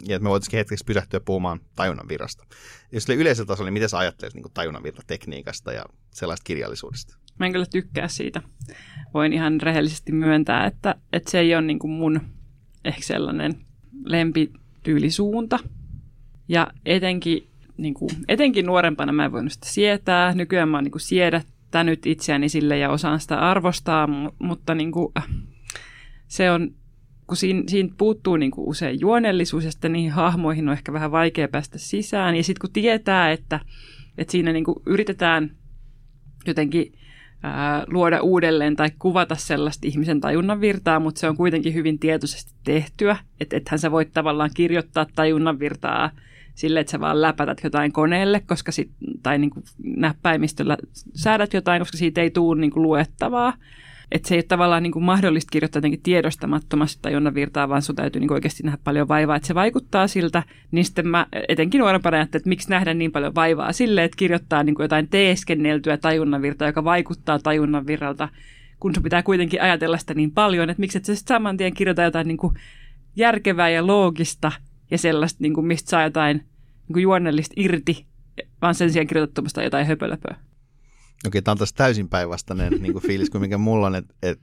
Ja 0.08 0.16
että 0.16 0.24
me 0.24 0.30
voitaisiin 0.30 0.58
hetkeksi 0.58 0.86
pysähtyä 0.86 1.20
puhumaan 1.20 1.60
tajunnan 1.76 2.08
virrasta. 2.08 2.43
Jos 2.91 3.03
sille 3.03 3.22
yleisellä 3.22 3.47
tasolla, 3.47 3.68
niin 3.68 3.74
miten 3.74 3.89
sä 3.89 3.97
ajattelet 3.97 4.34
niin 4.34 4.43
tajunnan 4.53 4.84
tekniikasta 5.08 5.74
ja 5.74 5.84
sellaista 6.14 6.43
kirjallisuudesta? 6.43 7.18
Mä 7.39 7.45
en 7.45 7.51
kyllä 7.51 7.66
tykkää 7.66 8.08
siitä. 8.08 8.41
Voin 9.14 9.34
ihan 9.34 9.62
rehellisesti 9.62 10.12
myöntää, 10.12 10.66
että, 10.66 10.95
että 11.14 11.32
se 11.32 11.39
ei 11.39 11.55
ole 11.55 11.62
niin 11.62 11.80
kuin 11.80 11.91
mun 11.91 12.22
ehkä 12.86 13.01
sellainen 13.01 13.66
lempityylisuunta. 14.05 15.60
Ja 16.47 16.68
etenkin, 16.86 17.49
niin 17.78 17.93
kuin, 17.93 18.10
etenkin 18.28 18.66
nuorempana 18.66 19.12
mä 19.12 19.26
en 19.26 19.32
voinut 19.32 19.51
sitä 19.51 19.68
sietää. 19.68 20.36
Nykyään 20.36 20.70
mä 20.70 20.78
oon 20.78 20.84
niin 20.84 20.99
siedättänyt 20.99 22.05
itseäni 22.05 22.49
sille 22.49 22.78
ja 22.78 22.89
osaan 22.89 23.20
sitä 23.20 23.39
arvostaa, 23.39 24.08
mutta 24.39 24.76
niin 24.76 24.91
kuin, 24.91 25.14
se 26.28 26.51
on 26.51 26.76
kun 27.28 27.38
siinä, 27.38 27.63
siinä 27.67 27.89
puuttuu 27.97 28.38
niin 28.38 28.51
kuin 28.51 28.67
usein 28.67 28.99
juonellisuus 28.99 29.65
ja 29.65 29.71
sitten 29.71 29.93
niihin 29.93 30.11
hahmoihin 30.11 30.69
on 30.69 30.73
ehkä 30.73 30.93
vähän 30.93 31.11
vaikea 31.11 31.47
päästä 31.47 31.78
sisään. 31.78 32.36
Ja 32.36 32.43
sitten 32.43 32.61
kun 32.61 32.73
tietää, 32.73 33.32
että, 33.32 33.59
että 34.17 34.32
siinä 34.32 34.53
niin 34.53 34.63
kuin 34.63 34.78
yritetään 34.86 35.51
jotenkin 36.47 36.93
ää, 37.43 37.84
luoda 37.88 38.21
uudelleen 38.21 38.75
tai 38.75 38.89
kuvata 38.99 39.36
sellaista 39.36 39.88
ihmisen 39.88 40.21
tajunnan 40.21 40.61
virtaa, 40.61 40.99
mutta 40.99 41.19
se 41.19 41.30
on 41.30 41.38
kuitenkin 41.38 41.73
hyvin 41.73 41.99
tietoisesti 41.99 42.53
tehtyä. 42.63 43.17
Että 43.39 43.57
ethän 43.57 43.80
sä 43.80 43.91
voit 43.91 44.13
tavallaan 44.13 44.51
kirjoittaa 44.53 45.05
tajunnan 45.15 45.59
virtaa 45.59 46.11
sille, 46.55 46.80
että 46.80 46.91
sä 46.91 46.99
vaan 46.99 47.21
läpätät 47.21 47.61
jotain 47.63 47.91
koneelle, 47.91 48.39
koska 48.39 48.71
sit, 48.71 48.91
tai 49.23 49.38
niin 49.38 49.49
kuin 49.49 49.63
näppäimistöllä 49.80 50.78
säädät 51.15 51.53
jotain, 51.53 51.82
koska 51.82 51.97
siitä 51.97 52.21
ei 52.21 52.32
tule 52.32 52.61
niin 52.61 52.71
kuin 52.71 52.84
luettavaa. 52.84 53.53
Että 54.12 54.28
se 54.28 54.36
ei 54.36 54.38
ole 54.38 54.43
tavallaan 54.43 54.84
niin 54.84 54.93
kuin 54.93 55.05
mahdollista 55.05 55.51
kirjoittaa 55.51 55.78
jotenkin 55.78 56.01
tiedostamattomasti 56.01 56.99
tai 57.01 57.14
Jonna 57.14 57.34
Virtaa, 57.34 57.70
vaan 57.70 57.82
sun 57.82 57.95
täytyy 57.95 58.20
niin 58.20 58.28
kuin 58.28 58.36
oikeasti 58.36 58.64
nähdä 58.64 58.78
paljon 58.84 59.08
vaivaa, 59.08 59.36
että 59.36 59.47
se 59.47 59.55
vaikuttaa 59.55 60.08
siltä. 60.08 60.43
Niin 60.72 60.86
sitten 60.86 61.08
mä 61.08 61.28
etenkin 61.49 61.80
nuorempana 61.80 62.18
ajattelin, 62.18 62.41
että 62.41 62.49
miksi 62.49 62.70
nähdä 62.70 62.93
niin 62.93 63.12
paljon 63.12 63.36
vaivaa 63.36 63.74
sille, 63.74 64.03
että 64.03 64.18
kirjoittaa 64.18 64.64
niin 64.64 64.76
kuin 64.76 64.84
jotain 64.84 65.08
teeskenneltyä 65.10 65.97
tajunnan 65.97 66.41
virtaa, 66.41 66.68
joka 66.68 66.84
vaikuttaa 66.84 67.39
tajunnan 67.39 67.88
virralta, 67.88 68.30
kun 68.80 68.95
sun 68.95 69.03
pitää 69.03 69.24
kuitenkin 69.24 69.62
ajatella 69.62 69.97
sitä 69.97 70.14
niin 70.14 70.32
paljon, 70.32 70.70
että 70.70 70.82
miksi 70.82 70.97
et 70.97 71.05
sä 71.05 71.16
saman 71.16 71.58
tien 71.58 71.74
kirjoita 71.74 72.03
jotain 72.03 72.28
niin 72.28 72.38
kuin 72.38 72.53
järkevää 73.16 73.70
ja 73.70 73.88
loogista 73.88 74.51
ja 74.91 74.97
sellaista, 74.97 75.38
niin 75.41 75.53
kuin 75.53 75.68
mistä 75.68 75.89
saa 75.89 76.03
jotain 76.03 76.38
niin 76.38 76.93
kuin 76.93 77.03
juonnellista 77.03 77.53
irti, 77.58 78.05
vaan 78.62 78.76
sen 78.76 78.91
sijaan 78.91 79.08
kirjoitattomasta 79.08 79.64
jotain 79.64 79.88
höpölöpöä. 79.88 80.36
Okei, 81.26 81.41
tämä 81.41 81.51
on 81.51 81.57
taas 81.57 81.74
täysin 81.74 82.09
päinvastainen 82.09 82.74
niin 82.80 82.93
kuin 82.93 83.03
fiilis 83.03 83.30
kuin 83.30 83.41
mikä 83.41 83.57
mulla 83.57 83.88
on, 83.88 83.95
että 83.95 84.13
et, 84.24 84.39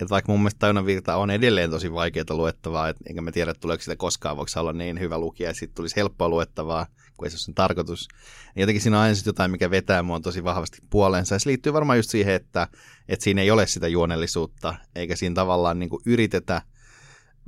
et 0.00 0.10
vaikka 0.10 0.32
mun 0.32 0.40
mielestä 0.40 0.58
Tajunnan 0.58 0.86
virta 0.86 1.16
on 1.16 1.30
edelleen 1.30 1.70
tosi 1.70 1.92
vaikeaa 1.92 2.24
luettavaa, 2.30 2.88
et, 2.88 2.96
enkä 3.08 3.20
mä 3.20 3.32
tiedä, 3.32 3.54
tuleeko 3.54 3.82
sitä 3.82 3.96
koskaan, 3.96 4.36
voiko 4.36 4.60
olla 4.60 4.72
niin 4.72 5.00
hyvä 5.00 5.18
lukija, 5.18 5.50
että 5.50 5.58
siitä 5.58 5.74
tulisi 5.74 5.96
helppoa 5.96 6.28
luettavaa, 6.28 6.86
kun 7.16 7.26
ei 7.26 7.30
se 7.30 7.34
ole 7.34 7.40
sen 7.40 7.54
tarkoitus. 7.54 8.08
Ja 8.56 8.62
jotenkin 8.62 8.82
siinä 8.82 8.96
on 8.96 9.02
aina 9.02 9.16
jotain, 9.26 9.50
mikä 9.50 9.70
vetää 9.70 10.02
mua 10.02 10.20
tosi 10.20 10.44
vahvasti 10.44 10.78
puoleensa. 10.90 11.34
Ja 11.34 11.38
se 11.38 11.48
liittyy 11.48 11.72
varmaan 11.72 11.98
just 11.98 12.10
siihen, 12.10 12.34
että, 12.34 12.68
että 13.08 13.24
siinä 13.24 13.42
ei 13.42 13.50
ole 13.50 13.66
sitä 13.66 13.88
juonellisuutta, 13.88 14.74
eikä 14.94 15.16
siinä 15.16 15.34
tavallaan 15.34 15.78
niin 15.78 15.90
kuin 15.90 16.02
yritetä 16.06 16.62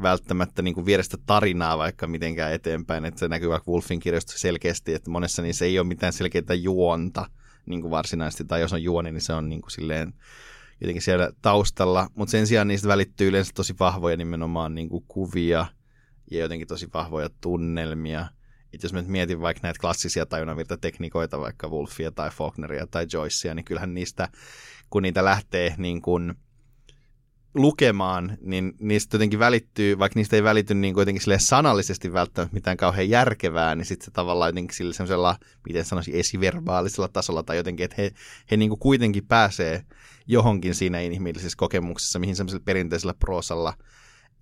välttämättä 0.02 0.62
niin 0.62 0.74
kuin 0.74 0.86
viedä 0.86 1.02
sitä 1.02 1.16
tarinaa 1.26 1.78
vaikka 1.78 2.06
mitenkään 2.06 2.52
eteenpäin. 2.52 3.04
Että 3.04 3.20
se 3.20 3.28
näkyy 3.28 3.48
vaikka 3.48 3.70
Wolfin 3.70 4.00
kirjoista 4.00 4.32
selkeästi, 4.36 4.94
että 4.94 5.10
monessa 5.10 5.42
niissä 5.42 5.64
ei 5.64 5.78
ole 5.78 5.86
mitään 5.86 6.12
selkeää 6.12 6.54
juonta 6.54 7.26
niin 7.68 7.80
kuin 7.80 7.90
varsinaisesti, 7.90 8.44
tai 8.44 8.60
jos 8.60 8.72
on 8.72 8.82
juoni, 8.82 9.12
niin 9.12 9.20
se 9.20 9.32
on 9.32 9.48
niin 9.48 9.60
kuin 9.60 9.70
silleen 9.70 10.14
jotenkin 10.80 11.02
siellä 11.02 11.30
taustalla, 11.42 12.08
mutta 12.14 12.30
sen 12.30 12.46
sijaan 12.46 12.68
niistä 12.68 12.88
välittyy 12.88 13.28
yleensä 13.28 13.52
tosi 13.54 13.74
vahvoja 13.80 14.16
nimenomaan 14.16 14.74
niin 14.74 14.88
kuin 14.88 15.04
kuvia 15.08 15.66
ja 16.30 16.38
jotenkin 16.38 16.68
tosi 16.68 16.88
vahvoja 16.94 17.28
tunnelmia. 17.40 18.26
Et 18.72 18.82
jos 18.82 18.92
mä 18.92 19.00
nyt 19.00 19.08
mietin 19.08 19.40
vaikka 19.40 19.60
näitä 19.62 19.80
klassisia 19.80 20.26
tajunnanvirtatekniikoita, 20.26 21.40
vaikka 21.40 21.68
Wolfia 21.68 22.12
tai 22.12 22.30
Faulkneria 22.30 22.86
tai 22.86 23.06
Joycea, 23.12 23.54
niin 23.54 23.64
kyllähän 23.64 23.94
niistä, 23.94 24.28
kun 24.90 25.02
niitä 25.02 25.24
lähtee 25.24 25.74
niin 25.78 26.02
kuin 26.02 26.34
lukemaan, 27.58 28.38
niin 28.40 28.72
niistä 28.80 29.14
jotenkin 29.14 29.38
välittyy, 29.38 29.98
vaikka 29.98 30.18
niistä 30.18 30.36
ei 30.36 30.42
välity 30.42 30.74
niin 30.74 30.94
kuitenkin 30.94 31.22
sille 31.22 31.38
sanallisesti 31.38 32.12
välttämättä 32.12 32.54
mitään 32.54 32.76
kauhean 32.76 33.08
järkevää, 33.08 33.74
niin 33.74 33.84
sitten 33.84 34.04
se 34.04 34.10
tavallaan 34.10 34.48
jotenkin 34.48 34.76
sillä 34.76 34.92
semmoisella, 34.92 35.38
miten 35.68 35.84
sanoisin, 35.84 36.14
esiverbaalisella 36.14 37.08
tasolla 37.08 37.42
tai 37.42 37.56
jotenkin, 37.56 37.84
että 37.84 37.96
he, 37.98 38.12
he 38.50 38.56
niin 38.56 38.68
kuin 38.68 38.78
kuitenkin 38.78 39.26
pääsee 39.26 39.84
johonkin 40.26 40.74
siinä 40.74 41.00
inhimillisessä 41.00 41.56
kokemuksessa, 41.56 42.18
mihin 42.18 42.36
semmoisella 42.36 42.64
perinteisellä 42.64 43.14
proosalla 43.14 43.74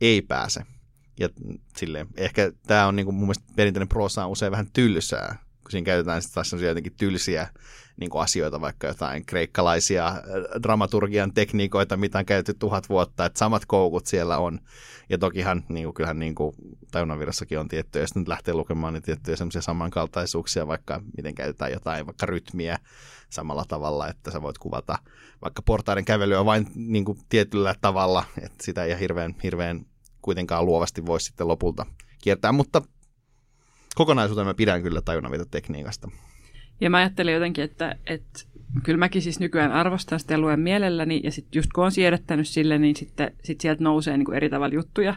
ei 0.01 0.23
pääse. 0.23 0.62
Ja 1.21 1.29
silleen, 1.77 2.07
ehkä 2.17 2.53
tämä 2.67 2.87
on 2.87 2.97
niin 2.97 3.07
kuin 3.07 3.14
mun 3.14 3.25
mielestä 3.25 3.45
perinteinen 3.57 3.89
proosa 3.89 4.25
on 4.25 4.31
usein 4.31 4.53
vähän 4.53 4.71
tylsää, 4.73 5.39
kun 5.62 5.71
siinä 5.71 5.85
käytetään 5.85 6.23
sitten 6.23 6.35
taas 6.35 6.62
jotenkin 6.62 6.95
tylsiä 6.97 7.49
niin 7.97 8.11
kuin 8.11 8.22
asioita, 8.22 8.61
vaikka 8.61 8.86
jotain 8.86 9.26
kreikkalaisia 9.26 10.07
äh, 10.07 10.22
dramaturgian 10.62 11.34
tekniikoita, 11.34 11.97
mitä 11.97 12.18
on 12.18 12.26
käytetty 12.26 12.55
tuhat 12.59 12.88
vuotta, 12.88 13.24
että 13.24 13.38
samat 13.38 13.66
koukut 13.66 14.07
siellä 14.07 14.38
on. 14.38 14.61
Ja 15.09 15.18
tokihan 15.18 15.64
niin 15.68 15.84
kuin, 15.84 15.94
kyllähän 15.94 16.18
niin 16.18 16.34
kuin 16.34 16.57
on 17.61 17.68
tiettyjä, 17.68 18.03
jos 18.03 18.14
nyt 18.14 18.28
lähtee 18.28 18.55
lukemaan, 18.55 18.94
niin 18.94 19.03
tiettyjä 19.03 19.36
semmoisia 19.36 19.62
samankaltaisuuksia, 19.62 20.66
vaikka 20.66 21.01
miten 21.16 21.34
käytetään 21.34 21.72
jotain 21.72 22.07
vaikka 22.07 22.26
rytmiä 22.26 22.78
samalla 23.30 23.64
tavalla, 23.68 24.09
että 24.09 24.30
sä 24.30 24.42
voit 24.42 24.59
kuvata 24.59 24.99
vaikka 25.42 25.62
portaiden 25.62 26.05
kävelyä 26.05 26.44
vain 26.44 26.66
niin 26.74 27.05
kuin 27.05 27.18
tietyllä 27.28 27.74
tavalla, 27.80 28.24
että 28.42 28.64
sitä 28.64 28.84
ei 28.84 29.01
hirveän, 29.01 29.34
hirveän 29.42 29.86
kuitenkaan 30.22 30.66
luovasti 30.66 31.07
voi 31.07 31.20
sitten 31.20 31.49
lopulta 31.49 31.86
kiertää, 32.22 32.53
mutta 32.53 32.82
kokonaisuutena 33.94 34.44
mä 34.44 34.55
pidän 34.55 34.82
kyllä 34.82 35.01
tajunnanvieto 35.01 35.44
tekniikasta. 35.44 36.09
Ja 36.81 36.91
mä 36.91 36.97
ajattelin 36.97 37.35
jotenkin, 37.35 37.64
että, 37.64 37.97
että 38.07 38.41
kyllä 38.83 38.99
mäkin 38.99 39.22
siis 39.22 39.41
nykyään 39.41 39.72
arvostan 39.72 40.20
sitä 40.20 40.35
ja 40.35 40.39
luen 40.39 40.61
mielelläni, 40.61 41.20
ja 41.24 41.31
sitten 41.31 41.59
just 41.59 41.72
kun 41.72 41.85
on 41.85 41.93
siedettänyt 41.93 42.49
sille, 42.49 42.79
niin 42.79 42.97
sitten 42.97 43.33
sit 43.45 43.61
sieltä 43.61 43.85
nousee 43.85 44.16
niin 44.16 44.24
kuin 44.24 44.37
eri 44.37 44.51
tavalla 44.51 44.74
juttuja, 44.74 45.16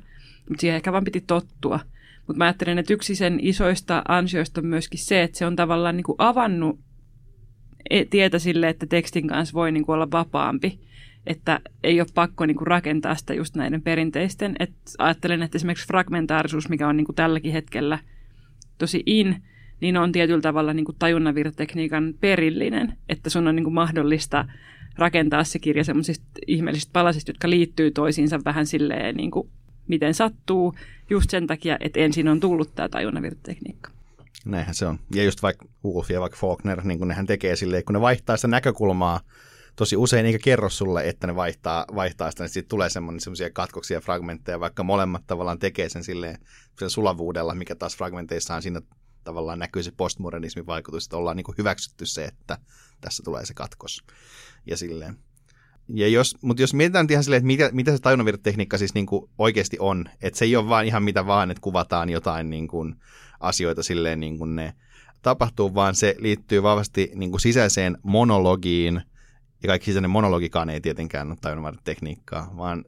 mutta 0.50 0.62
siihen 0.62 0.76
ehkä 0.76 0.92
vaan 0.92 1.04
piti 1.04 1.22
tottua. 1.22 1.80
Mutta 2.28 2.38
mä 2.38 2.46
ajattelen, 2.46 2.78
että 2.78 2.94
yksi 2.94 3.16
sen 3.16 3.40
isoista 3.42 4.02
ansioista 4.08 4.62
on 4.62 4.68
myöskin 4.68 5.00
se, 5.00 5.24
että 5.24 5.38
se 5.38 5.46
on 5.46 5.56
tavallaan 5.56 5.96
niin 5.98 6.04
kuin 6.04 6.16
avannut 6.18 6.80
e, 7.90 8.06
tietä 8.06 8.40
sille, 8.40 8.70
että 8.70 8.86
tekstin 8.86 9.28
kanssa 9.28 9.54
voi 9.54 9.72
niin 9.72 9.86
kuin 9.86 9.94
olla 9.94 10.12
vapaampi. 10.12 10.80
Että 11.28 11.60
ei 11.84 12.02
ole 12.02 12.08
pakko 12.14 12.46
niin 12.46 12.58
kuin 12.58 12.68
rakentaa 12.68 13.16
sitä 13.16 13.34
just 13.34 13.56
näiden 13.56 13.82
perinteisten. 13.82 14.56
Et 14.60 14.74
ajattelen, 14.98 15.44
että 15.44 15.58
esimerkiksi 15.58 15.88
fragmentaarisuus, 15.88 16.70
mikä 16.70 16.88
on 16.88 16.98
niin 16.98 17.06
kuin 17.06 17.16
tälläkin 17.16 17.52
hetkellä 17.52 18.00
tosi 18.78 19.04
in, 19.06 19.44
niin 19.82 19.98
on 19.98 20.12
tietyllä 20.12 20.42
tavalla 20.42 20.74
niin 20.74 20.86
kuin 20.86 20.96
tajunnanvirtatekniikan 21.00 22.14
perillinen, 22.20 22.98
että 23.10 23.30
sun 23.30 23.48
on 23.48 23.56
niin 23.56 23.64
kuin 23.64 23.74
mahdollista 23.74 24.46
rakentaa 24.98 25.44
se 25.44 25.60
kirja 25.60 25.84
semmoisista 25.84 26.26
ihmeellisistä 26.48 26.94
palasista, 26.94 27.30
jotka 27.30 27.50
liittyy 27.50 27.92
toisiinsa 27.92 28.40
vähän 28.46 28.66
silleen 28.66 29.16
niin 29.16 29.32
kuin 29.32 29.50
miten 29.88 30.14
sattuu, 30.14 30.76
just 31.10 31.30
sen 31.30 31.48
takia, 31.48 31.78
että 31.80 32.00
ensin 32.00 32.28
on 32.28 32.40
tullut 32.40 32.76
tämä 32.76 32.90
tajunnanvirtatekniikka. 32.90 33.92
Näinhän 34.46 34.76
se 34.76 34.86
on. 34.86 35.00
Ja 35.16 35.24
just 35.24 35.44
vaikka 35.44 35.66
Wolf 35.86 36.10
ja 36.10 36.22
vaikka 36.22 36.38
Faulkner, 36.38 36.84
niin 36.84 37.00
kun 37.00 37.08
nehän 37.08 37.26
tekee 37.26 37.56
silleen, 37.56 37.84
kun 37.84 37.94
ne 37.94 38.02
vaihtaa 38.02 38.38
sitä 38.38 38.48
näkökulmaa 38.48 39.20
tosi 39.76 39.98
usein, 39.98 40.26
eikä 40.26 40.40
kerro 40.44 40.70
sulle, 40.70 41.10
että 41.10 41.28
ne 41.28 41.36
vaihtaa, 41.36 41.86
vaihtaa 41.96 42.32
sitä, 42.32 42.44
niin 42.44 42.50
sitten 42.50 42.70
tulee 42.70 42.90
semmoisia 42.90 43.50
katkoksia 43.50 43.98
ja 43.98 44.02
fragmentteja, 44.02 44.60
vaikka 44.60 44.84
molemmat 44.84 45.24
tavallaan 45.28 45.60
tekee 45.60 45.90
sen 45.90 46.04
silleen 46.04 46.38
sen 46.80 46.90
sulavuudella, 46.90 47.56
mikä 47.56 47.76
taas 47.76 47.98
fragmenteissa 47.98 48.56
on 48.56 48.62
siinä 48.62 48.82
tavallaan 49.30 49.60
näkyy 49.60 49.84
se 49.84 49.92
postmodernismin 49.98 50.66
vaikutus, 50.66 51.06
että 51.06 51.18
ollaan 51.18 51.38
niin 51.38 51.58
hyväksytty 51.58 52.06
se, 52.06 52.26
että 52.26 52.58
tässä 53.02 53.24
tulee 53.24 53.46
se 53.46 53.54
katkos. 53.54 54.04
Ja 54.66 54.78
silleen. 54.78 55.18
Ja 55.94 56.08
jos, 56.08 56.38
mutta 56.42 56.64
jos 56.64 56.74
mietitään 56.74 57.08
ihan 57.10 57.24
silleen, 57.24 57.38
että 57.38 57.48
mitä, 57.48 57.70
mitä 57.72 57.92
se 57.92 58.00
tajunnanvirtatekniikka 58.00 58.78
siis 58.78 58.94
niin 58.94 59.06
kuin 59.06 59.30
oikeasti 59.38 59.78
on, 59.80 60.06
että 60.22 60.38
se 60.38 60.46
ei 60.46 60.56
ole 60.56 60.70
vaan 60.70 60.86
ihan 60.86 61.04
mitä 61.04 61.26
vaan, 61.26 61.52
että 61.52 61.62
kuvataan 61.62 62.10
jotain 62.10 62.50
niin 62.50 62.68
kuin 62.68 62.96
asioita 63.40 63.84
silleen 63.84 64.20
niin 64.20 64.38
kuin 64.38 64.56
ne 64.56 64.74
tapahtuu, 65.22 65.76
vaan 65.76 65.96
se 65.96 66.16
liittyy 66.20 66.64
vahvasti 66.64 67.12
niin 67.16 67.32
kuin 67.32 67.42
sisäiseen 67.42 67.98
monologiin, 68.04 69.02
ja 69.64 69.68
kaikki 69.68 69.86
sisäinen 69.86 70.12
monologikaan 70.12 70.70
ei 70.70 70.82
tietenkään 70.82 71.28
ole 71.28 71.38
tajunnanvirtatekniikkaa, 71.42 72.54
vaan 72.58 72.86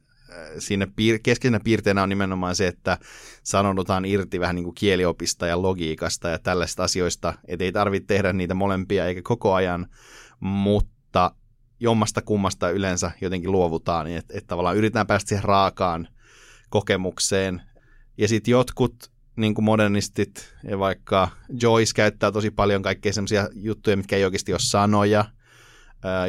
siinä 0.60 0.86
piir- 0.86 1.20
keskeisenä 1.24 1.60
piirteenä 1.64 2.04
on 2.04 2.10
nimenomaan 2.10 2.56
se, 2.56 2.68
että 2.68 2.98
sanoudutaan 3.44 4.06
irti 4.06 4.40
vähän 4.40 4.56
niin 4.56 4.64
kuin 4.64 4.76
kieliopista 4.76 5.48
ja 5.48 5.62
logiikasta 5.62 6.30
ja 6.30 6.40
tällaista 6.40 6.84
asioista, 6.84 7.34
että 7.48 7.66
ei 7.66 7.72
tarvitse 7.72 8.08
tehdä 8.08 8.34
niitä 8.34 8.54
molempia 8.54 9.06
eikä 9.06 9.22
koko 9.24 9.54
ajan, 9.54 9.88
mutta 10.40 11.32
jommasta 11.80 12.22
kummasta 12.22 12.70
yleensä 12.70 13.12
jotenkin 13.22 13.52
luovutaan, 13.52 14.06
niin 14.06 14.18
että, 14.18 14.34
että 14.38 14.48
tavallaan 14.48 14.78
yritetään 14.78 15.08
päästä 15.08 15.30
siihen 15.30 15.44
raakaan 15.44 16.08
kokemukseen. 16.70 17.62
Ja 18.18 18.28
sitten 18.28 18.52
jotkut 18.52 19.12
niin 19.36 19.54
kuin 19.54 19.66
modernistit 19.66 20.54
ja 20.64 20.80
vaikka 20.80 21.30
Joyce 21.62 21.94
käyttää 21.96 22.32
tosi 22.32 22.52
paljon 22.52 22.82
kaikkea 22.82 23.14
sellaisia 23.14 23.50
juttuja, 23.54 23.98
mitkä 23.98 24.16
ei 24.16 24.26
oikeasti 24.26 24.54
ole 24.54 24.60
sanoja– 24.60 25.26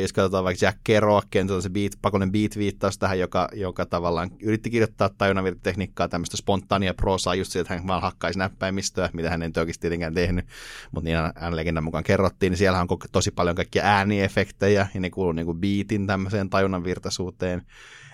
Jos 0.00 0.12
katsotaan 0.12 0.44
vaikka 0.44 0.66
Jack 0.66 0.78
Kerouac, 0.84 1.26
on 1.54 1.62
se 1.62 1.70
beat, 1.70 1.92
pakollinen 2.02 2.32
beat-viittaus 2.32 2.98
tähän, 2.98 3.18
joka, 3.18 3.48
joka 3.52 3.86
tavallaan 3.86 4.30
yritti 4.42 4.70
kirjoittaa 4.70 5.10
tajunnavirtatekniikkaa, 5.18 6.08
tämmöistä 6.08 6.36
spontaania 6.36 6.94
prosaa 6.94 7.34
just 7.34 7.52
siitä, 7.52 7.62
että 7.62 7.74
hän 7.74 7.86
vaan 7.86 8.02
hakkaisi 8.02 8.38
näppäimistöä, 8.38 9.10
mitä 9.12 9.30
hän 9.30 9.42
ei 9.42 9.50
oikeasti 9.56 9.80
tietenkään 9.80 10.14
tehnyt, 10.14 10.46
mutta 10.92 11.04
niin 11.04 11.16
hän 11.36 11.56
legendan 11.56 11.84
mukaan 11.84 12.04
kerrottiin, 12.04 12.50
niin 12.50 12.58
siellä 12.58 12.80
on 12.80 12.88
tosi 13.12 13.30
paljon 13.30 13.56
kaikkia 13.56 13.82
ääniefektejä, 13.84 14.88
ja 14.94 15.00
ne 15.00 15.10
kuuluu 15.10 15.32
niin 15.32 15.46
kuin 15.46 15.60
beatin 15.60 16.06
tämmöiseen 16.06 16.50
tajunnanvirtaisuuteen, 16.50 17.62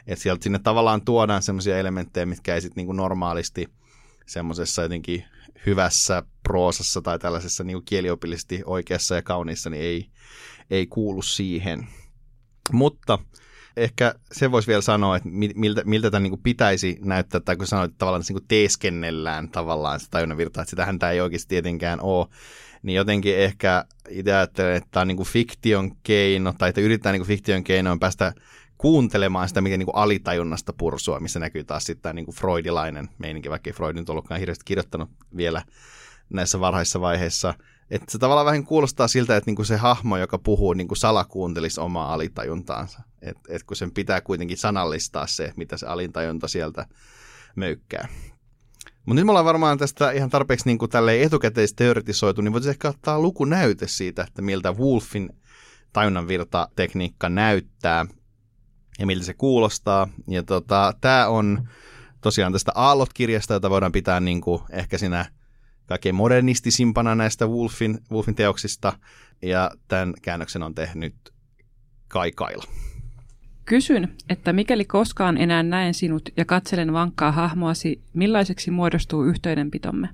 että 0.06 0.22
sieltä 0.22 0.44
sinne 0.44 0.58
tavallaan 0.58 1.04
tuodaan 1.04 1.42
semmoisia 1.42 1.78
elementtejä, 1.78 2.26
mitkä 2.26 2.54
ei 2.54 2.60
sitten 2.60 2.86
niin 2.86 2.96
normaalisti 2.96 3.68
semmoisessa 4.26 4.82
jotenkin 4.82 5.24
hyvässä 5.66 6.22
proosassa 6.42 7.02
tai 7.02 7.18
tällaisessa 7.18 7.64
niin 7.64 7.84
kieliopillisesti 7.84 8.62
oikeassa 8.66 9.14
ja 9.14 9.22
kauniissa, 9.22 9.70
niin 9.70 9.82
ei, 9.82 10.10
ei 10.70 10.86
kuulu 10.86 11.22
siihen. 11.22 11.86
Mutta 12.72 13.18
ehkä 13.76 14.14
se 14.32 14.50
voisi 14.50 14.68
vielä 14.68 14.82
sanoa, 14.82 15.16
että 15.16 15.28
miltä, 15.54 15.82
miltä 15.84 16.10
tämä 16.10 16.20
niin 16.20 16.42
pitäisi 16.42 16.98
näyttää, 17.04 17.40
tai 17.40 17.56
kun 17.56 17.66
sanoit, 17.66 17.90
että 17.90 17.98
tavallaan 17.98 18.24
niin 18.28 18.48
teeskennellään 18.48 19.48
tavallaan 19.48 20.00
sitä 20.00 20.10
tajunnanvirtaa, 20.10 20.62
että 20.62 20.70
sitähän 20.70 20.98
tämä 20.98 21.12
ei 21.12 21.20
oikeasti 21.20 21.48
tietenkään 21.48 22.00
ole, 22.00 22.26
niin 22.82 22.96
jotenkin 22.96 23.36
ehkä 23.36 23.84
itse 24.08 24.34
ajattelen, 24.34 24.76
että 24.76 24.88
tämä 24.90 25.02
on 25.02 25.08
niin 25.08 25.24
fiktion 25.24 25.96
keino, 26.02 26.54
tai 26.58 26.68
että 26.68 26.80
yritetään 26.80 27.12
niin 27.12 27.26
fiktion 27.26 27.64
keinoin 27.64 28.00
päästä 28.00 28.32
kuuntelemaan 28.78 29.48
sitä, 29.48 29.60
miten 29.60 29.78
niin 29.78 29.88
alitajunnasta 29.92 30.72
pursua, 30.72 31.20
missä 31.20 31.38
näkyy 31.38 31.64
taas 31.64 31.84
sitten 31.84 32.02
tämä 32.02 32.12
niin 32.12 32.34
freudilainen 32.34 33.08
meininki, 33.18 33.50
vaikka 33.50 33.70
ei 33.70 33.74
Freud 33.74 33.96
nyt 33.96 34.10
ollutkaan 34.10 34.40
hirveästi 34.40 34.64
kirjoittanut 34.64 35.10
vielä 35.36 35.62
näissä 36.30 36.60
varhaisissa 36.60 37.00
vaiheissa– 37.00 37.54
että 37.90 38.12
se 38.12 38.18
tavallaan 38.18 38.46
vähän 38.46 38.64
kuulostaa 38.64 39.08
siltä, 39.08 39.36
että 39.36 39.48
niinku 39.48 39.64
se 39.64 39.76
hahmo, 39.76 40.16
joka 40.16 40.38
puhuu, 40.38 40.72
niinku 40.72 40.94
salakuuntelisi 40.94 41.80
omaa 41.80 42.12
alitajuntaansa. 42.12 43.00
Että 43.22 43.42
et 43.48 43.62
kun 43.62 43.76
sen 43.76 43.90
pitää 43.90 44.20
kuitenkin 44.20 44.56
sanallistaa 44.56 45.26
se, 45.26 45.52
mitä 45.56 45.76
se 45.76 45.86
alintajunta 45.86 46.48
sieltä 46.48 46.86
möykkää. 47.56 48.08
Mutta 49.06 49.14
nyt 49.14 49.24
me 49.24 49.30
ollaan 49.30 49.44
varmaan 49.44 49.78
tästä 49.78 50.10
ihan 50.10 50.30
tarpeeksi 50.30 50.66
niin 50.66 50.78
kuin 50.78 50.90
etukäteisteoretisoitu, 51.20 52.40
niin 52.40 52.52
voitaisiin 52.52 52.70
ehkä 52.70 52.88
ottaa 52.88 53.20
lukunäyte 53.20 53.88
siitä, 53.88 54.22
että 54.22 54.42
miltä 54.42 54.72
Wolfin 54.72 55.30
tajunnanvirta-tekniikka 55.92 57.28
näyttää 57.28 58.06
ja 58.98 59.06
miltä 59.06 59.24
se 59.24 59.34
kuulostaa. 59.34 60.08
Ja 60.28 60.42
tota, 60.42 60.94
tämä 61.00 61.28
on 61.28 61.68
tosiaan 62.20 62.52
tästä 62.52 62.72
Aallot-kirjasta, 62.74 63.54
jota 63.54 63.70
voidaan 63.70 63.92
pitää 63.92 64.20
niin 64.20 64.40
kuin 64.40 64.62
ehkä 64.70 64.98
siinä 64.98 65.26
kaikkein 65.88 66.14
modernistisimpana 66.14 67.14
näistä 67.14 67.46
Wolfin, 67.46 67.98
Wolfin 68.12 68.34
teoksista, 68.34 68.92
ja 69.42 69.70
tämän 69.88 70.14
käännöksen 70.22 70.62
on 70.62 70.74
tehnyt 70.74 71.14
Kai 72.08 72.32
Kaila. 72.32 72.64
Kysyn, 73.64 74.08
että 74.28 74.52
mikäli 74.52 74.84
koskaan 74.84 75.38
enää 75.38 75.62
näen 75.62 75.94
sinut 75.94 76.28
ja 76.36 76.44
katselen 76.44 76.92
vankkaa 76.92 77.32
hahmoasi, 77.32 78.02
millaiseksi 78.12 78.70
muodostuu 78.70 79.24
yhteydenpitomme? 79.24 80.08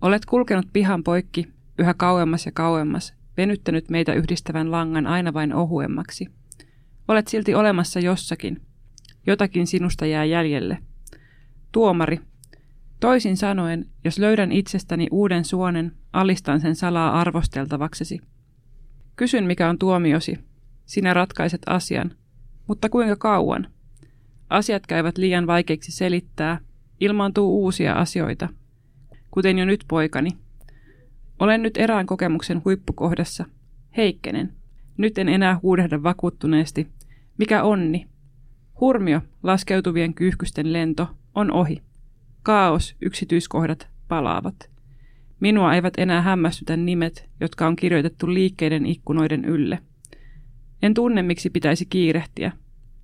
Olet 0.00 0.24
kulkenut 0.24 0.66
pihan 0.72 1.04
poikki, 1.04 1.48
yhä 1.78 1.94
kauemmas 1.94 2.46
ja 2.46 2.52
kauemmas, 2.52 3.14
venyttänyt 3.36 3.90
meitä 3.90 4.14
yhdistävän 4.14 4.70
langan 4.70 5.06
aina 5.06 5.32
vain 5.32 5.54
ohuemmaksi. 5.54 6.26
Olet 7.08 7.28
silti 7.28 7.54
olemassa 7.54 8.00
jossakin. 8.00 8.60
Jotakin 9.26 9.66
sinusta 9.66 10.06
jää 10.06 10.24
jäljelle. 10.24 10.78
Tuomari, 11.72 12.20
Toisin 13.00 13.36
sanoen, 13.36 13.86
jos 14.04 14.18
löydän 14.18 14.52
itsestäni 14.52 15.06
uuden 15.10 15.44
suonen, 15.44 15.92
alistan 16.12 16.60
sen 16.60 16.76
salaa 16.76 17.20
arvosteltavaksesi. 17.20 18.20
Kysyn, 19.16 19.44
mikä 19.44 19.68
on 19.68 19.78
tuomiosi. 19.78 20.38
Sinä 20.86 21.14
ratkaiset 21.14 21.62
asian. 21.66 22.10
Mutta 22.66 22.88
kuinka 22.88 23.16
kauan? 23.16 23.66
Asiat 24.50 24.86
käyvät 24.86 25.18
liian 25.18 25.46
vaikeiksi 25.46 25.92
selittää. 25.92 26.60
Ilmaantuu 27.00 27.62
uusia 27.62 27.92
asioita. 27.92 28.48
Kuten 29.30 29.58
jo 29.58 29.64
nyt 29.64 29.84
poikani. 29.88 30.30
Olen 31.38 31.62
nyt 31.62 31.76
erään 31.76 32.06
kokemuksen 32.06 32.62
huippukohdassa. 32.64 33.44
Heikkenen. 33.96 34.52
Nyt 34.96 35.18
en 35.18 35.28
enää 35.28 35.58
huudehda 35.62 36.02
vakuuttuneesti. 36.02 36.86
Mikä 37.38 37.62
onni? 37.62 38.06
Hurmio, 38.80 39.20
laskeutuvien 39.42 40.14
kyyhkysten 40.14 40.72
lento, 40.72 41.08
on 41.34 41.50
ohi. 41.52 41.82
Kaos, 42.42 42.96
yksityiskohdat 43.00 43.88
palaavat. 44.08 44.70
Minua 45.40 45.74
eivät 45.74 45.94
enää 45.98 46.22
hämmästytä 46.22 46.76
nimet, 46.76 47.28
jotka 47.40 47.66
on 47.66 47.76
kirjoitettu 47.76 48.34
liikkeiden 48.34 48.86
ikkunoiden 48.86 49.44
ylle. 49.44 49.78
En 50.82 50.94
tunne, 50.94 51.22
miksi 51.22 51.50
pitäisi 51.50 51.86
kiirehtiä. 51.86 52.52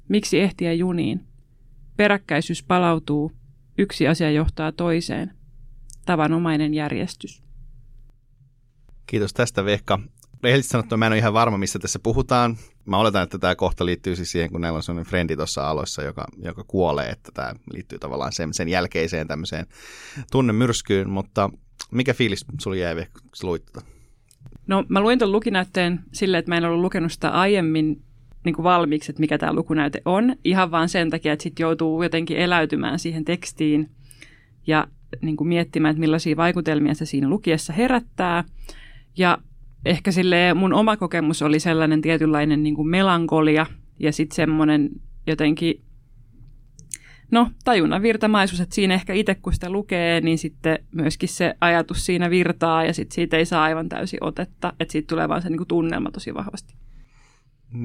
Miksi 0.09 0.41
ehtiä 0.41 0.73
juniin? 0.73 1.27
Peräkkäisyys 1.97 2.63
palautuu. 2.63 3.33
Yksi 3.79 4.09
asia 4.09 4.31
johtaa 4.31 4.73
toiseen. 4.73 5.31
Tavanomainen 6.07 6.75
järjestys. 6.75 7.43
Kiitos 9.07 9.33
tästä 9.33 9.65
Vehka. 9.65 9.99
Rehellisesti 10.43 10.73
sanottuna 10.73 10.97
mä 10.97 11.07
en 11.07 11.13
ole 11.13 11.19
ihan 11.19 11.33
varma, 11.33 11.59
mistä 11.59 11.79
tässä 11.79 11.99
puhutaan. 11.99 12.57
Mä 12.85 12.99
oletan, 12.99 13.23
että 13.23 13.39
tämä 13.39 13.55
kohta 13.55 13.87
liittyy 13.87 14.17
siis 14.17 14.33
siihen, 14.33 14.51
kun 14.51 14.61
näillä 14.61 14.77
on 14.77 14.83
sellainen 14.83 15.11
frendi 15.11 15.37
tuossa 15.37 15.71
aloissa, 15.71 16.03
joka, 16.03 16.27
joka 16.39 16.65
kuolee, 16.67 17.09
että 17.09 17.33
tämä 17.35 17.55
liittyy 17.73 17.99
tavallaan 17.99 18.33
sen, 18.33 18.55
sen 18.55 18.69
jälkeiseen 18.69 19.29
tämmöiseen 19.29 19.67
tunnemyrskyyn, 20.33 21.11
mutta 21.11 21.51
mikä 21.91 22.15
fiilis 22.15 22.45
sulla 22.61 22.77
jäi, 22.77 22.95
kun 22.95 23.23
luit 23.43 23.67
tätä? 23.67 23.87
No 24.67 24.85
mä 24.89 25.01
luin 25.01 25.19
tuon 25.19 25.33
lukinäytteen 25.33 26.01
silleen, 26.13 26.39
että 26.39 26.51
mä 26.51 26.57
en 26.57 26.65
ollut 26.65 26.81
lukenut 26.81 27.13
sitä 27.13 27.31
aiemmin 27.31 28.03
niin 28.45 28.55
kuin 28.55 28.65
valmiiksi, 28.65 29.13
että 29.13 29.21
mikä 29.21 29.39
tämä 29.39 29.53
lukunäyte 29.53 30.03
on, 30.05 30.37
ihan 30.45 30.71
vaan 30.71 30.89
sen 30.89 31.11
takia, 31.11 31.33
että 31.33 31.43
sitten 31.43 31.65
joutuu 31.65 32.03
jotenkin 32.03 32.37
eläytymään 32.37 32.99
siihen 32.99 33.25
tekstiin 33.25 33.91
ja 34.67 34.87
niin 35.23 35.37
kuin 35.37 35.49
miettimään, 35.49 35.91
että 35.91 36.01
millaisia 36.01 36.37
vaikutelmia 36.37 36.95
se 36.95 37.07
siinä 37.07 37.29
lukiessa 37.29 37.73
herättää. 37.73 38.45
Ja 39.17 39.39
ehkä 39.87 40.13
sille 40.13 40.55
mun 40.55 40.73
oma 40.73 40.97
kokemus 40.97 41.43
oli 41.43 41.61
sellainen 41.61 42.03
tietynlainen 42.03 42.63
niin 42.63 42.75
kuin 42.75 42.89
melankolia 42.89 43.67
ja 43.99 44.13
sitten 44.13 44.37
semmoinen 44.37 44.91
jotenkin, 45.27 45.83
no 47.31 47.51
tajunnan 47.65 48.03
virtamaisuus, 48.03 48.61
että 48.61 48.75
siinä 48.75 48.95
ehkä 48.95 49.13
itse 49.13 49.35
kun 49.35 49.53
sitä 49.53 49.71
lukee, 49.71 50.21
niin 50.21 50.39
sitten 50.39 50.79
myöskin 50.93 51.29
se 51.29 51.55
ajatus 51.61 52.07
siinä 52.07 52.31
virtaa 52.31 52.85
ja 52.85 52.95
sitten 52.95 53.15
siitä 53.15 53.37
ei 53.37 53.47
saa 53.47 53.63
aivan 53.63 53.89
täysin 53.89 54.25
otetta, 54.25 54.73
että 54.81 54.93
siitä 54.93 55.07
tulee 55.07 55.29
vaan 55.29 55.43
se 55.43 55.49
niin 55.49 55.59
kuin 55.59 55.69
tunnelma 55.69 56.11
tosi 56.11 56.35
vahvasti. 56.35 56.86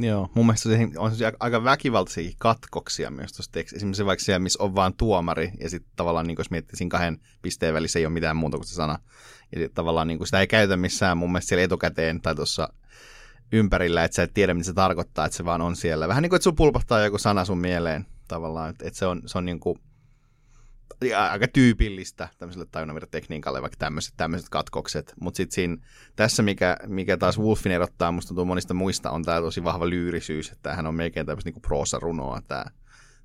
Joo, 0.01 0.29
mun 0.33 0.45
mielestä 0.45 0.69
se 0.69 0.89
on 0.97 1.11
aika 1.39 1.63
väkivaltaisia 1.63 2.31
katkoksia 2.39 3.11
myös 3.11 3.33
tuossa 3.33 3.51
tekstissä. 3.51 3.77
Esimerkiksi 3.77 4.05
vaikka 4.05 4.25
siellä, 4.25 4.39
missä 4.39 4.63
on 4.63 4.75
vaan 4.75 4.93
tuomari, 4.93 5.51
ja 5.59 5.69
sitten 5.69 5.91
tavallaan, 5.95 6.27
niin 6.27 6.35
jos 6.37 6.51
miettii, 6.51 6.77
siinä 6.77 6.89
kahden 6.89 7.19
pisteen 7.41 7.73
välissä 7.73 7.99
ei 7.99 8.05
ole 8.05 8.13
mitään 8.13 8.35
muuta 8.35 8.57
kuin 8.57 8.67
se 8.67 8.73
sana. 8.73 8.99
Ja 9.55 9.61
sit 9.61 9.73
tavallaan 9.73 10.07
niin 10.07 10.25
sitä 10.25 10.39
ei 10.39 10.47
käytä 10.47 10.77
missään 10.77 11.17
mun 11.17 11.31
mielestä 11.31 11.49
siellä 11.49 11.63
etukäteen 11.63 12.21
tai 12.21 12.35
tuossa 12.35 12.73
ympärillä, 13.51 14.03
että 14.03 14.15
sä 14.15 14.23
et 14.23 14.33
tiedä, 14.33 14.53
mitä 14.53 14.65
se 14.65 14.73
tarkoittaa, 14.73 15.25
että 15.25 15.37
se 15.37 15.45
vaan 15.45 15.61
on 15.61 15.75
siellä. 15.75 16.07
Vähän 16.07 16.21
niin 16.21 16.29
kuin, 16.29 16.37
että 16.37 16.43
sun 16.43 16.55
pulpahtaa 16.55 16.99
joku 16.99 17.17
sana 17.17 17.45
sun 17.45 17.57
mieleen 17.57 18.05
tavallaan, 18.27 18.69
että, 18.69 18.87
että 18.87 18.99
se 18.99 19.05
on, 19.05 19.21
se 19.25 19.37
on 19.37 19.45
niin 19.45 19.59
kuin, 19.59 19.79
aika 21.09 21.47
tyypillistä 21.47 22.27
tämmöiselle 22.37 22.67
tajunnanvirtatekniikalle, 22.71 23.61
vaikka 23.61 23.77
tämmöiset, 23.79 24.13
tämmöiset 24.17 24.49
katkokset. 24.49 25.13
Mutta 25.19 25.37
sitten 25.37 25.55
siinä, 25.55 25.77
tässä, 26.15 26.43
mikä, 26.43 26.77
mikä 26.87 27.17
taas 27.17 27.39
Wolfin 27.39 27.71
erottaa 27.71 28.11
musta 28.11 28.27
tuntuu 28.27 28.45
monista 28.45 28.73
muista, 28.73 29.11
on 29.11 29.23
tämä 29.23 29.41
tosi 29.41 29.63
vahva 29.63 29.89
lyyrisyys, 29.89 30.49
että 30.49 30.63
tämähän 30.63 30.87
on 30.87 30.95
melkein 30.95 31.25
tämmöistä 31.25 31.47
niinku 31.47 31.59
proosarunoa, 31.59 32.41
tämä, 32.47 32.65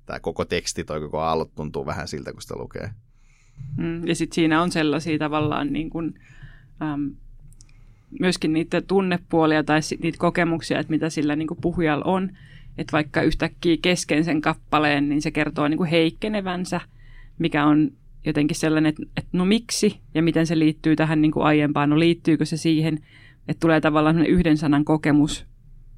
tämä 0.05 0.19
koko 0.19 0.45
teksti, 0.45 0.83
toi 0.83 0.99
koko 0.99 1.19
aallot 1.19 1.55
tuntuu 1.55 1.85
vähän 1.85 2.07
siltä, 2.07 2.31
kun 2.31 2.41
sitä 2.41 2.55
lukee. 2.55 2.89
Mm, 3.77 4.07
ja 4.07 4.15
sitten 4.15 4.35
siinä 4.35 4.61
on 4.61 4.71
sellaisia 4.71 5.19
tavallaan 5.19 5.73
niin 5.73 5.89
kuin, 5.89 6.19
äm, 6.81 7.15
myöskin 8.19 8.53
niitä 8.53 8.81
tunnepuolia 8.81 9.63
tai 9.63 9.79
niitä 10.01 10.17
kokemuksia, 10.17 10.79
että 10.79 10.91
mitä 10.91 11.09
sillä 11.09 11.35
niin 11.35 11.47
kuin 11.47 11.61
puhujalla 11.61 12.05
on. 12.05 12.37
Että 12.77 12.91
vaikka 12.91 13.21
yhtäkkiä 13.21 13.77
kesken 13.81 14.23
sen 14.23 14.41
kappaleen, 14.41 15.09
niin 15.09 15.21
se 15.21 15.31
kertoo 15.31 15.67
niin 15.67 15.77
kuin 15.77 15.89
heikkenevänsä– 15.89 16.81
mikä 17.39 17.65
on 17.65 17.91
jotenkin 18.25 18.57
sellainen, 18.57 18.89
että, 18.89 19.03
että 19.17 19.37
no 19.37 19.45
miksi 19.45 19.99
ja 20.13 20.23
miten 20.23 20.47
se 20.47 20.59
liittyy 20.59 20.95
tähän 20.95 21.21
niin 21.21 21.31
kuin 21.31 21.45
aiempaan. 21.45 21.89
No 21.89 21.99
liittyykö 21.99 22.45
se 22.45 22.57
siihen, 22.57 22.99
että 23.47 23.59
tulee 23.59 23.81
tavallaan 23.81 24.25
yhden 24.25 24.57
sanan 24.57 24.85
kokemus, 24.85 25.45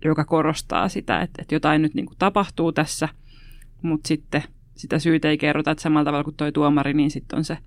joka 0.06 0.26
korostaa 0.26 0.90
sitä, 0.90 1.22
että, 1.22 1.42
että 1.42 1.56
jotain 1.56 1.82
nyt 1.82 1.94
niin 1.94 2.06
kuin 2.06 2.18
tapahtuu 2.18 2.72
tässä, 2.72 3.10
mutta 3.82 4.08
sitten 4.08 4.44
sitä 4.76 5.00
syytä 5.00 5.30
ei 5.30 5.38
kerrota, 5.38 5.72
että 5.72 5.82
samalla 5.82 6.06
tavalla 6.06 6.24
kuin 6.24 6.36
toi 6.36 6.52
tuomari, 6.52 6.94
niin 6.94 7.12
sitten 7.12 7.38
on 7.38 7.44
se, 7.44 7.58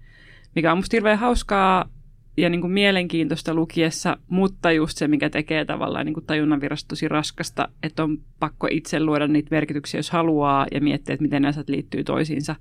mikä 0.55 0.73
on 0.73 0.79
musta 0.79 0.97
hirveän 0.97 1.19
hauskaa 1.19 1.89
ja 2.37 2.49
niin 2.49 2.61
kuin 2.61 2.73
mielenkiintoista 2.73 3.55
lukiessa, 3.55 4.17
mutta 4.29 4.73
just 4.73 4.99
se, 4.99 5.09
mikä 5.09 5.31
tekee 5.31 5.65
tavallaan 5.65 6.07
niin 6.07 6.15
kuin 6.15 6.27
tajunnan 6.27 6.61
virasta 6.61 6.89
tosi 6.89 7.09
raskasta, 7.09 7.69
että 7.83 8.05
on 8.05 8.19
pakko 8.41 8.69
itse 8.71 9.01
luoda 9.01 9.29
niitä 9.29 9.49
merkityksiä, 9.51 9.99
jos 9.99 10.11
haluaa, 10.11 10.67
ja 10.73 10.81
miettiä, 10.81 11.15
että 11.15 11.23
miten 11.23 11.43
nämä 11.43 11.55
liittyy 11.67 12.05
toisiinsa. 12.05 12.57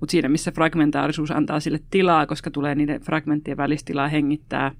Mutta 0.00 0.10
siinä, 0.10 0.28
missä 0.28 0.52
fragmentaarisuus 0.52 1.30
antaa 1.30 1.60
sille 1.60 1.80
tilaa, 1.90 2.26
koska 2.26 2.50
tulee 2.50 2.74
niiden 2.74 3.00
fragmenttien 3.00 3.56
välistilaa 3.56 4.08
hengittää, 4.08 4.72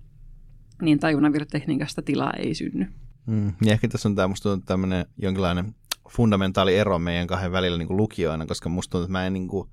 niin 0.83 0.99
tajunnanvirtatekniikasta 0.99 2.03
tilaa 2.03 2.33
ei 2.33 2.55
synny. 2.55 2.87
Mm, 3.27 3.53
ja 3.65 3.73
ehkä 3.73 3.89
tässä 3.89 4.09
on 4.09 4.15
tämä, 4.15 4.29
musta 4.29 4.59
tämmöinen 4.67 5.07
jonkinlainen 5.23 5.75
fundamentaali 6.09 6.77
ero 6.77 6.99
meidän 6.99 7.27
kahden 7.27 7.53
välillä 7.53 7.79
niin 7.79 7.89
kuin 7.89 8.09
koska 8.49 8.69
musta 8.69 8.91
tuntuu, 8.91 9.05
että 9.05 9.13
mä 9.13 9.27
en 9.27 9.33
niin 9.33 9.49
kuin 9.49 9.69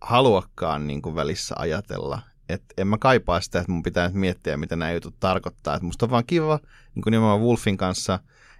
haluakaan 0.00 0.86
niin 0.86 1.02
kuin 1.02 1.14
välissä 1.14 1.54
ajatella. 1.58 2.22
Että 2.48 2.74
en 2.76 2.86
mä 2.86 2.98
kaipaa 2.98 3.40
sitä, 3.40 3.58
että 3.60 3.72
mun 3.72 3.82
pitää 3.82 4.08
nyt 4.08 4.16
miettiä, 4.16 4.56
mitä 4.56 4.76
nämä 4.76 4.92
jutut 4.92 5.14
tarkoittaa. 5.20 5.76
Et 5.76 5.82
musta 5.82 6.06
on 6.06 6.10
vaan 6.10 6.26
kiva 6.26 6.60
niin 6.94 7.02
kuin 7.02 7.12
nimenomaan 7.12 7.40
Wolfin 7.40 7.76
kanssa, 7.76 8.18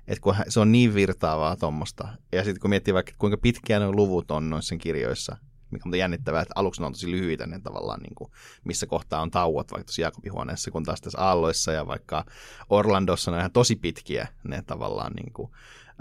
että 0.08 0.22
kun 0.22 0.34
se 0.48 0.60
on 0.60 0.72
niin 0.72 0.94
virtaavaa 0.94 1.56
tuommoista. 1.56 2.08
Ja 2.32 2.44
sitten 2.44 2.60
kun 2.60 2.70
miettii 2.70 2.94
vaikka, 2.94 3.12
kuinka 3.18 3.36
pitkään 3.36 3.82
nuo 3.82 3.92
luvut 3.92 4.30
on 4.30 4.50
noissa 4.50 4.76
kirjoissa, 4.76 5.36
mikä 5.70 5.88
on 5.88 5.98
jännittävää, 5.98 6.42
että 6.42 6.52
aluksi 6.56 6.80
ne 6.80 6.86
on 6.86 6.92
tosi 6.92 7.10
lyhyitä 7.10 7.46
ne 7.46 7.60
tavallaan, 7.60 8.00
niin 8.00 8.14
kuin, 8.14 8.30
missä 8.64 8.86
kohtaa 8.86 9.22
on 9.22 9.30
tauot, 9.30 9.72
vaikka 9.72 9.84
tuossa 9.84 10.02
Jaakobihuoneessa, 10.02 10.70
kun 10.70 10.84
taas 10.84 11.00
tässä 11.00 11.20
Aalloissa 11.20 11.72
ja 11.72 11.86
vaikka 11.86 12.24
Orlandossa 12.70 13.30
ne 13.30 13.34
on 13.34 13.40
ihan 13.40 13.52
tosi 13.52 13.76
pitkiä 13.76 14.28
ne 14.44 14.62
tavallaan 14.62 15.12
niin 15.12 15.32
kuin, 15.32 15.50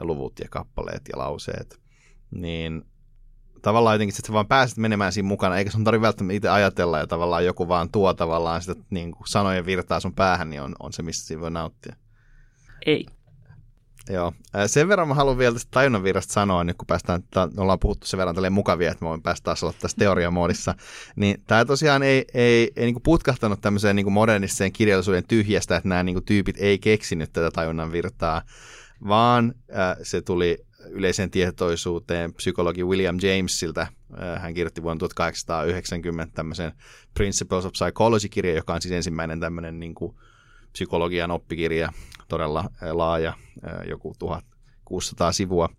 luvut 0.02 0.40
ja 0.40 0.48
kappaleet 0.50 1.02
ja 1.12 1.18
lauseet. 1.18 1.80
Niin 2.32 2.86
tavallaan 3.62 3.96
jotenkin, 3.96 4.14
että 4.14 4.28
sä 4.28 4.34
vaan 4.34 4.48
pääset 4.48 4.78
menemään 4.78 5.14
siinä 5.14 5.28
mukana, 5.28 5.58
eikä 5.58 5.72
sun 5.72 5.84
tarvitse 5.84 6.02
välttämättä 6.02 6.36
itse 6.36 6.50
ajatella 6.50 7.00
ja 7.00 7.08
tavallaan 7.08 7.46
joku 7.46 7.68
vaan 7.68 7.92
tuo 7.92 8.14
tavallaan 8.14 8.62
sitä 8.62 8.76
niin 8.90 9.12
kuin 9.12 9.28
sanojen 9.28 9.66
virtaa 9.66 10.00
sun 10.00 10.16
päähän, 10.16 10.50
niin 10.50 10.62
on, 10.62 10.76
on 10.80 10.94
se, 10.94 11.04
missä 11.04 11.28
siinä 11.28 11.42
voi 11.42 11.52
nauttia. 11.52 11.96
Ei. 12.86 13.06
Joo. 14.10 14.34
Sen 14.68 14.88
verran 14.88 15.08
mä 15.08 15.14
haluan 15.14 15.38
vielä 15.38 15.54
tästä 15.54 15.72
tajunnanvirrasta 15.72 16.34
sanoa, 16.34 16.64
nyt 16.64 16.78
kun 16.78 16.88
päästään, 16.88 17.24
ollaan 17.58 17.80
puhuttu 17.80 18.08
sen 18.08 18.18
verran 18.18 18.36
tälleen 18.36 18.54
mukavia, 18.54 18.92
että 18.92 19.06
mä 19.06 19.10
voin 19.10 19.22
päästä 19.22 19.44
taas 19.44 19.64
olla 19.64 19.74
tässä 19.80 19.98
teoriamoodissa, 19.98 20.76
niin 21.16 21.44
tämä 21.48 21.66
tosiaan 21.66 22.04
ei, 22.04 22.26
ei, 22.34 22.72
ei 22.76 22.86
niin 22.86 23.02
putkahtanut 23.04 23.62
tämmöiseen 23.62 23.96
niin 23.96 24.12
moderniseen 24.12 24.72
kirjallisuuden 24.72 25.28
tyhjästä, 25.28 25.76
että 25.76 25.90
nämä 25.90 26.04
niin 26.04 26.24
tyypit 26.26 26.56
ei 26.60 26.80
keksinyt 26.80 27.34
tätä 27.34 27.52
tajunnan 27.52 27.92
virtaa, 27.92 28.42
vaan 29.08 29.54
äh, 29.78 29.98
se 30.04 30.22
tuli 30.22 30.58
yleiseen 30.90 31.32
tietoisuuteen 31.32 32.34
psykologi 32.34 32.84
William 32.84 33.18
Jamesilta. 33.22 33.88
Hän 34.40 34.54
kirjoitti 34.54 34.84
vuonna 34.84 35.00
1890 35.00 36.36
tämmöisen 36.36 36.72
Principles 37.14 37.66
of 37.66 37.72
Psychology-kirjan, 37.72 38.56
joka 38.56 38.74
on 38.74 38.82
siis 38.82 38.92
ensimmäinen 38.92 39.40
tämmöinen 39.40 39.80
niin 39.80 39.96
kuin 39.96 40.16
psykologian 40.72 41.32
oppikirja, 41.32 41.94
todella 42.28 42.70
laaja, 42.92 43.34
joku 43.88 44.14
1600 44.20 45.32
sivua. 45.32 45.70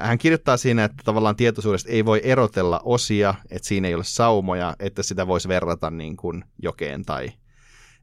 Hän 0.00 0.18
kirjoittaa 0.18 0.56
siinä, 0.56 0.84
että 0.84 1.02
tavallaan 1.04 1.36
tietoisuudesta 1.36 1.90
ei 1.90 2.04
voi 2.04 2.20
erotella 2.24 2.80
osia, 2.84 3.34
että 3.50 3.68
siinä 3.68 3.88
ei 3.88 3.94
ole 3.94 4.04
saumoja, 4.04 4.76
että 4.78 5.02
sitä 5.02 5.26
voisi 5.26 5.48
verrata 5.48 5.90
niin 5.90 6.16
kuin 6.16 6.44
jokeen 6.62 7.04
tai 7.04 7.32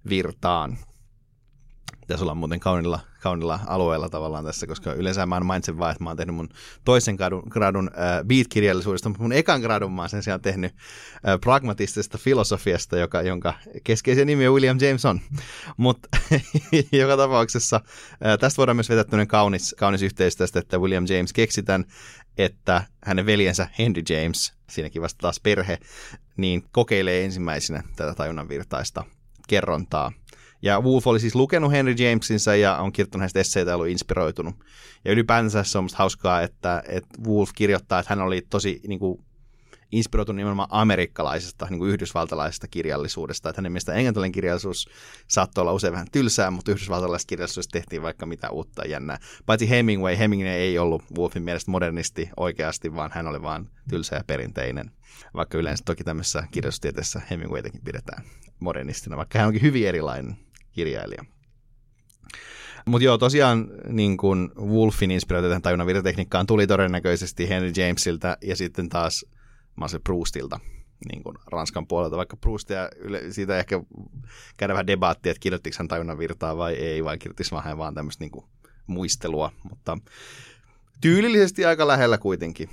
virtaan 0.09 0.77
pitäisi 2.09 2.23
olla 2.23 2.35
muuten 2.35 2.59
kaunilla, 2.59 2.99
kaunilla 3.21 3.59
alueella 3.67 4.09
tavallaan 4.09 4.45
tässä, 4.45 4.67
koska 4.67 4.93
yleensä 4.93 5.25
mä 5.25 5.39
mainitsen 5.39 5.77
vain, 5.77 5.91
että 5.91 6.03
mä 6.03 6.09
oon 6.09 6.17
tehnyt 6.17 6.35
mun 6.35 6.49
toisen 6.85 7.15
gradun, 7.15 7.43
gradun 7.49 7.91
äh, 7.93 8.25
beat-kirjallisuudesta, 8.27 9.09
mutta 9.09 9.23
mun 9.23 9.33
ekan 9.33 9.61
gradun 9.61 9.91
mä 9.91 10.01
oon 10.01 10.09
sen 10.09 10.23
sijaan 10.23 10.41
tehnyt 10.41 10.73
äh, 10.73 11.39
pragmatistisesta 11.41 12.17
filosofiasta, 12.17 12.97
joka, 12.97 13.21
jonka 13.21 13.53
keskeisen 13.83 14.27
nimi 14.27 14.47
on 14.47 14.53
William 14.55 14.77
Jameson. 14.81 15.21
Mutta 15.77 16.09
joka 16.91 17.17
tapauksessa 17.17 17.81
äh, 18.25 18.37
tästä 18.39 18.57
voidaan 18.57 18.75
myös 18.77 18.89
vetää 18.89 19.25
kaunis, 19.25 19.75
kaunis 19.79 20.01
yhteys 20.01 20.35
tästä, 20.35 20.59
että 20.59 20.77
William 20.77 21.05
James 21.09 21.33
keksi 21.33 21.63
tämän, 21.63 21.85
että 22.37 22.83
hänen 23.03 23.25
veljensä 23.25 23.67
Henry 23.79 24.03
James, 24.09 24.53
siinäkin 24.69 25.01
vasta 25.01 25.21
taas 25.21 25.39
perhe, 25.39 25.77
niin 26.37 26.63
kokeilee 26.71 27.25
ensimmäisenä 27.25 27.83
tätä 27.95 28.13
tajunnanvirtaista 28.13 29.03
kerrontaa 29.47 30.11
Ja 30.61 30.81
Wolf 30.81 31.07
oli 31.07 31.19
siis 31.19 31.35
lukenut 31.35 31.71
Henry 31.71 31.95
Jamesinsa 31.97 32.55
ja 32.55 32.77
on 32.77 32.91
kirjoittanut 32.91 33.21
hänestä 33.21 33.39
esseitä 33.39 33.71
ja 33.71 33.75
ollut 33.75 33.87
inspiroitunut. 33.87 34.55
Ja 35.05 35.11
ylipäänsä 35.11 35.63
se 35.63 35.77
on 35.77 35.83
musta 35.83 35.97
hauskaa, 35.97 36.41
että, 36.41 36.83
että 36.87 37.21
Wolf 37.27 37.49
kirjoittaa, 37.55 37.99
että 37.99 38.15
hän 38.15 38.21
oli 38.21 38.41
tosi 38.49 38.81
niin 38.87 38.99
kuin, 38.99 39.25
inspiroitunut 39.91 40.37
nimenomaan 40.37 40.69
amerikkalaisesta, 40.71 41.67
niin 41.69 41.79
kuin 41.79 41.91
yhdysvaltalaisesta 41.91 42.67
kirjallisuudesta. 42.67 43.49
Että 43.49 43.61
hänen 43.61 43.71
mielestä 43.71 43.93
englantilainen 43.93 44.31
kirjallisuus 44.31 44.89
saattoi 45.27 45.61
olla 45.61 45.73
usein 45.73 45.93
vähän 45.93 46.07
tylsää, 46.11 46.51
mutta 46.51 46.71
yhdysvaltalaisessa 46.71 47.27
kirjallisuudessa 47.27 47.71
tehtiin 47.71 48.01
vaikka 48.01 48.25
mitä 48.25 48.49
uutta 48.49 48.87
jännää. 48.87 49.17
Paitsi 49.45 49.69
Hemingway, 49.69 50.17
Hemingway 50.17 50.53
ei 50.53 50.79
ollut 50.79 51.03
Wolfin 51.17 51.43
mielestä 51.43 51.71
modernisti 51.71 52.29
oikeasti, 52.37 52.95
vaan 52.95 53.11
hän 53.13 53.27
oli 53.27 53.41
vaan 53.41 53.69
tylsä 53.89 54.15
ja 54.15 54.23
perinteinen. 54.27 54.91
Vaikka 55.33 55.57
yleensä 55.57 55.83
toki 55.85 56.03
tämmöisessä 56.03 56.43
kirjallisuustieteessä 56.51 57.21
Hemingwaytakin 57.31 57.81
pidetään 57.83 58.23
modernistina, 58.59 59.17
vaikka 59.17 59.39
hän 59.39 59.47
onkin 59.47 59.61
hyvin 59.61 59.87
erilainen 59.87 60.37
kirjailija. 60.79 61.25
Mutta 62.85 63.05
joo, 63.05 63.17
tosiaan 63.17 63.67
niin 63.87 64.17
kun 64.17 64.51
Wolfin 64.57 65.11
inspiraatio 65.11 65.49
tähän 65.49 65.61
tajunnan 65.61 65.87
virtatekniikkaan 65.87 66.47
tuli 66.47 66.67
todennäköisesti 66.67 67.49
Henry 67.49 67.71
Jamesilta 67.77 68.37
ja 68.41 68.55
sitten 68.55 68.89
taas 68.89 69.25
Marcel 69.75 69.99
Proustilta 70.03 70.59
niin 71.11 71.23
kuin 71.23 71.35
Ranskan 71.51 71.87
puolelta, 71.87 72.17
vaikka 72.17 72.37
Proustia, 72.37 72.89
siitä 73.29 73.57
ehkä 73.57 73.83
käydä 74.57 74.73
vähän 74.73 74.87
debaattia, 74.87 75.31
että 75.31 75.39
kirjoittiko 75.41 75.75
hän 75.79 75.87
tajunnan 75.87 76.17
virtaa 76.17 76.57
vai 76.57 76.73
ei, 76.73 77.03
vai 77.03 77.17
kirjoittiko 77.17 77.55
vähän 77.55 77.77
vaan 77.77 77.93
tämmöistä 77.93 78.23
niin 78.23 78.43
muistelua, 78.87 79.51
mutta 79.69 79.97
tyylillisesti 81.01 81.65
aika 81.65 81.87
lähellä 81.87 82.17
kuitenkin. 82.17 82.69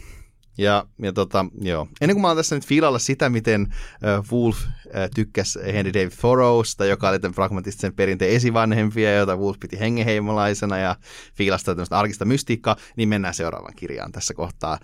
Ja, 0.59 0.87
ja 1.03 1.13
tota, 1.13 1.47
joo. 1.61 1.89
Ennen 2.01 2.15
kuin 2.15 2.23
mä 2.23 2.29
oon 2.29 2.37
tässä 2.37 2.55
nyt 2.55 2.67
fiilalla 2.67 2.99
sitä, 2.99 3.29
miten 3.29 3.63
uh, 3.63 4.33
Wolf 4.33 4.57
uh, 4.57 4.71
tykkäsi 5.15 5.59
Henry 5.65 5.95
David 5.95 6.11
Thoreausta, 6.21 6.85
joka 6.85 7.09
oli 7.09 7.19
tämän 7.19 7.35
pragmatistisen 7.35 7.95
perinteen 7.95 8.31
esivanhempia, 8.31 9.15
jota 9.15 9.37
Wolf 9.37 9.61
piti 9.61 9.81
hengenheimolaisena 9.81 10.79
ja 10.79 10.97
fiilasta 11.35 11.75
tämmöistä 11.75 11.99
arkista 11.99 12.25
mystiikkaa, 12.25 12.77
niin 12.97 13.09
mennään 13.09 13.35
seuraavaan 13.35 13.75
kirjaan 13.77 14.13
tässä 14.13 14.35
kohtaa. 14.35 14.79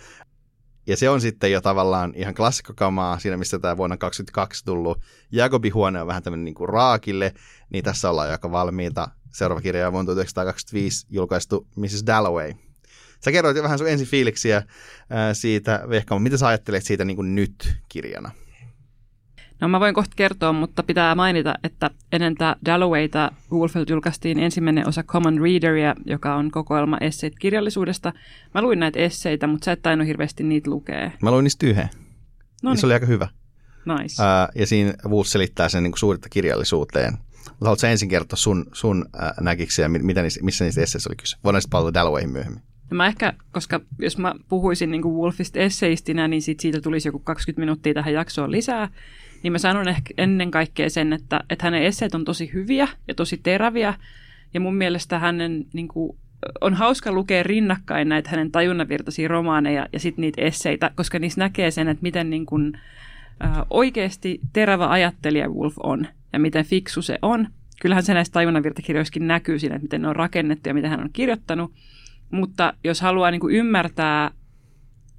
Ja 0.86 0.96
se 0.96 1.08
on 1.08 1.20
sitten 1.20 1.52
jo 1.52 1.60
tavallaan 1.60 2.12
ihan 2.16 2.34
klassikkokamaa 2.34 3.18
siinä, 3.18 3.36
missä 3.36 3.58
tämä 3.58 3.76
vuonna 3.76 3.96
2022 3.96 4.64
tullut 4.64 4.98
Jacobi-huone 5.32 6.00
on 6.00 6.06
vähän 6.06 6.22
tämmöinen 6.22 6.44
niin 6.44 6.54
kuin 6.54 6.68
raakille, 6.68 7.34
niin 7.70 7.84
tässä 7.84 8.10
ollaan 8.10 8.28
jo 8.28 8.32
aika 8.32 8.50
valmiita. 8.50 9.08
Seuraava 9.32 9.60
kirja 9.60 9.86
on 9.86 9.92
vuonna 9.92 10.06
1925 10.06 11.06
julkaistu 11.10 11.66
Mrs. 11.76 12.06
Dalloway. 12.06 12.54
Sä 13.24 13.32
kerroit 13.32 13.56
jo 13.56 13.62
vähän 13.62 13.78
sun 13.78 13.88
ensi 13.88 14.04
fiiliksiä 14.04 14.62
siitä, 15.32 15.82
Vehka, 15.88 16.18
mitä 16.18 16.36
sä 16.36 16.46
ajattelet 16.46 16.84
siitä 16.84 17.04
niin 17.04 17.16
kuin 17.16 17.34
nyt 17.34 17.76
kirjana? 17.88 18.30
No 19.60 19.68
mä 19.68 19.80
voin 19.80 19.94
kohta 19.94 20.12
kertoa, 20.16 20.52
mutta 20.52 20.82
pitää 20.82 21.14
mainita, 21.14 21.54
että 21.64 21.90
ennen 22.12 22.34
tämä 22.34 22.56
Dallowayta 22.64 23.32
Wolfelt 23.52 23.90
julkaistiin 23.90 24.38
ensimmäinen 24.38 24.88
osa 24.88 25.02
Common 25.02 25.40
Readeria, 25.40 25.94
joka 26.06 26.34
on 26.34 26.50
kokoelma 26.50 26.98
esseit 27.00 27.38
kirjallisuudesta. 27.38 28.12
Mä 28.54 28.62
luin 28.62 28.78
näitä 28.78 28.98
esseitä, 28.98 29.46
mutta 29.46 29.64
sä 29.64 29.72
et 29.72 29.82
tainnut 29.82 30.08
hirveästi 30.08 30.42
niitä 30.42 30.70
lukea. 30.70 31.10
Mä 31.22 31.30
luin 31.30 31.44
niistä 31.44 31.66
yhden. 31.66 31.88
No 32.62 32.76
se 32.76 32.86
oli 32.86 32.94
aika 32.94 33.06
hyvä. 33.06 33.28
Nice. 33.86 34.22
Uh, 34.22 34.60
ja 34.60 34.66
siinä 34.66 34.94
Wolf 35.08 35.26
selittää 35.26 35.68
sen 35.68 35.82
niin 35.82 35.98
suurta 35.98 36.28
kirjallisuuteen. 36.28 37.18
Haluatko 37.60 37.86
ensin 37.86 38.08
kertoa 38.08 38.36
sun, 38.36 38.66
sun 38.72 39.04
uh, 39.14 39.44
näkiksiä, 39.44 39.88
mitä 39.88 40.22
niissä, 40.22 40.40
missä 40.42 40.64
niistä 40.64 40.80
esseissä 40.80 41.10
oli 41.10 41.16
kyse? 41.16 41.36
Voidaan 41.44 41.62
sitten 41.62 41.70
palata 41.70 41.94
Dallowayhin 41.94 42.30
myöhemmin. 42.30 42.62
Ja 42.92 42.96
mä 42.96 43.06
ehkä, 43.06 43.32
koska 43.52 43.80
jos 43.98 44.18
mä 44.18 44.34
puhuisin 44.48 44.90
niin 44.90 45.02
kuin 45.02 45.14
Wolfista 45.14 45.58
esseistinä, 45.58 46.28
niin 46.28 46.42
sit 46.42 46.60
siitä 46.60 46.80
tulisi 46.80 47.08
joku 47.08 47.18
20 47.18 47.60
minuuttia 47.60 47.94
tähän 47.94 48.14
jaksoon 48.14 48.50
lisää 48.50 48.88
niin 49.42 49.52
mä 49.52 49.58
sanon 49.58 49.88
ehkä 49.88 50.14
ennen 50.18 50.50
kaikkea 50.50 50.90
sen, 50.90 51.12
että, 51.12 51.40
että 51.50 51.66
hänen 51.66 51.82
esseet 51.82 52.14
on 52.14 52.24
tosi 52.24 52.50
hyviä 52.52 52.88
ja 53.08 53.14
tosi 53.14 53.40
teräviä. 53.42 53.94
Ja 54.54 54.60
mun 54.60 54.74
mielestä 54.74 55.18
hänen 55.18 55.66
niin 55.72 55.88
kuin, 55.88 56.18
on 56.60 56.74
hauska 56.74 57.12
lukea 57.12 57.42
rinnakkain 57.42 58.08
näitä 58.08 58.30
hänen 58.30 58.50
tajunnanvirtaisia 58.50 59.28
romaaneja 59.28 59.86
ja 59.92 60.00
sitten 60.00 60.22
niitä 60.22 60.42
esseitä, 60.42 60.90
koska 60.94 61.18
niissä 61.18 61.40
näkee 61.40 61.70
sen, 61.70 61.88
että 61.88 62.02
miten 62.02 62.30
niin 62.30 62.46
kuin, 62.46 62.78
äh, 63.44 63.52
oikeasti 63.70 64.40
terävä 64.52 64.90
ajattelija 64.90 65.48
Wolf 65.48 65.74
on 65.82 66.06
ja 66.32 66.38
miten 66.38 66.64
fiksu 66.64 67.02
se 67.02 67.18
on. 67.22 67.48
Kyllähän 67.80 68.04
se 68.04 68.14
näistä 68.14 68.32
tajunnanvirtakirjoissakin 68.32 69.26
näkyy 69.26 69.58
siinä, 69.58 69.74
että 69.74 69.84
miten 69.84 70.02
ne 70.02 70.08
on 70.08 70.16
rakennettu 70.16 70.68
ja 70.68 70.74
mitä 70.74 70.88
hän 70.88 71.00
on 71.00 71.10
kirjoittanut. 71.12 71.72
Mutta 72.32 72.74
jos 72.84 73.00
haluaa 73.00 73.30
niin 73.30 73.40
kuin 73.40 73.54
ymmärtää 73.54 74.30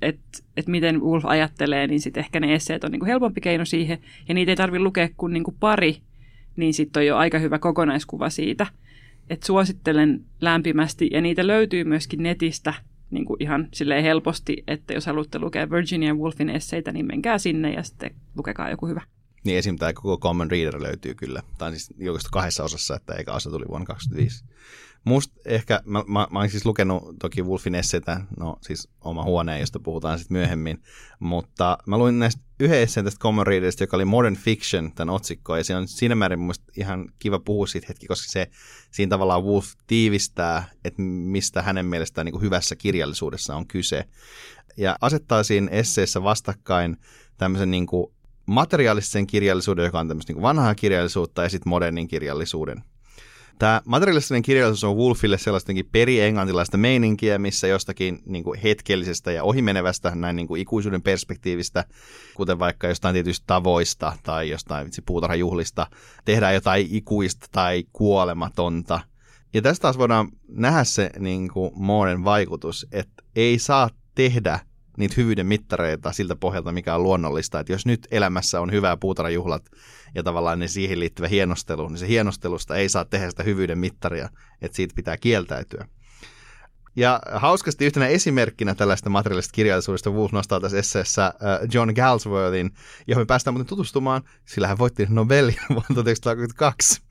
että 0.03 0.39
et 0.57 0.67
miten 0.67 1.01
Wolf 1.01 1.25
ajattelee, 1.25 1.87
niin 1.87 2.01
sitten 2.01 2.23
ehkä 2.23 2.39
ne 2.39 2.53
esseet 2.53 2.83
on 2.83 2.91
niinku 2.91 3.05
helpompi 3.05 3.41
keino 3.41 3.65
siihen. 3.65 3.97
Ja 4.27 4.33
niitä 4.33 4.51
ei 4.51 4.55
tarvitse 4.55 4.83
lukea 4.83 5.09
kuin 5.17 5.33
niinku 5.33 5.55
pari, 5.59 6.01
niin 6.55 6.73
sitten 6.73 7.01
on 7.01 7.07
jo 7.07 7.17
aika 7.17 7.39
hyvä 7.39 7.59
kokonaiskuva 7.59 8.29
siitä. 8.29 8.67
Et 9.29 9.43
suosittelen 9.43 10.25
lämpimästi, 10.41 11.09
ja 11.11 11.21
niitä 11.21 11.47
löytyy 11.47 11.83
myöskin 11.83 12.23
netistä 12.23 12.73
niin 13.11 13.25
kuin 13.25 13.43
ihan 13.43 13.67
silleen 13.73 14.03
helposti, 14.03 14.63
että 14.67 14.93
jos 14.93 15.05
haluatte 15.05 15.39
lukea 15.39 15.69
Virginia 15.69 16.13
Woolfin 16.13 16.49
esseitä, 16.49 16.91
niin 16.91 17.05
menkää 17.05 17.37
sinne 17.37 17.73
ja 17.73 17.83
sitten 17.83 18.15
lukekaa 18.37 18.69
joku 18.69 18.87
hyvä. 18.87 19.01
Niin 19.43 19.57
esim. 19.57 19.77
tämä 19.77 19.93
koko 19.93 20.17
Common 20.17 20.51
Reader 20.51 20.81
löytyy 20.81 21.13
kyllä. 21.13 21.41
On 21.61 21.71
siis 21.71 21.93
julkaistu 21.99 22.29
kahdessa 22.31 22.63
osassa, 22.63 22.95
että 22.95 23.13
eikä 23.13 23.33
osa 23.33 23.49
tuli 23.49 23.65
vuonna 23.67 23.85
2025. 23.85 24.45
Musta 25.03 25.33
ehkä, 25.45 25.81
mä, 25.85 26.03
mä, 26.07 26.27
mä 26.31 26.39
olen 26.39 26.49
siis 26.49 26.65
lukenut 26.65 27.03
toki 27.19 27.41
Wolfin 27.41 27.75
esseitä, 27.75 28.21
no 28.39 28.57
siis 28.61 28.89
oma 29.01 29.23
huoneen, 29.23 29.59
josta 29.59 29.79
puhutaan 29.79 30.19
sitten 30.19 30.37
myöhemmin, 30.37 30.81
mutta 31.19 31.77
mä 31.85 31.97
luin 31.97 32.19
näistä 32.19 32.41
yhden 32.59 32.79
esseen 32.79 33.03
tästä 33.03 33.19
Common 33.19 33.45
joka 33.79 33.97
oli 33.97 34.05
Modern 34.05 34.35
Fiction, 34.35 34.91
tämän 34.95 35.15
otsikko, 35.15 35.57
ja 35.57 35.63
se 35.63 35.75
on 35.75 35.87
siinä 35.87 36.15
määrin 36.15 36.39
mun 36.39 36.53
ihan 36.77 37.09
kiva 37.19 37.39
puhua 37.39 37.67
siitä 37.67 37.85
hetki, 37.89 38.07
koska 38.07 38.31
se 38.31 38.47
siinä 38.91 39.09
tavallaan 39.09 39.43
Wolf 39.43 39.67
tiivistää, 39.87 40.69
että 40.85 41.01
mistä 41.01 41.61
hänen 41.61 41.85
mielestään 41.85 42.25
niin 42.25 42.41
hyvässä 42.41 42.75
kirjallisuudessa 42.75 43.55
on 43.55 43.67
kyse. 43.67 44.05
Ja 44.77 44.95
asettaa 45.01 45.43
siinä 45.43 45.67
esseessä 45.71 46.23
vastakkain 46.23 46.97
tämmöisen 47.37 47.71
niin 47.71 47.85
kuin 47.85 48.13
materiaalisen 48.45 49.27
kirjallisuuden, 49.27 49.85
joka 49.85 49.99
on 49.99 50.07
tämmöistä 50.07 50.33
niin 50.33 50.41
vanhaa 50.41 50.75
kirjallisuutta, 50.75 51.43
ja 51.43 51.49
sitten 51.49 51.69
modernin 51.69 52.07
kirjallisuuden. 52.07 52.83
Tämä 53.63 53.81
materiaalinen 53.85 54.41
kirjallisuus 54.41 54.83
on 54.83 54.97
Wolfille 54.97 55.37
sellaistakin 55.37 55.89
peri-englantilaista 55.91 56.77
meininkiä, 56.77 57.39
missä 57.39 57.67
jostakin 57.67 58.19
niin 58.25 58.43
kuin 58.43 58.59
hetkellisestä 58.59 59.31
ja 59.31 59.43
ohimenevästä, 59.43 60.11
näin 60.15 60.35
niin 60.35 60.47
kuin 60.47 60.61
ikuisuuden 60.61 61.01
perspektiivistä, 61.01 61.85
kuten 62.35 62.59
vaikka 62.59 62.87
jostain 62.87 63.13
tietyistä 63.13 63.43
tavoista 63.47 64.13
tai 64.23 64.49
jostain 64.49 64.85
vitsi, 64.85 65.01
puutarhajuhlista, 65.01 65.87
tehdään 66.25 66.53
jotain 66.53 66.87
ikuista 66.91 67.47
tai 67.51 67.83
kuolematonta. 67.93 68.99
Ja 69.53 69.61
tästä 69.61 69.81
taas 69.81 69.97
voidaan 69.97 70.29
nähdä 70.47 70.83
se 70.83 71.09
niin 71.19 71.49
kuin 71.49 71.71
Mooren 71.75 72.23
vaikutus, 72.23 72.87
että 72.91 73.23
ei 73.35 73.59
saa 73.59 73.89
tehdä 74.15 74.59
niitä 74.97 75.15
hyvyyden 75.17 75.47
mittareita 75.47 76.11
siltä 76.11 76.35
pohjalta, 76.35 76.71
mikä 76.71 76.95
on 76.95 77.03
luonnollista. 77.03 77.59
Että 77.59 77.73
jos 77.73 77.85
nyt 77.85 78.07
elämässä 78.11 78.61
on 78.61 78.71
hyvää 78.71 78.97
puutarhajuhlat 78.97 79.65
ja 80.15 80.23
tavallaan 80.23 80.59
ne 80.59 80.67
siihen 80.67 80.99
liittyvä 80.99 81.27
hienostelu, 81.27 81.87
niin 81.87 81.97
se 81.97 82.07
hienostelusta 82.07 82.75
ei 82.75 82.89
saa 82.89 83.05
tehdä 83.05 83.29
sitä 83.29 83.43
hyvyyden 83.43 83.77
mittaria, 83.77 84.29
että 84.61 84.75
siitä 84.75 84.95
pitää 84.95 85.17
kieltäytyä. 85.17 85.87
Ja 86.95 87.21
hauskasti 87.33 87.85
yhtenä 87.85 88.07
esimerkkinä 88.07 88.75
tällaista 88.75 89.09
materiaalisesta 89.09 89.55
kirjallisuudesta 89.55 90.09
Wolf 90.09 90.31
nostaa 90.31 90.59
tässä 90.59 90.77
esseessä 90.77 91.25
äh, 91.25 91.33
John 91.73 91.93
Galsworthin, 91.95 92.71
johon 93.07 93.21
me 93.21 93.25
päästään 93.25 93.53
muuten 93.53 93.69
tutustumaan, 93.69 94.23
sillä 94.45 94.67
hän 94.67 94.77
voitti 94.77 95.05
Nobelin 95.09 95.55
vuonna 95.69 95.95
1932. 95.95 97.01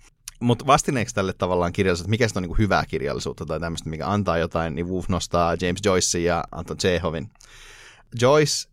Mutta 0.41 0.67
vastineeksi 0.67 1.15
tälle 1.15 1.33
tavallaan 1.33 1.73
kirjallisuus, 1.73 2.05
että 2.05 2.11
mikä 2.11 2.27
on 2.37 2.43
niin 2.43 2.59
hyvää 2.59 2.87
kirjallisuutta 2.87 3.47
tai 3.47 3.61
tämmöistä, 3.61 3.91
mikä 3.91 4.09
antaa 4.09 4.39
jotain, 4.39 4.75
niin 4.75 4.89
Wolf 4.89 5.09
nostaa 5.09 5.57
James 5.61 5.81
Joyce 5.85 6.19
ja 6.19 6.45
Anton 6.53 6.77
Chekhovin. 6.77 7.31
Joyce 8.21 8.69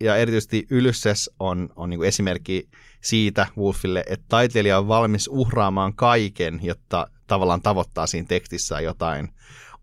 ja 0.00 0.16
erityisesti 0.16 0.66
Ulysses 0.72 1.30
on, 1.38 1.68
on 1.76 1.90
niin 1.90 2.04
esimerkki 2.04 2.68
siitä 3.04 3.46
Wolfille, 3.58 4.04
että 4.08 4.26
taiteilija 4.28 4.78
on 4.78 4.88
valmis 4.88 5.28
uhraamaan 5.28 5.94
kaiken, 5.94 6.60
jotta 6.62 7.06
tavallaan 7.26 7.62
tavoittaa 7.62 8.06
siinä 8.06 8.26
tekstissä 8.28 8.80
jotain 8.80 9.34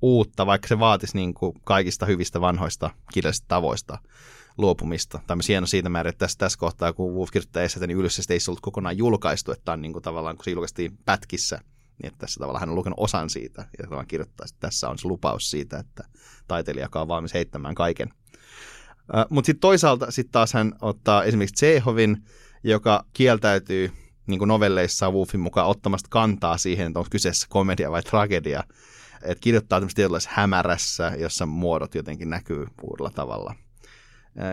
uutta, 0.02 0.46
vaikka 0.46 0.68
se 0.68 0.80
vaatisi 0.80 1.18
niin 1.18 1.34
kuin 1.34 1.54
kaikista 1.64 2.06
hyvistä 2.06 2.42
vanhoista 2.42 2.90
kirjallisista 3.14 3.48
tavoista 3.48 3.98
luopumista. 4.58 5.20
Tämä 5.28 5.42
hieno 5.48 5.68
siitä 5.68 5.90
määrin, 5.90 6.10
että 6.10 6.20
tässä, 6.26 6.38
tässä 6.38 6.60
kohtaa, 6.60 6.94
kun 6.94 7.14
Wolf 7.14 7.32
kirjoittaa 7.32 7.64
esseitä, 7.64 7.88
niin 7.88 7.98
Ulysses 7.98 8.32
ei 8.32 8.40
ollut 8.48 8.62
kokonaan 8.62 8.98
julkaistu, 8.98 9.52
että 9.52 9.72
on 9.72 9.82
niin 9.82 9.94
kuin 9.94 10.04
tavallaan, 10.04 10.36
kun 10.36 10.46
se 10.46 10.52
julkaistiin 10.52 10.98
pätkissä, 11.06 11.60
niin 12.02 12.08
että 12.08 12.18
tässä 12.18 12.40
tavallaan 12.40 12.60
hän 12.60 12.70
on 12.70 12.76
lukenut 12.76 13.00
osan 13.00 13.30
siitä, 13.30 13.62
ja 13.62 13.84
tavallaan 13.84 14.08
kirjoittaa, 14.08 14.46
että 14.50 14.60
tässä 14.60 14.90
on 14.90 14.98
se 14.98 15.08
lupaus 15.08 15.52
siitä, 15.52 15.80
että 15.80 16.04
taiteilija 16.48 16.90
on 16.96 17.08
valmis 17.08 17.34
heittämään 17.34 17.76
kaiken. 17.76 18.10
Uh, 18.12 19.26
Mutta 19.30 19.46
sitten 19.46 19.62
toisaalta 19.62 20.12
sitten 20.12 20.32
taas 20.32 20.54
hän 20.54 20.74
ottaa 20.82 21.24
esimerkiksi 21.24 21.54
Tsehovin, 21.54 22.26
joka 22.64 23.06
kieltäytyy 23.14 23.92
niin 24.28 24.40
kuin 24.40 24.48
novelleissa 24.48 25.12
Wolfin 25.12 25.40
mukaan 25.40 25.68
ottamasta 25.68 26.08
kantaa 26.10 26.58
siihen, 26.58 26.88
että 26.88 27.00
onko 27.00 27.08
kyseessä 27.12 27.48
komedia 27.50 27.92
vai 27.92 28.04
tragedia. 28.04 28.64
Että 29.24 29.42
kirjoittaa 29.42 29.80
tämmöistä 29.80 29.96
tietynlaisessa 29.96 30.32
hämärässä, 30.34 31.12
jossa 31.18 31.46
muodot 31.46 31.96
jotenkin 31.96 32.30
näkyy 32.30 32.68
uudella 32.82 33.10
tavalla. 33.10 33.56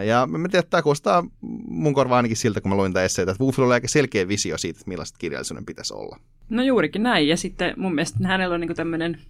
Ja 0.07 0.27
mä 0.27 0.49
tiedän, 0.49 0.61
että 0.61 0.71
tämä 0.71 0.83
kuulostaa 0.83 1.25
mun 1.69 1.95
korvaan 1.95 2.17
ainakin 2.17 2.37
siltä, 2.37 2.61
kun 2.61 2.71
mä 2.71 2.77
luin 2.77 2.93
tätä 2.93 3.05
esseitä, 3.05 3.33
että 3.33 3.45
Wolfilla 3.45 3.67
oli 3.67 3.75
aika 3.75 3.89
selkeä 3.89 4.29
visio 4.29 4.59
siitä, 4.59 4.79
että 4.79 4.89
millaista 4.89 5.19
kirjallisuuden 5.19 5.67
pitäisi 5.67 5.95
olla. 5.95 6.21
No 6.49 6.63
juurikin 6.63 7.03
näin, 7.03 7.29
ja 7.29 7.37
sitten 7.37 7.75
mun 7.77 7.95
mielestä 7.95 8.19
hänellä 8.29 8.55
on 8.55 8.61
niin 8.61 8.77
tämmöinen 8.77 9.21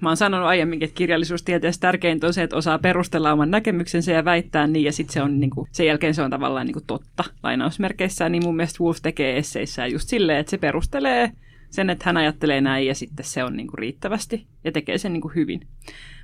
mä 0.00 0.08
oon 0.08 0.16
sanonut 0.16 0.48
aiemminkin, 0.48 0.86
että 0.86 0.98
kirjallisuustieteessä 0.98 1.80
tärkeintä 1.80 2.26
on 2.26 2.34
se, 2.34 2.42
että 2.42 2.56
osaa 2.56 2.78
perustella 2.78 3.32
oman 3.32 3.50
näkemyksensä 3.50 4.12
ja 4.12 4.24
väittää 4.24 4.66
niin, 4.66 4.84
ja 4.84 4.92
sitten 4.92 5.12
se 5.12 5.22
on 5.22 5.40
niin 5.40 5.50
kuin, 5.50 5.68
sen 5.72 5.86
jälkeen 5.86 6.14
se 6.14 6.22
on 6.22 6.30
tavallaan 6.30 6.66
niin 6.66 6.72
kuin 6.72 6.86
totta 6.86 7.24
lainausmerkeissä, 7.42 8.28
niin 8.28 8.44
mun 8.44 8.56
mielestä 8.56 8.84
Wolf 8.84 8.98
tekee 9.02 9.38
esseissään 9.38 9.92
just 9.92 10.08
silleen, 10.08 10.38
että 10.38 10.50
se 10.50 10.58
perustelee 10.58 11.32
sen, 11.70 11.90
että 11.90 12.04
hän 12.06 12.16
ajattelee 12.16 12.60
näin, 12.60 12.86
ja 12.86 12.94
sitten 12.94 13.24
se 13.24 13.44
on 13.44 13.56
niin 13.56 13.66
kuin 13.66 13.78
riittävästi, 13.78 14.46
ja 14.64 14.72
tekee 14.72 14.98
sen 14.98 15.12
niin 15.12 15.20
kuin 15.20 15.34
hyvin. 15.34 15.60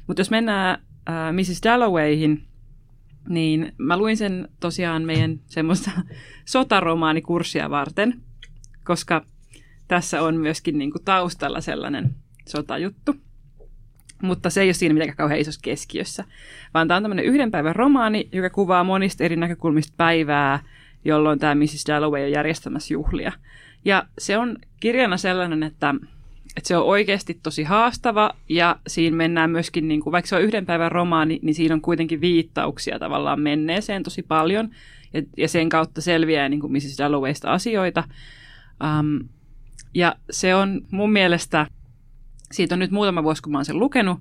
Mutta 0.06 0.20
jos 0.20 0.30
mennään 0.30 0.78
äh, 1.08 1.32
Mrs. 1.32 1.62
Dallowayhin, 1.64 2.42
niin 3.28 3.72
mä 3.78 3.96
luin 3.96 4.16
sen 4.16 4.48
tosiaan 4.60 5.02
meidän 5.02 5.40
semmoista 5.46 5.90
sotaromaaanikurssia 6.44 7.70
varten, 7.70 8.20
koska 8.84 9.26
tässä 9.88 10.22
on 10.22 10.36
myöskin 10.36 10.78
niin 10.78 10.92
kuin 10.92 11.04
taustalla 11.04 11.60
sellainen 11.60 12.14
sotajuttu. 12.48 13.16
Mutta 14.22 14.50
se 14.50 14.60
ei 14.60 14.66
ole 14.66 14.72
siinä 14.72 14.92
mitenkään 14.92 15.16
kauhean 15.16 15.40
isossa 15.40 15.60
keskiössä, 15.64 16.24
vaan 16.74 16.88
tämä 16.88 16.96
on 16.96 17.02
tämmöinen 17.02 17.24
yhden 17.24 17.50
päivän 17.50 17.76
romaani, 17.76 18.28
joka 18.32 18.50
kuvaa 18.50 18.84
monista 18.84 19.24
eri 19.24 19.36
näkökulmista 19.36 19.94
päivää, 19.96 20.60
jolloin 21.04 21.38
tämä 21.38 21.54
Mrs. 21.54 21.84
Dalloway 21.88 22.24
on 22.24 22.30
järjestämässä 22.30 22.94
juhlia. 22.94 23.32
Ja 23.84 24.06
se 24.18 24.38
on 24.38 24.56
kirjana 24.80 25.16
sellainen, 25.16 25.62
että, 25.62 25.94
että 26.56 26.68
se 26.68 26.76
on 26.76 26.84
oikeasti 26.84 27.40
tosi 27.42 27.62
haastava 27.62 28.30
ja 28.48 28.76
siinä 28.86 29.16
mennään 29.16 29.50
myöskin, 29.50 29.88
niin 29.88 30.00
kuin, 30.00 30.12
vaikka 30.12 30.28
se 30.28 30.36
on 30.36 30.42
yhden 30.42 30.66
päivän 30.66 30.92
romaani, 30.92 31.38
niin 31.42 31.54
siinä 31.54 31.74
on 31.74 31.80
kuitenkin 31.80 32.20
viittauksia 32.20 32.98
tavallaan 32.98 33.40
menneeseen 33.40 34.02
tosi 34.02 34.22
paljon 34.22 34.70
ja, 35.12 35.22
ja 35.36 35.48
sen 35.48 35.68
kautta 35.68 36.00
selviää 36.00 36.48
niin 36.48 36.60
kuin 36.60 36.72
Mrs. 36.72 36.98
Dallowaysta 36.98 37.52
asioita. 37.52 38.04
Um, 39.00 39.28
ja 39.94 40.16
se 40.30 40.54
on 40.54 40.80
mun 40.90 41.12
mielestä 41.12 41.66
siitä 42.52 42.74
on 42.74 42.78
nyt 42.78 42.90
muutama 42.90 43.22
vuosi, 43.22 43.42
kun 43.42 43.52
mä 43.52 43.58
oon 43.58 43.64
sen 43.64 43.78
lukenut, 43.78 44.20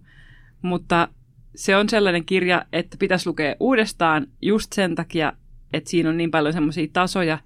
mutta 0.62 1.08
se 1.56 1.76
on 1.76 1.90
sellainen 1.90 2.26
kirja, 2.26 2.66
että 2.74 2.98
pitäisi 2.98 3.28
lukea 3.28 3.56
uudestaan 3.60 4.28
just 4.42 4.74
sen 4.74 4.96
takia, 4.96 5.34
että 5.74 5.90
siinä 5.90 6.10
on 6.10 6.18
niin 6.18 6.32
paljon 6.32 6.54
semmoisia 6.54 6.88
tasoja, 6.94 7.40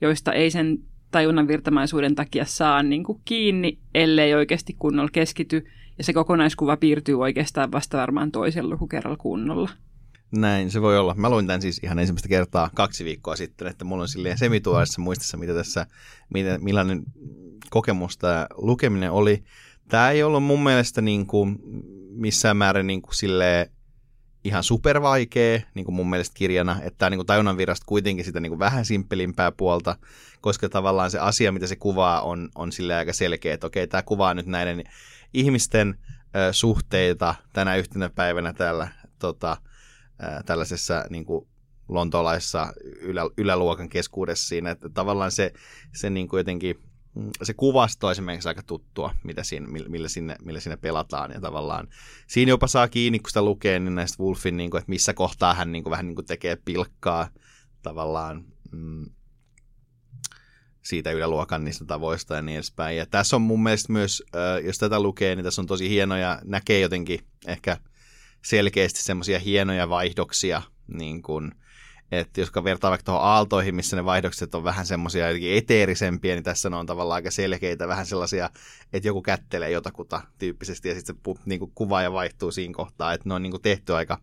joista 0.00 0.32
ei 0.32 0.50
sen 0.50 0.78
tajunnan 1.10 1.48
virtamaisuuden 1.48 2.14
takia 2.14 2.44
saa 2.44 2.82
niin 2.82 3.04
kuin 3.04 3.20
kiinni, 3.24 3.78
ellei 3.94 4.34
oikeasti 4.34 4.76
kunnolla 4.78 5.10
keskity. 5.12 5.66
Ja 5.98 6.04
se 6.04 6.12
kokonaiskuva 6.12 6.76
piirtyy 6.76 7.20
oikeastaan 7.20 7.72
vasta 7.72 7.98
varmaan 7.98 8.32
toisella 8.32 8.70
lukukerralla 8.70 9.16
kunnolla. 9.16 9.70
Näin 10.32 10.70
se 10.70 10.82
voi 10.82 10.98
olla. 10.98 11.14
Mä 11.14 11.30
luin 11.30 11.46
tämän 11.46 11.62
siis 11.62 11.80
ihan 11.82 11.98
ensimmäistä 11.98 12.28
kertaa 12.28 12.70
kaksi 12.74 13.04
viikkoa 13.04 13.36
sitten, 13.36 13.68
että 13.68 13.84
mulla 13.84 14.02
on 14.02 14.08
silleen 14.08 14.38
semituoissa 14.38 15.00
muistissa, 15.00 15.36
mitä 15.36 15.54
tässä, 15.54 15.86
millainen 16.60 17.02
kokemus 17.70 18.18
tämä 18.18 18.46
lukeminen 18.54 19.10
oli. 19.10 19.44
Tämä 19.94 20.10
ei 20.10 20.22
ollut 20.22 20.44
mun 20.44 20.62
mielestä 20.62 21.00
niin 21.00 21.26
kuin 21.26 21.58
missään 22.10 22.56
määrin 22.56 22.86
niin 22.86 23.02
kuin 23.02 23.14
silleen 23.14 23.70
ihan 24.44 24.62
supervaikea 24.62 25.60
niin 25.74 25.84
kuin 25.84 25.94
mun 25.94 26.10
mielestä 26.10 26.34
kirjana, 26.34 26.76
että 26.82 26.98
tämä 26.98 27.10
niin 27.10 27.26
tajunnan 27.26 27.56
virrasta 27.56 27.86
kuitenkin 27.86 28.24
sitä 28.24 28.40
niin 28.40 28.50
kuin 28.50 28.58
vähän 28.58 28.84
simppelimpää 28.84 29.52
puolta, 29.52 29.96
koska 30.40 30.68
tavallaan 30.68 31.10
se 31.10 31.18
asia, 31.18 31.52
mitä 31.52 31.66
se 31.66 31.76
kuvaa, 31.76 32.20
on, 32.20 32.48
on 32.54 32.72
sille 32.72 32.94
aika 32.94 33.12
selkeä, 33.12 33.54
että 33.54 33.66
okei, 33.66 33.86
tämä 33.86 34.02
kuvaa 34.02 34.34
nyt 34.34 34.46
näiden 34.46 34.84
ihmisten 35.34 35.98
ö, 36.36 36.52
suhteita 36.52 37.34
tänä 37.52 37.76
yhtenä 37.76 38.10
päivänä 38.14 38.52
täällä 38.52 38.88
tota, 39.18 39.56
ö, 40.22 40.42
tällaisessa 40.46 41.04
niin 41.10 41.24
kuin 41.24 41.48
lontolaissa 41.88 42.72
ylä, 43.00 43.22
yläluokan 43.38 43.88
keskuudessa 43.88 44.48
siinä, 44.48 44.70
että 44.70 44.88
tavallaan 44.88 45.30
se, 45.30 45.52
se 45.92 46.10
niin 46.10 46.28
kuin 46.28 46.38
jotenkin– 46.38 46.76
se 47.42 47.54
kuvasto 47.54 48.10
esimerkiksi 48.10 48.48
aika 48.48 48.62
tuttua, 48.62 49.14
mitä 49.24 49.42
siinä, 49.42 49.66
millä, 49.66 50.08
sinne, 50.08 50.36
millä 50.44 50.60
sinne 50.60 50.76
pelataan. 50.76 51.30
Ja 51.30 51.40
tavallaan 51.40 51.88
siinä 52.26 52.48
jopa 52.48 52.66
saa 52.66 52.88
kiinni, 52.88 53.18
kun 53.18 53.30
sitä 53.30 53.42
lukee, 53.42 53.78
niin 53.78 53.94
näistä 53.94 54.22
Wolfin, 54.22 54.56
niin 54.56 54.70
kuin, 54.70 54.78
että 54.78 54.90
missä 54.90 55.14
kohtaa 55.14 55.54
hän 55.54 55.72
niin 55.72 55.84
kuin, 55.84 55.90
vähän 55.90 56.06
niin 56.06 56.14
kuin 56.14 56.26
tekee 56.26 56.56
pilkkaa 56.64 57.28
tavallaan 57.82 58.44
mm, 58.72 59.06
siitä 60.82 61.10
yläluokan 61.10 61.64
niistä 61.64 61.84
tavoista 61.84 62.34
ja 62.34 62.42
niin 62.42 62.56
edespäin. 62.56 62.96
Ja 62.96 63.06
tässä 63.06 63.36
on 63.36 63.42
mun 63.42 63.62
mielestä 63.62 63.92
myös, 63.92 64.22
jos 64.64 64.78
tätä 64.78 65.00
lukee, 65.00 65.36
niin 65.36 65.44
tässä 65.44 65.62
on 65.62 65.66
tosi 65.66 65.88
hienoja, 65.88 66.40
näkee 66.44 66.80
jotenkin 66.80 67.20
ehkä 67.46 67.76
selkeästi 68.44 69.02
semmoisia 69.02 69.38
hienoja 69.38 69.88
vaihdoksia, 69.88 70.62
niin 70.86 71.22
kuin, 71.22 71.52
että 72.12 72.40
jos 72.40 72.52
vertaa 72.64 72.90
vaikka 72.90 73.04
tuohon 73.04 73.24
aaltoihin, 73.24 73.74
missä 73.74 73.96
ne 73.96 74.04
vaihdokset 74.04 74.54
on 74.54 74.64
vähän 74.64 74.86
semmoisia 74.86 75.26
jotenkin 75.26 75.56
eteerisempiä, 75.56 76.34
niin 76.34 76.44
tässä 76.44 76.70
ne 76.70 76.76
on 76.76 76.86
tavallaan 76.86 77.16
aika 77.16 77.30
selkeitä, 77.30 77.88
vähän 77.88 78.06
sellaisia, 78.06 78.50
että 78.92 79.08
joku 79.08 79.22
kättelee 79.22 79.70
jotakuta 79.70 80.20
tyyppisesti 80.38 80.88
ja 80.88 80.94
sitten 80.94 81.16
se 81.26 81.34
niin 81.46 81.58
kuin 81.58 81.72
kuva 81.74 82.02
ja 82.02 82.12
vaihtuu 82.12 82.50
siinä 82.50 82.74
kohtaa, 82.74 83.12
että 83.12 83.28
ne 83.28 83.34
on 83.34 83.42
niin 83.42 83.50
kuin 83.50 83.62
tehty 83.62 83.94
aika, 83.94 84.18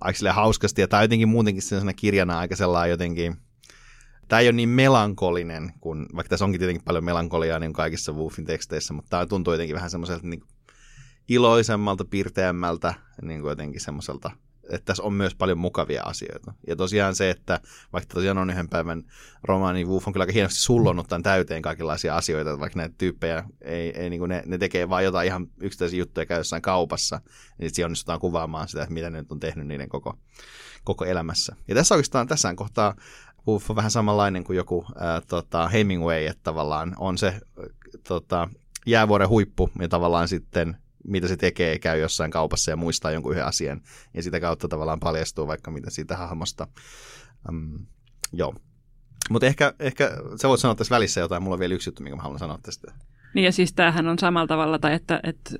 aika 0.00 0.32
hauskasti 0.32 0.80
ja 0.80 0.88
tämä 0.88 0.98
on 0.98 1.04
jotenkin 1.04 1.28
muutenkin 1.28 1.62
sellaisena 1.62 1.92
kirjana 1.92 2.38
aika 2.38 2.56
sellainen 2.56 2.90
jotenkin, 2.90 3.36
tämä 4.28 4.40
ei 4.40 4.46
ole 4.46 4.52
niin 4.52 4.68
melankolinen, 4.68 5.72
kun, 5.80 6.06
vaikka 6.16 6.28
tässä 6.28 6.44
onkin 6.44 6.58
tietenkin 6.58 6.84
paljon 6.84 7.04
melankoliaa 7.04 7.58
niin 7.58 7.72
kaikissa 7.72 8.12
Wolfin 8.12 8.44
teksteissä, 8.44 8.94
mutta 8.94 9.10
tämä 9.10 9.26
tuntuu 9.26 9.52
jotenkin 9.52 9.76
vähän 9.76 9.90
semmoiselta 9.90 10.26
niin 10.26 10.42
iloisemmalta, 11.28 12.04
pirteämmältä, 12.04 12.94
niin 13.22 13.40
kuin 13.40 13.50
jotenkin 13.50 13.80
semmoiselta 13.80 14.30
että 14.70 14.84
tässä 14.84 15.02
on 15.02 15.12
myös 15.12 15.34
paljon 15.34 15.58
mukavia 15.58 16.02
asioita. 16.02 16.54
Ja 16.66 16.76
tosiaan 16.76 17.14
se, 17.14 17.30
että 17.30 17.60
vaikka 17.92 18.14
tosiaan 18.14 18.38
on 18.38 18.50
yhden 18.50 18.68
päivän 18.68 19.02
romaani, 19.42 19.76
niin 19.76 19.88
Wolf 19.88 20.06
on 20.06 20.12
kyllä 20.12 20.22
aika 20.22 20.32
hienosti 20.32 20.60
sullonnut 20.60 21.08
tämän 21.08 21.22
täyteen 21.22 21.62
kaikenlaisia 21.62 22.16
asioita, 22.16 22.60
vaikka 22.60 22.78
näitä 22.78 22.94
tyyppejä, 22.98 23.44
ei, 23.60 24.00
ei 24.00 24.10
niin 24.10 24.18
kuin 24.20 24.28
ne, 24.28 24.42
ne 24.46 24.58
tekee 24.58 24.88
vaan 24.88 25.04
jotain 25.04 25.26
ihan 25.26 25.46
yksittäisiä 25.60 25.98
juttuja 25.98 26.26
käy 26.26 26.42
kaupassa, 26.62 27.20
niin 27.58 27.70
sitten 27.70 27.84
onnistutaan 27.84 28.20
kuvaamaan 28.20 28.68
sitä, 28.68 28.82
että 28.82 28.94
mitä 28.94 29.10
ne 29.10 29.18
nyt 29.18 29.32
on 29.32 29.40
tehnyt 29.40 29.66
niiden 29.66 29.88
koko, 29.88 30.18
koko 30.84 31.04
elämässä. 31.04 31.56
Ja 31.68 31.74
tässä 31.74 31.94
oikeastaan, 31.94 32.26
tässä 32.26 32.54
kohtaa 32.54 32.94
Wolf 33.48 33.70
on 33.70 33.76
vähän 33.76 33.90
samanlainen 33.90 34.44
kuin 34.44 34.56
joku 34.56 34.86
ää, 34.96 35.20
tota, 35.20 35.68
Hemingway, 35.68 36.26
että 36.26 36.42
tavallaan 36.42 36.94
on 36.98 37.18
se 37.18 37.40
tota, 38.08 38.48
jäävuoren 38.86 39.28
huippu 39.28 39.70
ja 39.80 39.88
tavallaan 39.88 40.28
sitten 40.28 40.76
mitä 41.04 41.28
se 41.28 41.36
tekee, 41.36 41.78
käy 41.78 42.00
jossain 42.00 42.30
kaupassa 42.30 42.70
ja 42.70 42.76
muistaa 42.76 43.10
jonkun 43.10 43.32
yhden 43.32 43.46
asian. 43.46 43.80
Ja 44.14 44.22
sitä 44.22 44.40
kautta 44.40 44.68
tavallaan 44.68 45.00
paljastuu 45.00 45.46
vaikka 45.46 45.70
mitä 45.70 45.90
siitä 45.90 46.16
hahmosta. 46.16 46.66
Um, 47.48 47.86
joo. 48.32 48.54
Mutta 49.30 49.46
ehkä, 49.46 49.74
ehkä 49.78 50.10
sä 50.42 50.48
voit 50.48 50.60
sanoa 50.60 50.74
tässä 50.74 50.94
välissä 50.94 51.20
jotain. 51.20 51.42
Mulla 51.42 51.54
on 51.54 51.60
vielä 51.60 51.74
yksi 51.74 51.88
juttu, 51.88 52.02
minkä 52.02 52.16
mä 52.16 52.22
haluan 52.22 52.38
sanoa 52.38 52.58
tästä. 52.62 52.92
Niin 53.34 53.44
ja 53.44 53.52
siis 53.52 53.72
tämähän 53.72 54.08
on 54.08 54.18
samalla 54.18 54.46
tavalla, 54.46 54.78
tai 54.78 54.94
että, 54.94 55.20
että 55.22 55.50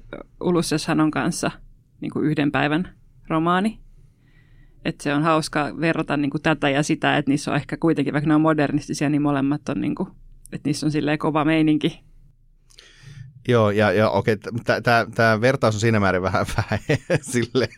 Ulusseshan 0.41 1.01
on 1.01 1.11
kanssa 1.11 1.51
niin 2.01 2.11
kuin 2.11 2.27
yhden 2.27 2.53
päivän 2.53 2.95
romaani. 3.29 3.81
Että 4.85 5.03
se 5.03 5.15
on 5.15 5.23
hauska 5.23 5.81
verrata 5.81 6.17
niin 6.17 6.31
kuin 6.31 6.43
tätä 6.43 6.71
ja 6.71 6.83
sitä, 6.83 7.17
että 7.17 7.31
niissä 7.31 7.51
on 7.51 7.57
ehkä 7.57 7.77
kuitenkin, 7.77 8.13
vaikka 8.13 8.29
ne 8.29 8.35
on 8.35 8.41
modernistisia, 8.41 9.09
niin 9.09 9.23
molemmat 9.23 9.69
on, 9.69 9.81
niin 9.81 9.95
kuin, 9.95 10.09
että 10.53 10.69
niissä 10.69 10.87
on 10.87 10.93
silleen 10.93 11.19
kova 11.19 11.45
meininki 11.45 12.05
Joo, 13.49 13.71
ja, 13.71 13.93
ja 13.93 14.11
okei, 14.11 14.37
tämä 15.15 15.41
vertaus 15.41 15.75
on 15.75 15.81
siinä 15.81 16.01
määrin 16.01 16.23
vähän, 16.23 16.47
vähän 16.57 16.81
sille 17.21 17.69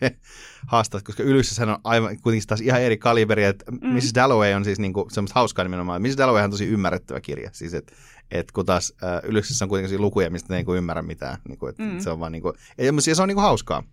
haastaa, 0.67 1.01
koska 1.03 1.23
Ylyssessä 1.23 1.63
on 1.63 1.77
aivan 1.83 2.17
kuitenkin 2.21 2.47
taas 2.47 2.61
ihan 2.61 2.81
eri 2.81 2.97
kaliberi, 2.97 3.43
että 3.43 3.71
mm. 3.71 3.93
Mrs. 3.93 4.11
Dalloway 4.15 4.53
on 4.53 4.65
siis 4.65 4.79
niinku 4.79 5.07
semmoista 5.11 5.39
hauskaa 5.39 5.65
nimenomaan. 5.65 6.01
Mrs. 6.01 6.17
Dalloway 6.17 6.43
on 6.43 6.51
tosi 6.51 6.67
ymmärrettävä 6.67 7.21
kirja, 7.21 7.49
siis 7.53 7.73
että 7.73 7.93
et 8.31 8.51
kun 8.51 8.65
taas 8.65 8.93
äh, 9.03 9.29
Ylyssessä 9.29 9.65
on 9.65 9.69
kuitenkin 9.69 10.01
lukuja, 10.01 10.29
mistä 10.29 10.53
ne 10.53 10.55
ei 10.55 10.59
niinku 10.59 10.73
ymmärrä 10.73 11.01
mitään, 11.01 11.37
niinku, 11.47 11.67
että 11.67 11.83
mm. 11.83 11.99
se 11.99 12.09
on 12.09 12.19
vaan 12.19 12.31
niinku, 12.31 12.53
ja 12.77 13.15
se 13.15 13.21
on 13.21 13.27
niinku 13.27 13.41
hauskaa. 13.41 13.83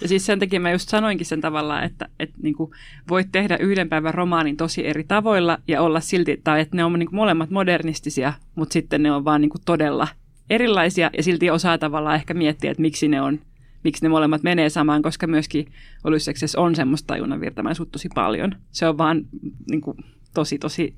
Ja 0.00 0.08
siis 0.08 0.26
sen 0.26 0.38
takia 0.38 0.60
mä 0.60 0.72
just 0.72 0.88
sanoinkin 0.88 1.26
sen 1.26 1.40
tavallaan, 1.40 1.84
että, 1.84 2.08
että 2.20 2.36
niin 2.42 2.54
kuin 2.54 2.70
voit 3.08 3.28
tehdä 3.32 3.56
yhden 3.56 3.88
päivän 3.88 4.14
romaanin 4.14 4.56
tosi 4.56 4.86
eri 4.86 5.04
tavoilla 5.04 5.58
ja 5.68 5.82
olla 5.82 6.00
silti, 6.00 6.40
tai 6.44 6.60
että 6.60 6.76
ne 6.76 6.84
on 6.84 6.92
niin 6.92 7.06
kuin 7.06 7.16
molemmat 7.16 7.50
modernistisia, 7.50 8.32
mutta 8.54 8.72
sitten 8.72 9.02
ne 9.02 9.12
on 9.12 9.24
vaan 9.24 9.40
niin 9.40 9.50
kuin 9.50 9.62
todella 9.64 10.08
erilaisia 10.50 11.10
ja 11.16 11.22
silti 11.22 11.50
osaa 11.50 11.78
tavallaan 11.78 12.16
ehkä 12.16 12.34
miettiä, 12.34 12.70
että 12.70 12.80
miksi 12.80 13.08
ne 13.08 13.20
on 13.20 13.40
miksi 13.84 14.02
ne 14.02 14.08
molemmat 14.08 14.42
menee 14.42 14.70
samaan, 14.70 15.02
koska 15.02 15.26
myöskin 15.26 15.72
Olysseksessä 16.04 16.60
on 16.60 16.74
semmoista 16.76 17.06
tajunnan 17.06 17.40
virtamaisuutta 17.40 17.92
tosi 17.92 18.08
paljon. 18.14 18.52
Se 18.70 18.88
on 18.88 18.98
vaan 18.98 19.22
niin 19.70 19.80
kuin, 19.80 19.96
tosi, 20.34 20.58
tosi 20.58 20.96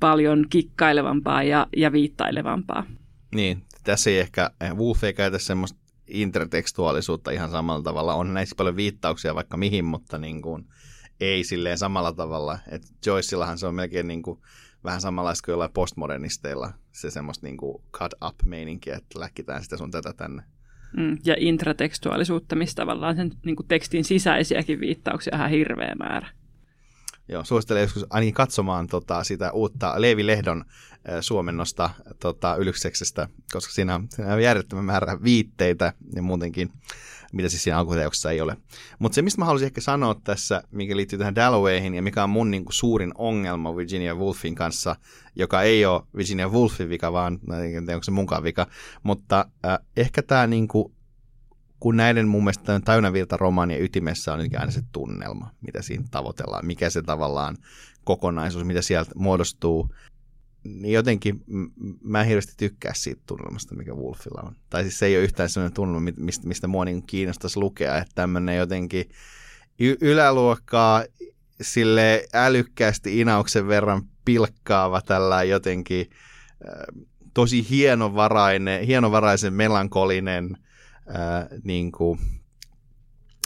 paljon 0.00 0.46
kikkailevampaa 0.50 1.42
ja, 1.42 1.66
ja 1.76 1.92
viittailevampaa. 1.92 2.86
Niin, 3.34 3.62
tässä 3.84 4.10
ei 4.10 4.18
ehkä, 4.18 4.50
eh, 4.60 4.76
Wolf 4.76 5.04
ei 5.04 5.12
käytä 5.12 5.38
semmoista 5.38 5.78
intertekstuaalisuutta 6.08 7.30
ihan 7.30 7.50
samalla 7.50 7.82
tavalla. 7.82 8.14
On 8.14 8.34
näissä 8.34 8.56
paljon 8.56 8.76
viittauksia 8.76 9.34
vaikka 9.34 9.56
mihin, 9.56 9.84
mutta 9.84 10.18
niin 10.18 10.42
kuin, 10.42 10.64
ei 11.20 11.44
silleen 11.44 11.78
samalla 11.78 12.12
tavalla. 12.12 12.58
Et 12.68 12.82
se 13.56 13.66
on 13.66 13.74
melkein 13.74 14.08
niin 14.08 14.22
kuin, 14.22 14.40
vähän 14.84 15.00
samanlaista 15.00 15.44
kuin 15.44 15.52
jollain 15.52 15.72
postmodernisteilla, 15.72 16.72
se 16.94 17.10
semmoista 17.10 17.46
niin 17.46 17.56
kuin 17.56 17.82
cut 17.92 18.14
up 18.26 18.34
meininkiä, 18.44 18.96
että 18.96 19.20
läkkitään 19.20 19.62
sitä 19.62 19.76
sun 19.76 19.90
tätä 19.90 20.12
tänne. 20.12 20.42
Mm, 20.96 21.18
ja 21.24 21.34
intratekstuaalisuutta, 21.38 22.56
mistä 22.56 22.82
tavallaan 22.82 23.16
sen 23.16 23.30
niin 23.44 23.56
kuin 23.56 23.66
tekstin 23.66 24.04
sisäisiäkin 24.04 24.80
viittauksia 24.80 25.36
ihan 25.36 25.50
hirveä 25.50 25.94
määrä. 25.98 26.28
Joo, 27.28 27.44
suosittelen 27.44 27.82
joskus 27.82 28.06
ainakin 28.10 28.34
katsomaan 28.34 28.86
tota, 28.86 29.24
sitä 29.24 29.52
uutta 29.52 29.94
Leevi 29.96 30.26
Lehdon 30.26 30.64
suomennosta 31.20 31.90
tota, 32.20 32.56
Ylykseksestä, 32.56 33.28
koska 33.52 33.72
siinä 33.72 33.94
on, 33.94 34.06
siinä 34.10 34.34
on 34.34 34.42
järjettömän 34.42 34.84
määrä 34.84 35.18
viitteitä 35.22 35.92
ja 36.14 36.22
muutenkin, 36.22 36.72
mitä 37.32 37.48
siis 37.48 37.62
siinä 37.62 37.78
alkuteoksessa 37.78 38.30
ei 38.30 38.40
ole. 38.40 38.56
Mutta 38.98 39.14
se, 39.14 39.22
mistä 39.22 39.40
mä 39.40 39.44
haluaisin 39.44 39.66
ehkä 39.66 39.80
sanoa 39.80 40.20
tässä, 40.24 40.62
mikä 40.70 40.96
liittyy 40.96 41.18
tähän 41.18 41.34
Dallowayhin 41.34 41.94
ja 41.94 42.02
mikä 42.02 42.24
on 42.24 42.30
mun 42.30 42.50
niin 42.50 42.64
kuin, 42.64 42.74
suurin 42.74 43.12
ongelma 43.14 43.76
Virginia 43.76 44.14
Woolfin 44.14 44.54
kanssa, 44.54 44.96
joka 45.36 45.62
ei 45.62 45.86
ole 45.86 46.02
Virginia 46.16 46.48
Woolfin 46.48 46.88
vika, 46.88 47.12
vaan 47.12 47.32
en 47.32 47.84
tiedä, 47.84 47.94
onko 47.94 48.02
se 48.02 48.10
munkaan 48.10 48.42
vika, 48.42 48.66
mutta 49.02 49.46
äh, 49.66 49.78
ehkä 49.96 50.22
tämä 50.22 50.46
niin 50.46 50.68
kuin, 50.68 50.94
kun 51.80 51.96
näiden 51.96 52.28
mun 52.28 52.44
mielestä 52.44 52.80
täynnävirta 52.80 53.36
romaanien 53.36 53.82
ytimessä 53.82 54.32
on 54.32 54.40
aina 54.40 54.70
se 54.70 54.82
tunnelma, 54.92 55.50
mitä 55.60 55.82
siinä 55.82 56.04
tavoitellaan, 56.10 56.66
mikä 56.66 56.90
se 56.90 57.02
tavallaan 57.02 57.56
kokonaisuus, 58.04 58.64
mitä 58.64 58.82
sieltä 58.82 59.10
muodostuu, 59.14 59.90
niin 60.64 60.94
jotenkin 60.94 61.44
mä 62.02 62.20
en 62.20 62.26
hirveästi 62.26 62.54
tykkää 62.56 62.92
siitä 62.94 63.22
tunnelmasta, 63.26 63.74
mikä 63.74 63.94
Wolfilla 63.94 64.42
on. 64.46 64.56
Tai 64.70 64.82
siis 64.82 64.98
se 64.98 65.06
ei 65.06 65.16
ole 65.16 65.24
yhtään 65.24 65.50
sellainen 65.50 65.74
tunnelma, 65.74 66.10
mistä, 66.16 66.48
mistä 66.48 66.66
mua 66.66 66.84
niin 66.84 67.06
kiinnostaisi 67.06 67.60
lukea, 67.60 67.98
että 67.98 68.12
tämmöinen 68.14 68.56
jotenkin 68.56 69.08
y- 69.78 69.96
yläluokkaa 70.00 71.04
sille 71.60 72.24
älykkäästi 72.34 73.20
inauksen 73.20 73.68
verran 73.68 74.02
pilkkaava 74.24 75.00
tällä 75.00 75.42
jotenkin 75.42 76.10
äh, 76.68 77.04
tosi 77.34 77.70
hienovarainen, 77.70 78.86
hienovaraisen 78.86 79.54
melankolinen 79.54 80.56
ää, 81.06 81.48
niin 81.64 81.92
kuin, 81.92 82.18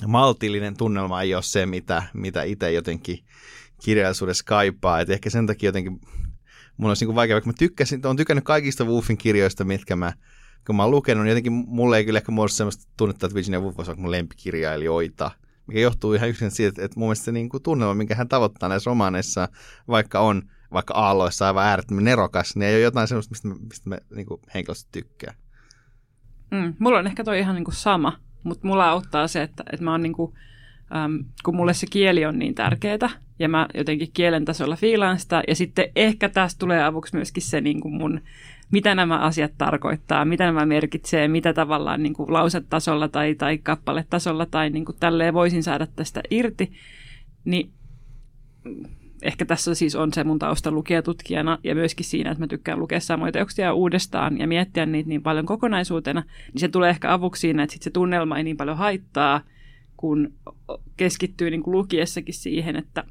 maltillinen 0.07 0.77
tunnelma 0.77 1.23
ei 1.23 1.35
ole 1.35 1.43
se, 1.43 1.67
mitä, 1.67 2.03
mitä 2.15 2.43
itse 2.43 2.73
jotenkin 2.73 3.19
kirjallisuudessa 3.85 4.45
kaipaa. 4.45 5.01
Et 5.01 5.11
ehkä 5.11 5.31
sen 5.31 5.47
takia 5.47 5.69
jotenkin 5.69 6.01
mun 6.79 6.91
olisi 6.91 7.03
niin 7.03 7.09
kuin 7.09 7.17
vaikea, 7.17 7.35
vaikka 7.35 7.51
mä 7.51 7.55
tykkäsin, 7.59 8.01
olen 8.05 8.17
tykännyt 8.17 8.45
kaikista 8.45 8.85
Woolfin 8.85 9.19
kirjoista, 9.19 9.65
mitkä 9.65 9.97
mä, 9.97 10.13
kun 10.67 10.77
mä 10.77 10.83
oon 10.83 10.91
lukenut, 10.91 11.25
niin 11.25 11.31
jotenkin 11.31 11.53
mulle 11.53 11.97
ei 11.97 12.05
kyllä 12.05 12.19
ehkä 12.19 12.33
muodostu 12.33 12.57
sellaista 12.57 12.93
tunnetta, 12.97 13.27
että 13.27 13.35
Virginia 13.35 13.61
Woolf 13.61 13.79
olisi 13.79 13.95
mun 13.95 14.11
lempikirjailijoita, 14.11 15.31
mikä 15.67 15.81
johtuu 15.81 16.15
ihan 16.15 16.29
yksin 16.29 16.51
siitä, 16.51 16.85
että 16.85 17.01
mun 17.01 17.09
mielestä 17.09 17.25
se 17.25 17.33
niin 17.33 17.49
kuin 17.49 17.63
tunnelma, 17.63 17.95
minkä 17.95 18.15
hän 18.15 18.29
tavoittaa 18.29 18.69
näissä 18.69 18.89
romaaneissa, 18.91 19.49
vaikka 19.89 20.21
on 20.21 20.43
vaikka 20.73 20.95
aalloissa 20.95 21.47
aivan 21.47 21.65
äärettömän 21.65 22.05
nerokas, 22.05 22.57
niin 22.57 22.69
ei 22.69 22.75
ole 22.75 22.83
jotain 22.83 23.09
sellaista, 23.09 23.31
mistä, 23.31 23.49
mistä 23.49 23.89
mä 23.89 23.99
niin 24.15 24.27
kuin 24.27 24.41
henkilösti 24.55 24.89
tykkään. 24.93 25.37
Mm, 26.51 26.75
mulla 26.79 26.99
on 26.99 27.07
ehkä 27.07 27.25
toi 27.25 27.39
ihan 27.39 27.55
niinku 27.55 27.71
sama, 27.71 28.21
mutta 28.43 28.67
mulla 28.67 28.91
auttaa 28.91 29.29
se, 29.29 29.43
että, 29.43 29.65
että 29.73 29.85
mä 29.85 29.91
oon 29.91 30.03
niinku, 30.03 30.35
äm, 30.97 31.25
kun 31.45 31.57
mulle 31.57 31.75
se 31.75 31.87
kieli 31.91 32.27
on 32.27 32.39
niin 32.39 32.55
tärkeää 32.55 33.11
ja 33.39 33.49
mä 33.49 33.67
jotenkin 33.75 34.09
kielen 34.15 34.45
tasolla 34.45 34.77
fiilaan 34.77 35.19
sitä 35.19 35.43
ja 35.49 35.55
sitten 35.55 35.89
ehkä 35.97 36.29
tästä 36.29 36.59
tulee 36.59 36.85
avuksi 36.85 37.17
myöskin 37.17 37.43
se 37.43 37.61
niinku 37.61 37.91
mun, 37.91 38.21
mitä 38.71 38.95
nämä 38.95 39.19
asiat 39.19 39.53
tarkoittaa, 39.59 40.25
mitä 40.25 40.45
nämä 40.45 40.67
merkitsee, 40.67 41.29
mitä 41.29 41.53
tavallaan 41.53 42.03
niinku 42.03 42.33
lausetasolla 42.33 43.09
tai, 43.09 43.35
tai 43.35 43.59
kappaletasolla 43.59 44.47
tai 44.47 44.71
niinku 44.71 44.93
tälleen 44.93 45.35
voisin 45.35 45.63
saada 45.63 45.87
tästä 45.87 46.21
irti, 46.31 46.73
niin 47.45 47.71
ehkä 49.23 49.45
tässä 49.45 49.75
siis 49.75 49.95
on 49.95 50.13
se 50.13 50.25
mun 50.25 50.39
tausta 50.39 50.71
lukijatutkijana 50.71 51.59
ja 51.65 51.75
myöskin 51.75 52.07
siinä, 52.07 52.31
että 52.31 52.43
mä 52.43 52.47
tykkään 52.47 52.79
lukea 52.79 53.01
samoja 53.01 53.33
teoksia 53.33 53.73
uudestaan 53.73 54.39
ja 54.39 54.49
miettiä 54.49 54.87
niitä 54.87 55.09
niin 55.09 55.23
paljon 55.23 55.47
kokonaisuutena, 55.47 56.23
niin 56.53 56.61
se 56.61 56.69
tulee 56.69 56.91
ehkä 56.91 57.13
avuksi 57.13 57.41
siinä, 57.41 57.63
että 57.63 57.73
sit 57.73 57.83
se 57.83 57.91
tunnelma 57.91 58.39
ei 58.39 58.45
niin 58.45 58.57
paljon 58.57 58.77
haittaa, 58.77 59.41
kun 59.99 60.35
keskittyy 60.97 61.51
niin 61.51 61.63
kuin 61.63 61.73
lukiessakin 61.73 62.35
siihen, 62.35 62.77
että, 62.77 63.05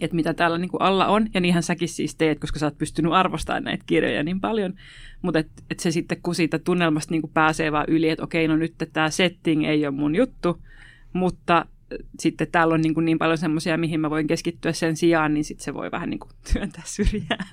että 0.00 0.16
mitä 0.16 0.34
täällä 0.34 0.58
niin 0.58 0.68
kuin 0.68 0.82
alla 0.82 1.06
on, 1.06 1.28
ja 1.34 1.40
niinhän 1.40 1.62
säkin 1.62 1.88
siis 1.88 2.14
teet, 2.14 2.38
koska 2.38 2.58
sä 2.58 2.66
oot 2.66 2.78
pystynyt 2.78 3.12
arvostamaan 3.12 3.64
näitä 3.64 3.84
kirjoja 3.86 4.22
niin 4.22 4.40
paljon, 4.40 4.74
mutta 5.22 5.38
et, 5.38 5.50
et 5.70 5.80
se 5.80 5.90
sitten, 5.90 6.22
kun 6.22 6.34
siitä 6.34 6.58
tunnelmasta 6.58 7.10
niin 7.10 7.22
kuin 7.22 7.32
pääsee 7.32 7.72
vaan 7.72 7.86
yli, 7.88 8.08
että 8.08 8.24
okei, 8.24 8.48
no 8.48 8.56
nyt 8.56 8.74
tämä 8.92 9.10
setting 9.10 9.64
ei 9.64 9.86
ole 9.86 9.94
mun 9.94 10.14
juttu, 10.14 10.62
mutta 11.12 11.64
sitten 12.18 12.48
täällä 12.52 12.74
on 12.74 12.80
niin, 12.80 12.94
kuin 12.94 13.04
niin 13.04 13.18
paljon 13.18 13.38
semmoisia, 13.38 13.78
mihin 13.78 14.00
mä 14.00 14.10
voin 14.10 14.26
keskittyä 14.26 14.72
sen 14.72 14.96
sijaan, 14.96 15.34
niin 15.34 15.44
sitten 15.44 15.64
se 15.64 15.74
voi 15.74 15.90
vähän 15.90 16.10
niin 16.10 16.20
kuin 16.20 16.32
työntää 16.52 16.82
syrjään. 16.86 17.46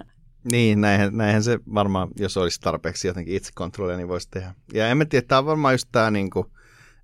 Niin, 0.52 0.82
näinhän, 0.82 1.18
näinhän 1.18 1.44
se 1.44 1.60
varmaan, 1.74 2.08
jos 2.20 2.38
olisi 2.38 2.62
tarpeeksi 2.62 3.08
jotenkin 3.08 3.36
itsekontrollia, 3.36 3.98
niin 3.98 4.08
voisi 4.08 4.28
tehdä. 4.32 4.54
Ja 4.74 4.88
en 4.88 4.98
mä 4.98 5.06
tiedä, 5.06 5.26
tämä 5.28 5.40
on 5.40 5.46
varmaan 5.46 5.74
just 5.74 5.88
tämä 5.92 6.12
niin 6.12 6.30
kuin, 6.30 6.46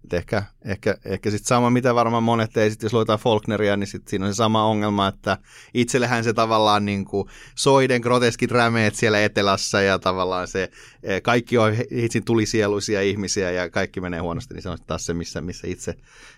että 0.03 0.17
ehkä, 0.17 0.43
ehkä, 0.65 0.97
ehkä 1.05 1.31
sitten 1.31 1.47
sama, 1.47 1.69
mitä 1.69 1.95
varmaan 1.95 2.23
monet 2.23 2.57
ei, 2.57 2.71
sit 2.71 2.83
jos 2.83 2.93
luetaan 2.93 3.19
Faulkneria, 3.19 3.77
niin 3.77 3.87
sit 3.87 4.07
siinä 4.07 4.25
on 4.25 4.33
se 4.33 4.35
sama 4.35 4.65
ongelma, 4.65 5.07
että 5.07 5.37
itsellähän 5.73 6.23
se 6.23 6.33
tavallaan 6.33 6.85
niin 6.85 7.05
kuin 7.05 7.27
soiden 7.55 8.01
groteskit 8.01 8.51
rämeet 8.51 8.95
siellä 8.95 9.23
etelässä 9.23 9.81
ja 9.81 9.99
tavallaan 9.99 10.47
se 10.47 10.69
e, 11.03 11.21
kaikki 11.21 11.57
on 11.57 11.73
hitsin 11.91 12.25
tulisieluisia 12.25 13.01
ihmisiä 13.01 13.51
ja 13.51 13.69
kaikki 13.69 14.01
menee 14.01 14.19
huonosti, 14.19 14.53
niin 14.53 14.61
se 14.61 14.69
on 14.69 14.77
taas 14.87 15.05
se, 15.05 15.13
missä, 15.13 15.41
missä 15.41 15.67
itse, 15.67 15.95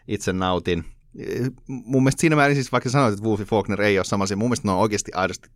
itse 0.08 0.34
nautin. 0.34 0.86
E, 1.20 1.26
mun 1.68 2.04
mielestä 2.04 2.22
siinä 2.22 2.36
määrin 2.36 2.56
siis, 2.56 2.72
vaikka 2.72 2.90
sanoit, 2.90 3.14
että 3.14 3.26
Wolf 3.26 3.42
Faulkner 3.42 3.82
ei 3.82 4.00
ole 4.00 4.06
samanlaisia, 4.06 4.38
mun 4.38 4.50
mielestä 4.50 4.68
ne 4.68 4.72
on 4.72 4.80
oikeasti 4.80 5.12
aidosti 5.16 5.50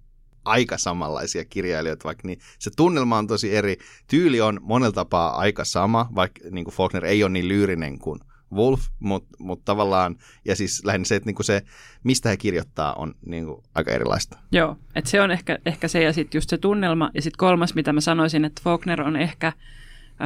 aika 0.46 0.78
samanlaisia 0.78 1.46
kirjailijoita, 1.46 2.04
vaikka 2.04 2.28
niin 2.28 2.40
se 2.60 2.72
tunnelma 2.76 3.18
on 3.18 3.28
tosi 3.28 3.56
eri. 3.56 3.78
Tyyli 4.08 4.42
on 4.42 4.60
monella 4.62 4.92
tapaa 4.92 5.38
aika 5.38 5.66
sama, 5.66 6.10
vaikka 6.16 6.42
niin 6.52 6.66
kuin 6.66 6.76
Faulkner 6.76 7.06
ei 7.06 7.24
ole 7.24 7.32
niin 7.32 7.48
lyyrinen 7.48 8.00
kuin 8.00 8.20
Wolf, 8.54 8.82
mutta 9.00 9.38
mut 9.40 9.66
tavallaan, 9.66 10.16
ja 10.46 10.56
siis 10.56 10.86
lähinnä 10.86 11.06
se, 11.06 11.16
että 11.16 11.28
niinku 11.28 11.44
se, 11.44 11.62
mistä 12.04 12.30
he 12.30 12.38
kirjoittaa, 12.38 12.94
on 12.94 13.16
niinku 13.26 13.64
aika 13.76 13.92
erilaista. 13.92 14.38
Joo, 14.52 14.76
että 14.96 15.10
se 15.10 15.22
on 15.22 15.32
ehkä, 15.32 15.60
ehkä 15.66 15.88
se, 15.88 16.04
ja 16.04 16.14
sitten 16.14 16.38
just 16.38 16.50
se 16.50 16.58
tunnelma, 16.58 17.12
ja 17.14 17.22
sitten 17.22 17.38
kolmas, 17.38 17.76
mitä 17.76 17.94
mä 17.94 18.02
sanoisin, 18.02 18.46
että 18.46 18.62
Faulkner 18.64 19.02
on 19.02 19.16
ehkä 19.16 19.54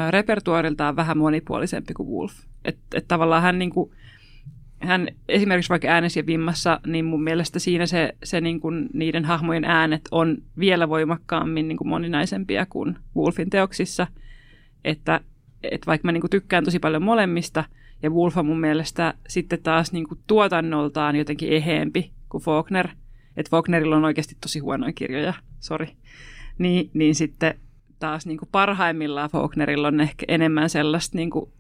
repertuariltaan 0.09 0.95
vähän 0.95 1.17
monipuolisempi 1.17 1.93
kuin 1.93 2.09
Wolf. 2.09 2.33
Että 2.65 2.97
et 2.97 3.07
tavallaan 3.07 3.41
hän 3.41 3.59
niinku, 3.59 3.93
hän 4.83 5.07
esimerkiksi 5.29 5.69
vaikka 5.69 5.87
äänesi 5.87 6.19
ja 6.19 6.25
vimmassa, 6.25 6.79
niin 6.87 7.05
mun 7.05 7.23
mielestä 7.23 7.59
siinä 7.59 7.85
se, 7.85 8.15
se 8.23 8.41
niin 8.41 8.59
kuin 8.59 8.89
niiden 8.93 9.25
hahmojen 9.25 9.65
äänet 9.65 10.01
on 10.11 10.37
vielä 10.59 10.89
voimakkaammin 10.89 11.67
niin 11.67 11.77
kuin 11.77 11.87
moninaisempia 11.87 12.65
kuin 12.65 12.95
Wolfin 13.15 13.49
teoksissa. 13.49 14.07
Että, 14.83 15.21
että 15.63 15.87
vaikka 15.87 16.07
mä 16.07 16.11
niin 16.11 16.21
kuin 16.21 16.31
tykkään 16.31 16.63
tosi 16.63 16.79
paljon 16.79 17.03
molemmista, 17.03 17.63
ja 18.03 18.09
Wolf 18.09 18.37
on 18.37 18.45
mun 18.45 18.59
mielestä 18.59 19.13
sitten 19.27 19.63
taas 19.63 19.91
niin 19.91 20.07
kuin 20.07 20.19
tuotannoltaan 20.27 21.15
jotenkin 21.15 21.53
eheempi 21.53 22.11
kuin 22.29 22.43
Faulkner. 22.43 22.87
Että 23.37 23.49
Faulknerilla 23.49 23.95
on 23.95 24.05
oikeasti 24.05 24.37
tosi 24.41 24.59
huonoja 24.59 24.93
kirjoja, 24.93 25.33
sori. 25.59 25.89
Niin, 26.57 26.89
niin 26.93 27.15
sitten 27.15 27.59
taas 27.99 28.25
niin 28.25 28.37
kuin 28.37 28.49
parhaimmillaan 28.51 29.29
Faulknerilla 29.29 29.87
on 29.87 30.01
ehkä 30.01 30.25
enemmän 30.27 30.69
sellaista, 30.69 31.17
niin 31.17 31.29
kuin, 31.29 31.51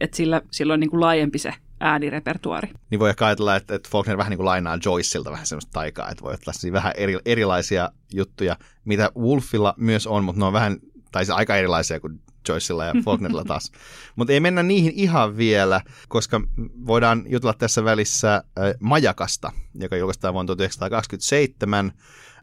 että 0.00 0.16
sillä, 0.16 0.42
sillä 0.50 0.74
on 0.74 0.80
niin 0.80 0.90
kuin 0.90 1.00
laajempi 1.00 1.38
se 1.38 1.54
äänirepertuari. 1.80 2.68
Niin 2.90 2.98
voi 2.98 3.10
ehkä 3.10 3.26
ajatella, 3.26 3.56
että, 3.56 3.74
että 3.74 3.88
Faulkner 3.92 4.18
vähän 4.18 4.30
niin 4.30 4.38
kuin 4.38 4.46
lainaa 4.46 4.78
Joyceilta 4.84 5.30
vähän 5.30 5.46
semmoista 5.46 5.72
taikaa, 5.72 6.10
että 6.10 6.24
voi 6.24 6.34
ottaa 6.34 6.54
siinä 6.54 6.74
vähän 6.74 6.92
eri, 6.96 7.18
erilaisia 7.24 7.90
juttuja, 8.14 8.56
mitä 8.84 9.10
Wolfilla 9.18 9.74
myös 9.76 10.06
on, 10.06 10.24
mutta 10.24 10.38
ne 10.38 10.44
on 10.44 10.52
vähän, 10.52 10.78
tai 11.12 11.24
se 11.24 11.32
aika 11.32 11.56
erilaisia 11.56 12.00
kuin 12.00 12.20
Joyceilla 12.48 12.84
ja 12.84 12.94
Faulknerilla 13.04 13.44
taas. 13.44 13.72
mutta 14.16 14.32
ei 14.32 14.40
mennä 14.40 14.62
niihin 14.62 14.92
ihan 14.94 15.36
vielä, 15.36 15.80
koska 16.08 16.40
voidaan 16.86 17.24
jutella 17.28 17.54
tässä 17.54 17.84
välissä 17.84 18.34
äh, 18.34 18.42
Majakasta, 18.80 19.52
joka 19.74 19.96
julkaistaan 19.96 20.34
vuonna 20.34 20.46
1927, 20.46 21.92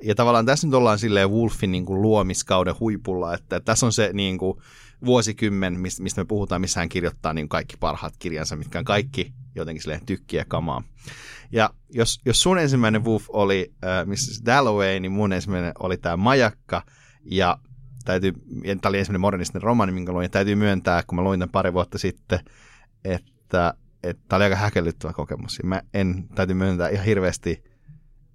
ja 0.04 0.16
tavallaan 0.16 0.46
tässä 0.46 0.68
nyt 0.68 0.74
ollaan 0.74 1.00
silleen 1.00 1.32
Wolfin 1.32 1.72
niin 1.72 1.86
kuin 1.86 2.02
luomiskauden 2.02 2.76
huipulla, 2.80 3.34
että 3.34 3.60
tässä 3.60 3.86
on 3.86 3.94
se 3.94 4.10
niin 4.14 4.38
kuin, 4.38 4.58
vuosikymmen, 5.06 5.80
mistä 5.80 6.22
me 6.22 6.26
puhutaan, 6.26 6.62
missä 6.62 6.80
hän 6.80 6.90
kirjoittaa 6.90 7.34
niin 7.34 7.50
kaikki 7.50 7.78
parhaat 7.80 8.14
kirjansa, 8.20 8.56
mitkä 8.56 8.80
on 8.80 8.86
kaikki 8.86 9.34
jotenkin 9.56 9.82
silleen 9.82 10.06
tykkiä 10.06 10.46
kamaa. 10.48 10.84
Ja 11.52 11.70
jos, 11.90 12.22
jos 12.26 12.42
sun 12.42 12.60
ensimmäinen 12.60 13.06
Wolf 13.06 13.26
oli 13.30 13.74
äh, 13.84 14.08
Mrs. 14.08 14.42
Dalloway, 14.46 15.00
niin 15.00 15.12
mun 15.12 15.34
ensimmäinen 15.34 15.72
oli 15.80 15.98
tämä 15.98 16.18
Majakka, 16.18 16.82
ja 17.26 17.58
täytyy, 18.06 18.32
tämä 18.64 18.90
oli 18.90 19.00
ensimmäinen 19.00 19.22
modernistinen 19.22 19.64
romaani, 19.64 19.92
minkä 19.92 20.12
luin, 20.12 20.24
ja 20.26 20.30
täytyy 20.30 20.56
myöntää, 20.56 21.04
kun 21.08 21.16
mä 21.16 21.24
luin 21.24 21.40
tämän 21.40 21.52
pari 21.52 21.74
vuotta 21.74 21.98
sitten, 21.98 22.40
että, 23.06 23.74
että 24.04 24.24
tämä 24.28 24.38
oli 24.38 24.44
aika 24.44 24.56
häkellyttävä 24.56 25.14
kokemus. 25.14 25.60
Mä 25.64 25.82
en, 25.94 26.28
täytyy 26.36 26.56
myöntää 26.56 26.90
ihan 26.90 27.06
hirveästi 27.06 27.64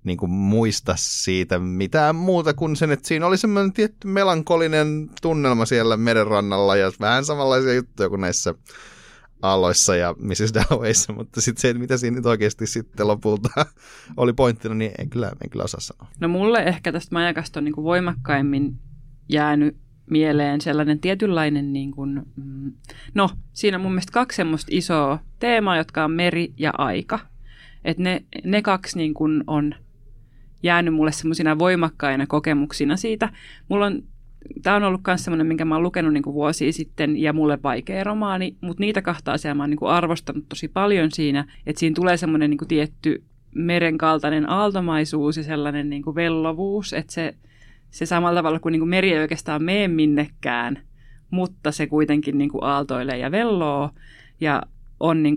niin 0.04 0.16
kuin 0.16 0.30
muista 0.30 0.94
siitä 0.96 1.58
mitään 1.58 2.16
muuta 2.16 2.54
kuin 2.54 2.76
sen, 2.76 2.90
että 2.90 3.08
siinä 3.08 3.26
oli 3.26 3.36
semmoinen 3.36 3.72
tietty 3.72 4.08
melankolinen 4.08 5.10
tunnelma 5.22 5.66
siellä 5.66 5.96
merenrannalla 5.96 6.76
ja 6.76 6.92
vähän 7.00 7.24
samanlaisia 7.24 7.74
juttuja 7.74 8.08
kuin 8.08 8.20
näissä 8.20 8.54
aloissa 9.42 9.96
ja 9.96 10.14
Mrs. 10.18 10.54
Dallowayssa, 10.54 11.12
mutta 11.12 11.40
sitten 11.40 11.60
se, 11.60 11.68
että 11.68 11.80
mitä 11.80 11.96
siinä 11.96 12.16
nyt 12.16 12.26
oikeasti 12.26 12.66
sitten 12.66 13.06
lopulta 13.06 13.48
oli 14.16 14.32
pointtina, 14.32 14.74
niin 14.74 14.92
en 14.98 15.10
kyllä, 15.10 15.32
en 15.44 15.50
kyllä 15.50 15.64
osaa 15.64 15.80
sanoa. 15.80 16.08
No 16.20 16.28
mulle 16.28 16.58
ehkä 16.62 16.92
tästä 16.92 17.14
majakasta 17.14 17.60
on 17.60 17.64
niin 17.64 17.74
kuin 17.74 17.84
voimakkaimmin 17.84 18.78
jäänyt 19.28 19.76
mieleen 20.10 20.60
sellainen 20.60 20.98
tietynlainen, 20.98 21.72
niin 21.72 21.90
kuin, 21.90 22.22
mm, 22.36 22.72
no 23.14 23.30
siinä 23.52 23.76
on 23.76 23.80
mun 23.80 23.92
mielestä 23.92 24.12
kaksi 24.12 24.36
semmoista 24.36 24.68
isoa 24.70 25.18
teemaa, 25.38 25.76
jotka 25.76 26.04
on 26.04 26.10
meri 26.10 26.54
ja 26.56 26.72
aika. 26.78 27.18
Että 27.84 28.02
ne, 28.02 28.24
ne 28.44 28.62
kaksi 28.62 28.98
niin 28.98 29.14
kuin 29.14 29.44
on 29.46 29.74
jäänyt 30.62 30.94
mulle 30.94 31.12
semmoisina 31.12 31.58
voimakkaina 31.58 32.26
kokemuksina 32.26 32.96
siitä. 32.96 33.28
Mulla 33.68 33.86
on, 33.86 34.02
tämä 34.62 34.76
on 34.76 34.82
ollut 34.82 35.00
myös 35.06 35.24
semmoinen, 35.24 35.46
minkä 35.46 35.64
mä 35.64 35.74
oon 35.74 35.82
lukenut 35.82 36.12
niin 36.12 36.24
vuosia 36.24 36.72
sitten 36.72 37.16
ja 37.16 37.32
mulle 37.32 37.58
vaikea 37.62 38.04
romaani, 38.04 38.56
mutta 38.60 38.80
niitä 38.80 39.02
kahta 39.02 39.32
asiaa 39.32 39.54
mä 39.54 39.62
oon 39.62 39.70
niin 39.70 39.86
arvostanut 39.86 40.48
tosi 40.48 40.68
paljon 40.68 41.10
siinä, 41.10 41.44
että 41.66 41.80
siinä 41.80 41.94
tulee 41.94 42.16
semmoinen 42.16 42.50
niin 42.50 42.68
tietty 42.68 43.22
meren 43.54 43.98
kaltainen 43.98 44.50
aaltomaisuus 44.50 45.36
ja 45.36 45.42
sellainen 45.42 45.90
niin 45.90 46.14
vellovuus, 46.14 46.92
että 46.92 47.12
se, 47.12 47.34
se 47.90 48.06
samalla 48.06 48.38
tavalla 48.38 48.60
kuin, 48.60 48.72
niin 48.72 48.80
kuin 48.80 48.88
meri 48.88 49.12
ei 49.12 49.18
oikeastaan 49.18 49.62
mene 49.62 49.88
minnekään, 49.88 50.78
mutta 51.30 51.72
se 51.72 51.86
kuitenkin 51.86 52.38
niin 52.38 52.50
aaltoilee 52.60 53.18
ja 53.18 53.30
velloo 53.30 53.90
ja 54.40 54.62
on 55.00 55.22
niin 55.22 55.36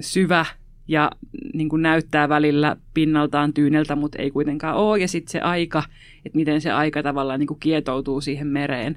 syvä 0.00 0.46
ja 0.90 1.10
niin 1.54 1.68
kuin 1.68 1.82
näyttää 1.82 2.28
välillä 2.28 2.76
pinnaltaan 2.94 3.52
tyyneltä, 3.52 3.96
mutta 3.96 4.18
ei 4.18 4.30
kuitenkaan 4.30 4.76
ole. 4.76 4.98
Ja 4.98 5.08
sitten 5.08 5.32
se 5.32 5.40
aika, 5.40 5.82
että 6.26 6.36
miten 6.36 6.60
se 6.60 6.70
aika 6.70 7.02
tavallaan 7.02 7.40
niin 7.40 7.46
kuin 7.46 7.60
kietoutuu 7.60 8.20
siihen 8.20 8.46
mereen, 8.46 8.96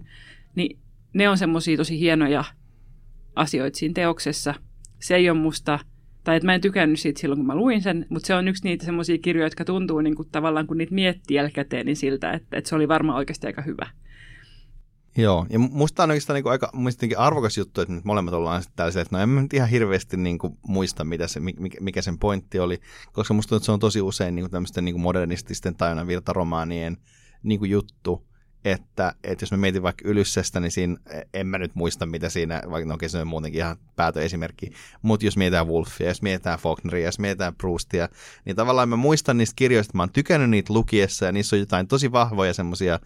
niin 0.56 0.80
ne 1.14 1.30
on 1.30 1.38
semmoisia 1.38 1.78
tosi 1.78 2.00
hienoja 2.00 2.44
asioita 3.36 3.78
siinä 3.78 3.94
teoksessa. 3.94 4.54
Se 5.00 5.16
ei 5.16 5.30
ole 5.30 5.40
musta, 5.40 5.80
tai 6.24 6.36
että 6.36 6.46
mä 6.46 6.54
en 6.54 6.62
tykännyt 6.62 7.00
siitä 7.00 7.20
silloin, 7.20 7.40
kun 7.40 7.48
mä 7.48 7.56
luin 7.56 7.82
sen, 7.82 8.06
mutta 8.10 8.28
se 8.28 8.36
on 8.36 8.48
yksi 8.48 8.64
niitä 8.64 8.86
semmoisia 8.86 9.18
kirjoja, 9.18 9.46
jotka 9.46 9.66
tuntuu 9.66 10.02
niin 10.02 10.16
kuin 10.16 10.30
tavallaan, 10.32 10.68
kun 10.68 10.78
niitä 10.78 10.96
miettii 10.96 11.38
jälkikäteen, 11.38 11.86
niin 11.86 11.96
siltä, 11.96 12.32
että, 12.32 12.58
että 12.58 12.70
se 12.70 12.76
oli 12.76 12.88
varmaan 12.88 13.18
oikeasti 13.18 13.48
aika 13.48 13.62
hyvä. 13.62 13.88
Joo, 15.18 15.46
ja 15.50 15.60
musta 15.60 16.04
on 16.04 16.12
oikeastaan 16.12 16.36
niin 16.36 16.52
aika 16.52 16.72
arvokas 17.18 17.58
juttu, 17.58 17.82
että 17.82 17.94
nyt 17.94 18.06
molemmat 18.06 18.34
ollaan 18.34 18.64
tällaisia, 18.76 19.02
että 19.02 19.16
no 19.16 19.24
en 19.24 19.30
mä 19.30 19.42
nyt 19.42 19.54
ihan 19.54 19.70
hirveästi 19.70 20.18
niin 20.18 20.38
kuin 20.38 20.58
muista, 20.68 21.04
mitä 21.04 21.28
se, 21.28 21.40
mikä 21.80 22.02
sen 22.02 22.20
pointti 22.20 22.60
oli, 22.60 22.80
koska 23.12 23.34
musta 23.34 23.50
tuntuu, 23.50 23.58
että 23.58 23.66
se 23.66 23.72
on 23.72 23.80
tosi 23.80 24.02
usein 24.02 24.36
niin 24.36 24.44
kuin 24.44 24.52
tämmöisten 24.52 24.86
niin 24.86 24.94
kuin 24.94 25.02
modernististen 25.02 25.76
tajunnan 25.76 26.08
virtaromaanien 26.08 26.98
niin 27.44 27.60
kuin 27.60 27.72
juttu, 27.72 28.28
että, 28.66 29.14
että 29.24 29.44
jos 29.44 29.52
mä 29.52 29.58
mietin 29.58 29.84
vaikka 29.84 30.08
Ylyssestä, 30.08 30.60
niin 30.60 30.72
siinä 30.72 30.98
en 31.34 31.48
mä 31.48 31.58
nyt 31.58 31.76
muista, 31.76 32.06
mitä 32.06 32.30
siinä, 32.30 32.62
vaikka 32.70 32.90
no, 32.94 32.98
se 33.08 33.18
on 33.18 33.28
muutenkin 33.28 33.60
ihan 33.60 33.78
päätöesimerkki, 33.96 34.72
mutta 35.02 35.26
jos 35.26 35.38
mietitään 35.38 35.68
Wolfia, 35.68 36.08
jos 36.08 36.22
mietitään 36.22 36.60
Faulkneria, 36.60 37.06
jos 37.06 37.20
mietitään 37.20 37.56
Proustia, 37.56 38.10
niin 38.46 38.56
tavallaan 38.56 38.90
mä 38.90 38.96
muistan 38.96 39.38
niistä 39.38 39.54
kirjoista, 39.56 39.98
mä 39.98 40.04
oon 40.04 40.12
tykännyt 40.12 40.50
niitä 40.50 40.74
lukiessa, 40.74 41.26
ja 41.26 41.32
niissä 41.32 41.56
on 41.56 41.60
jotain 41.60 41.88
tosi 41.88 42.12
vahvoja 42.12 42.54
semmoisia 42.54 43.00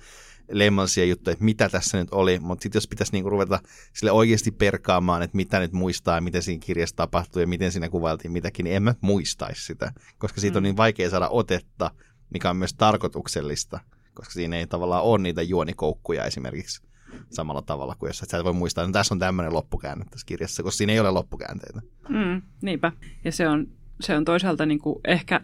lemmalisia 0.52 1.06
juttuja, 1.06 1.32
että 1.32 1.46
mitä 1.46 1.70
tässä 1.70 1.98
nyt 1.98 2.08
oli, 2.12 2.40
mutta 2.40 2.64
sitten 2.64 2.78
jos 2.78 2.88
pitäisi 2.88 3.12
niinku 3.12 3.30
ruveta 3.30 3.60
sille 3.94 4.12
oikeasti 4.12 4.52
perkaamaan, 4.52 5.22
että 5.22 5.38
mitä 5.38 5.60
nyt 5.60 5.74
muistaa 5.74 6.16
ja 6.16 6.22
miten 6.22 6.44
siinä 6.44 6.66
kirjassa 6.66 6.96
tapahtui 6.96 7.44
ja 7.44 7.48
miten 7.48 7.72
siinä 7.72 7.90
kuvailtiin 7.90 8.32
mitäkin, 8.32 8.64
niin 8.64 8.76
en 8.76 8.84
mä 8.84 8.96
muistaisi 9.02 9.66
sitä, 9.66 9.92
koska 10.18 10.42
siitä 10.42 10.54
mm. 10.54 10.58
on 10.58 10.64
niin 10.64 10.78
vaikea 10.78 11.10
saada 11.10 11.30
otetta, 11.30 11.92
mikä 12.30 12.50
on 12.50 12.58
myös 12.58 12.74
tarkoituksellista, 12.74 13.80
koska 14.14 14.34
siinä 14.34 14.56
ei 14.58 14.68
tavallaan 14.68 15.04
ole 15.04 15.22
niitä 15.22 15.42
juonikoukkuja 15.42 16.26
esimerkiksi 16.26 16.82
samalla 17.30 17.62
tavalla 17.62 17.96
kuin 17.96 18.10
jos 18.10 18.18
sä 18.18 18.38
et 18.38 18.44
voi 18.44 18.54
muistaa, 18.54 18.84
että 18.84 19.00
tässä 19.00 19.14
on 19.14 19.20
tämmöinen 19.20 19.54
loppukäänne 19.54 20.06
tässä 20.12 20.26
kirjassa, 20.26 20.64
koska 20.64 20.78
siinä 20.78 20.94
ei 20.94 21.00
ole 21.00 21.12
loppukäänteitä. 21.12 21.82
Mm, 22.10 22.42
niinpä. 22.62 22.92
Ja 23.24 23.32
se 23.32 23.48
on, 23.48 23.68
se 24.00 24.18
on 24.18 24.26
toisaalta 24.26 24.66
niin 24.66 24.80
kuin 24.80 25.00
ehkä 25.08 25.42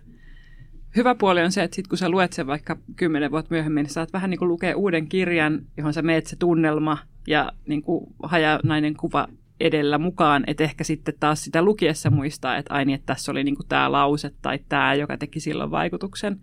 hyvä 0.96 1.16
puoli 1.16 1.42
on 1.42 1.52
se, 1.52 1.64
että 1.64 1.76
sit 1.76 1.88
kun 1.88 1.98
sä 1.98 2.10
luet 2.10 2.34
sen 2.34 2.48
vaikka 2.48 2.78
kymmenen 2.96 3.32
vuotta 3.32 3.54
myöhemmin, 3.54 3.84
niin 3.84 3.94
saat 3.94 4.14
vähän 4.14 4.30
niin 4.30 4.40
kuin 4.40 4.50
lukea 4.50 4.78
uuden 4.78 5.10
kirjan, 5.10 5.62
johon 5.78 5.94
sä 5.94 6.02
meet 6.02 6.26
se 6.26 6.36
tunnelma 6.36 6.98
ja 7.28 7.52
niin 7.68 7.82
kuin 7.82 8.06
hajanainen 8.24 8.96
kuva 8.96 9.28
edellä 9.60 9.98
mukaan, 9.98 10.44
että 10.48 10.64
ehkä 10.64 10.84
sitten 10.84 11.14
taas 11.20 11.44
sitä 11.44 11.62
lukiessa 11.62 12.10
muistaa, 12.10 12.58
että 12.58 12.74
aini, 12.74 12.94
että 12.94 13.06
tässä 13.06 13.32
oli 13.32 13.44
niin 13.44 13.56
kuin 13.56 13.68
tämä 13.68 13.92
lause 13.92 14.32
tai 14.42 14.60
tämä, 14.70 14.94
joka 14.94 15.18
teki 15.18 15.40
silloin 15.40 15.72
vaikutuksen. 15.72 16.42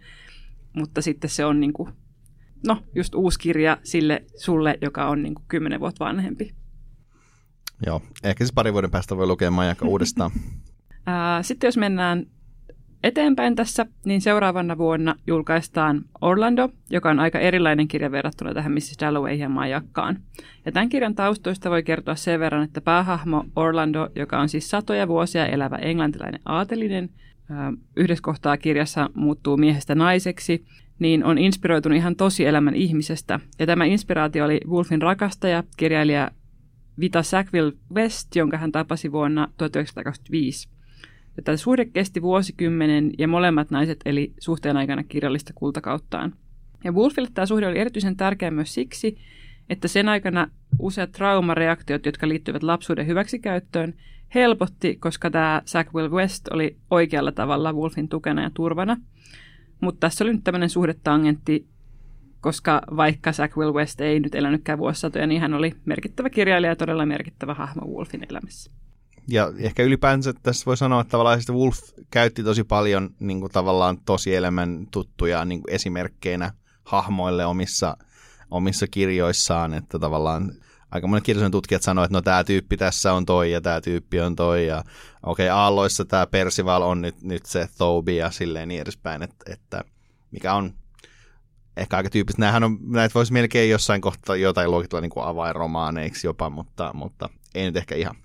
Mutta 0.77 1.03
sitten 1.03 1.31
se 1.31 1.45
on 1.45 1.61
niin 1.61 1.73
kuin, 1.73 1.93
no, 2.67 2.83
just 2.95 3.15
uusi 3.15 3.39
kirja 3.39 3.79
sille 3.83 4.25
sulle, 4.37 4.79
joka 4.83 5.09
on 5.09 5.23
niin 5.23 5.35
kuin 5.35 5.45
kymmenen 5.49 5.81
vuotta 5.81 6.05
vanhempi. 6.05 6.55
Joo, 7.87 8.03
ehkä 8.25 8.47
se 8.47 8.53
pari 8.55 8.73
vuoden 8.73 8.91
päästä 8.91 9.17
voi 9.17 9.27
lukea 9.27 9.51
Majakka 9.51 9.87
uudestaan. 9.87 10.31
Sitten 11.43 11.69
jos 11.69 11.77
mennään 11.77 12.27
eteenpäin 13.03 13.57
tässä, 13.57 13.87
niin 14.05 14.21
seuraavana 14.21 14.79
vuonna 14.79 15.15
julkaistaan 15.27 16.05
Orlando, 16.21 16.69
joka 16.91 17.11
on 17.11 17.21
aika 17.21 17.39
erilainen 17.39 17.89
kirja 17.89 18.11
verrattuna 18.11 18.55
tähän 18.55 18.73
Mrs. 18.73 18.97
Dalloway 19.01 19.35
ja 19.35 19.49
Majakkaan. 19.49 20.19
Ja 20.67 20.73
tämän 20.73 20.89
kirjan 20.89 21.15
taustoista 21.15 21.71
voi 21.71 21.83
kertoa 21.83 22.15
sen 22.15 22.41
verran, 22.41 22.63
että 22.63 22.81
päähahmo 22.81 23.45
Orlando, 23.57 24.09
joka 24.17 24.41
on 24.41 24.49
siis 24.49 24.71
satoja 24.71 25.09
vuosia 25.09 25.47
elävä 25.47 25.77
englantilainen 25.77 26.41
aatelinen, 26.45 27.11
yhdessä 27.97 28.23
kohtaa 28.23 28.57
kirjassa 28.57 29.11
muuttuu 29.15 29.57
miehestä 29.57 29.95
naiseksi, 29.95 30.65
niin 30.99 31.25
on 31.25 31.39
inspiroitunut 31.39 31.97
ihan 31.97 32.17
tosielämän 32.17 32.75
ihmisestä. 32.75 33.41
Ja 33.59 33.67
tämä 33.67 33.85
inspiraatio 33.85 34.45
oli 34.45 34.61
Wolfin 34.69 35.03
rakastaja, 35.03 35.65
kirjailija 35.77 36.31
Vita 37.01 37.23
Sackville 37.23 37.73
West, 37.95 38.37
jonka 38.37 38.57
hän 38.57 38.73
tapasi 38.73 39.13
vuonna 39.13 39.49
1925. 39.57 40.80
Ja 41.37 41.43
tämä 41.43 41.57
suhde 41.57 41.85
kesti 41.85 42.23
vuosikymmenen 42.23 43.11
ja 43.19 43.29
molemmat 43.29 43.71
naiset 43.71 44.01
eli 44.05 44.33
suhteen 44.41 44.77
aikana 44.77 45.05
kirjallista 45.05 45.53
kultakauttaan. 45.55 46.35
Ja 46.85 46.93
Wolfille 46.93 47.29
tämä 47.35 47.47
suhde 47.47 47.67
oli 47.67 47.79
erityisen 47.79 48.17
tärkeä 48.17 48.51
myös 48.51 48.75
siksi, 48.75 49.19
että 49.71 49.89
sen 49.89 50.09
aikana 50.09 50.51
useat 50.79 51.13
traumareaktiot, 51.13 52.07
jotka 52.07 52.29
liittyvät 52.29 52.63
lapsuuden 52.63 53.07
hyväksikäyttöön, 53.07 53.95
helpotti, 54.35 54.97
koska 54.97 55.31
tämä 55.31 55.63
Sackville 55.65 56.09
West 56.09 56.49
oli 56.49 56.77
oikealla 56.91 57.33
tavalla 57.33 57.73
Wolfin 57.73 58.09
tukena 58.09 58.43
ja 58.43 58.51
turvana. 58.55 58.97
Mutta 59.81 60.01
tässä 60.01 60.25
oli 60.25 60.33
nyt 60.33 60.45
tämmöinen 60.45 60.71
suhdetangentti, 60.71 61.67
koska 62.41 62.83
vaikka 62.97 63.33
Sackville 63.33 63.73
West 63.73 64.01
ei 64.01 64.21
nyt 64.21 64.35
elänytkään 64.35 64.79
vuosisatoja, 64.79 65.27
niin 65.27 65.41
hän 65.41 65.55
oli 65.55 65.75
merkittävä 65.85 66.31
kirjailija 66.31 66.71
ja 66.71 66.77
todella 66.77 67.07
merkittävä 67.07 67.55
hahmo 67.55 67.87
Wolfin 67.87 68.27
elämässä 68.31 68.71
ja 69.29 69.53
ehkä 69.59 69.83
ylipäänsä 69.83 70.33
tässä 70.43 70.67
voi 70.67 70.77
sanoa, 70.77 71.01
että 71.01 71.11
tavallaan 71.11 71.41
Wolf 71.51 71.79
käytti 72.11 72.45
tosi 72.45 72.65
paljon 72.65 73.11
niin 73.19 73.41
kuin 73.41 73.53
tavallaan 73.53 73.99
tosielämän 74.05 74.87
tuttuja 74.91 75.45
niin 75.45 75.63
kuin 75.63 75.75
esimerkkeinä 75.75 76.53
hahmoille 76.85 77.47
omissa, 77.47 77.97
omissa 78.51 78.87
kirjoissaan, 78.87 79.75
että 79.75 79.99
tavallaan 79.99 80.53
aika 80.91 81.07
monet 81.07 81.25
kirjallisuuden 81.25 81.53
tutkijat 81.53 81.83
sanoivat, 81.83 82.09
että 82.09 82.19
no 82.19 82.23
tämä 82.23 82.45
tyyppi 82.45 82.77
tässä 82.77 83.13
on 83.13 83.27
toi 83.27 83.53
ja 83.53 83.61
tämä 83.61 83.81
tyyppi 83.81 84.21
on 84.21 84.37
toi 84.37 84.67
ja 84.67 84.85
okei 85.23 85.49
okay, 85.49 85.59
Aalloissa 85.59 86.05
tämä 86.05 86.27
Percival 86.27 86.83
on 86.83 87.03
nyt, 87.03 87.23
nyt 87.23 87.47
se 87.47 87.69
Thobi 87.77 88.17
ja 88.17 88.31
silleen 88.31 88.69
niin 88.69 88.81
edespäin, 88.81 89.23
että, 89.23 89.53
että 89.53 89.85
mikä 90.31 90.55
on 90.55 90.75
ehkä 91.77 91.97
aika 91.97 92.11
tyyppistä. 92.11 92.41
Nämähän 92.41 92.65
on, 92.65 92.79
näitä 92.83 93.15
voisi 93.15 93.33
melkein 93.33 93.71
jossain 93.71 94.01
kohtaa 94.01 94.37
jotain 94.37 94.71
luokitella 94.71 95.01
niin 95.01 95.11
kuin 95.11 95.27
avainromaaneiksi 95.27 96.27
jopa, 96.27 96.51
mutta, 96.51 96.91
mutta 96.95 97.29
ei 97.55 97.65
nyt 97.65 97.77
ehkä 97.77 97.95
ihan. 97.95 98.17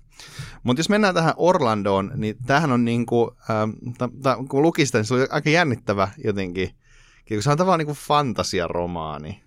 Mutta 0.62 0.80
jos 0.80 0.88
mennään 0.88 1.14
tähän 1.14 1.34
Orlandoon, 1.36 2.12
niin 2.16 2.36
tämähän 2.46 2.72
on 2.72 2.84
niin 2.84 3.06
kuin, 3.06 3.30
ähm, 3.50 4.46
kun 4.48 4.62
luki 4.62 4.86
sitä, 4.86 4.98
niin 4.98 5.04
se 5.06 5.14
oli 5.14 5.26
aika 5.30 5.50
jännittävä 5.50 6.08
jotenkin. 6.24 6.70
Se 7.40 7.50
on 7.50 7.58
tavallaan 7.58 7.78
niin 7.78 7.86
kuin 7.86 7.96
fantasiaromaani, 7.96 9.42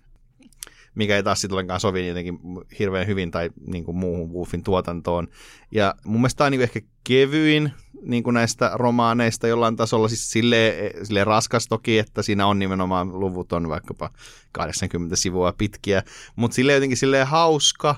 mikä 0.94 1.16
ei 1.16 1.22
taas 1.22 1.40
sitten 1.40 1.54
ollenkaan 1.54 1.80
sovi 1.80 2.08
jotenkin 2.08 2.38
hirveän 2.78 3.06
hyvin 3.06 3.30
tai 3.30 3.50
niin 3.66 3.84
kuin 3.84 3.96
muuhun 3.96 4.32
Wolfin 4.32 4.62
tuotantoon. 4.62 5.28
Ja 5.70 5.94
mun 6.04 6.20
mielestä 6.20 6.38
tämä 6.38 6.46
on 6.46 6.52
niin 6.52 6.62
ehkä 6.62 6.80
kevyin 7.04 7.72
niin 8.02 8.22
kuin 8.22 8.34
näistä 8.34 8.70
romaaneista 8.74 9.48
jollain 9.48 9.76
tasolla, 9.76 10.08
siis 10.08 10.30
silleen, 10.30 11.06
silleen 11.06 11.26
raskas 11.26 11.66
toki, 11.66 11.98
että 11.98 12.22
siinä 12.22 12.46
on 12.46 12.58
nimenomaan 12.58 13.20
luvut 13.20 13.52
on 13.52 13.68
vaikkapa 13.68 14.10
80 14.52 15.16
sivua 15.16 15.52
pitkiä, 15.52 16.02
mutta 16.36 16.54
silleen 16.54 16.76
jotenkin 16.76 16.96
silleen 16.96 17.26
hauska, 17.26 17.96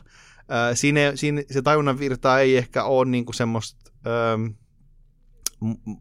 siinä, 0.74 1.12
siinä 1.14 1.43
se 1.51 1.62
tajunnan 1.62 1.98
virta 1.98 2.40
ei 2.40 2.56
ehkä 2.56 2.85
ole 2.85 3.10
niinku 3.10 3.32
semmoista 3.32 3.90
ähm, 4.06 4.47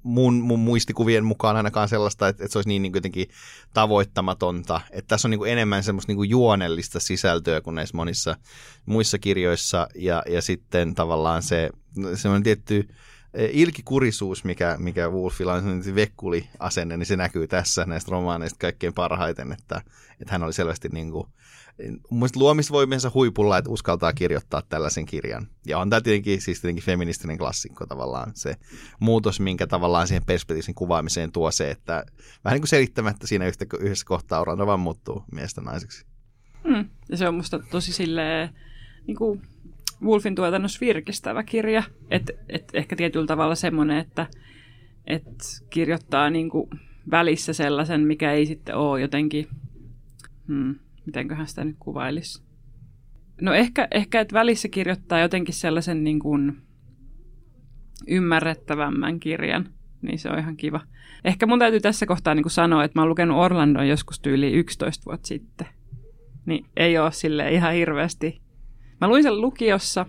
mun, 0.04 0.34
mun 0.34 0.60
muistikuvien 0.60 1.26
mukaan 1.26 1.58
ainakaan 1.58 1.90
sellaista, 1.90 2.28
että, 2.28 2.44
että 2.44 2.52
se 2.52 2.58
olisi 2.58 2.70
niin, 2.70 2.82
niin 2.82 2.94
jotenkin 2.96 3.28
tavoittamatonta. 3.74 4.82
Että 4.92 5.08
tässä 5.08 5.28
on 5.28 5.30
niin 5.30 5.40
kuin 5.40 5.52
enemmän 5.52 5.84
semmoista 5.84 6.10
niin 6.10 6.18
kuin 6.18 6.30
juonellista 6.30 7.00
sisältöä 7.00 7.62
kuin 7.62 7.76
näissä 7.76 7.98
monissa 7.98 8.36
muissa 8.86 9.20
kirjoissa 9.20 9.88
ja, 9.96 10.24
ja 10.30 10.42
sitten 10.42 10.96
tavallaan 10.96 11.44
se 11.44 11.70
semmoinen 12.16 12.44
tietty 12.44 12.88
ilkikurisuus, 13.52 14.44
mikä, 14.44 14.76
mikä 14.80 15.10
Wolfilla 15.10 15.54
on 15.54 15.84
vekkuli 15.96 16.50
asenne, 16.60 16.98
niin 16.98 17.06
se 17.06 17.16
näkyy 17.16 17.48
tässä 17.48 17.86
näistä 17.86 18.12
romaaneista 18.12 18.60
kaikkein 18.60 18.94
parhaiten, 18.94 19.52
että, 19.52 19.82
että 20.20 20.32
hän 20.32 20.44
oli 20.44 20.54
selvästi 20.54 20.90
niin 20.90 21.12
kuin, 21.12 21.28
Mielestäni 22.12 22.42
luomisvoimiensa 22.42 23.12
huipulla, 23.14 23.58
että 23.58 23.70
uskaltaa 23.72 24.14
kirjoittaa 24.14 24.62
tällaisen 24.62 25.06
kirjan. 25.06 25.48
Ja 25.66 25.80
on 25.80 25.90
tämä 25.90 26.02
tietenkin, 26.02 26.42
siis 26.42 26.62
tietenkin 26.62 26.84
feministinen 26.84 27.38
klassikko 27.38 27.86
tavallaan 27.86 28.32
se 28.36 28.56
muutos, 29.00 29.40
minkä 29.40 29.68
tavallaan 29.68 30.08
siihen 30.08 30.26
perspektiivisen 30.26 30.76
kuvaamiseen 30.76 31.32
tuo 31.32 31.52
se, 31.52 31.72
että 31.72 32.06
vähän 32.44 32.56
niin 32.56 32.62
kuin 32.62 32.70
selittämättä 32.70 33.28
siinä 33.28 33.48
yhtä, 33.48 33.66
yhdessä 33.80 34.06
kohtaa 34.06 34.42
Orlando 34.42 34.68
vaan 34.68 34.80
muuttuu 34.80 35.24
miestä 35.32 35.62
naiseksi. 35.62 36.06
Mm. 36.64 36.90
Ja 37.10 37.18
se 37.18 37.28
on 37.28 37.36
musta 37.36 37.60
tosi 37.60 37.94
silleen, 37.94 38.50
niin 39.08 39.18
kuin 39.18 39.42
Wolfin 40.04 40.36
tuotannossa 40.36 40.80
virkistävä 40.82 41.44
kirja. 41.44 41.84
Että 42.12 42.34
et 42.50 42.72
ehkä 42.74 42.96
tietyllä 42.96 43.28
tavalla 43.28 43.56
semmoinen, 43.56 43.98
että 43.98 44.28
että 45.08 45.44
kirjoittaa 45.70 46.30
niin 46.30 46.50
kuin 46.50 46.70
välissä 47.12 47.54
sellaisen, 47.54 48.02
mikä 48.02 48.32
ei 48.32 48.46
sitten 48.46 48.76
ole 48.76 49.02
jotenkin, 49.02 49.48
hmm, 50.48 50.76
mitenköhän 51.06 51.48
sitä 51.48 51.64
nyt 51.64 51.76
kuvailisi. 51.80 52.44
No 53.42 53.54
ehkä, 53.54 53.88
ehkä 53.92 54.22
että 54.22 54.34
välissä 54.34 54.68
kirjoittaa 54.68 55.20
jotenkin 55.20 55.54
sellaisen 55.54 56.04
niin 56.04 56.20
kuin 56.20 56.58
ymmärrettävämmän 58.08 59.20
kirjan, 59.20 59.70
niin 60.02 60.20
se 60.20 60.30
on 60.30 60.40
ihan 60.40 60.58
kiva. 60.58 60.82
Ehkä 61.24 61.46
mun 61.46 61.60
täytyy 61.60 61.80
tässä 61.80 62.06
kohtaa 62.06 62.36
niin 62.36 62.44
kuin 62.44 62.52
sanoa, 62.52 62.84
että 62.84 63.00
mä 63.00 63.02
oon 63.02 63.10
lukenut 63.10 63.38
Orlandon 63.38 63.88
joskus 63.88 64.20
tyyli 64.20 64.52
11 64.54 65.06
vuotta 65.06 65.28
sitten. 65.28 65.68
Niin 66.46 66.66
ei 66.78 66.98
ole 66.98 67.12
sille 67.12 67.52
ihan 67.52 67.74
hirveästi. 67.74 68.42
Mä 69.02 69.08
luin 69.08 69.24
sen 69.24 69.42
lukiossa 69.42 70.06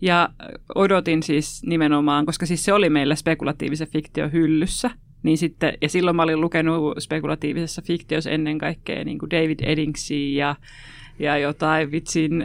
ja 0.00 0.28
odotin 0.74 1.22
siis 1.22 1.62
nimenomaan, 1.66 2.26
koska 2.26 2.46
siis 2.46 2.64
se 2.64 2.72
oli 2.72 2.90
meillä 2.90 3.14
spekulatiivisen 3.14 3.88
fiktion 3.88 4.32
hyllyssä. 4.32 4.90
Niin 5.22 5.38
sitten, 5.38 5.78
ja 5.80 5.88
silloin 5.88 6.16
mä 6.16 6.22
olin 6.22 6.40
lukenut 6.40 6.94
spekulatiivisessa 6.98 7.82
fiktiossa 7.82 8.30
ennen 8.30 8.58
kaikkea 8.58 9.04
niin 9.04 9.18
kuin 9.18 9.30
David 9.30 9.58
Eddingsia 9.62 10.46
ja 10.46 10.56
ja 11.18 11.38
jotain 11.38 11.90
vitsin 11.90 12.44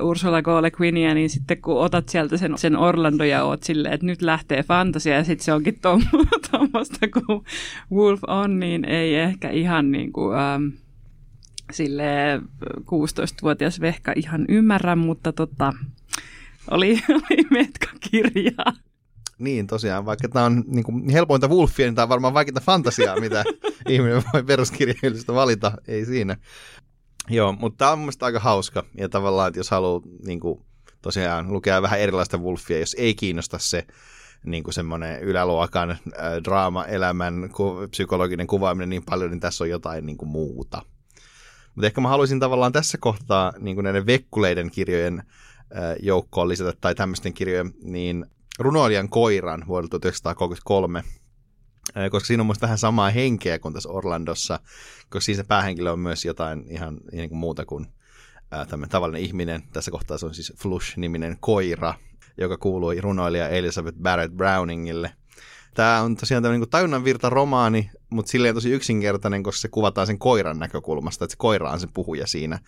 uh, 0.00 0.08
Ursula 0.08 0.42
K. 0.42 0.46
Le 0.60 0.70
Guinia, 0.70 1.14
niin 1.14 1.30
sitten 1.30 1.62
kun 1.62 1.80
otat 1.80 2.08
sieltä 2.08 2.36
sen, 2.36 2.58
sen 2.58 2.76
Orlando 2.76 3.24
ja 3.24 3.44
oot 3.44 3.62
silleen, 3.62 3.94
että 3.94 4.06
nyt 4.06 4.22
lähtee 4.22 4.62
fantasia 4.62 5.14
ja 5.14 5.24
sitten 5.24 5.44
se 5.44 5.52
onkin 5.52 5.78
tuommoista 6.50 7.06
kuin 7.08 7.42
Wolf 7.92 8.20
on, 8.26 8.60
niin 8.60 8.84
ei 8.84 9.14
ehkä 9.14 9.50
ihan 9.50 9.92
niin 9.92 10.12
kuin, 10.12 10.36
um, 10.36 10.72
sille 11.72 12.40
16-vuotias 12.80 13.80
vehka 13.80 14.12
ihan 14.16 14.44
ymmärrä, 14.48 14.96
mutta 14.96 15.32
tota, 15.32 15.72
oli, 16.70 17.00
oli 17.30 17.42
metkakirjaa. 17.50 18.72
Niin, 19.38 19.66
tosiaan, 19.66 20.06
vaikka 20.06 20.28
tämä 20.28 20.44
on 20.44 20.64
niin 20.66 20.84
kuin, 20.84 21.08
helpointa 21.08 21.48
Wolfia, 21.48 21.86
niin 21.86 21.94
tämä 21.94 22.02
on 22.02 22.08
varmaan 22.08 22.34
vaikeinta 22.34 22.60
fantasiaa, 22.60 23.20
mitä 23.20 23.44
ihminen 23.88 24.22
voi 24.32 24.42
peruskirjailijoista 24.42 25.34
valita, 25.34 25.72
ei 25.88 26.04
siinä. 26.04 26.36
Joo, 27.28 27.52
mutta 27.52 27.78
tämä 27.78 27.90
on 27.90 27.98
mun 27.98 28.12
aika 28.20 28.40
hauska, 28.40 28.84
ja 28.98 29.08
tavallaan, 29.08 29.48
että 29.48 29.60
jos 29.60 29.70
haluaa 29.70 30.00
niin 30.26 30.40
kuin, 30.40 30.60
tosiaan 31.02 31.52
lukea 31.52 31.82
vähän 31.82 32.00
erilaista 32.00 32.38
Wolfia, 32.38 32.78
jos 32.78 32.96
ei 32.98 33.14
kiinnosta 33.14 33.58
se 33.58 33.86
niin 34.44 34.64
kuin 34.64 34.74
semmoinen 34.74 35.22
yläluokan 35.22 35.90
äh, 35.90 35.98
draama-elämän 36.44 37.50
ku, 37.56 37.74
psykologinen 37.90 38.46
kuvaaminen 38.46 38.88
niin 38.88 39.04
paljon, 39.04 39.30
niin 39.30 39.40
tässä 39.40 39.64
on 39.64 39.70
jotain 39.70 40.06
niin 40.06 40.16
kuin 40.16 40.28
muuta. 40.28 40.82
Mutta 41.76 41.86
ehkä 41.86 42.00
mä 42.00 42.08
haluaisin 42.08 42.40
tavallaan 42.40 42.72
tässä 42.72 42.98
kohtaa 42.98 43.52
niin 43.58 43.76
kuin 43.76 43.84
näiden 43.84 44.06
vekkuleiden 44.06 44.70
kirjojen 44.70 45.18
äh, 45.18 45.96
joukkoon 46.02 46.48
lisätä, 46.48 46.72
tai 46.80 46.94
tämmöisten 46.94 47.32
kirjojen, 47.32 47.72
niin 47.82 48.26
runoilijan 48.58 49.08
koiran 49.08 49.64
vuodelta 49.66 49.98
1933, 49.98 51.04
äh, 51.96 52.10
koska 52.10 52.26
siinä 52.26 52.42
on 52.42 52.46
musta 52.46 52.66
vähän 52.66 52.78
samaa 52.78 53.10
henkeä 53.10 53.58
kuin 53.58 53.74
tässä 53.74 53.88
Orlandossa, 53.88 54.60
koska 55.08 55.20
siinä 55.20 55.42
se 55.42 55.46
päähenkilö 55.48 55.92
on 55.92 55.98
myös 55.98 56.24
jotain 56.24 56.64
ihan 56.68 57.00
niin 57.12 57.28
kuin 57.28 57.38
muuta 57.38 57.64
kuin 57.64 57.86
äh, 58.54 58.66
tämmöinen 58.66 58.90
tavallinen 58.90 59.22
ihminen. 59.22 59.62
Tässä 59.72 59.90
kohtaa 59.90 60.18
se 60.18 60.26
on 60.26 60.34
siis 60.34 60.52
Flush-niminen 60.56 61.36
koira, 61.40 61.94
joka 62.38 62.56
kuului 62.56 63.00
runoilija 63.00 63.48
Elizabeth 63.48 63.98
Barrett 63.98 64.34
Browningille. 64.34 65.12
Tämä 65.74 66.02
on 66.02 66.16
tosiaan 66.16 66.42
tämmöinen 66.42 66.60
niin 66.60 66.70
tajunnan 66.70 67.04
virta 67.04 67.30
romaani, 67.30 67.90
mutta 68.10 68.30
silleen 68.30 68.54
tosi 68.54 68.70
yksinkertainen, 68.70 69.42
koska 69.42 69.60
se 69.60 69.68
kuvataan 69.68 70.06
sen 70.06 70.18
koiran 70.18 70.58
näkökulmasta, 70.58 71.24
että 71.24 71.32
se 71.32 71.38
koira 71.38 71.70
on 71.70 71.80
se 71.80 71.88
puhuja 71.94 72.26
siinä 72.26 72.58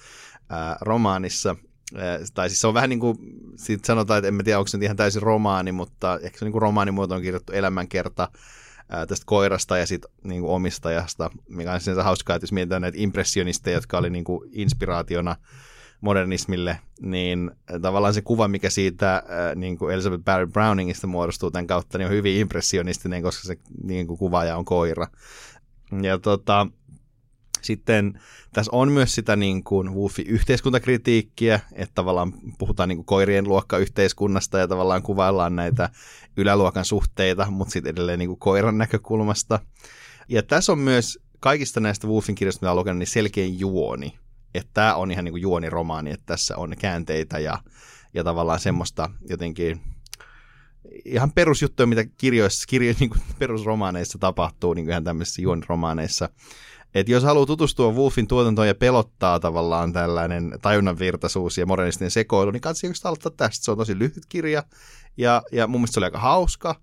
ää, 0.48 0.76
romaanissa. 0.80 1.56
Ää, 1.96 2.18
tai 2.34 2.48
siis 2.48 2.60
se 2.60 2.66
on 2.66 2.74
vähän 2.74 2.90
niin 2.90 3.00
kuin, 3.00 3.18
siitä 3.56 3.86
sanotaan, 3.86 4.18
että 4.18 4.28
en 4.28 4.44
tiedä, 4.44 4.58
onko 4.58 4.68
se 4.68 4.78
ihan 4.82 4.96
täysin 4.96 5.22
romaani, 5.22 5.72
mutta 5.72 6.18
ehkä 6.22 6.38
se 6.38 6.44
niin 6.44 6.52
kuin 6.52 6.62
romaanimuoto 6.62 7.14
on 7.14 7.22
kirjoittu 7.22 7.52
elämänkerta 7.52 8.28
ää, 8.88 9.06
tästä 9.06 9.26
koirasta 9.26 9.78
ja 9.78 9.86
sitten 9.86 10.10
niin 10.24 10.44
omistajasta, 10.44 11.30
mikä 11.48 11.72
on 11.72 11.80
sinänsä 11.80 12.02
hauskaa, 12.02 12.36
että 12.36 12.44
jos 12.44 12.52
mietitään 12.52 12.82
näitä 12.82 12.98
impressionisteja, 13.00 13.76
jotka 13.76 13.98
oli 13.98 14.10
niin 14.10 14.24
kuin 14.24 14.50
inspiraationa 14.52 15.36
modernismille, 16.00 16.78
niin 17.00 17.50
tavallaan 17.82 18.14
se 18.14 18.22
kuva, 18.22 18.48
mikä 18.48 18.70
siitä 18.70 19.16
äh, 19.16 19.22
niin 19.56 19.78
kuin 19.78 19.94
Elizabeth 19.94 20.24
Barry 20.24 20.46
Browningista 20.46 21.06
muodostuu 21.06 21.50
tämän 21.50 21.66
kautta, 21.66 21.98
niin 21.98 22.06
on 22.06 22.12
hyvin 22.12 22.36
impressionistinen, 22.36 23.22
koska 23.22 23.46
se 23.46 23.58
niin 23.82 24.06
kuin 24.06 24.18
kuvaaja 24.18 24.56
on 24.56 24.64
koira. 24.64 25.06
Ja 26.02 26.18
tota, 26.18 26.66
sitten 27.62 28.20
tässä 28.52 28.70
on 28.74 28.92
myös 28.92 29.14
sitä 29.14 29.36
niin 29.36 29.64
kuin 29.64 29.88
yhteiskuntakritiikkiä, 30.26 31.60
että 31.72 31.94
tavallaan 31.94 32.32
puhutaan 32.58 32.88
niin 32.88 32.96
kuin 32.96 33.06
koirien 33.06 33.48
luokkayhteiskunnasta 33.48 34.58
ja 34.58 34.68
tavallaan 34.68 35.02
kuvaillaan 35.02 35.56
näitä 35.56 35.90
yläluokan 36.36 36.84
suhteita, 36.84 37.50
mutta 37.50 37.72
sitten 37.72 37.90
edelleen 37.90 38.18
niin 38.18 38.28
kuin 38.28 38.38
koiran 38.38 38.78
näkökulmasta. 38.78 39.60
Ja 40.28 40.42
tässä 40.42 40.72
on 40.72 40.78
myös 40.78 41.18
kaikista 41.40 41.80
näistä 41.80 42.06
Woofin 42.06 42.34
kirjoista, 42.34 42.60
mitä 42.60 42.70
olen 42.70 42.78
lukenut, 42.78 42.98
niin 42.98 43.06
selkeä 43.06 43.46
juoni 43.46 44.18
että 44.54 44.70
tämä 44.74 44.94
on 44.94 45.10
ihan 45.10 45.24
niin 45.24 45.32
kuin 45.32 45.42
juoniromaani, 45.42 46.10
että 46.10 46.26
tässä 46.26 46.56
on 46.56 46.74
käänteitä 46.78 47.38
ja, 47.38 47.58
ja 48.14 48.24
tavallaan 48.24 48.60
semmoista 48.60 49.10
jotenkin 49.28 49.80
ihan 51.04 51.32
perusjuttuja, 51.32 51.86
mitä 51.86 52.04
kirjoissa, 52.04 52.66
kirjo, 52.68 52.94
niin 53.00 53.10
kuin 53.10 53.20
perusromaaneissa 53.38 54.18
tapahtuu, 54.18 54.74
niin 54.74 54.84
kuin 54.84 54.90
ihan 54.90 55.04
tämmöisissä 55.04 55.42
juoniromaaneissa. 55.42 56.28
Et 56.94 57.08
jos 57.08 57.22
haluaa 57.22 57.46
tutustua 57.46 57.92
Wolfin 57.92 58.26
tuotantoon 58.26 58.68
ja 58.68 58.74
pelottaa 58.74 59.40
tavallaan 59.40 59.92
tällainen 59.92 60.58
tajunnanvirtaisuus 60.62 61.58
ja 61.58 61.66
modernistinen 61.66 62.10
sekoilu, 62.10 62.50
niin 62.50 62.60
kannattaa 62.60 62.90
aloittaa 63.04 63.32
tästä. 63.36 63.64
Se 63.64 63.70
on 63.70 63.76
tosi 63.76 63.98
lyhyt 63.98 64.26
kirja 64.28 64.62
ja, 65.16 65.42
ja 65.52 65.66
mun 65.66 65.80
mielestä 65.80 65.94
se 65.94 66.00
oli 66.00 66.04
aika 66.04 66.18
hauska, 66.18 66.80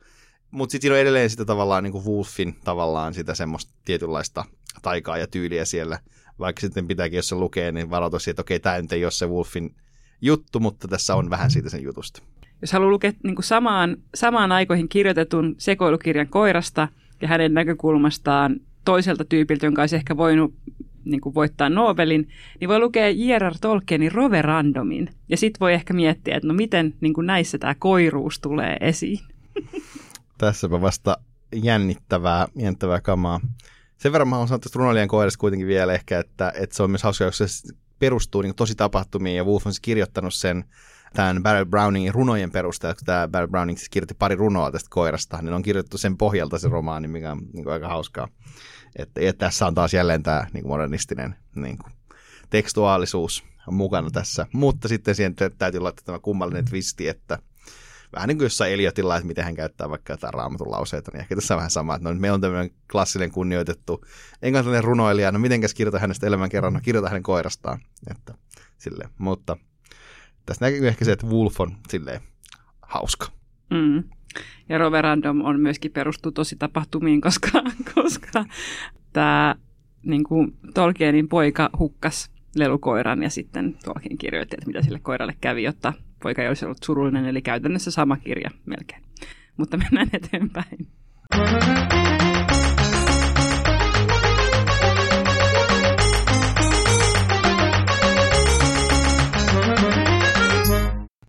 mutta 0.51 0.71
sitten 0.71 0.81
siinä 0.81 0.95
on 0.95 1.01
edelleen 1.01 1.29
sitä 1.29 1.45
tavallaan 1.45 1.83
niin 1.83 1.91
kuin 1.91 2.05
Wolfin 2.05 2.59
tavallaan 2.63 3.13
sitä 3.13 3.35
semmoista 3.35 3.73
tietynlaista 3.85 4.45
taikaa 4.81 5.17
ja 5.17 5.27
tyyliä 5.27 5.65
siellä– 5.65 5.99
vaikka 6.39 6.59
sitten 6.59 6.87
pitääkin, 6.87 7.17
jos 7.17 7.29
se 7.29 7.35
lukee, 7.35 7.71
niin 7.71 7.89
varoitus 7.89 8.23
siitä, 8.23 8.31
että 8.31 8.41
okei, 8.41 8.59
tämä 8.59 8.81
nyt 8.81 8.93
ei 8.93 9.05
ole 9.05 9.11
se 9.11 9.25
Wolfin 9.25 9.75
juttu, 10.21 10.59
mutta 10.59 10.87
tässä 10.87 11.15
on 11.15 11.29
vähän 11.29 11.51
siitä 11.51 11.69
sen 11.69 11.83
jutusta. 11.83 12.21
Jos 12.61 12.73
haluaa 12.73 12.91
lukea 12.91 13.11
niin 13.23 13.35
kuin 13.35 13.45
samaan, 13.45 13.97
samaan 14.15 14.51
aikoihin 14.51 14.89
kirjoitetun 14.89 15.55
sekoilukirjan 15.57 16.27
koirasta 16.27 16.87
ja 17.21 17.27
hänen 17.27 17.53
näkökulmastaan 17.53 18.59
toiselta 18.85 19.25
tyypiltä, 19.25 19.65
jonka 19.65 19.81
olisi 19.81 19.95
ehkä 19.95 20.17
voinut 20.17 20.53
niin 21.05 21.21
kuin 21.21 21.35
voittaa 21.35 21.69
Nobelin, 21.69 22.29
niin 22.59 22.67
voi 22.67 22.79
lukea 22.79 23.09
J.R.R. 23.09 23.53
Tolkienin 23.61 24.11
Roverandomin. 24.11 25.09
Ja 25.29 25.37
sitten 25.37 25.59
voi 25.59 25.73
ehkä 25.73 25.93
miettiä, 25.93 26.35
että 26.35 26.47
no 26.47 26.53
miten 26.53 26.93
niin 27.01 27.13
kuin 27.13 27.27
näissä 27.27 27.57
tämä 27.57 27.75
koiruus 27.75 28.39
tulee 28.39 28.77
esiin. 28.81 29.19
Tässäpä 30.37 30.81
vasta 30.81 31.17
jännittävää, 31.63 32.47
jännittävää 32.55 33.01
kamaa. 33.01 33.39
Sen 34.05 34.11
verran 34.11 34.27
mä 34.27 34.35
haluan 34.35 34.47
sanoa 34.47 34.59
tästä 34.59 34.79
runoilijan 34.79 35.07
kohdasta 35.07 35.37
kuitenkin 35.37 35.67
vielä 35.67 35.93
ehkä, 35.93 36.19
että, 36.19 36.53
että 36.55 36.75
se 36.75 36.83
on 36.83 36.89
myös 36.89 37.03
hauska, 37.03 37.25
koska 37.25 37.47
se 37.47 37.73
perustuu 37.99 38.41
niin 38.41 38.55
tosi 38.55 38.75
tapahtumiin 38.75 39.35
ja 39.35 39.43
Wolf 39.43 39.67
on 39.67 39.73
siis 39.73 39.79
kirjoittanut 39.79 40.33
sen 40.33 40.65
tämän 41.13 41.43
Barry 41.43 41.65
Browningin 41.65 42.13
runojen 42.13 42.51
perusteella, 42.51 42.95
kun 42.95 43.05
tämä 43.05 43.27
Barry 43.27 43.47
Browning 43.47 43.77
siis 43.77 43.89
kirjoitti 43.89 44.13
pari 44.13 44.35
runoa 44.35 44.71
tästä 44.71 44.87
koirasta, 44.89 45.41
niin 45.41 45.53
on 45.53 45.63
kirjoitettu 45.63 45.97
sen 45.97 46.17
pohjalta 46.17 46.59
se 46.59 46.69
romaani, 46.69 47.07
mikä 47.07 47.31
on 47.31 47.41
niin 47.53 47.63
kuin 47.63 47.73
aika 47.73 47.87
hauskaa. 47.87 48.27
Että, 48.95 49.21
että 49.21 49.45
tässä 49.45 49.67
on 49.67 49.75
taas 49.75 49.93
jälleen 49.93 50.23
tämä 50.23 50.47
niin 50.53 50.63
kuin 50.63 50.71
modernistinen 50.71 51.35
niin 51.55 51.77
kuin, 51.77 51.93
tekstuaalisuus 52.49 53.43
mukana 53.71 54.09
tässä, 54.09 54.47
mutta 54.53 54.87
sitten 54.87 55.15
siihen 55.15 55.35
täytyy 55.57 55.79
laittaa 55.79 56.05
tämä 56.05 56.19
kummallinen 56.19 56.65
twisti, 56.65 57.07
että 57.07 57.39
vähän 58.15 58.27
niin 58.27 58.37
kuin 58.37 58.45
jossain 58.45 58.73
Eliotilla, 58.73 59.15
että 59.15 59.27
miten 59.27 59.43
hän 59.43 59.55
käyttää 59.55 59.89
vaikka 59.89 60.13
jotain 60.13 60.33
raamatun 60.33 60.71
lauseita, 60.71 61.11
niin 61.13 61.21
ehkä 61.21 61.35
tässä 61.35 61.53
on 61.53 61.57
vähän 61.57 61.71
sama, 61.71 61.95
että 61.95 62.09
no, 62.09 62.19
me 62.19 62.31
on 62.31 62.41
tämmöinen 62.41 62.71
klassinen 62.91 63.31
kunnioitettu 63.31 64.05
englantilainen 64.41 64.83
runoilija, 64.83 65.31
no 65.31 65.39
mitenkäs 65.39 65.73
kirjoita 65.73 65.99
hänestä 65.99 66.27
elämän 66.27 66.49
kerran, 66.49 66.73
no 66.73 66.79
kirjoita 66.83 67.09
hänen 67.09 67.23
koirastaan, 67.23 67.79
että 68.11 68.33
silleen, 68.77 69.09
mutta 69.17 69.57
tässä 70.45 70.65
näkyy 70.65 70.87
ehkä 70.87 71.05
se, 71.05 71.11
että 71.11 71.27
Wolf 71.27 71.61
on 71.61 71.75
silleen 71.89 72.21
hauska. 72.81 73.27
Mm. 73.69 74.03
Ja 74.69 74.77
Roverandom 74.77 75.41
on 75.41 75.59
myöskin 75.59 75.91
perustu 75.91 76.31
tosi 76.31 76.55
tapahtumiin, 76.55 77.21
koska, 77.21 77.49
koska 77.95 78.45
tämä 79.13 79.55
niin 80.03 80.23
kuin 80.23 80.57
Tolkienin 80.73 81.29
poika 81.29 81.69
hukkas 81.79 82.31
lelukoiran 82.55 83.23
ja 83.23 83.29
sitten 83.29 83.77
Tolkien 83.85 84.17
kirjoitti, 84.17 84.55
että 84.55 84.67
mitä 84.67 84.81
sille 84.81 84.99
koiralle 84.99 85.35
kävi, 85.41 85.63
jotta 85.63 85.93
poika 86.23 86.41
ei 86.41 86.47
olisi 86.47 86.65
ollut 86.65 86.83
surullinen, 86.83 87.25
eli 87.25 87.41
käytännössä 87.41 87.91
sama 87.91 88.17
kirja 88.17 88.49
melkein. 88.65 89.03
Mutta 89.57 89.77
mennään 89.77 90.09
eteenpäin. 90.13 90.87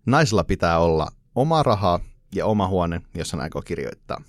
Naisella 0.05 0.43
pitää 0.43 0.79
olla 0.79 1.07
oma 1.35 1.63
raha 1.63 1.99
ja 2.35 2.45
oma 2.45 2.67
huone, 2.67 3.01
jos 3.15 3.31
hän 3.31 3.41
aikoo 3.41 3.61
kirjoittaa. 3.61 4.21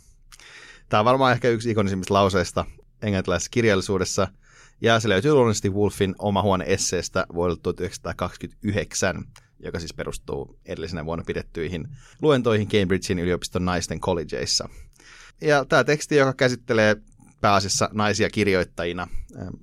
Tämä 0.89 0.99
on 0.99 1.05
varmaan 1.05 1.33
ehkä 1.33 1.49
yksi 1.49 1.71
ikonisimmista 1.71 2.15
lauseista 2.15 2.65
englantilaisessa 3.03 3.51
kirjallisuudessa, 3.51 4.29
ja 4.81 5.01
se 5.01 5.09
löytyy 5.09 5.33
luonnollisesti 5.33 5.71
Wolfin 5.71 6.15
oma 6.19 6.43
huone 6.43 6.65
esseestä 6.69 7.27
vuodelta 7.35 7.63
1929, 7.63 9.25
joka 9.61 9.79
siis 9.79 9.95
perustuu 9.95 10.59
edellisenä 10.67 11.05
vuonna 11.05 11.25
pidettyihin 11.25 11.89
luentoihin 12.23 12.69
Cambridgein 12.69 13.19
yliopiston 13.19 13.65
naisten 13.65 14.01
collegeissa. 14.01 14.69
Ja 15.41 15.65
tämä 15.65 15.85
teksti, 15.85 16.17
joka 16.17 16.33
käsittelee 16.33 16.97
pääasiassa 17.41 17.89
naisia 17.93 18.31
kirjoittajina, 18.31 19.09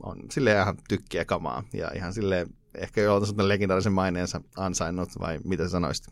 on 0.03 0.17
sille 0.31 0.51
ihan 0.51 0.77
tykkiä 0.89 1.25
kamaa 1.25 1.63
ja 1.73 1.91
ihan 1.95 2.13
sille 2.13 2.47
ehkä 2.77 3.01
jo 3.01 3.15
on 3.15 3.47
legendaarisen 3.47 3.93
maineensa 3.93 4.41
ansainnut, 4.57 5.09
vai 5.19 5.39
mitä 5.43 5.67
sanoisit? 5.67 6.07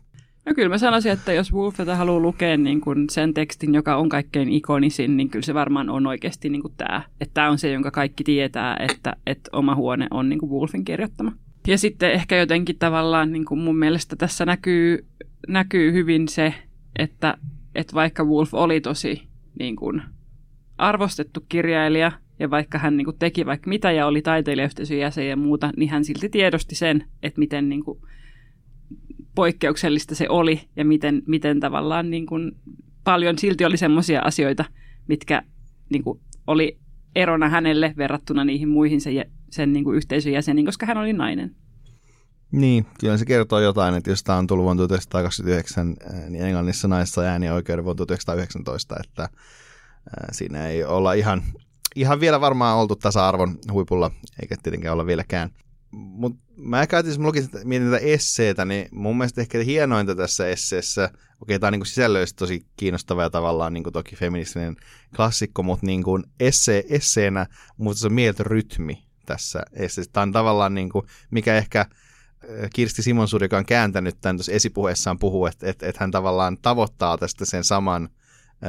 No 0.46 0.54
kyllä 0.54 0.68
mä 0.68 0.78
sanoisin, 0.78 1.12
että 1.12 1.32
jos 1.32 1.52
Wolf 1.52 1.76
tätä 1.76 1.96
haluaa 1.96 2.20
lukea 2.20 2.56
niin 2.56 2.80
kuin 2.80 3.10
sen 3.10 3.34
tekstin, 3.34 3.74
joka 3.74 3.96
on 3.96 4.08
kaikkein 4.08 4.48
ikonisin, 4.48 5.16
niin 5.16 5.30
kyllä 5.30 5.44
se 5.44 5.54
varmaan 5.54 5.90
on 5.90 6.06
oikeasti 6.06 6.48
niin 6.48 6.62
kuin 6.62 6.74
tämä. 6.76 7.02
Että 7.20 7.34
tämä 7.34 7.50
on 7.50 7.58
se, 7.58 7.70
jonka 7.70 7.90
kaikki 7.90 8.24
tietää, 8.24 8.76
että, 8.88 9.16
että 9.26 9.50
oma 9.52 9.74
huone 9.74 10.06
on 10.10 10.28
niin 10.28 10.38
kuin 10.38 10.50
Wolfin 10.50 10.84
kirjoittama. 10.84 11.32
Ja 11.66 11.78
sitten 11.78 12.12
ehkä 12.12 12.36
jotenkin 12.36 12.78
tavallaan 12.78 13.32
niin 13.32 13.44
kuin 13.44 13.60
mun 13.60 13.76
mielestä 13.76 14.16
tässä 14.16 14.44
näkyy, 14.44 15.06
näkyy 15.48 15.92
hyvin 15.92 16.28
se, 16.28 16.54
että, 16.98 17.38
että 17.74 17.94
vaikka 17.94 18.24
Wolf 18.24 18.54
oli 18.54 18.80
tosi 18.80 19.22
niin 19.58 19.76
kuin 19.76 20.02
arvostettu 20.78 21.40
kirjailija, 21.48 22.12
ja 22.38 22.50
vaikka 22.50 22.78
hän 22.78 22.96
niin 22.96 23.04
kuin 23.04 23.18
teki 23.18 23.46
vaikka 23.46 23.68
mitä 23.68 23.92
ja 23.92 24.06
oli 24.06 24.22
taiteilijayhteisön 24.22 24.98
jäsen 24.98 25.28
ja 25.28 25.36
muuta, 25.36 25.72
niin 25.76 25.90
hän 25.90 26.04
silti 26.04 26.28
tiedosti 26.28 26.74
sen, 26.74 27.04
että 27.22 27.38
miten 27.38 27.68
niin 27.68 27.84
kuin 27.84 27.98
poikkeuksellista 29.34 30.14
se 30.14 30.28
oli 30.28 30.60
ja 30.76 30.84
miten, 30.84 31.22
miten 31.26 31.60
tavallaan 31.60 32.10
niin 32.10 32.26
kuin 32.26 32.52
paljon 33.04 33.38
silti 33.38 33.64
oli 33.64 33.76
semmoisia 33.76 34.20
asioita, 34.20 34.64
mitkä 35.08 35.42
niin 35.90 36.04
kuin 36.04 36.20
oli 36.46 36.78
erona 37.14 37.48
hänelle 37.48 37.94
verrattuna 37.96 38.44
niihin 38.44 38.68
muihin 38.68 39.00
sen, 39.00 39.14
sen 39.54 39.72
niin 39.72 39.84
kuin 39.84 39.96
yhteisön 39.96 40.32
jäseniin, 40.32 40.66
koska 40.66 40.86
hän 40.86 40.98
oli 40.98 41.12
nainen. 41.12 41.56
Niin, 42.52 42.86
kyllä 43.00 43.16
se 43.16 43.24
kertoo 43.24 43.60
jotain, 43.60 43.94
että 43.94 44.10
jos 44.10 44.24
tämä 44.24 44.38
on 44.38 44.46
tullut 44.46 44.64
vuonna 44.64 44.80
1929, 44.80 45.96
niin 46.28 46.44
Englannissa 46.44 46.88
naisessa 46.88 47.20
ääni 47.20 47.50
oikeuden 47.50 47.84
vuonna 47.84 47.96
1919, 47.96 48.96
että 49.04 49.28
siinä 50.32 50.68
ei 50.68 50.84
olla 50.84 51.12
ihan, 51.12 51.42
ihan 51.96 52.20
vielä 52.20 52.40
varmaan 52.40 52.78
oltu 52.78 52.96
tasa-arvon 52.96 53.58
huipulla, 53.72 54.10
eikä 54.42 54.56
tietenkään 54.62 54.92
olla 54.92 55.06
vieläkään. 55.06 55.50
Mutta 55.90 56.44
mä 56.56 56.82
ehkä 56.82 57.02
jos 57.06 57.18
mä 57.18 57.26
lukisin, 57.26 57.50
mietin 57.64 57.90
tätä 57.90 58.04
esseetä, 58.04 58.64
niin 58.64 58.88
mun 58.92 59.18
mielestä 59.18 59.40
ehkä 59.40 59.58
hienointa 59.58 60.14
tässä 60.14 60.48
esseessä, 60.48 61.10
okei, 61.40 61.58
tämä 61.58 61.68
on 61.68 61.72
niin 61.72 61.86
sisällöllisesti 61.86 62.38
tosi 62.38 62.66
kiinnostava 62.76 63.22
ja 63.22 63.30
tavallaan 63.30 63.72
niin 63.72 63.84
kuin 63.84 63.92
toki 63.92 64.16
feministinen 64.16 64.76
klassikko, 65.16 65.62
mutta 65.62 65.86
niin 65.86 66.02
kuin 66.02 66.24
esse, 66.40 66.84
esseenä, 66.88 67.46
mutta 67.76 68.00
se 68.00 68.06
on 68.06 68.12
mieltä 68.12 68.42
rytmi 68.42 69.03
tässä 69.26 69.62
esseessä. 69.72 70.12
Tämä 70.12 70.22
on 70.22 70.32
tavallaan, 70.32 70.74
niin 70.74 70.88
kuin, 70.88 71.06
mikä 71.30 71.56
ehkä 71.56 71.86
Kirsti 72.74 73.02
Simonsur, 73.02 73.42
joka 73.42 73.58
on 73.58 73.66
kääntänyt 73.66 74.20
tämän 74.20 74.36
tuossa 74.36 74.52
esipuheessaan, 74.52 75.18
puhuu, 75.18 75.46
että, 75.46 75.70
että, 75.70 75.86
että 75.86 76.00
hän 76.00 76.10
tavallaan 76.10 76.58
tavoittaa 76.62 77.18
tästä 77.18 77.44
sen 77.44 77.64
saman, 77.64 78.08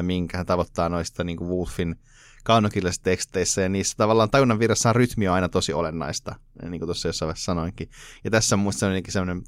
minkä 0.02 0.38
hän 0.38 0.46
tavoittaa 0.46 0.90
noista 0.90 1.24
niin 1.24 1.38
kuin 1.38 1.50
Wolfin 1.50 1.96
kaunokirjallisissa 2.44 3.04
teksteissä, 3.04 3.62
ja 3.62 3.70
niissä 3.70 3.98
tavallaan 3.98 4.30
tajunnan 4.30 4.60
virrassa 4.60 4.94
rytmi 4.94 5.28
on 5.28 5.34
aina 5.34 5.50
tosi 5.50 5.74
olennaista, 5.74 6.36
niin 6.70 6.80
kuin 6.80 6.88
tuossa 6.88 7.08
jossain 7.08 7.28
vaiheessa 7.28 7.46
sanoinkin. 7.46 7.90
Ja 8.24 8.32
tässä 8.32 8.56
on 8.56 8.60
musta 8.60 8.88
sellainen 9.10 9.44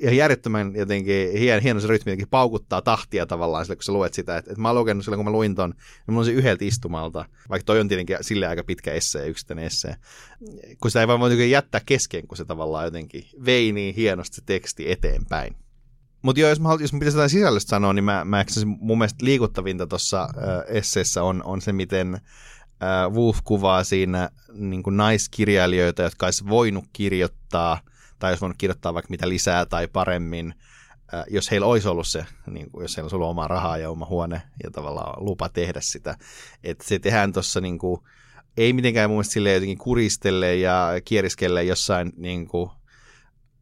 ihan 0.00 0.16
järjettömän 0.16 0.72
jotenkin 0.76 1.38
hien, 1.38 1.62
hieno 1.62 1.80
se 1.80 1.86
rytmi 1.86 2.10
jotenkin 2.10 2.28
paukuttaa 2.28 2.82
tahtia 2.82 3.26
tavallaan 3.26 3.64
sille, 3.64 3.76
kun 3.76 3.82
sä 3.82 3.92
luet 3.92 4.14
sitä. 4.14 4.36
että 4.36 4.52
et 4.52 4.58
mä 4.58 4.68
oon 4.68 4.78
lukenut 4.78 5.04
silloin, 5.04 5.18
kun 5.18 5.24
mä 5.24 5.30
luin 5.30 5.54
ton, 5.54 5.70
niin 5.70 6.04
mulla 6.06 6.20
on 6.20 6.24
se 6.24 6.32
yhdeltä 6.32 6.64
istumalta, 6.64 7.24
vaikka 7.48 7.64
toi 7.64 7.80
on 7.80 7.88
tietenkin 7.88 8.16
sille 8.20 8.46
aika 8.46 8.64
pitkä 8.64 8.92
essee, 8.92 9.28
yksittäinen 9.28 9.64
essee. 9.64 9.96
Kun 10.80 10.90
sitä 10.90 11.00
ei 11.00 11.08
vaan 11.08 11.20
voi 11.20 11.50
jättää 11.50 11.80
kesken, 11.86 12.26
kun 12.26 12.36
se 12.36 12.44
tavallaan 12.44 12.84
jotenkin 12.84 13.24
vei 13.44 13.72
niin 13.72 13.94
hienosti 13.94 14.36
se 14.36 14.42
teksti 14.46 14.90
eteenpäin. 14.90 15.56
Mutta 16.22 16.40
joo, 16.40 16.48
jos 16.48 16.60
mä, 16.60 16.68
jos 16.80 16.92
mä 16.92 16.98
pitäisi 16.98 17.16
jotain 17.16 17.30
sisällöstä 17.30 17.70
sanoa, 17.70 17.92
niin 17.92 18.04
mä, 18.04 18.24
mä 18.24 18.44
mun 18.64 18.98
mielestä 18.98 19.24
liikuttavinta 19.24 19.86
tuossa 19.86 20.22
äh, 20.22 20.28
esseessä 20.76 21.22
on, 21.22 21.42
on 21.44 21.60
se, 21.60 21.72
miten 21.72 22.14
äh, 22.14 23.12
Wolf 23.12 23.38
kuvaa 23.44 23.84
siinä 23.84 24.30
niin 24.52 24.82
naiskirjailijoita, 24.90 26.02
jotka 26.02 26.26
olisi 26.26 26.48
voinut 26.48 26.84
kirjoittaa, 26.92 27.80
tai 28.20 28.30
olisi 28.30 28.40
voinut 28.40 28.58
kirjoittaa 28.58 28.94
vaikka 28.94 29.10
mitä 29.10 29.28
lisää 29.28 29.66
tai 29.66 29.88
paremmin, 29.88 30.54
äh, 31.14 31.24
jos 31.30 31.50
heillä 31.50 31.66
olisi 31.66 31.88
ollut 31.88 32.06
se, 32.06 32.26
niin 32.46 32.70
kuin, 32.70 32.82
jos 32.82 32.96
heillä 32.96 33.04
olisi 33.04 33.16
ollut 33.16 33.28
oma 33.28 33.48
rahaa 33.48 33.78
ja 33.78 33.90
oma 33.90 34.06
huone 34.06 34.42
ja 34.64 34.70
tavallaan 34.70 35.24
lupa 35.24 35.48
tehdä 35.48 35.80
sitä. 35.80 36.16
Että 36.64 36.84
se 36.84 36.98
tehdään 36.98 37.32
tuossa 37.32 37.60
niin 37.60 37.78
kuin, 37.78 38.00
ei 38.56 38.72
mitenkään 38.72 39.10
mun 39.10 39.16
mielestä 39.16 39.32
silleen 39.32 39.54
jotenkin 39.54 39.78
kuristelle 39.78 40.56
ja 40.56 40.92
kieriskelle 41.04 41.64
jossain 41.64 42.12
niin 42.16 42.46
kuin, 42.46 42.70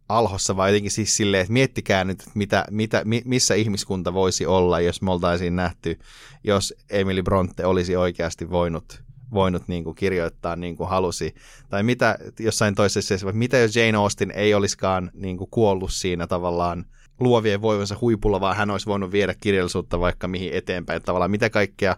alhossa, 0.08 0.56
vaan 0.56 0.70
jotenkin 0.70 0.90
siis 0.90 1.16
silleen, 1.16 1.40
että 1.40 1.52
miettikää 1.52 2.04
nyt, 2.04 2.22
mitä, 2.34 2.64
mitä, 2.70 3.02
missä 3.24 3.54
ihmiskunta 3.54 4.14
voisi 4.14 4.46
olla, 4.46 4.80
jos 4.80 5.02
me 5.02 5.10
oltaisiin 5.10 5.56
nähty, 5.56 5.98
jos 6.44 6.74
Emily 6.90 7.22
Bronte 7.22 7.66
olisi 7.66 7.96
oikeasti 7.96 8.50
voinut, 8.50 9.02
voinut 9.32 9.68
niin 9.68 9.84
kuin 9.84 9.96
kirjoittaa 9.96 10.56
niin 10.56 10.76
kuin 10.76 10.88
halusi. 10.88 11.34
Tai 11.68 11.82
mitä 11.82 12.18
jossain 12.40 12.74
toisessa, 12.74 13.32
mitä 13.32 13.58
jos 13.58 13.76
Jane 13.76 13.98
Austen 13.98 14.30
ei 14.30 14.54
olisikaan 14.54 15.10
niin 15.14 15.36
kuin 15.36 15.50
kuollut 15.50 15.92
siinä 15.92 16.26
tavallaan 16.26 16.84
luovien 17.20 17.62
voivansa 17.62 17.96
huipulla, 18.00 18.40
vaan 18.40 18.56
hän 18.56 18.70
olisi 18.70 18.86
voinut 18.86 19.12
viedä 19.12 19.34
kirjallisuutta 19.40 20.00
vaikka 20.00 20.28
mihin 20.28 20.52
eteenpäin. 20.52 21.02
Tavallaan 21.02 21.30
mitä 21.30 21.50
kaikkea 21.50 21.96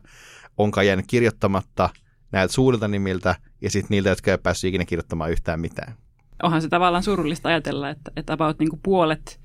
onkaan 0.57 0.87
jäänyt 0.87 1.07
kirjoittamatta 1.09 1.89
näiltä 2.33 2.55
suurilta 2.55 2.89
nimiltä 2.89 3.35
ja 3.61 3.71
sitten 3.71 3.89
niiltä, 3.91 4.09
jotka 4.09 4.31
ei 4.31 4.33
ole 4.33 4.41
päässyt 4.43 4.69
ikinä 4.69 4.85
kirjoittamaan 4.85 5.31
yhtään 5.31 5.61
mitään 5.61 5.95
onhan 6.43 6.63
se 6.63 6.69
tavallaan 6.69 7.03
surullista 7.03 7.49
ajatella, 7.49 7.91
että, 7.91 8.13
että 8.17 8.33
about 8.33 8.59
niin 8.59 8.71
kuin 8.71 8.81
puolet 8.83 9.41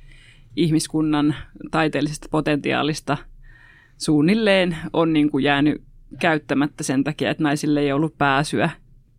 ihmiskunnan 0.55 1.35
taiteellisesta 1.71 2.27
potentiaalista 2.31 3.17
suunnilleen 3.97 4.77
on 4.93 5.13
niin 5.13 5.31
kuin 5.31 5.43
jäänyt 5.43 5.83
käyttämättä 6.19 6.83
sen 6.83 7.03
takia, 7.03 7.31
että 7.31 7.43
naisille 7.43 7.79
ei 7.79 7.91
ollut 7.91 8.17
pääsyä 8.17 8.69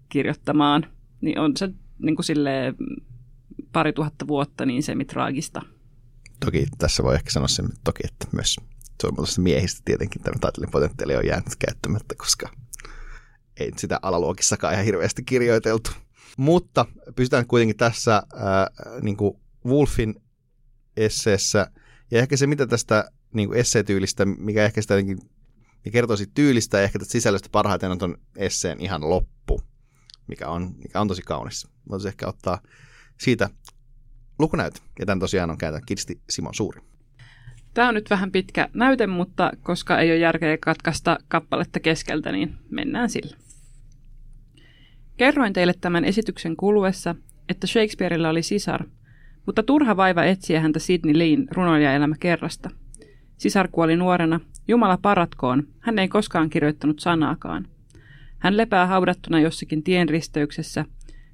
kirjoittamaan. 0.09 0.87
Niin 1.21 1.39
on 1.39 1.57
se 1.57 1.69
niin 1.99 2.17
kuin 2.17 2.25
silleen 2.25 2.75
pari 3.73 3.93
tuhatta 3.93 4.27
vuotta 4.27 4.67
niin 4.67 4.83
semitraagista. 4.83 5.63
Toki 6.45 6.67
tässä 6.79 7.03
voi 7.03 7.15
ehkä 7.15 7.31
sanoa 7.31 7.49
sen 7.49 7.69
toki, 7.85 8.01
että 8.05 8.27
myös 8.33 8.57
suomalaisista 9.03 9.41
miehistä 9.41 9.83
tietenkin 9.85 10.23
tämä 10.23 10.39
taiteellinen 10.41 10.73
potentiaali 10.73 11.17
on 11.17 11.27
jäänyt 11.27 11.57
käyttämättä, 11.59 12.15
koska 12.15 12.49
ei 13.61 13.73
sitä 13.77 13.99
alaluokissakaan 14.03 14.73
ihan 14.73 14.85
hirveästi 14.85 15.23
kirjoiteltu. 15.23 15.91
Mutta 16.37 16.87
pysytään 17.17 17.47
kuitenkin 17.47 17.77
tässä 17.77 18.17
äh, 18.17 19.03
niin 19.03 19.17
kuin 19.17 19.41
Wolfin 19.67 20.15
esseessä, 20.97 21.71
ja 22.11 22.19
ehkä 22.19 22.37
se, 22.37 22.47
mitä 22.47 22.67
tästä 22.67 23.11
niin 23.35 23.49
kuin 23.49 23.59
esseetyylistä, 23.59 24.25
mikä 24.25 24.65
ehkä 24.65 24.83
sitä 24.83 24.95
ja 25.87 25.93
kertoisi 25.93 26.27
tyylistä 26.35 26.79
ja 26.79 26.85
ehkä 26.85 26.99
tästä 26.99 27.13
sisällöstä 27.13 27.49
parhaiten 27.53 27.91
on 27.91 27.99
tuon 27.99 28.19
esseen 28.37 28.81
ihan 28.81 29.11
loppu, 29.11 29.61
mikä 30.29 30.49
on, 30.49 30.75
mikä 30.83 31.01
on 31.01 31.09
tosi 31.09 31.23
kaunis. 31.23 31.69
Voitaisiin 31.89 32.09
ehkä 32.09 32.27
ottaa 32.27 32.61
siitä 33.21 33.51
lukunäyt. 34.39 34.83
Ja 34.99 35.07
tämän 35.07 35.21
tosiaan 35.21 35.51
on 35.51 35.59
käytä 35.59 35.81
Kirsti 35.87 36.21
Simon 36.31 36.55
Suuri. 36.55 36.81
Tämä 37.75 37.89
on 37.89 37.95
nyt 37.95 38.11
vähän 38.11 38.33
pitkä 38.33 38.69
näyte, 38.75 39.07
mutta 39.07 39.53
koska 39.63 40.01
ei 40.01 40.11
ole 40.11 40.19
järkeä 40.19 40.59
katkaista 40.59 41.19
kappaletta 41.29 41.81
keskeltä, 41.81 42.33
niin 42.33 42.57
mennään 42.71 43.11
sillä. 43.11 43.37
Kerroin 45.17 45.53
teille 45.53 45.75
tämän 45.81 46.05
esityksen 46.05 46.57
kuluessa, 46.57 47.15
että 47.49 47.67
Shakespearella 47.67 48.29
oli 48.29 48.43
sisar, 48.43 48.85
mutta 49.47 49.63
turha 49.63 49.97
vaiva 49.97 50.25
etsiä 50.25 50.61
häntä 50.61 50.79
Sidney 50.79 51.19
Leen 51.19 51.49
runoilijaelämä 51.51 52.15
kerrasta. 52.21 52.71
Sisar 53.37 53.69
kuoli 53.73 53.97
nuorena, 53.97 54.41
Jumala 54.69 54.99
paratkoon, 55.03 55.63
hän 55.81 55.99
ei 55.99 56.09
koskaan 56.09 56.51
kirjoittanut 56.51 56.99
sanaakaan. 56.99 57.69
Hän 58.39 58.57
lepää 58.57 58.87
haudattuna 58.87 59.41
jossakin 59.41 59.83
tienristeyksessä, 59.83 60.85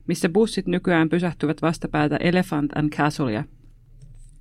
missä 0.07 0.29
bussit 0.29 0.66
nykyään 0.66 1.09
pysähtyvät 1.09 1.62
vastapäätä 1.62 2.16
Elephant 2.16 2.77
and 2.77 2.91
Castlea. 2.91 3.45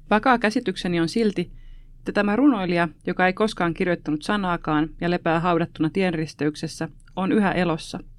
Vakaa 0.09 0.37
käsitykseni 0.37 0.99
on 0.99 1.09
silti, 1.09 1.51
että 1.97 2.11
tämä 2.11 2.35
runoilija, 2.35 2.87
joka 3.07 3.27
ei 3.27 3.33
koskaan 3.33 3.73
kirjoittanut 3.73 4.21
sanaakaan 4.21 4.89
ja 5.01 5.09
lepää 5.09 5.39
haudattuna 5.39 5.89
tienristeyksessä, 5.89 6.89
on 7.15 7.31
yhä 7.31 7.51
elossa– 7.51 7.99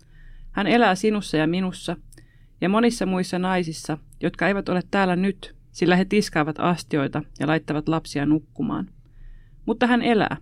hän 0.53 0.67
elää 0.67 0.95
sinussa 0.95 1.37
ja 1.37 1.47
minussa 1.47 1.97
ja 2.61 2.69
monissa 2.69 3.07
muissa 3.07 3.39
naisissa, 3.39 3.99
jotka 4.21 4.49
eivät 4.49 4.69
ole 4.69 4.83
täällä 4.91 5.17
nyt, 5.17 5.55
sillä 5.73 5.97
he 5.97 6.05
tiskaavat 6.05 6.57
astioita 6.59 7.23
ja 7.41 7.47
laittavat 7.47 7.89
lapsia 7.89 8.27
nukkumaan. 8.27 8.89
Mutta 9.67 9.87
hän 9.87 10.03
elää, 10.03 10.37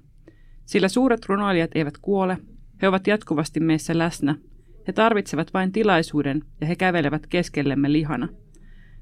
sillä 0.67 0.89
suuret 0.89 1.27
runoilijat 1.27 1.71
eivät 1.75 1.99
kuole, 1.99 2.39
he 2.83 2.89
ovat 2.89 3.07
jatkuvasti 3.07 3.61
meissä 3.61 3.99
läsnä. 3.99 4.35
He 4.87 4.93
tarvitsevat 4.93 5.55
vain 5.55 5.73
tilaisuuden 5.73 6.45
ja 6.61 6.67
he 6.67 6.77
kävelevät 6.77 7.27
keskellemme 7.27 7.93
lihana. 7.93 8.29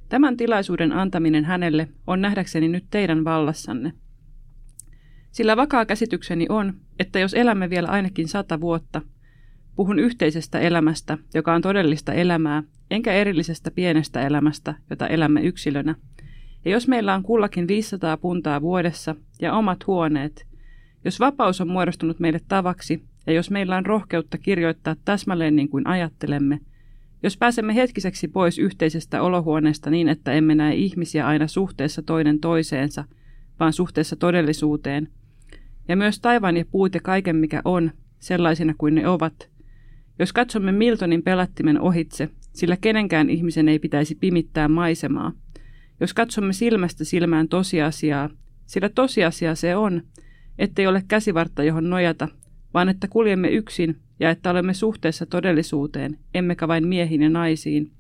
Tämän 0.09 0.37
tilaisuuden 0.37 0.93
antaminen 0.93 1.45
hänelle 1.45 1.89
on 2.07 2.21
nähdäkseni 2.21 2.69
nyt 2.69 2.85
teidän 2.91 3.25
vallassanne. 3.25 3.93
Sillä 5.31 5.57
vakaa 5.57 5.87
käsitykseni 5.87 6.47
on, 6.49 6.75
että 6.99 7.19
jos 7.19 7.35
elämme 7.35 7.71
vielä 7.71 7.89
ainakin 7.89 8.29
sata 8.29 8.61
vuotta, 8.61 9.03
Puhun 9.79 9.99
yhteisestä 9.99 10.59
elämästä, 10.59 11.19
joka 11.35 11.55
on 11.55 11.63
todellista 11.63 12.13
elämää, 12.13 12.63
enkä 12.91 13.13
erillisestä 13.13 13.71
pienestä 13.71 14.27
elämästä, 14.27 14.75
jota 14.91 15.07
elämme 15.07 15.41
yksilönä. 15.41 15.95
Ja 16.65 16.71
jos 16.71 16.89
meillä 16.89 17.15
on 17.15 17.23
kullakin 17.23 17.69
500 17.69 18.17
puntaa 18.17 18.61
vuodessa 18.61 19.15
ja 19.41 19.55
omat 19.55 19.87
huoneet, 19.87 20.47
jos 21.05 21.21
vapaus 21.21 21.61
on 21.61 21.69
muodostunut 21.69 22.21
meille 22.21 22.41
tavaksi 22.49 23.03
ja 23.27 23.33
jos 23.33 23.51
meillä 23.51 23.77
on 23.77 23.87
rohkeutta 23.87 24.39
kirjoittaa 24.39 24.97
täsmälleen 25.05 25.57
niin 25.57 25.69
kuin 25.69 25.87
ajattelemme, 25.87 26.61
jos 27.23 27.37
pääsemme 27.37 27.75
hetkiseksi 27.75 28.29
pois 28.29 28.59
yhteisestä 28.59 29.23
olohuoneesta 29.23 29.91
niin, 29.91 30.09
että 30.09 30.33
emme 30.33 30.55
näe 30.55 30.75
ihmisiä 30.75 31.27
aina 31.27 31.47
suhteessa 31.47 32.03
toinen 32.03 32.41
toiseensa, 32.41 33.05
vaan 33.61 33.73
suhteessa 33.73 34.17
todellisuuteen, 34.17 35.09
ja 35.89 35.97
myös 35.97 36.21
taivaan 36.21 36.57
ja 36.57 36.65
puut 36.71 36.95
ja 36.95 37.01
kaiken 37.01 37.37
mikä 37.37 37.63
on, 37.65 37.91
sellaisina 38.19 38.75
kuin 38.79 38.95
ne 38.95 39.09
ovat, 39.09 39.49
jos 40.19 40.33
katsomme 40.33 40.73
Miltonin 40.73 41.23
pelättimen 41.23 41.81
ohitse, 41.81 42.29
sillä 42.53 42.77
kenenkään 42.77 43.31
ihmisen 43.31 43.69
ei 43.69 43.79
pitäisi 43.79 44.15
pimittää 44.15 44.69
maisemaa, 44.69 45.33
jos 46.01 46.15
katsomme 46.15 46.53
silmästä 46.53 47.05
silmään 47.05 47.49
tosiasiaa, 47.49 48.31
sillä 48.67 48.89
tosiasia 48.89 49.55
se 49.55 49.77
on, 49.77 50.03
ettei 50.59 50.87
ole 50.87 51.03
käsivartta 51.09 51.65
johon 51.65 51.91
nojata, 51.91 52.29
vaan 52.75 52.89
että 52.89 53.09
kuljemme 53.09 53.49
yksin 53.49 53.97
ja 54.21 54.31
että 54.31 54.51
olemme 54.51 54.75
suhteessa 54.75 55.27
todellisuuteen, 55.27 56.19
emmekä 56.35 56.69
vain 56.69 56.89
miehiin 56.89 57.23
ja 57.23 57.31
naisiin. 57.31 57.93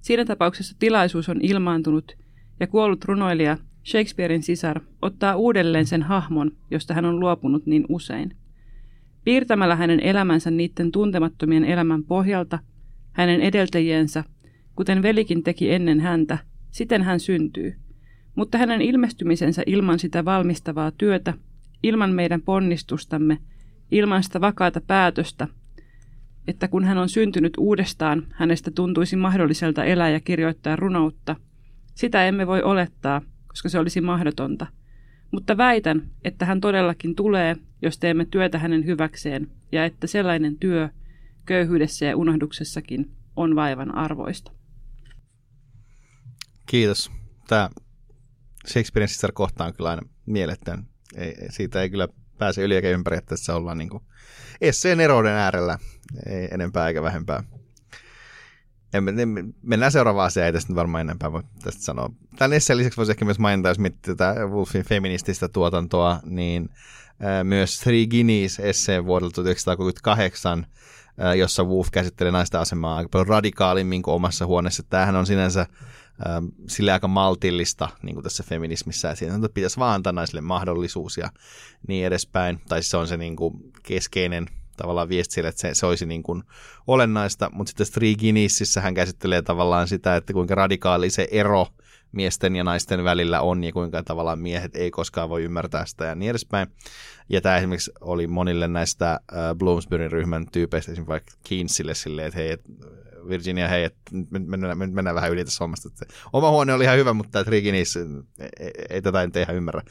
Siinä 0.00 0.24
tapauksessa 0.24 0.76
tilaisuus 0.78 1.28
on 1.28 1.40
ilmaantunut 1.42 2.16
ja 2.60 2.66
kuollut 2.66 3.04
runoilija, 3.04 3.56
Shakespearein 3.84 4.42
sisar, 4.42 4.80
ottaa 5.02 5.36
uudelleen 5.36 5.86
sen 5.86 6.02
hahmon, 6.02 6.52
josta 6.70 6.94
hän 6.94 7.04
on 7.04 7.20
luopunut 7.20 7.66
niin 7.66 7.84
usein. 7.88 8.36
Piirtämällä 9.24 9.76
hänen 9.76 10.00
elämänsä 10.00 10.50
niiden 10.50 10.92
tuntemattomien 10.92 11.64
elämän 11.64 12.04
pohjalta, 12.04 12.58
hänen 13.12 13.40
edeltäjiensä, 13.40 14.24
kuten 14.76 15.02
velikin 15.02 15.42
teki 15.42 15.72
ennen 15.72 16.00
häntä, 16.00 16.38
siten 16.74 17.02
hän 17.02 17.20
syntyy. 17.20 17.76
Mutta 18.34 18.58
hänen 18.58 18.80
ilmestymisensä 18.80 19.62
ilman 19.66 19.98
sitä 19.98 20.24
valmistavaa 20.24 20.90
työtä, 20.90 21.34
ilman 21.82 22.10
meidän 22.10 22.40
ponnistustamme, 22.40 23.38
ilman 23.90 24.22
sitä 24.22 24.40
vakaata 24.40 24.80
päätöstä, 24.80 25.48
että 26.48 26.68
kun 26.68 26.84
hän 26.84 26.98
on 26.98 27.08
syntynyt 27.08 27.52
uudestaan, 27.58 28.26
hänestä 28.30 28.70
tuntuisi 28.70 29.16
mahdolliselta 29.16 29.84
elää 29.84 30.10
ja 30.10 30.20
kirjoittaa 30.20 30.76
runoutta. 30.76 31.36
Sitä 31.94 32.26
emme 32.26 32.46
voi 32.46 32.62
olettaa, 32.62 33.22
koska 33.46 33.68
se 33.68 33.78
olisi 33.78 34.00
mahdotonta. 34.00 34.66
Mutta 35.30 35.56
väitän, 35.56 36.02
että 36.24 36.44
hän 36.44 36.60
todellakin 36.60 37.14
tulee, 37.14 37.56
jos 37.82 37.98
teemme 37.98 38.24
työtä 38.24 38.58
hänen 38.58 38.86
hyväkseen, 38.86 39.48
ja 39.72 39.84
että 39.84 40.06
sellainen 40.06 40.56
työ 40.56 40.88
köyhyydessä 41.46 42.06
ja 42.06 42.16
unohduksessakin 42.16 43.10
on 43.36 43.56
vaivan 43.56 43.94
arvoista. 43.94 44.53
Kiitos. 46.66 47.10
Tämä 47.48 47.70
Shakespearein 48.68 49.08
sisar 49.08 49.32
kohta 49.32 49.64
on 49.64 49.74
kyllä 49.74 49.90
aina 49.90 50.02
mieletön. 50.26 50.86
Ei, 51.16 51.34
siitä 51.50 51.82
ei 51.82 51.90
kyllä 51.90 52.08
pääse 52.38 52.62
yli 52.62 52.74
eikä 52.74 52.90
ympäri, 52.90 53.16
että 53.16 53.28
tässä 53.28 53.56
ollaan 53.56 53.78
niin 53.78 53.90
esseen 54.60 55.00
erouden 55.00 55.32
äärellä, 55.32 55.78
ei 56.26 56.48
enempää 56.50 56.88
eikä 56.88 57.02
vähempää. 57.02 57.44
Mennään 59.62 59.92
seuraavaan 59.92 60.26
asiaan, 60.26 60.46
ei 60.46 60.52
tästä 60.52 60.72
nyt 60.72 60.76
varmaan 60.76 61.00
enempää 61.00 61.32
voi 61.32 61.42
tästä 61.62 61.82
sanoa. 61.82 62.10
Tämän 62.36 62.52
esseen 62.52 62.76
lisäksi 62.76 62.96
voisi 62.96 63.12
ehkä 63.12 63.24
myös 63.24 63.38
mainita, 63.38 63.68
jos 63.68 63.78
miettii 63.78 64.14
tätä 64.16 64.46
Wolfin 64.46 64.84
feminististä 64.84 65.48
tuotantoa, 65.48 66.20
niin 66.24 66.68
myös 67.42 67.80
Three 67.80 68.06
Guineas 68.06 68.60
esseen 68.60 69.04
vuodelta 69.04 69.34
1938, 69.34 70.66
jossa 71.36 71.64
Wolf 71.64 71.88
käsittelee 71.92 72.32
naisten 72.32 72.60
asemaa 72.60 72.96
aika 72.96 73.08
paljon 73.08 73.28
radikaalimmin 73.28 74.02
kuin 74.02 74.14
omassa 74.14 74.46
huoneessa. 74.46 74.82
Tämähän 74.82 75.16
on 75.16 75.26
sinänsä 75.26 75.66
sille 76.68 76.92
aika 76.92 77.08
maltillista 77.08 77.88
niin 78.02 78.14
kuin 78.14 78.24
tässä 78.24 78.42
feminismissä, 78.42 79.08
ja 79.08 79.14
siinä 79.14 79.48
pitäisi 79.54 79.76
vaan 79.76 79.94
antaa 79.94 80.12
naisille 80.12 80.40
mahdollisuus 80.40 81.16
ja 81.16 81.30
niin 81.88 82.06
edespäin. 82.06 82.60
Tai 82.68 82.82
siis 82.82 82.90
se 82.90 82.96
on 82.96 83.08
se 83.08 83.16
niin 83.16 83.36
kuin 83.36 83.54
keskeinen 83.82 84.46
tavallaan 84.76 85.08
viesti 85.08 85.34
sille, 85.34 85.48
että 85.48 85.60
se, 85.60 85.74
se 85.74 85.86
olisi 85.86 86.06
niin 86.06 86.22
kuin 86.22 86.42
olennaista, 86.86 87.50
mutta 87.52 87.70
sitten 87.70 87.86
Three 87.92 88.14
Guineasissä 88.14 88.80
hän 88.80 88.94
käsittelee 88.94 89.42
tavallaan 89.42 89.88
sitä, 89.88 90.16
että 90.16 90.32
kuinka 90.32 90.54
radikaali 90.54 91.10
se 91.10 91.28
ero 91.30 91.66
miesten 92.12 92.56
ja 92.56 92.64
naisten 92.64 93.04
välillä 93.04 93.40
on 93.40 93.64
ja 93.64 93.72
kuinka 93.72 94.02
tavallaan 94.02 94.38
miehet 94.38 94.76
ei 94.76 94.90
koskaan 94.90 95.28
voi 95.28 95.42
ymmärtää 95.42 95.86
sitä 95.86 96.04
ja 96.04 96.14
niin 96.14 96.30
edespäin. 96.30 96.68
Ja 97.28 97.40
tämä 97.40 97.56
esimerkiksi 97.56 97.92
oli 98.00 98.26
monille 98.26 98.68
näistä 98.68 99.10
äh, 99.12 99.18
Bloomsburyn 99.56 100.12
ryhmän 100.12 100.46
tyypeistä, 100.52 100.92
esimerkiksi 100.92 101.10
vaikka 101.10 101.32
Keensille 101.48 101.94
silleen, 101.94 102.26
että 102.26 102.38
hei, 102.38 102.58
Virginia, 103.28 103.68
hei, 103.68 103.84
että 103.84 104.02
mennään, 104.46 104.78
mennään 104.78 105.14
vähän 105.14 105.32
yli 105.32 105.44
tässä 105.44 105.64
hommasta. 105.64 105.88
Että 105.88 106.14
oma 106.32 106.50
huone 106.50 106.72
oli 106.72 106.84
ihan 106.84 106.98
hyvä, 106.98 107.12
mutta 107.12 107.32
tämä 107.32 107.44
Triginis 107.44 107.96
ei, 107.96 108.04
ei, 108.60 108.70
ei 108.90 109.02
tätä 109.02 109.22
en 109.22 109.30
ihan 109.42 109.56
ymmärrä. 109.56 109.82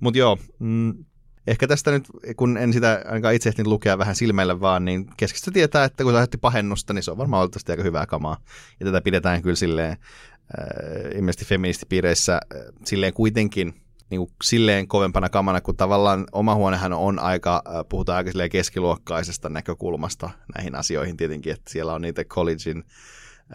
Mutta 0.00 0.18
joo, 0.18 0.38
mm, 0.58 1.04
ehkä 1.46 1.66
tästä 1.66 1.90
nyt, 1.90 2.04
kun 2.36 2.56
en 2.56 2.72
sitä 2.72 3.02
ainakaan 3.04 3.34
itse 3.34 3.48
ehtinyt 3.48 3.66
lukea 3.66 3.98
vähän 3.98 4.16
silmäillä 4.16 4.60
vaan, 4.60 4.84
niin 4.84 5.06
keskistä 5.16 5.50
tietää, 5.50 5.84
että 5.84 6.04
kun 6.04 6.12
se 6.12 6.38
pahennusta, 6.40 6.92
niin 6.92 7.02
se 7.02 7.10
on 7.10 7.18
varmaan 7.18 7.40
ollut 7.40 7.68
aika 7.68 7.82
hyvää 7.82 8.06
kamaa. 8.06 8.36
Ja 8.80 8.86
tätä 8.86 9.00
pidetään 9.00 9.42
kyllä 9.42 9.56
silleen, 9.56 9.92
äh, 9.92 11.16
ilmeisesti 11.16 11.44
feministipiireissä 11.44 12.34
äh, 12.34 12.60
silleen 12.84 13.12
kuitenkin– 13.12 13.74
niin 14.10 14.18
kuin 14.18 14.30
silleen 14.42 14.88
kovempana 14.88 15.28
kamana, 15.28 15.60
kun 15.60 15.76
tavallaan 15.76 16.26
oma 16.32 16.54
huonehan 16.54 16.92
on 16.92 17.18
aika, 17.18 17.62
äh, 17.66 17.84
puhutaan 17.88 18.16
aika 18.16 18.48
keskiluokkaisesta 18.50 19.48
näkökulmasta 19.48 20.30
näihin 20.56 20.74
asioihin 20.74 21.16
tietenkin, 21.16 21.52
että 21.52 21.70
siellä 21.70 21.94
on 21.94 22.02
niitä 22.02 22.24
collegein 22.24 22.84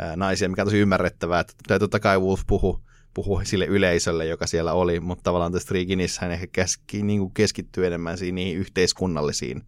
äh, 0.01 0.15
naisia, 0.15 0.49
mikä 0.49 0.61
on 0.61 0.67
tosi 0.67 0.79
ymmärrettävää, 0.79 1.39
että 1.39 1.79
totta 1.79 1.99
kai 1.99 2.19
Wolf 2.19 2.41
puhu, 2.47 2.83
puhu 3.13 3.41
sille 3.43 3.65
yleisölle, 3.65 4.25
joka 4.25 4.47
siellä 4.47 4.73
oli, 4.73 4.99
mutta 4.99 5.23
tavallaan 5.23 5.51
tässä 5.51 5.65
Striginissä 5.65 6.21
hän 6.21 6.31
ehkä 6.31 6.47
keski, 6.51 7.03
niin 7.03 7.19
kuin 7.19 7.33
keskittyy 7.33 7.87
enemmän 7.87 8.17
niihin 8.31 8.57
yhteiskunnallisiin 8.57 9.63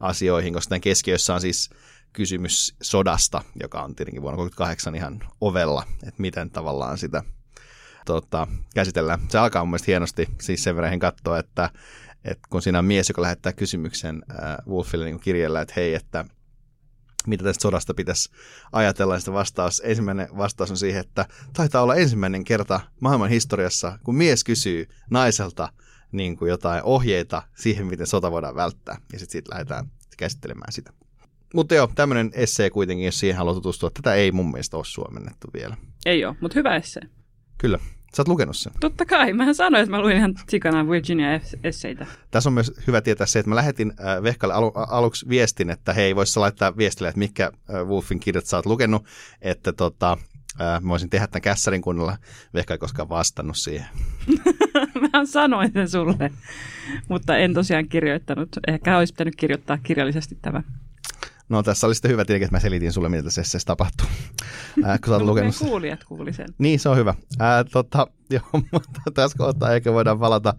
asioihin, 0.00 0.54
koska 0.54 0.68
tämän 0.68 0.80
keskiössä 0.80 1.34
on 1.34 1.40
siis 1.40 1.70
kysymys 2.12 2.76
sodasta, 2.82 3.42
joka 3.60 3.82
on 3.82 3.94
tietenkin 3.94 4.22
vuonna 4.22 4.36
1938 4.36 4.94
ihan 4.94 5.30
ovella, 5.40 5.82
että 6.02 6.22
miten 6.22 6.50
tavallaan 6.50 6.98
sitä 6.98 7.22
tota, 8.04 8.46
käsitellään. 8.74 9.20
Se 9.28 9.38
alkaa 9.38 9.64
mun 9.64 9.70
mielestä 9.70 9.86
hienosti, 9.86 10.28
siis 10.40 10.64
sen 10.64 10.76
verran 10.76 10.98
katsoa, 10.98 11.38
että, 11.38 11.70
että 12.24 12.48
kun 12.50 12.62
siinä 12.62 12.78
on 12.78 12.84
mies, 12.84 13.08
joka 13.08 13.22
lähettää 13.22 13.52
kysymyksen 13.52 14.22
äh, 14.30 14.56
Wolfille 14.68 15.04
niin 15.04 15.20
kirjalla, 15.20 15.60
että 15.60 15.74
hei, 15.76 15.94
että 15.94 16.24
mitä 17.26 17.44
tästä 17.44 17.62
sodasta 17.62 17.94
pitäisi 17.94 18.30
ajatella, 18.72 19.16
niin 19.16 19.34
vastaus, 19.34 19.82
ensimmäinen 19.84 20.28
vastaus 20.36 20.70
on 20.70 20.76
siihen, 20.76 21.00
että 21.00 21.26
taitaa 21.52 21.82
olla 21.82 21.94
ensimmäinen 21.94 22.44
kerta 22.44 22.80
maailman 23.00 23.28
historiassa, 23.30 23.98
kun 24.04 24.16
mies 24.16 24.44
kysyy 24.44 24.88
naiselta 25.10 25.68
niin 26.12 26.36
kuin 26.36 26.48
jotain 26.48 26.82
ohjeita 26.82 27.42
siihen, 27.56 27.86
miten 27.86 28.06
sota 28.06 28.30
voidaan 28.30 28.54
välttää, 28.54 28.96
ja 29.12 29.18
sitten 29.18 29.32
siitä 29.32 29.50
lähdetään 29.52 29.86
käsittelemään 30.16 30.72
sitä. 30.72 30.92
Mutta 31.54 31.74
joo, 31.74 31.90
tämmöinen 31.94 32.30
essee 32.34 32.70
kuitenkin, 32.70 33.06
jos 33.06 33.20
siihen 33.20 33.36
haluaa 33.36 33.54
tutustua. 33.54 33.90
Tätä 33.90 34.14
ei 34.14 34.32
mun 34.32 34.50
mielestä 34.50 34.76
ole 34.76 34.84
suomennettu 34.84 35.48
vielä. 35.54 35.76
Ei 36.06 36.24
ole, 36.24 36.36
mutta 36.40 36.58
hyvä 36.58 36.76
essee. 36.76 37.02
Kyllä. 37.58 37.78
Sä 38.16 38.22
oot 38.22 38.28
lukenut 38.28 38.56
sen. 38.56 38.72
Totta 38.80 39.06
kai. 39.06 39.32
Mähän 39.32 39.54
sanoin, 39.54 39.82
että 39.82 39.96
mä 39.96 40.02
luin 40.02 40.16
ihan 40.16 40.34
sikana 40.48 40.88
Virginia-esseitä. 40.90 42.06
Tässä 42.30 42.48
on 42.48 42.54
myös 42.54 42.72
hyvä 42.86 43.00
tietää 43.00 43.26
se, 43.26 43.38
että 43.38 43.48
mä 43.48 43.54
lähetin 43.54 43.92
äh, 44.00 44.22
Vehkalle 44.22 44.54
alu, 44.54 44.72
aluksi 44.74 45.28
viestin, 45.28 45.70
että 45.70 45.92
hei, 45.92 46.16
vois 46.16 46.36
laittaa 46.36 46.76
viestille, 46.76 47.08
että 47.08 47.18
mikä 47.18 47.44
äh, 47.44 47.86
Wolfin 47.86 48.20
kirjat 48.20 48.46
sä 48.46 48.56
oot 48.56 48.66
lukenut, 48.66 49.06
että 49.42 49.72
tota, 49.72 50.18
äh, 50.60 50.82
mä 50.82 50.88
voisin 50.88 51.10
tehdä 51.10 51.26
tämän 51.26 51.42
kässärin 51.42 51.82
kunnolla. 51.82 52.16
Vehka 52.54 52.74
ei 52.74 52.78
koskaan 52.78 53.08
vastannut 53.08 53.56
siihen. 53.56 53.86
mä 55.12 55.24
sanoin 55.24 55.72
sen 55.72 55.88
sulle, 55.88 56.30
mutta 57.08 57.36
en 57.36 57.54
tosiaan 57.54 57.88
kirjoittanut. 57.88 58.48
Ehkä 58.68 58.98
olisi 58.98 59.12
pitänyt 59.12 59.36
kirjoittaa 59.36 59.78
kirjallisesti 59.82 60.38
tämä. 60.42 60.62
No 61.48 61.62
tässä 61.62 61.86
oli 61.86 61.94
sitten 61.94 62.10
hyvä 62.10 62.24
tietenkin, 62.24 62.44
että 62.44 62.56
mä 62.56 62.60
selitin 62.60 62.92
sulle, 62.92 63.08
mitä 63.08 63.22
tässä 63.22 63.58
tapahtuu. 63.66 64.06
Ää, 64.84 64.98
kun 64.98 65.14
sä 65.14 65.18
no, 65.18 65.26
lukenut... 65.26 65.54
kuulijat 65.58 66.04
kuuli 66.04 66.32
sen. 66.32 66.46
Niin, 66.58 66.80
se 66.80 66.88
on 66.88 66.96
hyvä. 66.96 67.14
Ää, 67.38 67.64
tota, 67.64 68.06
joo, 68.30 68.62
mutta 68.72 69.00
tässä 69.14 69.38
kohtaa 69.38 69.74
ehkä 69.74 69.92
voidaan 69.92 70.20
valata 70.20 70.54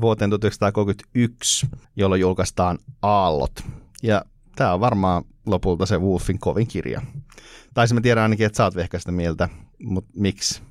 vuoteen 0.00 0.30
1931, 0.30 1.66
jolloin 1.96 2.20
julkaistaan 2.20 2.78
Aallot. 3.02 3.64
Ja 4.02 4.24
tämä 4.56 4.74
on 4.74 4.80
varmaan 4.80 5.24
lopulta 5.46 5.86
se 5.86 5.98
Wolfin 5.98 6.38
kovin 6.38 6.66
kirja. 6.66 7.02
Tai 7.74 7.86
mä 7.94 8.00
tiedän 8.00 8.22
ainakin, 8.22 8.46
että 8.46 8.56
sä 8.56 8.64
oot 8.64 8.76
ehkä 8.76 8.98
sitä 8.98 9.12
mieltä, 9.12 9.48
mutta 9.82 10.10
miksi? 10.16 10.62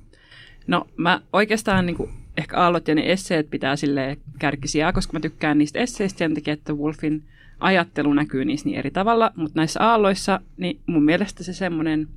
No 0.66 0.86
mä 0.96 1.20
oikeastaan 1.32 1.86
niin 1.86 1.96
kuin, 1.96 2.10
ehkä 2.36 2.56
Aallot 2.56 2.88
ja 2.88 2.94
ne 2.94 3.12
esseet 3.12 3.50
pitää 3.50 3.76
sille 3.76 4.18
kärkisiä, 4.38 4.92
koska 4.92 5.12
mä 5.12 5.20
tykkään 5.20 5.58
niistä 5.58 5.78
esseistä 5.78 6.18
sen 6.18 6.34
takia, 6.34 6.54
että 6.54 6.72
Wolfin 6.72 7.24
ajattelu 7.64 8.14
näkyy 8.14 8.44
niissä 8.44 8.68
niin 8.68 8.78
eri 8.78 8.90
tavalla, 8.90 9.32
mutta 9.36 9.60
näissä 9.60 9.80
aalloissa, 9.82 10.40
niin 10.56 10.80
mun 10.86 11.04
mielestä 11.04 11.44
se 11.44 11.52
semmoinen 11.52 12.08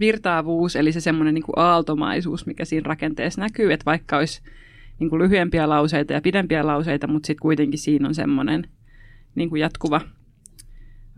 virtaavuus, 0.00 0.76
eli 0.76 0.92
se 0.92 1.00
semmoinen 1.00 1.34
niin 1.34 1.44
aaltomaisuus, 1.56 2.46
mikä 2.46 2.64
siinä 2.64 2.88
rakenteessa 2.88 3.40
näkyy, 3.40 3.72
että 3.72 3.84
vaikka 3.86 4.16
olisi 4.16 4.42
niin 4.98 5.10
kuin 5.10 5.22
lyhyempiä 5.22 5.68
lauseita 5.68 6.12
ja 6.12 6.20
pidempiä 6.20 6.66
lauseita, 6.66 7.06
mutta 7.06 7.26
sitten 7.26 7.42
kuitenkin 7.42 7.78
siinä 7.78 8.08
on 8.08 8.14
semmoinen 8.14 8.68
niin 9.34 9.48
kuin 9.48 9.60
jatkuva, 9.60 10.00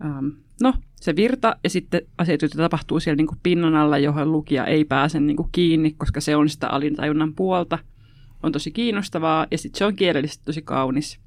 um, 0.05 0.31
no 0.61 0.73
se 1.01 1.15
virta 1.15 1.55
ja 1.63 1.69
sitten 1.69 2.01
asiat, 2.17 2.41
joita 2.41 2.57
tapahtuu 2.57 2.99
siellä 2.99 3.17
niin 3.17 3.27
kuin 3.27 3.39
pinnan 3.43 3.75
alla, 3.75 3.97
johon 3.97 4.31
lukija 4.31 4.65
ei 4.65 4.85
pääse 4.85 5.19
niin 5.19 5.37
kuin 5.37 5.49
kiinni, 5.51 5.95
koska 5.97 6.21
se 6.21 6.35
on 6.35 6.49
sitä 6.49 6.67
alintajunnan 6.67 7.33
puolta. 7.33 7.79
On 8.43 8.51
tosi 8.51 8.71
kiinnostavaa 8.71 9.47
ja 9.51 9.57
sitten 9.57 9.77
se 9.77 9.85
on 9.85 9.95
kielellisesti 9.95 10.45
tosi 10.45 10.61
kaunis. 10.61 11.19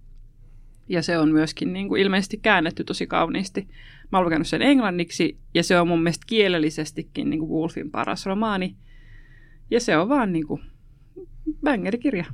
Ja 0.88 1.02
se 1.02 1.18
on 1.18 1.32
myöskin 1.32 1.72
niin 1.72 1.88
kuin 1.88 2.02
ilmeisesti 2.02 2.36
käännetty 2.36 2.84
tosi 2.84 3.06
kauniisti. 3.06 3.68
Mä 4.12 4.18
olen 4.18 4.24
lukenut 4.24 4.46
sen 4.46 4.62
englanniksi 4.62 5.38
ja 5.54 5.62
se 5.62 5.80
on 5.80 5.88
mun 5.88 6.02
mielestä 6.02 6.24
kielellisestikin 6.26 7.30
niin 7.30 7.40
kuin 7.40 7.50
Wolfin 7.50 7.90
paras 7.90 8.26
romaani. 8.26 8.76
Ja 9.70 9.80
se 9.80 9.96
on 9.96 10.08
vaan 10.08 10.32
niin 10.32 10.46
kuin 10.46 10.62
bängerikirja. 11.64 12.24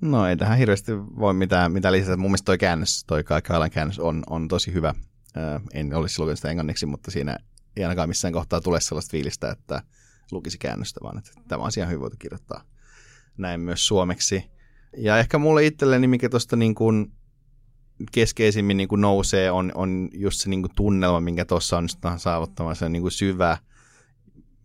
No 0.00 0.26
ei 0.26 0.36
tähän 0.36 0.58
hirveästi 0.58 0.92
voi 0.98 1.34
mitään, 1.34 1.72
mitään 1.72 1.92
lisätä. 1.92 2.16
Mun 2.16 2.30
mielestä 2.30 2.44
toi 2.44 2.58
käännös, 2.58 3.04
toi 3.04 3.24
Kaikalan 3.24 3.70
käännös 3.70 3.98
on, 3.98 4.22
on 4.30 4.48
tosi 4.48 4.72
hyvä. 4.72 4.94
En 5.74 5.94
olisi 5.94 6.20
lukenut 6.20 6.38
sitä 6.38 6.50
englanniksi, 6.50 6.86
mutta 6.86 7.10
siinä 7.10 7.38
ei 7.76 7.84
ainakaan 7.84 8.08
missään 8.08 8.34
kohtaa 8.34 8.60
tule 8.60 8.80
sellaista 8.80 9.10
fiilistä, 9.10 9.50
että 9.50 9.82
lukisi 10.32 10.58
käännöstä, 10.58 11.00
vaan 11.02 11.18
että 11.18 11.30
tämä 11.48 11.62
on 11.62 11.70
ihan 11.76 11.90
hyvä 11.90 12.00
voitu 12.00 12.16
kirjoittaa 12.18 12.62
näin 13.36 13.60
myös 13.60 13.86
suomeksi. 13.86 14.44
Ja 14.96 15.18
ehkä 15.18 15.38
mulle 15.38 15.66
itselleni, 15.66 16.06
mikä 16.06 16.28
tuosta 16.28 16.56
niin 16.56 16.74
kuin 16.74 17.12
keskeisimmin 18.12 18.76
niin 18.76 18.88
kuin 18.88 19.00
nousee, 19.00 19.50
on, 19.50 19.72
on 19.74 20.08
just 20.12 20.40
se 20.40 20.50
niin 20.50 20.62
kuin 20.62 20.72
tunnelma, 20.76 21.20
minkä 21.20 21.44
tuossa 21.44 21.78
on 21.78 21.88
saavuttamassa, 22.16 22.86
se 22.86 22.88
niin 22.88 23.02
kuin 23.02 23.12
syvä 23.12 23.58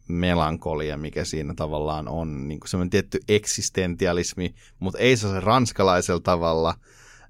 melankolia, 0.08 0.98
mikä 0.98 1.26
siinä 1.26 1.54
tavallaan 1.54 2.08
on. 2.08 2.48
Niin 2.48 2.60
kuin 2.60 2.70
semmoinen 2.70 2.90
tietty 2.90 3.20
eksistentialismi, 3.28 4.56
mutta 4.80 5.00
ei 5.00 5.18
se 5.18 5.40
ranskalaisella 5.40 6.22
tavalla, 6.22 6.76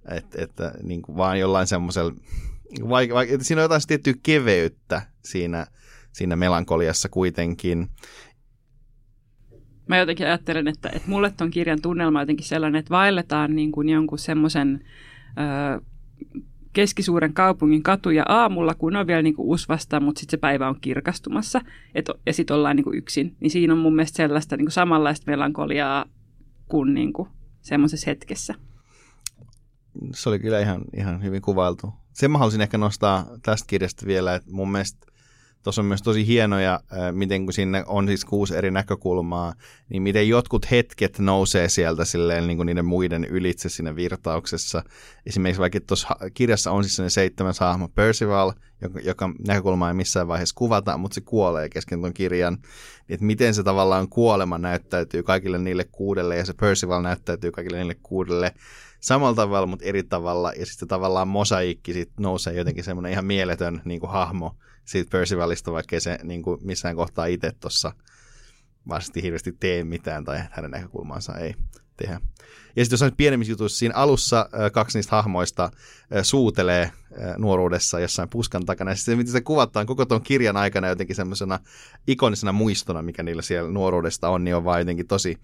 että, 0.09 0.41
että 0.41 0.73
niin 0.83 1.01
kuin 1.01 1.17
vaan 1.17 1.39
jollain 1.39 1.67
semmoisella, 1.67 2.13
vaikka, 2.89 3.15
vaikka, 3.15 3.37
siinä 3.41 3.61
on 3.61 3.63
jotain 3.63 3.81
tiettyä 3.87 4.13
keveyttä 4.23 5.01
siinä, 5.25 5.67
siinä 6.11 6.35
melankoliassa 6.35 7.09
kuitenkin. 7.09 7.87
Mä 9.87 9.97
jotenkin 9.97 10.27
ajattelen, 10.27 10.67
että, 10.67 10.89
että 10.89 11.09
mulle 11.09 11.33
ton 11.37 11.51
kirjan 11.51 11.81
tunnelma 11.81 12.19
on 12.19 12.23
jotenkin 12.23 12.45
sellainen, 12.45 12.79
että 12.79 12.89
vaelletaan 12.89 13.55
niin 13.55 13.71
kuin 13.71 13.89
jonkun 13.89 14.19
semmoisen 14.19 14.85
keskisuuren 16.73 17.33
kaupungin 17.33 17.83
katuja 17.83 18.23
aamulla, 18.27 18.73
kun 18.73 18.95
on 18.95 19.07
vielä 19.07 19.21
niin 19.21 19.35
kuin 19.35 19.47
usvasta, 19.47 19.99
mutta 19.99 20.19
sitten 20.19 20.31
se 20.31 20.41
päivä 20.41 20.69
on 20.69 20.81
kirkastumassa 20.81 21.61
et, 21.95 22.09
ja 22.25 22.33
sitten 22.33 22.55
ollaan 22.55 22.75
niin 22.75 22.83
kuin 22.83 22.97
yksin. 22.97 23.35
Niin 23.39 23.51
siinä 23.51 23.73
on 23.73 23.79
mun 23.79 23.95
mielestä 23.95 24.17
sellaista 24.17 24.57
niin 24.57 24.65
kuin 24.65 24.73
samanlaista 24.73 25.31
melankoliaa 25.31 26.05
kuin, 26.67 26.93
niin 26.93 27.13
kuin 27.13 27.29
semmoisessa 27.61 28.09
hetkessä. 28.09 28.55
Se 30.13 30.29
oli 30.29 30.39
kyllä 30.39 30.59
ihan, 30.59 30.81
ihan 30.97 31.23
hyvin 31.23 31.41
kuvailtu. 31.41 31.93
Sen 32.13 32.31
mä 32.31 32.37
haluaisin 32.37 32.61
ehkä 32.61 32.77
nostaa 32.77 33.25
tästä 33.41 33.67
kirjasta 33.67 34.05
vielä, 34.05 34.35
että 34.35 34.51
mun 34.51 34.71
mielestä 34.71 35.07
Tuossa 35.63 35.81
on 35.81 35.85
myös 35.85 36.01
tosi 36.01 36.27
hienoja, 36.27 36.79
miten 37.11 37.45
kun 37.45 37.53
sinne 37.53 37.83
on 37.87 38.07
siis 38.07 38.25
kuusi 38.25 38.55
eri 38.55 38.71
näkökulmaa, 38.71 39.53
niin 39.89 40.01
miten 40.01 40.29
jotkut 40.29 40.71
hetket 40.71 41.19
nousee 41.19 41.69
sieltä 41.69 42.05
silleen 42.05 42.47
niin 42.47 42.57
kuin 42.57 42.65
niiden 42.65 42.85
muiden 42.85 43.25
ylitse 43.25 43.69
siinä 43.69 43.95
virtauksessa. 43.95 44.83
Esimerkiksi 45.25 45.61
vaikka 45.61 45.79
tuossa 45.87 46.07
kirjassa 46.33 46.71
on 46.71 46.83
siis 46.83 46.99
ne 46.99 47.09
seitsemän 47.09 47.53
hahmo 47.59 47.87
Percival, 47.87 48.53
joka, 48.81 48.99
joka 48.99 49.29
näkökulma 49.47 49.87
ei 49.87 49.93
missään 49.93 50.27
vaiheessa 50.27 50.55
kuvata, 50.55 50.97
mutta 50.97 51.15
se 51.15 51.21
kuolee 51.21 51.69
kesken 51.69 51.99
tuon 51.99 52.13
kirjan. 52.13 52.57
Että 53.09 53.25
miten 53.25 53.53
se 53.53 53.63
tavallaan 53.63 54.09
kuolema 54.09 54.57
näyttäytyy 54.57 55.23
kaikille 55.23 55.57
niille 55.57 55.83
kuudelle 55.91 56.37
ja 56.37 56.45
se 56.45 56.53
Percival 56.53 57.01
näyttäytyy 57.01 57.51
kaikille 57.51 57.77
niille 57.77 57.97
kuudelle 58.03 58.53
samalla 58.99 59.35
tavalla, 59.35 59.67
mutta 59.67 59.85
eri 59.85 60.03
tavalla. 60.03 60.53
Ja 60.59 60.65
sitten 60.65 60.87
tavallaan 60.87 61.27
mosaikki 61.27 61.93
sit 61.93 62.11
nousee 62.19 62.53
jotenkin 62.53 62.83
semmoinen 62.83 63.11
ihan 63.11 63.25
mieletön 63.25 63.81
niin 63.85 63.99
kuin 63.99 64.11
hahmo 64.11 64.55
siitä 64.85 65.09
Percivalista, 65.09 65.71
vaikka 65.71 65.99
se 65.99 66.19
niin 66.23 66.43
kuin 66.43 66.59
missään 66.63 66.95
kohtaa 66.95 67.25
itse 67.25 67.51
tuossa 67.59 67.91
varsinaisesti 68.89 69.21
hirveästi 69.21 69.51
tee 69.51 69.83
mitään 69.83 70.23
tai 70.23 70.39
hänen 70.51 70.71
näkökulmansa 70.71 71.37
ei 71.37 71.53
tehdä. 71.97 72.21
Ja 72.75 72.85
sitten 72.85 72.93
jossain 72.93 73.15
pienemmissä 73.17 73.51
jutuissa 73.51 73.77
siinä 73.77 73.95
alussa 73.95 74.49
kaksi 74.73 74.97
niistä 74.97 75.15
hahmoista 75.15 75.71
suutelee 76.23 76.91
nuoruudessa 77.37 77.99
jossain 77.99 78.29
puskan 78.29 78.65
takana. 78.65 78.91
Ja 78.91 78.95
sitten 78.95 79.17
miten 79.17 79.31
se 79.31 79.41
kuvataan 79.41 79.85
koko 79.85 80.05
tuon 80.05 80.21
kirjan 80.21 80.57
aikana 80.57 80.87
jotenkin 80.87 81.15
semmoisena 81.15 81.59
ikonisena 82.07 82.51
muistona, 82.51 83.01
mikä 83.01 83.23
niillä 83.23 83.41
siellä 83.41 83.71
nuoruudesta 83.71 84.29
on, 84.29 84.43
niin 84.43 84.55
on 84.55 84.63
vaan 84.63 84.79
jotenkin 84.79 85.07
tosi, 85.07 85.37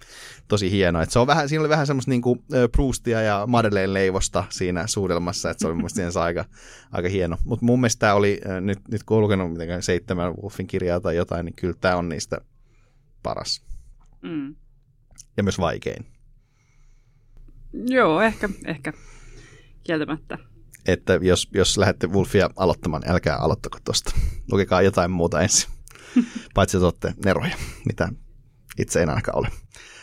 tosi 0.47 0.71
hienoa. 0.71 1.03
Et 1.03 1.11
se 1.11 1.19
on 1.19 1.27
vähän, 1.27 1.49
siinä 1.49 1.61
oli 1.61 1.69
vähän 1.69 1.87
semmoista 1.87 2.09
niin 2.09 2.21
kuin 2.21 2.43
Proustia 2.71 3.21
ja 3.21 3.43
Madeleine 3.47 3.93
leivosta 3.93 4.43
siinä 4.49 4.87
suudelmassa, 4.87 5.49
että 5.49 5.61
se 5.61 5.67
oli 5.67 5.75
mun 5.75 5.89
mielestä 5.95 6.21
aika, 6.21 6.45
aika 6.91 7.09
hieno. 7.09 7.37
Mutta 7.45 7.65
mun 7.65 7.79
mielestä 7.79 7.99
tämä 7.99 8.13
oli, 8.13 8.41
nyt, 8.61 8.79
nyt 8.91 9.03
kun 9.03 9.17
olen 9.17 9.23
lukenut 9.23 9.51
mitenkään 9.51 9.83
seitsemän 9.83 10.33
Wolfin 10.41 10.67
kirjaa 10.67 10.99
tai 10.99 11.15
jotain, 11.15 11.45
niin 11.45 11.55
kyllä 11.55 11.75
tämä 11.81 11.95
on 11.95 12.09
niistä 12.09 12.37
paras. 13.23 13.65
Mm. 14.21 14.55
Ja 15.37 15.43
myös 15.43 15.59
vaikein. 15.59 16.05
Joo, 17.73 18.21
ehkä, 18.21 18.49
ehkä 18.65 18.93
kieltämättä. 19.83 20.37
Että 20.85 21.19
jos, 21.21 21.49
jos 21.53 21.77
lähdette 21.77 22.07
Wolfia 22.07 22.49
aloittamaan, 22.55 23.03
älkää 23.07 23.37
aloittako 23.37 23.77
tuosta. 23.83 24.11
Lukekaa 24.51 24.81
jotain 24.81 25.11
muuta 25.11 25.41
ensin. 25.41 25.69
Paitsi 26.55 26.77
että 26.77 26.85
olette 26.85 27.13
neroja, 27.25 27.55
mitä 27.85 28.09
itse 28.79 29.01
en 29.01 29.09
ainakaan 29.09 29.37
ole. 29.37 29.47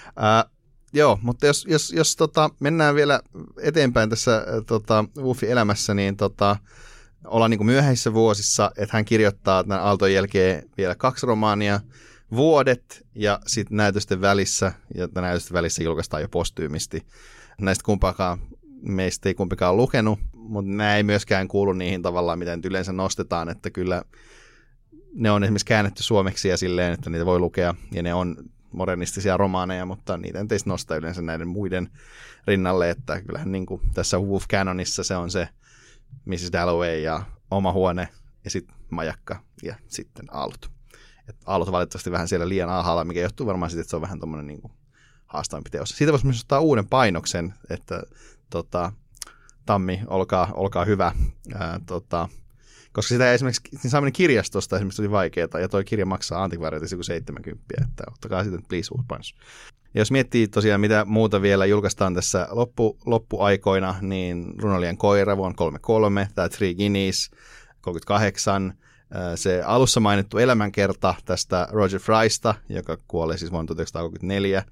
Uh, 0.06 0.50
joo, 0.92 1.18
mutta 1.22 1.46
jos, 1.46 1.66
jos, 1.68 1.92
jos 1.92 2.16
tota, 2.16 2.50
mennään 2.60 2.94
vielä 2.94 3.20
eteenpäin 3.62 4.10
tässä 4.10 4.46
tota, 4.66 5.04
Wolfin 5.18 5.50
elämässä, 5.50 5.94
niin 5.94 6.16
tota, 6.16 6.56
ollaan 7.24 7.50
niin 7.50 7.58
kuin 7.58 7.66
myöhäisissä 7.66 8.12
vuosissa, 8.12 8.70
että 8.76 8.96
hän 8.96 9.04
kirjoittaa 9.04 9.64
tämän 9.64 9.80
Aalton 9.80 10.12
jälkeen 10.12 10.70
vielä 10.76 10.94
kaksi 10.94 11.26
romaania, 11.26 11.80
vuodet 12.32 13.06
ja 13.14 13.40
sitten 13.46 13.76
näytösten 13.76 14.20
välissä, 14.20 14.72
ja 14.94 15.08
näytösten 15.14 15.54
välissä 15.54 15.82
julkaistaan 15.82 16.22
jo 16.22 16.28
postyymisti 16.28 17.06
näistä 17.60 17.84
kumpaakaan 17.84 18.38
meistä 18.82 19.28
ei 19.28 19.34
kumpikaan 19.34 19.76
lukenut, 19.76 20.18
mutta 20.36 20.70
nämä 20.70 20.96
ei 20.96 21.02
myöskään 21.02 21.48
kuulu 21.48 21.72
niihin 21.72 22.02
tavallaan, 22.02 22.38
miten 22.38 22.60
yleensä 22.64 22.92
nostetaan, 22.92 23.48
että 23.48 23.70
kyllä 23.70 24.02
ne 25.14 25.30
on 25.30 25.44
esimerkiksi 25.44 25.66
käännetty 25.66 26.02
suomeksi 26.02 26.48
ja 26.48 26.56
silleen, 26.56 26.92
että 26.92 27.10
niitä 27.10 27.26
voi 27.26 27.38
lukea, 27.38 27.74
ja 27.92 28.02
ne 28.02 28.14
on 28.14 28.36
modernistisia 28.72 29.36
romaaneja, 29.36 29.86
mutta 29.86 30.16
niitä 30.16 30.38
ei 30.38 30.46
teistä 30.46 30.70
nosta 30.70 30.96
yleensä 30.96 31.22
näiden 31.22 31.48
muiden 31.48 31.88
rinnalle, 32.46 32.90
että 32.90 33.22
kyllähän 33.22 33.52
niin 33.52 33.66
kuin 33.66 33.80
tässä 33.94 34.18
Wolf 34.18 34.44
Canonissa 34.48 35.04
se 35.04 35.16
on 35.16 35.30
se 35.30 35.48
Mrs. 36.24 36.52
Dalloway 36.52 37.00
ja 37.00 37.22
oma 37.50 37.72
huone 37.72 38.08
ja 38.44 38.50
sitten 38.50 38.76
majakka 38.90 39.42
ja 39.62 39.74
sitten 39.88 40.26
aalut. 40.30 40.70
Et 41.28 41.36
aalut 41.46 41.72
valitettavasti 41.72 42.10
vähän 42.10 42.28
siellä 42.28 42.48
liian 42.48 42.68
alhaalla, 42.68 43.04
mikä 43.04 43.20
johtuu 43.20 43.46
varmaan 43.46 43.70
siitä, 43.70 43.80
että 43.80 43.90
se 43.90 43.96
on 43.96 44.02
vähän 44.02 44.20
tuommoinen 44.20 44.46
niin 44.46 44.60
haastavampi 45.26 45.70
teos. 45.70 45.88
Siitä 45.88 46.12
voisi 46.12 46.26
myös 46.26 46.40
ottaa 46.40 46.60
uuden 46.60 46.88
painoksen, 46.88 47.54
että 47.70 48.02
tota, 48.50 48.92
Tammi, 49.66 50.00
olkaa, 50.06 50.50
olkaa 50.54 50.84
hyvä. 50.84 51.12
Ää, 51.54 51.80
tota, 51.86 52.28
koska 52.92 53.08
sitä 53.08 53.32
esimerkiksi 53.32 53.62
niin 53.82 53.90
saaminen 53.90 54.12
kirjastosta 54.12 54.76
esimerkiksi 54.76 55.02
oli 55.02 55.10
vaikeaa, 55.10 55.60
ja 55.60 55.68
tuo 55.68 55.82
kirja 55.84 56.06
maksaa 56.06 56.44
antikvariatissa 56.44 56.94
joku 56.94 57.02
70, 57.02 57.64
että 57.82 58.04
ottakaa 58.12 58.42
sitten 58.42 58.62
please 58.68 58.94
uusi. 58.94 59.34
Ja 59.94 60.00
jos 60.00 60.10
miettii 60.10 60.48
tosiaan, 60.48 60.80
mitä 60.80 61.04
muuta 61.04 61.42
vielä 61.42 61.66
julkaistaan 61.66 62.14
tässä 62.14 62.48
loppu, 62.50 62.98
loppuaikoina, 63.06 63.94
niin 64.00 64.54
Runolien 64.58 64.96
koira 64.96 65.36
vuonna 65.36 65.56
33, 65.56 66.28
tämä 66.34 66.48
Three 66.48 66.74
Guineas 66.74 67.30
38, 67.80 68.74
se 69.34 69.62
alussa 69.62 70.00
mainittu 70.00 70.38
elämänkerta 70.38 71.14
tästä 71.24 71.68
Roger 71.70 72.00
Frysta, 72.00 72.54
joka 72.68 72.98
kuoli 73.08 73.38
siis 73.38 73.52
vuonna 73.52 73.66
1934, 73.66 74.64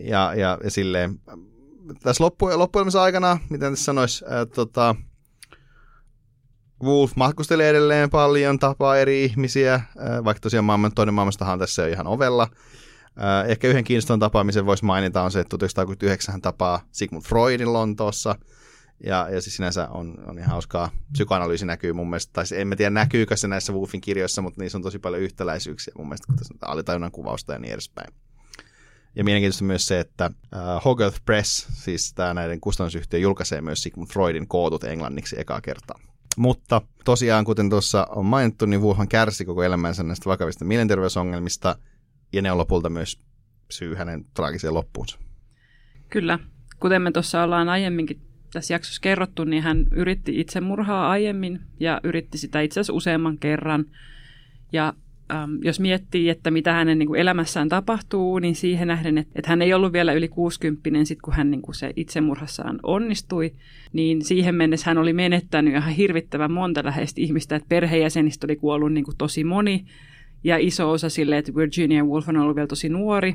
ja, 0.00 0.34
ja, 0.34 0.58
ja 0.64 0.70
silleen, 0.70 1.20
tässä 2.02 2.24
loppu, 2.24 2.46
loppuelämänsä 2.58 3.02
aikana, 3.02 3.38
miten 3.50 3.72
tässä 3.72 3.84
sanoisi, 3.84 4.24
ää, 4.28 4.46
tota, 4.46 4.94
Wolf 6.82 7.12
matkustelee 7.16 7.70
edelleen 7.70 8.10
paljon, 8.10 8.58
tapaa 8.58 8.96
eri 8.96 9.24
ihmisiä, 9.24 9.80
ää, 9.98 10.24
vaikka 10.24 10.40
tosiaan 10.40 10.64
maailman, 10.64 10.92
toinen 10.94 11.14
maailmastahan 11.14 11.58
tässä 11.58 11.82
on 11.82 11.88
ihan 11.88 12.06
ovella. 12.06 12.48
Ää, 13.16 13.44
ehkä 13.44 13.68
yhden 13.68 13.84
kiinnostavan 13.84 14.20
tapaamisen 14.20 14.66
voisi 14.66 14.84
mainita 14.84 15.22
on 15.22 15.30
se, 15.30 15.40
että 15.40 15.48
1969 15.48 16.32
hän 16.32 16.42
tapaa 16.42 16.80
Sigmund 16.92 17.24
Freudin 17.24 17.72
Lontoossa, 17.72 18.34
ja, 19.04 19.28
ja 19.30 19.40
siis 19.40 19.56
sinänsä 19.56 19.88
on, 19.88 20.14
on 20.26 20.38
ihan 20.38 20.50
hauskaa. 20.50 20.90
Psykoanalyysi 21.12 21.66
näkyy 21.66 21.92
mun 21.92 22.10
mielestä, 22.10 22.32
tai 22.32 22.44
en 22.54 22.68
mä 22.68 22.76
tiedä 22.76 22.90
näkyykö 22.90 23.36
se 23.36 23.48
näissä 23.48 23.72
Wolfin 23.72 24.00
kirjoissa, 24.00 24.42
mutta 24.42 24.62
niissä 24.62 24.78
on 24.78 24.82
tosi 24.82 24.98
paljon 24.98 25.22
yhtäläisyyksiä 25.22 25.94
mun 25.98 26.06
mielestä, 26.06 26.26
kun 26.26 26.36
tässä 26.36 26.54
alitajunnan 26.60 27.12
kuvausta 27.12 27.52
ja 27.52 27.58
niin 27.58 27.72
edespäin. 27.72 28.14
Ja 29.18 29.24
mielenkiintoista 29.24 29.64
myös 29.64 29.86
se, 29.86 30.00
että 30.00 30.24
äh, 30.24 30.60
Hogarth 30.84 31.20
Press, 31.24 31.66
siis 31.70 32.14
tämä 32.14 32.34
näiden 32.34 32.60
kustannusyhtiö, 32.60 33.20
julkaisee 33.20 33.60
myös 33.60 33.82
Sigmund 33.82 34.08
Freudin 34.12 34.48
kootut 34.48 34.84
englanniksi 34.84 35.40
ekaa 35.40 35.60
kertaa. 35.60 36.00
Mutta 36.36 36.82
tosiaan, 37.04 37.44
kuten 37.44 37.70
tuossa 37.70 38.06
on 38.10 38.24
mainittu, 38.24 38.66
niin 38.66 38.80
Wuhan 38.80 39.08
kärsi 39.08 39.44
koko 39.44 39.62
elämänsä 39.62 40.02
näistä 40.02 40.30
vakavista 40.30 40.64
mielenterveysongelmista, 40.64 41.78
ja 42.32 42.42
ne 42.42 42.52
on 42.52 42.58
lopulta 42.58 42.90
myös 42.90 43.20
syy 43.70 43.94
hänen 43.94 44.24
traagiseen 44.34 44.74
loppuunsa. 44.74 45.18
Kyllä. 46.10 46.38
Kuten 46.80 47.02
me 47.02 47.10
tuossa 47.12 47.42
ollaan 47.42 47.68
aiemminkin 47.68 48.20
tässä 48.52 48.74
jaksossa 48.74 49.00
kerrottu, 49.00 49.44
niin 49.44 49.62
hän 49.62 49.86
yritti 49.90 50.40
itsemurhaa 50.40 51.10
aiemmin 51.10 51.60
ja 51.80 52.00
yritti 52.04 52.38
sitä 52.38 52.60
itse 52.60 52.80
asiassa 52.80 52.92
useamman 52.92 53.38
kerran. 53.38 53.84
Ja 54.72 54.94
ähm, 55.32 55.50
jos 55.64 55.80
miettii, 55.80 56.28
että 56.28 56.50
mitä 56.50 56.72
hänen 56.72 56.98
niin 56.98 57.06
kuin 57.06 57.20
elämässään 57.20 57.68
tapahtuu, 57.68 58.38
niin 58.38 58.54
siihen 58.54 58.88
nähden, 58.88 59.18
että, 59.18 59.32
että 59.34 59.50
hän 59.50 59.62
ei 59.62 59.74
ollut 59.74 59.92
vielä 59.92 60.12
yli 60.12 60.28
60 60.28 61.04
sitten 61.04 61.22
kun 61.22 61.34
hän 61.34 61.50
niin 61.50 61.62
kuin 61.62 61.74
se 61.74 61.92
itsemurhassaan 61.96 62.80
onnistui, 62.82 63.52
niin 63.92 64.24
siihen 64.24 64.54
mennessä 64.54 64.90
hän 64.90 64.98
oli 64.98 65.12
menettänyt 65.12 65.74
ihan 65.74 65.92
hirvittävän 65.92 66.52
monta 66.52 66.84
läheistä 66.84 67.20
ihmistä, 67.20 67.56
että 67.56 67.68
perheenjäsenistä 67.68 68.46
oli 68.46 68.56
kuollut 68.56 68.92
niin 68.92 69.04
kuin 69.04 69.16
tosi 69.16 69.44
moni, 69.44 69.84
ja 70.44 70.58
iso 70.58 70.90
osa 70.90 71.08
sille, 71.08 71.38
että 71.38 71.54
Virginia 71.54 72.04
Woolf 72.04 72.28
on 72.28 72.36
ollut 72.36 72.56
vielä 72.56 72.66
tosi 72.66 72.88
nuori, 72.88 73.34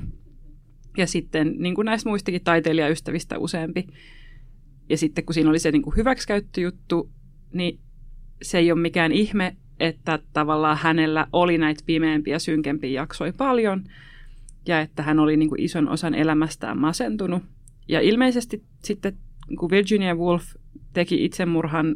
ja 0.98 1.08
sitten 1.08 1.56
niin 1.58 1.76
kuin 1.76 1.86
näistä 1.86 2.10
muistakin 2.10 2.44
taiteilijaystävistä 2.44 3.38
useampi. 3.38 3.88
Ja 4.90 4.98
sitten 4.98 5.26
kun 5.26 5.34
siinä 5.34 5.50
oli 5.50 5.60
se 5.60 5.72
niin 5.72 5.82
kuin 5.82 5.96
hyväksikäyttöjuttu, 5.96 7.12
niin 7.54 7.80
se 8.42 8.58
ei 8.58 8.72
ole 8.72 8.82
mikään 8.82 9.12
ihme, 9.12 9.56
että 9.80 10.20
tavallaan 10.34 10.78
hänellä 10.78 11.28
oli 11.34 11.58
näitä 11.58 11.84
pimeämpiä, 11.86 12.40
synkempiä 12.40 12.90
jaksoja 12.90 13.34
paljon 13.34 13.84
ja 14.66 14.82
että 14.82 15.04
hän 15.04 15.20
oli 15.20 15.38
niin 15.38 15.50
kuin 15.50 15.62
ison 15.62 15.90
osan 15.90 16.16
elämästään 16.16 16.80
masentunut. 16.80 17.44
Ja 17.88 18.02
ilmeisesti 18.02 18.64
sitten 18.84 19.14
kun 19.60 19.70
Virginia 19.70 20.16
Woolf 20.16 20.44
teki 20.94 21.26
itsemurhan 21.26 21.96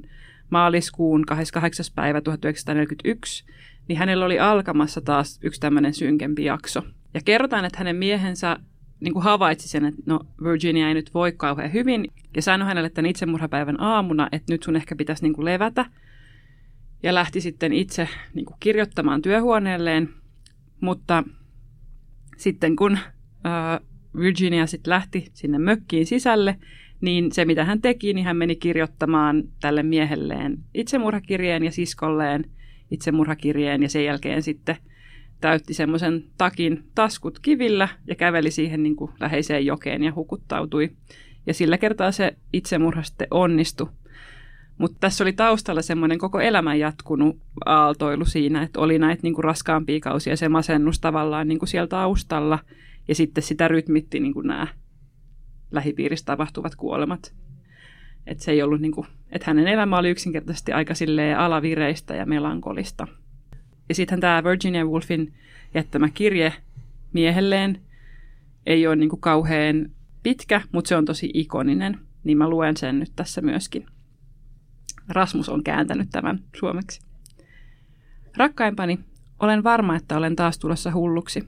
maaliskuun 0.50 1.26
28. 1.26 1.86
päivä 1.96 2.22
1941, 2.22 3.46
niin 3.88 4.00
hänellä 4.00 4.26
oli 4.26 4.40
alkamassa 4.40 5.02
taas 5.02 5.40
yksi 5.44 5.60
tämmöinen 5.60 5.94
synkempi 5.94 6.44
jakso. 6.44 6.84
Ja 7.14 7.22
kerrotaan, 7.26 7.66
että 7.66 7.78
hänen 7.78 7.96
miehensä 7.96 8.58
niin 9.00 9.14
kuin 9.14 9.24
havaitsi 9.24 9.68
sen, 9.68 9.86
että 9.86 10.02
no 10.06 10.20
Virginia 10.44 10.88
ei 10.88 10.94
nyt 10.94 11.14
voi 11.14 11.32
kauhean 11.32 11.74
hyvin, 11.74 12.08
ja 12.36 12.42
sanoi 12.42 12.68
hänelle 12.68 12.90
tämän 12.90 13.10
itsemurhapäivän 13.10 13.82
aamuna, 13.82 14.30
että 14.32 14.54
nyt 14.54 14.64
sun 14.64 14.76
ehkä 14.76 14.96
pitäisi 14.96 15.24
niin 15.24 15.34
kuin 15.34 15.46
levätä, 15.46 15.86
ja 17.04 17.14
lähti 17.14 17.42
sitten 17.42 17.74
itse 17.74 18.10
niin 18.34 18.46
kuin 18.46 18.58
kirjoittamaan 18.60 19.22
työhuoneelleen, 19.22 20.10
mutta 20.82 21.24
sitten 22.38 22.76
kun 22.76 22.98
Virginia 24.20 24.68
sitten 24.68 24.92
lähti 24.92 25.32
sinne 25.34 25.60
mökkiin 25.60 26.06
sisälle, 26.06 26.58
niin 27.02 27.32
se 27.32 27.46
mitä 27.46 27.66
hän 27.66 27.82
teki, 27.82 28.14
niin 28.14 28.26
hän 28.26 28.38
meni 28.38 28.56
kirjoittamaan 28.56 29.44
tälle 29.62 29.84
miehelleen 29.84 30.58
itsemurhakirjeen 30.74 31.64
ja 31.64 31.72
siskolleen 31.72 32.46
itsemurhakirjeen 32.92 33.84
ja 33.84 33.90
sen 33.90 34.06
jälkeen 34.06 34.44
sitten 34.44 34.78
täytti 35.42 35.74
semmoisen 35.74 36.24
takin 36.38 36.84
taskut 36.96 37.40
kivillä 37.40 37.88
ja 38.08 38.16
käveli 38.16 38.52
siihen 38.52 38.84
niin 38.84 38.96
kuin 38.96 39.12
läheiseen 39.20 39.66
jokeen 39.66 40.04
ja 40.04 40.14
hukuttautui. 40.16 40.92
Ja 41.46 41.54
sillä 41.54 41.78
kertaa 41.78 42.12
se 42.12 42.38
itsemurha 42.54 43.04
sitten 43.04 43.28
onnistui. 43.32 43.90
Mutta 44.78 44.98
tässä 45.00 45.24
oli 45.24 45.34
taustalla 45.34 45.82
semmoinen 45.82 46.18
koko 46.18 46.40
elämän 46.40 46.80
jatkunut 46.80 47.38
aaltoilu 47.66 48.26
siinä, 48.26 48.62
että 48.62 48.80
oli 48.80 49.00
näitä 49.00 49.24
niin 49.24 49.34
kuin 49.34 49.44
raskaampia 49.44 50.00
kausia, 50.00 50.38
se 50.38 50.50
masennus 50.50 51.00
tavallaan 51.00 51.48
niin 51.48 51.60
kuin 51.60 51.70
siellä 51.70 51.88
taustalla, 51.88 52.60
ja 53.08 53.16
sitten 53.16 53.44
sitä 53.44 53.68
rytmitti 53.68 54.20
niin 54.20 54.34
kuin 54.34 54.48
nämä 54.48 54.68
lähipiirissä 55.72 56.26
tapahtuvat 56.26 56.76
kuolemat. 56.76 57.34
Että 58.28 58.44
se 58.44 58.52
ei 58.52 58.62
ollut 58.62 58.82
niin 58.82 58.92
kuin, 58.92 59.08
että 59.32 59.46
hänen 59.48 59.68
elämä 59.68 59.98
oli 59.98 60.10
yksinkertaisesti 60.10 60.72
aika 60.72 60.94
alavireistä 61.38 62.16
ja 62.16 62.26
melankolista. 62.26 63.08
Ja 63.90 63.96
sitten 63.96 64.20
tämä 64.20 64.44
Virginia 64.44 64.86
Woolfin 64.86 65.34
jättämä 65.74 66.10
kirje 66.10 66.54
miehelleen 67.14 67.82
ei 68.66 68.88
ole 68.88 68.96
niin 68.96 69.10
kuin 69.10 69.22
kauhean 69.22 69.90
pitkä, 70.24 70.62
mutta 70.72 70.90
se 70.90 70.96
on 70.96 71.06
tosi 71.06 71.32
ikoninen, 71.34 72.00
niin 72.24 72.38
mä 72.38 72.50
luen 72.50 72.78
sen 72.78 73.00
nyt 73.00 73.12
tässä 73.16 73.42
myöskin. 73.42 73.86
Rasmus 75.10 75.50
on 75.50 75.64
kääntänyt 75.64 76.10
tämän 76.12 76.40
suomeksi. 76.56 77.02
Rakkaimpani, 78.38 79.00
olen 79.40 79.64
varma, 79.64 79.96
että 79.96 80.18
olen 80.18 80.36
taas 80.36 80.60
tulossa 80.60 80.92
hulluksi. 80.92 81.48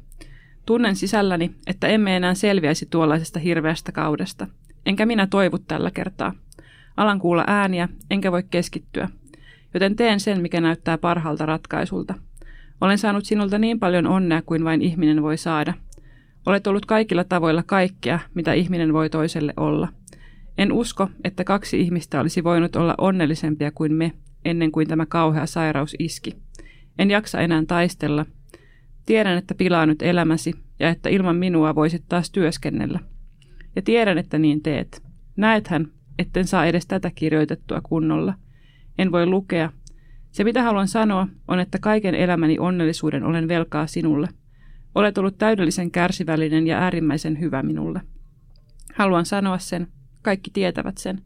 Tunnen 0.65 0.95
sisälläni, 0.95 1.55
että 1.67 1.87
emme 1.87 2.15
enää 2.15 2.33
selviäisi 2.33 2.85
tuollaisesta 2.85 3.39
hirveästä 3.39 3.91
kaudesta. 3.91 4.47
Enkä 4.85 5.05
minä 5.05 5.27
toivu 5.27 5.59
tällä 5.59 5.91
kertaa. 5.91 6.33
Alan 6.97 7.19
kuulla 7.19 7.43
ääniä, 7.47 7.89
enkä 8.09 8.31
voi 8.31 8.43
keskittyä. 8.49 9.09
Joten 9.73 9.95
teen 9.95 10.19
sen, 10.19 10.41
mikä 10.41 10.61
näyttää 10.61 10.97
parhaalta 10.97 11.45
ratkaisulta. 11.45 12.13
Olen 12.81 12.97
saanut 12.97 13.25
sinulta 13.25 13.59
niin 13.59 13.79
paljon 13.79 14.07
onnea 14.07 14.41
kuin 14.41 14.63
vain 14.63 14.81
ihminen 14.81 15.23
voi 15.23 15.37
saada. 15.37 15.73
Olet 16.45 16.67
ollut 16.67 16.85
kaikilla 16.85 17.23
tavoilla 17.23 17.63
kaikkea, 17.63 18.19
mitä 18.33 18.53
ihminen 18.53 18.93
voi 18.93 19.09
toiselle 19.09 19.53
olla. 19.57 19.87
En 20.59 20.71
usko, 20.71 21.09
että 21.23 21.43
kaksi 21.43 21.81
ihmistä 21.81 22.19
olisi 22.19 22.43
voinut 22.43 22.75
olla 22.75 22.95
onnellisempia 22.97 23.71
kuin 23.71 23.93
me 23.93 24.11
ennen 24.45 24.71
kuin 24.71 24.87
tämä 24.87 25.05
kauhea 25.05 25.45
sairaus 25.45 25.95
iski. 25.99 26.35
En 26.97 27.11
jaksa 27.11 27.39
enää 27.39 27.63
taistella. 27.67 28.25
Tiedän, 29.05 29.37
että 29.37 29.55
pilaa 29.55 29.85
nyt 29.85 30.01
elämäsi 30.01 30.53
ja 30.79 30.89
että 30.89 31.09
ilman 31.09 31.35
minua 31.35 31.75
voisit 31.75 32.03
taas 32.09 32.31
työskennellä. 32.31 32.99
Ja 33.75 33.81
tiedän, 33.81 34.17
että 34.17 34.37
niin 34.37 34.61
teet. 34.61 35.03
Näethän, 35.35 35.87
etten 36.17 36.47
saa 36.47 36.65
edes 36.65 36.87
tätä 36.87 37.11
kirjoitettua 37.15 37.81
kunnolla. 37.81 38.33
En 38.97 39.11
voi 39.11 39.25
lukea. 39.25 39.71
Se, 40.31 40.43
mitä 40.43 40.63
haluan 40.63 40.87
sanoa, 40.87 41.27
on, 41.47 41.59
että 41.59 41.79
kaiken 41.79 42.15
elämäni 42.15 42.59
onnellisuuden 42.59 43.23
olen 43.23 43.47
velkaa 43.47 43.87
sinulle. 43.87 44.27
Olet 44.95 45.17
ollut 45.17 45.37
täydellisen 45.37 45.91
kärsivällinen 45.91 46.67
ja 46.67 46.77
äärimmäisen 46.79 47.39
hyvä 47.39 47.63
minulle. 47.63 48.01
Haluan 48.95 49.25
sanoa 49.25 49.57
sen, 49.57 49.87
kaikki 50.21 50.51
tietävät 50.53 50.97
sen. 50.97 51.21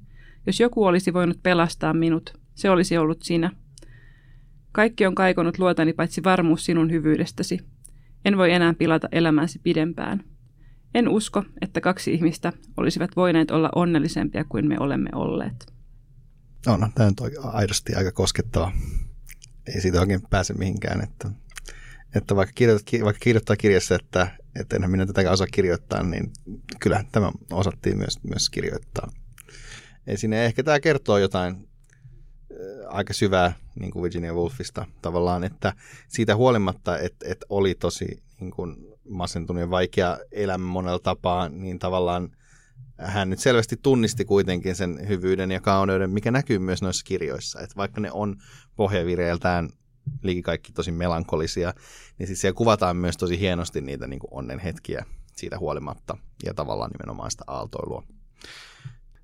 Jos 0.48 0.60
joku 0.60 0.86
olisi 0.86 1.14
voinut 1.14 1.44
pelastaa 1.44 1.94
minut, 1.94 2.40
se 2.56 2.70
olisi 2.70 2.98
ollut 2.98 3.22
sinä. 3.22 3.52
Kaikki 4.72 5.06
on 5.06 5.16
kaikonut 5.16 5.60
luotani 5.60 5.94
paitsi 5.94 6.24
varmuus 6.24 6.66
sinun 6.66 6.92
hyvyydestäsi. 6.92 7.60
En 8.26 8.38
voi 8.38 8.52
enää 8.52 8.74
pilata 8.74 9.08
elämänsä 9.12 9.60
pidempään. 9.64 10.24
En 10.94 11.10
usko, 11.10 11.44
että 11.62 11.82
kaksi 11.82 12.14
ihmistä 12.14 12.54
olisivat 12.78 13.12
voineet 13.16 13.52
olla 13.52 13.70
onnellisempia 13.76 14.44
kuin 14.44 14.68
me 14.68 14.76
olemme 14.80 15.10
olleet. 15.16 15.74
No, 16.66 16.78
no 16.78 16.90
tämä 16.96 17.08
on 17.08 17.16
aidosti 17.54 17.96
aika 17.96 18.12
koskettava. 18.12 18.72
Ei 19.76 19.82
siitä 19.82 20.00
oikein 20.00 20.22
pääse 20.30 20.54
mihinkään. 20.54 21.04
Että, 21.04 21.30
että 22.16 22.36
vaikka, 22.36 22.54
kirjoittaa, 22.56 23.00
vaikka 23.04 23.20
kirjoittaa 23.20 23.56
kirjassa, 23.56 23.96
että, 23.96 24.28
että 24.60 24.76
enhän 24.76 24.92
minä 24.92 25.06
tätä 25.06 25.32
osaa 25.32 25.48
kirjoittaa, 25.48 26.04
niin 26.04 26.32
kyllä 26.80 27.04
tämä 27.12 27.32
osattiin 27.52 27.98
myös, 27.98 28.24
myös 28.24 28.50
kirjoittaa. 28.50 29.12
Ei 30.08 30.18
sinne 30.18 30.46
ehkä 30.46 30.64
tämä 30.64 30.80
kertoo 30.80 31.18
jotain 31.18 31.56
äh, 31.56 32.96
aika 32.96 33.14
syvää 33.14 33.54
niin 33.80 33.92
kuin 33.92 34.04
Virginia 34.04 34.34
Woolfista 34.34 34.86
tavallaan, 35.02 35.44
että 35.44 35.74
siitä 36.08 36.36
huolimatta, 36.36 36.98
että, 36.98 37.26
että 37.30 37.46
oli 37.50 37.76
tosi 37.76 38.24
niin 38.40 38.52
kuin 38.52 38.76
masentunut 39.10 39.62
ja 39.62 39.70
vaikea 39.70 40.18
elämä 40.32 40.66
monella 40.66 41.00
tapaa, 41.00 41.50
niin 41.50 41.80
tavallaan 41.80 42.30
hän 42.98 43.30
nyt 43.30 43.40
selvästi 43.40 43.78
tunnisti 43.84 44.26
kuitenkin 44.26 44.76
sen 44.76 45.08
hyvyyden 45.08 45.52
ja 45.52 45.62
kauneuden, 45.62 46.10
mikä 46.10 46.32
näkyy 46.32 46.60
myös 46.60 46.82
noissa 46.82 47.06
kirjoissa. 47.06 47.62
Että 47.62 47.76
vaikka 47.76 48.02
ne 48.02 48.12
on 48.12 48.36
pohjavireiltään 48.76 49.70
liiki 50.22 50.42
kaikki 50.42 50.72
tosi 50.72 50.92
melankolisia, 50.92 51.74
niin 52.18 52.28
siis 52.28 52.42
siellä 52.42 52.58
kuvataan 52.58 52.98
myös 52.98 53.18
tosi 53.18 53.40
hienosti 53.40 53.82
niitä 53.82 54.08
niin 54.08 54.20
kuin 54.20 54.34
onnen 54.34 54.60
hetkiä 54.60 55.06
siitä 55.36 55.60
huolimatta 55.60 56.18
ja 56.46 56.54
tavallaan 56.54 56.92
nimenomaan 56.92 57.32
sitä 57.32 57.44
aaltoilua. 57.48 58.04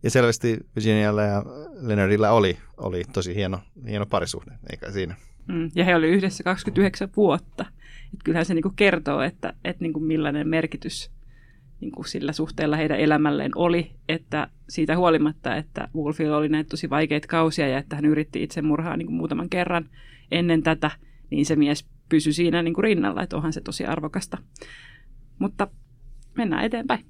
Ja 0.03 0.09
selvästi 0.09 0.57
Virginialla 0.75 1.21
ja 1.21 1.43
Leonardilla 1.81 2.29
oli, 2.29 2.57
oli 2.77 3.03
tosi 3.13 3.35
hieno, 3.35 3.59
hieno 3.87 4.05
parisuhde, 4.05 4.51
eikä 4.71 4.91
siinä. 4.91 5.15
Mm, 5.47 5.71
ja 5.75 5.85
he 5.85 5.95
olivat 5.95 6.15
yhdessä 6.15 6.43
29 6.43 7.09
vuotta. 7.17 7.65
Et 8.13 8.19
kyllähän 8.23 8.45
se 8.45 8.53
niinku 8.53 8.73
kertoo, 8.75 9.21
että, 9.21 9.53
että 9.63 9.83
niinku 9.83 9.99
millainen 9.99 10.47
merkitys 10.47 11.11
niinku 11.81 12.03
sillä 12.03 12.33
suhteella 12.33 12.75
heidän 12.75 12.99
elämälleen 12.99 13.51
oli, 13.55 13.91
että 14.09 14.47
siitä 14.69 14.97
huolimatta, 14.97 15.55
että 15.55 15.87
Wolfilla 15.95 16.37
oli 16.37 16.49
näitä 16.49 16.69
tosi 16.69 16.89
vaikeita 16.89 17.27
kausia 17.27 17.67
ja 17.67 17.77
että 17.77 17.95
hän 17.95 18.05
yritti 18.05 18.43
itsemurhaa 18.43 18.97
niinku 18.97 19.13
muutaman 19.13 19.49
kerran 19.49 19.89
ennen 20.31 20.63
tätä, 20.63 20.91
niin 21.29 21.45
se 21.45 21.55
mies 21.55 21.85
pysyi 22.09 22.33
siinä 22.33 22.61
niinku 22.61 22.81
rinnalla, 22.81 23.23
että 23.23 23.37
onhan 23.37 23.53
se 23.53 23.61
tosi 23.61 23.85
arvokasta. 23.85 24.37
Mutta 25.39 25.67
mennään 26.37 26.65
eteenpäin. 26.65 27.05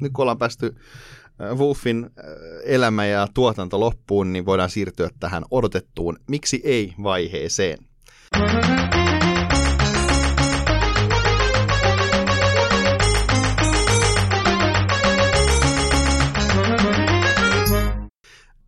Nyt 0.00 0.12
kun 0.12 0.22
ollaan 0.22 0.38
päästy 0.38 0.76
Wolfin 1.54 2.10
elämä 2.64 3.06
ja 3.06 3.28
tuotanto 3.34 3.80
loppuun, 3.80 4.32
niin 4.32 4.46
voidaan 4.46 4.70
siirtyä 4.70 5.10
tähän 5.20 5.42
odotettuun 5.50 6.18
miksi 6.28 6.60
ei 6.64 6.94
vaiheeseen. 7.02 7.78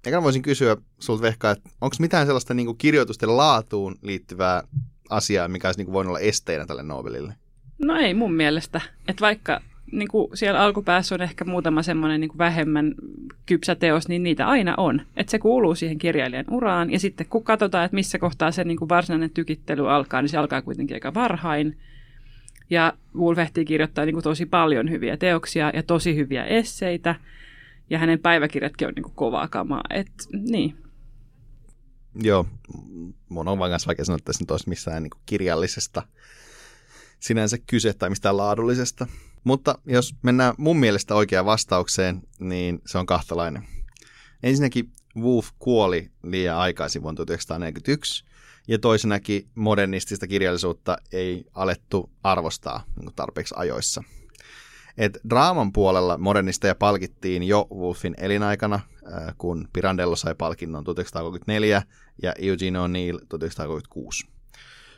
Eikä 0.06 0.22
voisin 0.22 0.42
kysyä 0.42 0.76
sulta 0.98 1.22
Vehka, 1.22 1.50
että 1.50 1.70
onko 1.80 1.96
mitään 1.98 2.26
sellaista 2.26 2.54
niin 2.54 2.76
kirjoitusten 2.78 3.36
laatuun 3.36 3.94
liittyvää 4.02 4.62
asiaa, 5.10 5.48
mikä 5.48 5.68
olisi 5.68 5.84
niin 5.84 5.92
voinut 5.92 6.10
olla 6.10 6.20
esteenä 6.20 6.66
tälle 6.66 6.82
Nobelille? 6.82 7.34
No 7.78 7.96
ei 7.96 8.14
mun 8.14 8.34
mielestä. 8.34 8.80
Että 9.08 9.20
vaikka 9.20 9.60
niin 9.92 10.08
kuin 10.08 10.36
siellä 10.36 10.60
alkupäässä 10.60 11.14
on 11.14 11.22
ehkä 11.22 11.44
muutama 11.44 11.82
semmoinen 11.82 12.20
niin 12.20 12.38
vähemmän 12.38 12.94
kypsä 13.46 13.74
teos, 13.74 14.08
niin 14.08 14.22
niitä 14.22 14.46
aina 14.46 14.74
on. 14.76 15.02
Että 15.16 15.30
se 15.30 15.38
kuuluu 15.38 15.74
siihen 15.74 15.98
kirjailijan 15.98 16.44
uraan. 16.50 16.90
Ja 16.90 17.00
sitten 17.00 17.26
kun 17.26 17.44
katsotaan, 17.44 17.84
että 17.84 17.94
missä 17.94 18.18
kohtaa 18.18 18.50
se 18.50 18.64
niin 18.64 18.78
kuin 18.78 18.88
varsinainen 18.88 19.30
tykittely 19.30 19.90
alkaa, 19.90 20.22
niin 20.22 20.28
se 20.28 20.38
alkaa 20.38 20.62
kuitenkin 20.62 20.96
aika 20.96 21.14
varhain. 21.14 21.78
Ja 22.70 22.92
Wolfehti 23.16 23.64
kirjoittaa 23.64 24.04
niin 24.04 24.14
kuin 24.14 24.24
tosi 24.24 24.46
paljon 24.46 24.90
hyviä 24.90 25.16
teoksia 25.16 25.70
ja 25.74 25.82
tosi 25.82 26.16
hyviä 26.16 26.44
esseitä. 26.44 27.14
Ja 27.92 27.98
hänen 27.98 28.18
päiväkirjatkin 28.18 28.88
on 28.88 28.94
niin 28.96 29.02
kuin 29.02 29.14
kovaa 29.14 29.48
kamaa. 29.48 29.82
Et, 29.90 30.12
niin. 30.32 30.76
Joo, 32.22 32.46
mun 33.28 33.48
on 33.48 33.58
vaan 33.58 33.80
vaikea 33.86 34.04
sanoa, 34.04 34.16
että 34.16 34.32
nyt 34.40 34.50
olisi 34.50 34.68
missään 34.68 35.02
niin 35.02 35.10
kuin 35.10 35.22
kirjallisesta 35.26 36.02
sinänsä 37.20 37.58
kyse 37.66 37.92
tai 37.92 38.10
mistään 38.10 38.36
laadullisesta. 38.36 39.06
Mutta 39.44 39.78
jos 39.86 40.14
mennään 40.22 40.54
mun 40.58 40.76
mielestä 40.76 41.14
oikeaan 41.14 41.46
vastaukseen, 41.46 42.22
niin 42.40 42.80
se 42.86 42.98
on 42.98 43.06
kahtalainen. 43.06 43.62
Ensinnäkin 44.42 44.92
Wolf 45.16 45.48
kuoli 45.58 46.10
liian 46.22 46.58
aikaisin 46.58 47.02
vuonna 47.02 47.16
1941, 47.16 48.24
ja 48.68 48.78
toisenakin 48.78 49.48
modernistista 49.54 50.26
kirjallisuutta 50.26 50.96
ei 51.12 51.44
alettu 51.54 52.10
arvostaa 52.22 52.84
niin 53.00 53.14
tarpeeksi 53.16 53.54
ajoissa. 53.58 54.02
Et 54.98 55.18
draaman 55.30 55.72
puolella 55.72 56.18
modernisteja 56.18 56.74
palkittiin 56.74 57.42
jo 57.42 57.66
Wolfin 57.74 58.14
elinaikana, 58.18 58.80
kun 59.38 59.68
Pirandello 59.72 60.16
sai 60.16 60.34
palkinnon 60.34 60.84
1934 60.84 61.82
ja 62.22 62.32
Eugene 62.38 62.78
O'Neill 62.78 63.18
1936. 63.28 64.26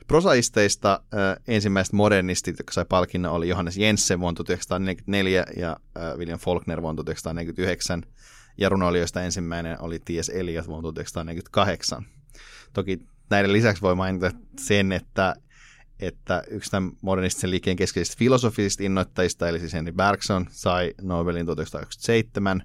Prosaisteista 0.06 1.00
ensimmäiset 1.48 1.92
modernistit, 1.92 2.58
jotka 2.58 2.72
sai 2.72 2.84
palkinnon, 2.88 3.32
oli 3.32 3.48
Johannes 3.48 3.76
Jensen 3.76 4.20
vuonna 4.20 4.36
1944 4.36 5.44
ja 5.56 5.76
William 6.16 6.38
Faulkner 6.38 6.82
vuonna 6.82 6.96
1949. 6.96 8.02
Ja 8.58 8.68
runoilijoista 8.68 9.22
ensimmäinen 9.22 9.80
oli 9.80 9.98
T.S. 9.98 10.28
Eliot 10.28 10.66
vuonna 10.66 10.82
1948. 10.82 12.06
Toki 12.72 12.98
näiden 13.30 13.52
lisäksi 13.52 13.82
voi 13.82 13.94
mainita 13.94 14.30
sen, 14.60 14.92
että, 14.92 15.34
että 16.06 16.42
yksi 16.50 16.70
tämän 16.70 16.92
modernistisen 17.00 17.50
liikkeen 17.50 17.76
keskeisistä 17.76 18.18
filosofisista 18.18 18.82
innoittajista, 18.82 19.48
eli 19.48 19.60
siis 19.60 19.72
Henry 19.72 19.92
Bergson, 19.92 20.46
sai 20.50 20.94
Nobelin 21.02 21.46
1997. 21.46 22.62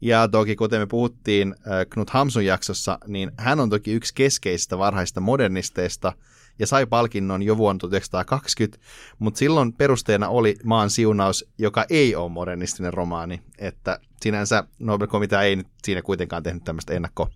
Ja 0.00 0.28
toki, 0.28 0.56
kuten 0.56 0.80
me 0.80 0.86
puhuttiin 0.86 1.54
äh, 1.58 1.86
Knut 1.90 2.10
Hamsun 2.10 2.44
jaksossa, 2.44 2.98
niin 3.06 3.32
hän 3.38 3.60
on 3.60 3.70
toki 3.70 3.92
yksi 3.92 4.14
keskeisistä 4.14 4.78
varhaista 4.78 5.20
modernisteista– 5.20 6.12
ja 6.58 6.66
sai 6.66 6.86
palkinnon 6.86 7.42
jo 7.42 7.56
vuonna 7.56 7.78
1920, 7.78 8.78
mutta 9.18 9.38
silloin 9.38 9.72
perusteena 9.72 10.28
oli 10.28 10.56
Maan 10.64 10.90
siunaus, 10.90 11.44
joka 11.58 11.84
ei 11.90 12.14
ole 12.14 12.30
modernistinen 12.30 12.94
romaani, 12.94 13.42
että 13.58 13.98
sinänsä 14.20 14.64
Nobel-komitea 14.78 15.42
ei 15.42 15.56
nyt 15.56 15.66
siinä 15.84 16.02
kuitenkaan 16.02 16.42
tehnyt 16.42 16.64
tämmöistä 16.64 16.94
ennakko, 16.94 17.28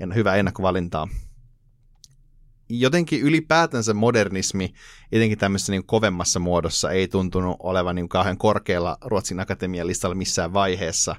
en, 0.00 0.14
hyvää 0.14 0.36
ennakkovalintaa. 0.36 1.08
Jotenkin 2.80 3.20
ylipäätänsä 3.20 3.94
modernismi, 3.94 4.74
etenkin 5.12 5.38
tämmöisessä 5.38 5.72
niin 5.72 5.86
kovemmassa 5.86 6.40
muodossa, 6.40 6.90
ei 6.90 7.08
tuntunut 7.08 7.56
olevan 7.60 7.94
niin 7.94 8.08
kauhean 8.08 8.38
korkealla 8.38 8.98
Ruotsin 9.04 9.40
akatemian 9.40 9.86
listalla 9.86 10.14
missään 10.14 10.52
vaiheessa. 10.52 11.16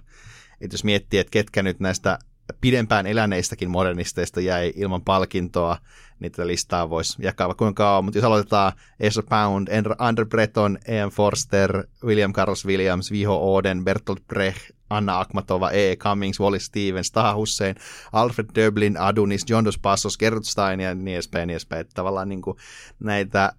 Et 0.61 0.71
jos 0.71 0.83
miettii, 0.83 1.19
että 1.19 1.31
ketkä 1.31 1.63
nyt 1.63 1.79
näistä 1.79 2.19
pidempään 2.61 3.07
eläneistäkin 3.07 3.69
modernisteista 3.69 4.41
jäi 4.41 4.73
ilman 4.75 5.01
palkintoa, 5.01 5.77
niin 6.19 6.31
tätä 6.31 6.47
listaa 6.47 6.89
voisi 6.89 7.15
jakaa 7.19 7.47
vaikka 7.47 7.65
kuinka 7.65 7.83
kauan, 7.83 8.05
mutta 8.05 8.17
jos 8.17 8.25
aloitetaan 8.25 8.71
Ezra 8.99 9.23
Pound, 9.29 9.67
Andrew 9.97 10.27
Breton, 10.27 10.77
Ian 10.89 11.09
Forster, 11.09 11.87
William 12.03 12.33
Carlos 12.33 12.65
Williams, 12.65 13.11
Viho 13.11 13.55
Oden, 13.55 13.83
Bertolt 13.83 14.27
Brecht, 14.27 14.74
Anna 14.89 15.19
Akmatova, 15.19 15.71
E. 15.71 15.95
Cummings, 15.95 16.39
Wally 16.39 16.59
Stevens, 16.59 17.11
Taha 17.11 17.35
Hussein, 17.35 17.75
Alfred 18.11 18.47
Döblin, 18.55 18.97
Adunis, 18.97 19.45
John 19.49 19.65
Dos 19.65 19.79
Passos, 19.79 20.17
Gerrit 20.17 20.45
Stein 20.45 20.79
ja 20.79 20.95
niin 20.95 21.15
edespäin, 21.15 21.47
niin 21.47 21.53
edespäin. 21.53 21.81
Että 21.81 21.93
tavallaan 21.93 22.29
niin 22.29 22.41
kuin 22.41 22.57
näitä 22.99 23.53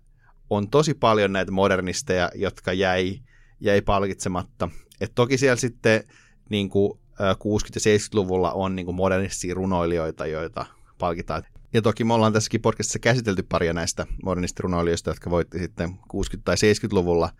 on 0.50 0.68
tosi 0.68 0.94
paljon 0.94 1.32
näitä 1.32 1.52
modernisteja, 1.52 2.30
jotka 2.34 2.72
jäi, 2.72 3.18
jäi 3.60 3.80
palkitsematta. 3.80 4.68
Et 5.00 5.12
toki 5.14 5.38
siellä 5.38 5.56
sitten 5.56 6.04
niin 6.50 6.70
kuin 6.70 6.98
60- 6.98 6.98
ja 7.20 7.96
70-luvulla 7.96 8.52
on 8.52 8.76
niin 8.76 8.86
kuin 8.86 8.96
modernistisia 8.96 9.54
runoilijoita, 9.54 10.26
joita 10.26 10.66
palkitaan. 10.98 11.42
Ja 11.72 11.82
toki 11.82 12.04
me 12.04 12.14
ollaan 12.14 12.32
tässäkin 12.32 12.60
podcastissa 12.60 12.98
käsitelty 12.98 13.42
paria 13.42 13.72
näistä 13.72 14.06
modernistirunoilijoista, 14.24 15.10
jotka 15.10 15.30
voitti 15.30 15.58
sitten 15.58 15.90
60- 15.90 16.40
tai 16.44 16.56
70-luvulla 16.56 17.30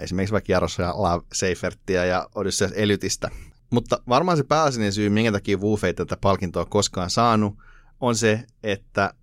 esimerkiksi 0.00 0.32
vaikka 0.32 0.52
Jaroslav 0.52 1.20
Seiferttiä 1.32 2.04
ja 2.04 2.28
Odysseus 2.34 2.72
Elytistä. 2.74 3.30
Mutta 3.70 4.02
varmaan 4.08 4.36
se 4.36 4.44
pääasiallinen 4.44 4.92
syy, 4.92 5.08
minkä 5.08 5.32
takia 5.32 5.58
Wolf 5.58 5.84
ei 5.84 5.94
tätä 5.94 6.16
palkintoa 6.20 6.64
koskaan 6.64 7.10
saanut, 7.10 7.54
on 8.00 8.16
se, 8.16 8.44
että 8.62 9.14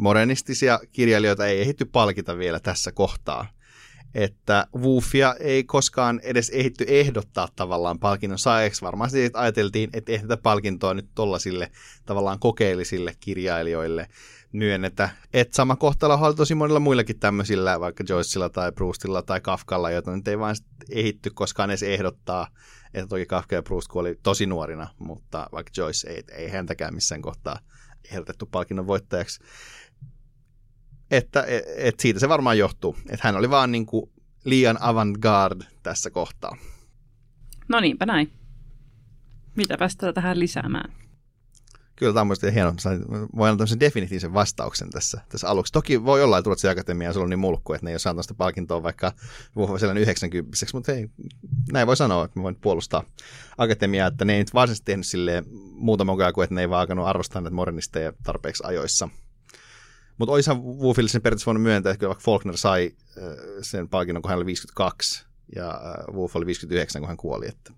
modernistisia 0.00 0.80
kirjailijoita 0.92 1.46
ei 1.46 1.60
ehditty 1.60 1.84
palkita 1.84 2.38
vielä 2.38 2.60
tässä 2.60 2.92
kohtaa 2.92 3.46
että 4.14 4.66
Woofia 4.76 5.34
ei 5.40 5.64
koskaan 5.64 6.20
edes 6.22 6.50
ehditty 6.50 6.84
ehdottaa 6.88 7.48
tavallaan 7.56 7.98
palkinnon 7.98 8.38
saajaksi. 8.38 8.82
Varmasti 8.82 9.30
ajateltiin, 9.34 9.90
että 9.92 10.12
ei 10.12 10.18
tätä 10.18 10.36
palkintoa 10.36 10.94
nyt 10.94 11.08
tollasille 11.14 11.70
tavallaan 12.06 12.38
kokeellisille 12.38 13.14
kirjailijoille 13.20 14.08
myönnetä. 14.52 15.08
Että 15.32 15.56
sama 15.56 15.76
kohtalo 15.76 16.14
oli 16.14 16.34
tosi 16.34 16.54
monilla 16.54 16.80
muillakin 16.80 17.18
tämmöisillä, 17.18 17.80
vaikka 17.80 18.04
Joyceilla 18.08 18.48
tai 18.48 18.72
Proustilla 18.72 19.22
tai 19.22 19.40
Kafkalla, 19.40 19.90
joita 19.90 20.16
nyt 20.16 20.28
ei 20.28 20.38
vaan 20.38 20.56
ehitty 20.90 21.30
koskaan 21.30 21.70
edes 21.70 21.82
ehdottaa. 21.82 22.48
Että 22.94 23.08
toki 23.08 23.26
Kafka 23.26 23.54
ja 23.54 23.62
Proust 23.62 23.88
kuoli 23.88 24.18
tosi 24.22 24.46
nuorina, 24.46 24.88
mutta 24.98 25.46
vaikka 25.52 25.72
Joyce 25.76 26.10
ei, 26.10 26.22
ei 26.32 26.48
häntäkään 26.48 26.94
missään 26.94 27.22
kohtaa 27.22 27.58
ehdotettu 28.10 28.46
palkinnon 28.46 28.86
voittajaksi 28.86 29.40
että 31.10 31.42
et, 31.42 31.64
et 31.76 32.00
siitä 32.00 32.20
se 32.20 32.28
varmaan 32.28 32.58
johtuu. 32.58 32.96
Että 33.08 33.28
hän 33.28 33.36
oli 33.36 33.50
vaan 33.50 33.72
niin 33.72 33.86
kuin 33.86 34.10
liian 34.44 34.78
avantgarde 34.80 35.64
tässä 35.82 36.10
kohtaa. 36.10 36.56
No 37.68 37.80
niinpä 37.80 38.06
näin. 38.06 38.32
Mitäpä 39.56 39.88
sitä 39.88 40.12
tähän 40.12 40.38
lisäämään? 40.38 40.92
Kyllä 42.00 42.12
tämä 42.12 42.20
on 42.20 42.26
mielestäni 42.26 42.54
hieno. 42.54 42.74
Voi 43.36 43.48
antaa 43.48 43.56
tämmöisen 43.56 43.80
definitiivisen 43.80 44.34
vastauksen 44.34 44.90
tässä, 44.90 45.20
tässä 45.28 45.48
aluksi. 45.48 45.72
Toki 45.72 46.04
voi 46.04 46.22
olla, 46.22 46.38
että 46.38 46.48
Ruotsin 46.48 46.70
Akatemia 46.70 47.12
on 47.16 47.30
niin 47.30 47.38
mulkku, 47.38 47.72
että 47.72 47.86
ne 47.86 47.90
ei 47.90 47.94
ole 47.94 47.98
saanut 47.98 48.24
sitä 48.24 48.34
palkintoa 48.34 48.82
vaikka 48.82 49.12
sellainen 49.78 50.02
90 50.02 50.56
mutta 50.72 50.92
hei, 50.92 51.08
näin 51.72 51.86
voi 51.86 51.96
sanoa, 51.96 52.24
että 52.24 52.38
mä 52.38 52.42
voin 52.42 52.56
puolustaa 52.56 53.04
Akatemiaa, 53.58 54.08
että 54.08 54.24
ne 54.24 54.32
ei 54.32 54.38
nyt 54.38 54.54
varsinaisesti 54.54 54.84
tehnyt 54.84 55.06
silleen 55.06 55.44
muuta 55.72 56.04
mukaan 56.04 56.32
kuin, 56.32 56.44
että 56.44 56.54
ne 56.54 56.60
ei 56.60 56.70
vaan 56.70 56.80
alkanut 56.80 57.06
arvostaa 57.06 57.42
näitä 57.42 57.54
modernisteja 57.54 58.12
tarpeeksi 58.22 58.62
ajoissa. 58.66 59.08
Mutta 60.18 60.32
olisihan 60.32 60.62
Woofille 60.62 61.08
sen 61.08 61.22
periaatteessa 61.22 61.46
voinut 61.46 61.62
myöntää, 61.62 61.90
että 61.90 61.98
kyllä 61.98 62.10
vaikka 62.10 62.24
Faulkner 62.24 62.56
sai 62.56 62.92
äh, 63.18 63.24
sen 63.62 63.88
palkinnon, 63.88 64.22
kun 64.22 64.28
hän 64.28 64.38
oli 64.38 64.46
52 64.46 65.26
ja 65.56 65.70
äh, 65.70 66.14
Wolf 66.14 66.36
oli 66.36 66.46
59, 66.46 67.02
kun 67.02 67.08
hän 67.08 67.16
kuoli, 67.16 67.48
että 67.48 67.72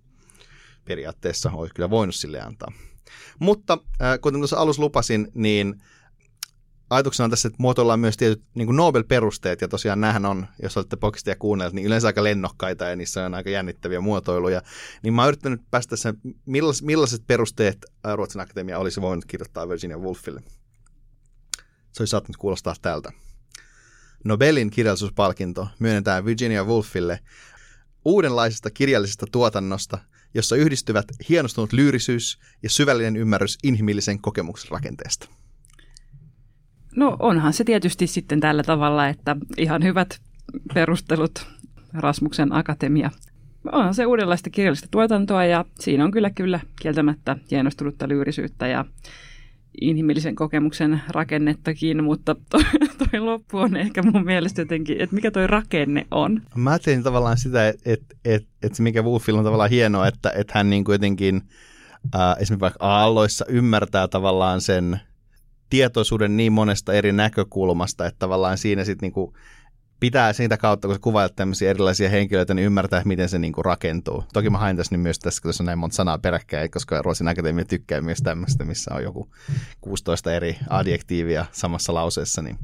periaatteessa 0.85 1.51
olisi 1.51 1.75
kyllä 1.75 1.91
voinut 1.91 2.15
sille 2.15 2.41
antaa. 2.41 2.73
Mutta 3.39 3.79
äh, 4.03 4.19
kuten 4.21 4.41
tuossa 4.41 4.57
alussa 4.57 4.83
lupasin, 4.83 5.29
niin 5.35 5.83
ajatuksena 6.91 7.25
on 7.25 7.31
tässä, 7.31 7.49
että 7.49 7.63
muotoillaan 7.63 8.01
myös 8.01 8.17
tietyt 8.17 8.43
niin 8.55 8.77
Nobel-perusteet, 8.77 9.61
ja 9.61 9.69
tosiaan 9.69 10.01
nämähän 10.01 10.27
on, 10.27 10.47
jos 10.63 10.77
olette 10.77 10.97
podcastia 10.97 11.37
kuunnelleet, 11.37 11.75
niin 11.75 11.87
yleensä 11.87 12.07
aika 12.07 12.25
lennokkaita, 12.25 12.85
ja 12.85 12.97
niissä 12.97 13.27
on 13.27 13.35
aika 13.35 13.51
jännittäviä 13.51 14.01
muotoiluja. 14.01 14.63
Niin 15.03 15.15
mä 15.15 15.23
oon 15.23 15.29
yrittänyt 15.29 15.61
päästä 15.71 15.97
sen, 15.97 16.15
millaiset 16.83 17.27
perusteet 17.27 17.87
Ruotsin 18.15 18.41
Akatemia 18.41 18.79
olisi 18.79 19.01
voinut 19.01 19.25
kirjoittaa 19.25 19.69
Virginia 19.69 19.99
Woolfille 19.99 20.43
se 21.93 22.03
olisi 22.03 22.11
saattanut 22.11 22.37
kuulostaa 22.37 22.75
tältä. 22.83 23.13
Nobelin 24.25 24.71
kirjallisuuspalkinto 24.71 25.69
myönnetään 25.79 26.25
Virginia 26.25 26.65
Woolfille 26.65 27.21
uudenlaisesta 28.05 28.71
kirjallisesta 28.71 29.27
tuotannosta, 29.33 29.99
jossa 30.35 30.57
yhdistyvät 30.57 31.05
hienostunut 31.29 31.73
lyyrisyys 31.73 32.39
ja 32.63 32.71
syvällinen 32.71 33.17
ymmärrys 33.17 33.59
inhimillisen 33.65 34.21
kokemuksen 34.21 34.71
rakenteesta. 34.71 35.29
No 36.97 37.17
onhan 37.19 37.53
se 37.53 37.65
tietysti 37.65 38.07
sitten 38.07 38.41
tällä 38.41 38.63
tavalla, 38.63 39.09
että 39.09 39.37
ihan 39.57 39.83
hyvät 39.83 40.21
perustelut 40.75 41.47
Rasmuksen 41.93 42.53
akatemia. 42.53 43.11
Onhan 43.73 43.95
se 43.95 44.07
uudenlaista 44.07 44.51
kirjallista 44.51 44.89
tuotantoa 44.91 45.45
ja 45.45 45.65
siinä 45.81 46.05
on 46.05 46.11
kyllä 46.11 46.31
kyllä 46.31 46.61
kieltämättä 46.83 47.37
hienostunutta 47.51 48.09
lyyrisyyttä 48.09 48.67
ja 48.67 48.85
inhimillisen 49.81 50.35
kokemuksen 50.35 51.03
rakennettakin, 51.09 52.05
mutta 52.05 52.37
toi, 52.51 52.63
toi 52.99 53.21
loppu 53.21 53.59
on 53.59 53.77
ehkä 53.77 54.03
mun 54.03 54.25
mielestä 54.25 54.61
jotenkin, 54.63 55.01
että 55.01 55.15
mikä 55.15 55.31
toi 55.31 55.47
rakenne 55.47 56.07
on. 56.11 56.43
Mä 56.55 56.79
tein 56.79 57.03
tavallaan 57.03 57.39
sitä, 57.39 57.69
että 57.69 57.83
et, 57.93 58.03
et, 58.25 58.47
et 58.63 58.75
se 58.75 58.83
mikä 58.83 59.03
Wolfilla 59.03 59.39
on 59.39 59.45
tavallaan 59.45 59.71
hienoa, 59.71 60.07
että 60.07 60.33
et 60.37 60.51
hän 60.51 60.71
niin 60.71 60.85
jotenkin 60.89 61.43
äh, 62.15 62.21
esimerkiksi 62.41 62.61
vaikka 62.61 62.87
aalloissa 62.87 63.45
ymmärtää 63.49 64.09
tavallaan 64.09 64.61
sen 64.61 65.01
tietoisuuden 65.71 66.37
niin 66.37 66.53
monesta 66.53 66.93
eri 66.93 67.13
näkökulmasta, 67.13 68.07
että 68.07 68.19
tavallaan 68.19 68.59
siinä 68.59 68.85
sitten 68.85 69.13
niin 69.17 69.35
pitää 70.03 70.33
siitä 70.33 70.57
kautta, 70.57 70.89
kun 70.89 70.95
sä 70.95 71.01
kuvailet 71.01 71.37
tämmöisiä 71.37 71.71
erilaisia 71.71 72.09
henkilöitä, 72.09 72.55
niin 72.55 72.67
ymmärtää, 72.67 73.03
miten 73.05 73.29
se 73.29 73.39
niin 73.39 73.53
kuin 73.53 73.65
rakentuu. 73.65 74.25
Toki 74.33 74.51
mä 74.51 74.59
hain 74.59 74.77
tässä 74.77 74.97
myös 74.97 75.19
tässä, 75.19 75.43
kun 75.43 75.49
tässä 75.49 75.63
on 75.63 75.67
näin 75.67 75.79
monta 75.79 75.97
sanaa 75.97 76.19
peräkkäin, 76.19 76.71
koska 76.71 77.03
Ruotsin 77.03 77.29
Akatemia 77.29 77.65
tykkää 77.65 78.01
myös 78.01 78.19
tämmöistä, 78.19 78.65
missä 78.65 78.95
on 78.95 79.03
joku 79.03 79.29
16 79.81 80.33
eri 80.33 80.57
adjektiivia 80.71 81.47
samassa 81.53 81.95
lauseessa, 81.95 82.43
niin 82.43 82.59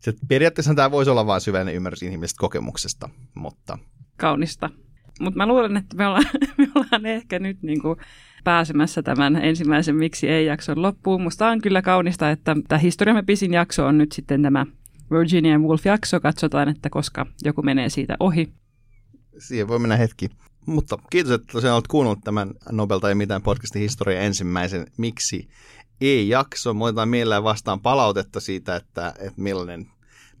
se, 0.00 0.12
periaatteessa 0.28 0.74
tämä 0.74 0.90
voisi 0.90 1.10
olla 1.10 1.26
vain 1.26 1.40
syvällinen 1.40 1.74
ymmärrys 1.74 2.02
inhimillisestä 2.02 2.40
kokemuksesta, 2.40 3.08
mutta... 3.34 3.78
Kaunista. 4.16 4.70
Mutta 5.20 5.36
mä 5.36 5.46
luulen, 5.46 5.76
että 5.76 5.96
me 5.96 6.06
ollaan, 6.06 6.24
me 6.58 6.68
ollaan 6.74 7.06
ehkä 7.06 7.38
nyt 7.38 7.62
niin 7.62 7.82
kuin 7.82 7.96
pääsemässä 8.44 9.02
tämän 9.02 9.36
ensimmäisen 9.36 9.96
Miksi 9.96 10.28
ei-jakson 10.28 10.82
loppuun. 10.82 11.22
Musta 11.22 11.48
on 11.48 11.60
kyllä 11.60 11.82
kaunista, 11.82 12.30
että 12.30 12.56
tämä 12.68 12.78
historiamme 12.78 13.22
pisin 13.22 13.52
jakso 13.52 13.86
on 13.86 13.98
nyt 13.98 14.12
sitten 14.12 14.42
tämä 14.42 14.66
Virginia 15.12 15.58
Woolf-jakso. 15.58 16.20
Katsotaan, 16.20 16.68
että 16.68 16.90
koska 16.90 17.26
joku 17.44 17.62
menee 17.62 17.88
siitä 17.88 18.16
ohi. 18.20 18.52
Siihen 19.38 19.68
voi 19.68 19.78
mennä 19.78 19.96
hetki. 19.96 20.28
Mutta 20.66 20.98
kiitos, 21.10 21.32
että 21.32 21.52
tosiaan 21.52 21.74
olet 21.74 21.86
kuunnellut 21.86 22.24
tämän 22.24 22.50
Nobel 22.70 22.98
tai 22.98 23.14
mitään 23.14 23.42
podcastin 23.42 23.82
historia 23.82 24.20
ensimmäisen 24.20 24.86
Miksi 24.96 25.48
ei-jakso. 26.00 26.74
Mä 26.74 26.84
otetaan 26.84 27.08
mielellään 27.08 27.44
vastaan 27.44 27.80
palautetta 27.80 28.40
siitä, 28.40 28.76
että, 28.76 29.14
että 29.18 29.42
millainen 29.42 29.86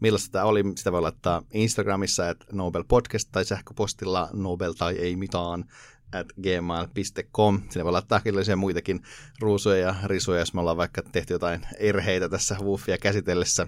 millaista 0.02 0.32
tämä 0.32 0.44
oli. 0.44 0.64
Sitä 0.76 0.92
voi 0.92 1.02
laittaa 1.02 1.42
Instagramissa, 1.52 2.28
että 2.28 2.46
Nobel 2.52 2.84
Podcast 2.88 3.28
tai 3.32 3.44
sähköpostilla 3.44 4.28
Nobel 4.32 4.72
tai 4.72 4.96
ei 4.96 5.16
mitään 5.16 5.64
at 6.12 6.26
gmail.com. 6.42 7.60
Sinne 7.70 7.84
voi 7.84 7.92
laittaa 7.92 8.20
kyllä 8.20 8.56
muitakin 8.56 9.02
ruusuja 9.40 9.76
ja 9.76 9.94
risuja, 10.04 10.38
jos 10.38 10.54
me 10.54 10.60
ollaan 10.60 10.76
vaikka 10.76 11.02
tehty 11.02 11.34
jotain 11.34 11.66
erheitä 11.78 12.28
tässä 12.28 12.56
Woofia 12.62 12.98
käsitellessä 12.98 13.66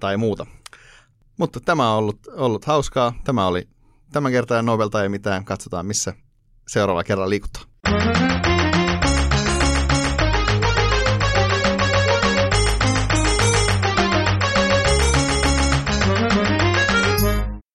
tai 0.00 0.16
muuta. 0.16 0.46
Mutta 1.38 1.60
tämä 1.60 1.90
on 1.90 1.98
ollut, 1.98 2.18
ollut 2.32 2.64
hauskaa. 2.64 3.12
Tämä 3.24 3.46
oli 3.46 3.68
tämän 4.12 4.32
kertaa 4.32 4.62
Nobel 4.62 4.88
tai 4.88 5.02
ei 5.02 5.08
mitään. 5.08 5.44
Katsotaan, 5.44 5.86
missä 5.86 6.12
seuraava 6.68 7.04
kerran 7.04 7.30
liikutaan. 7.30 8.49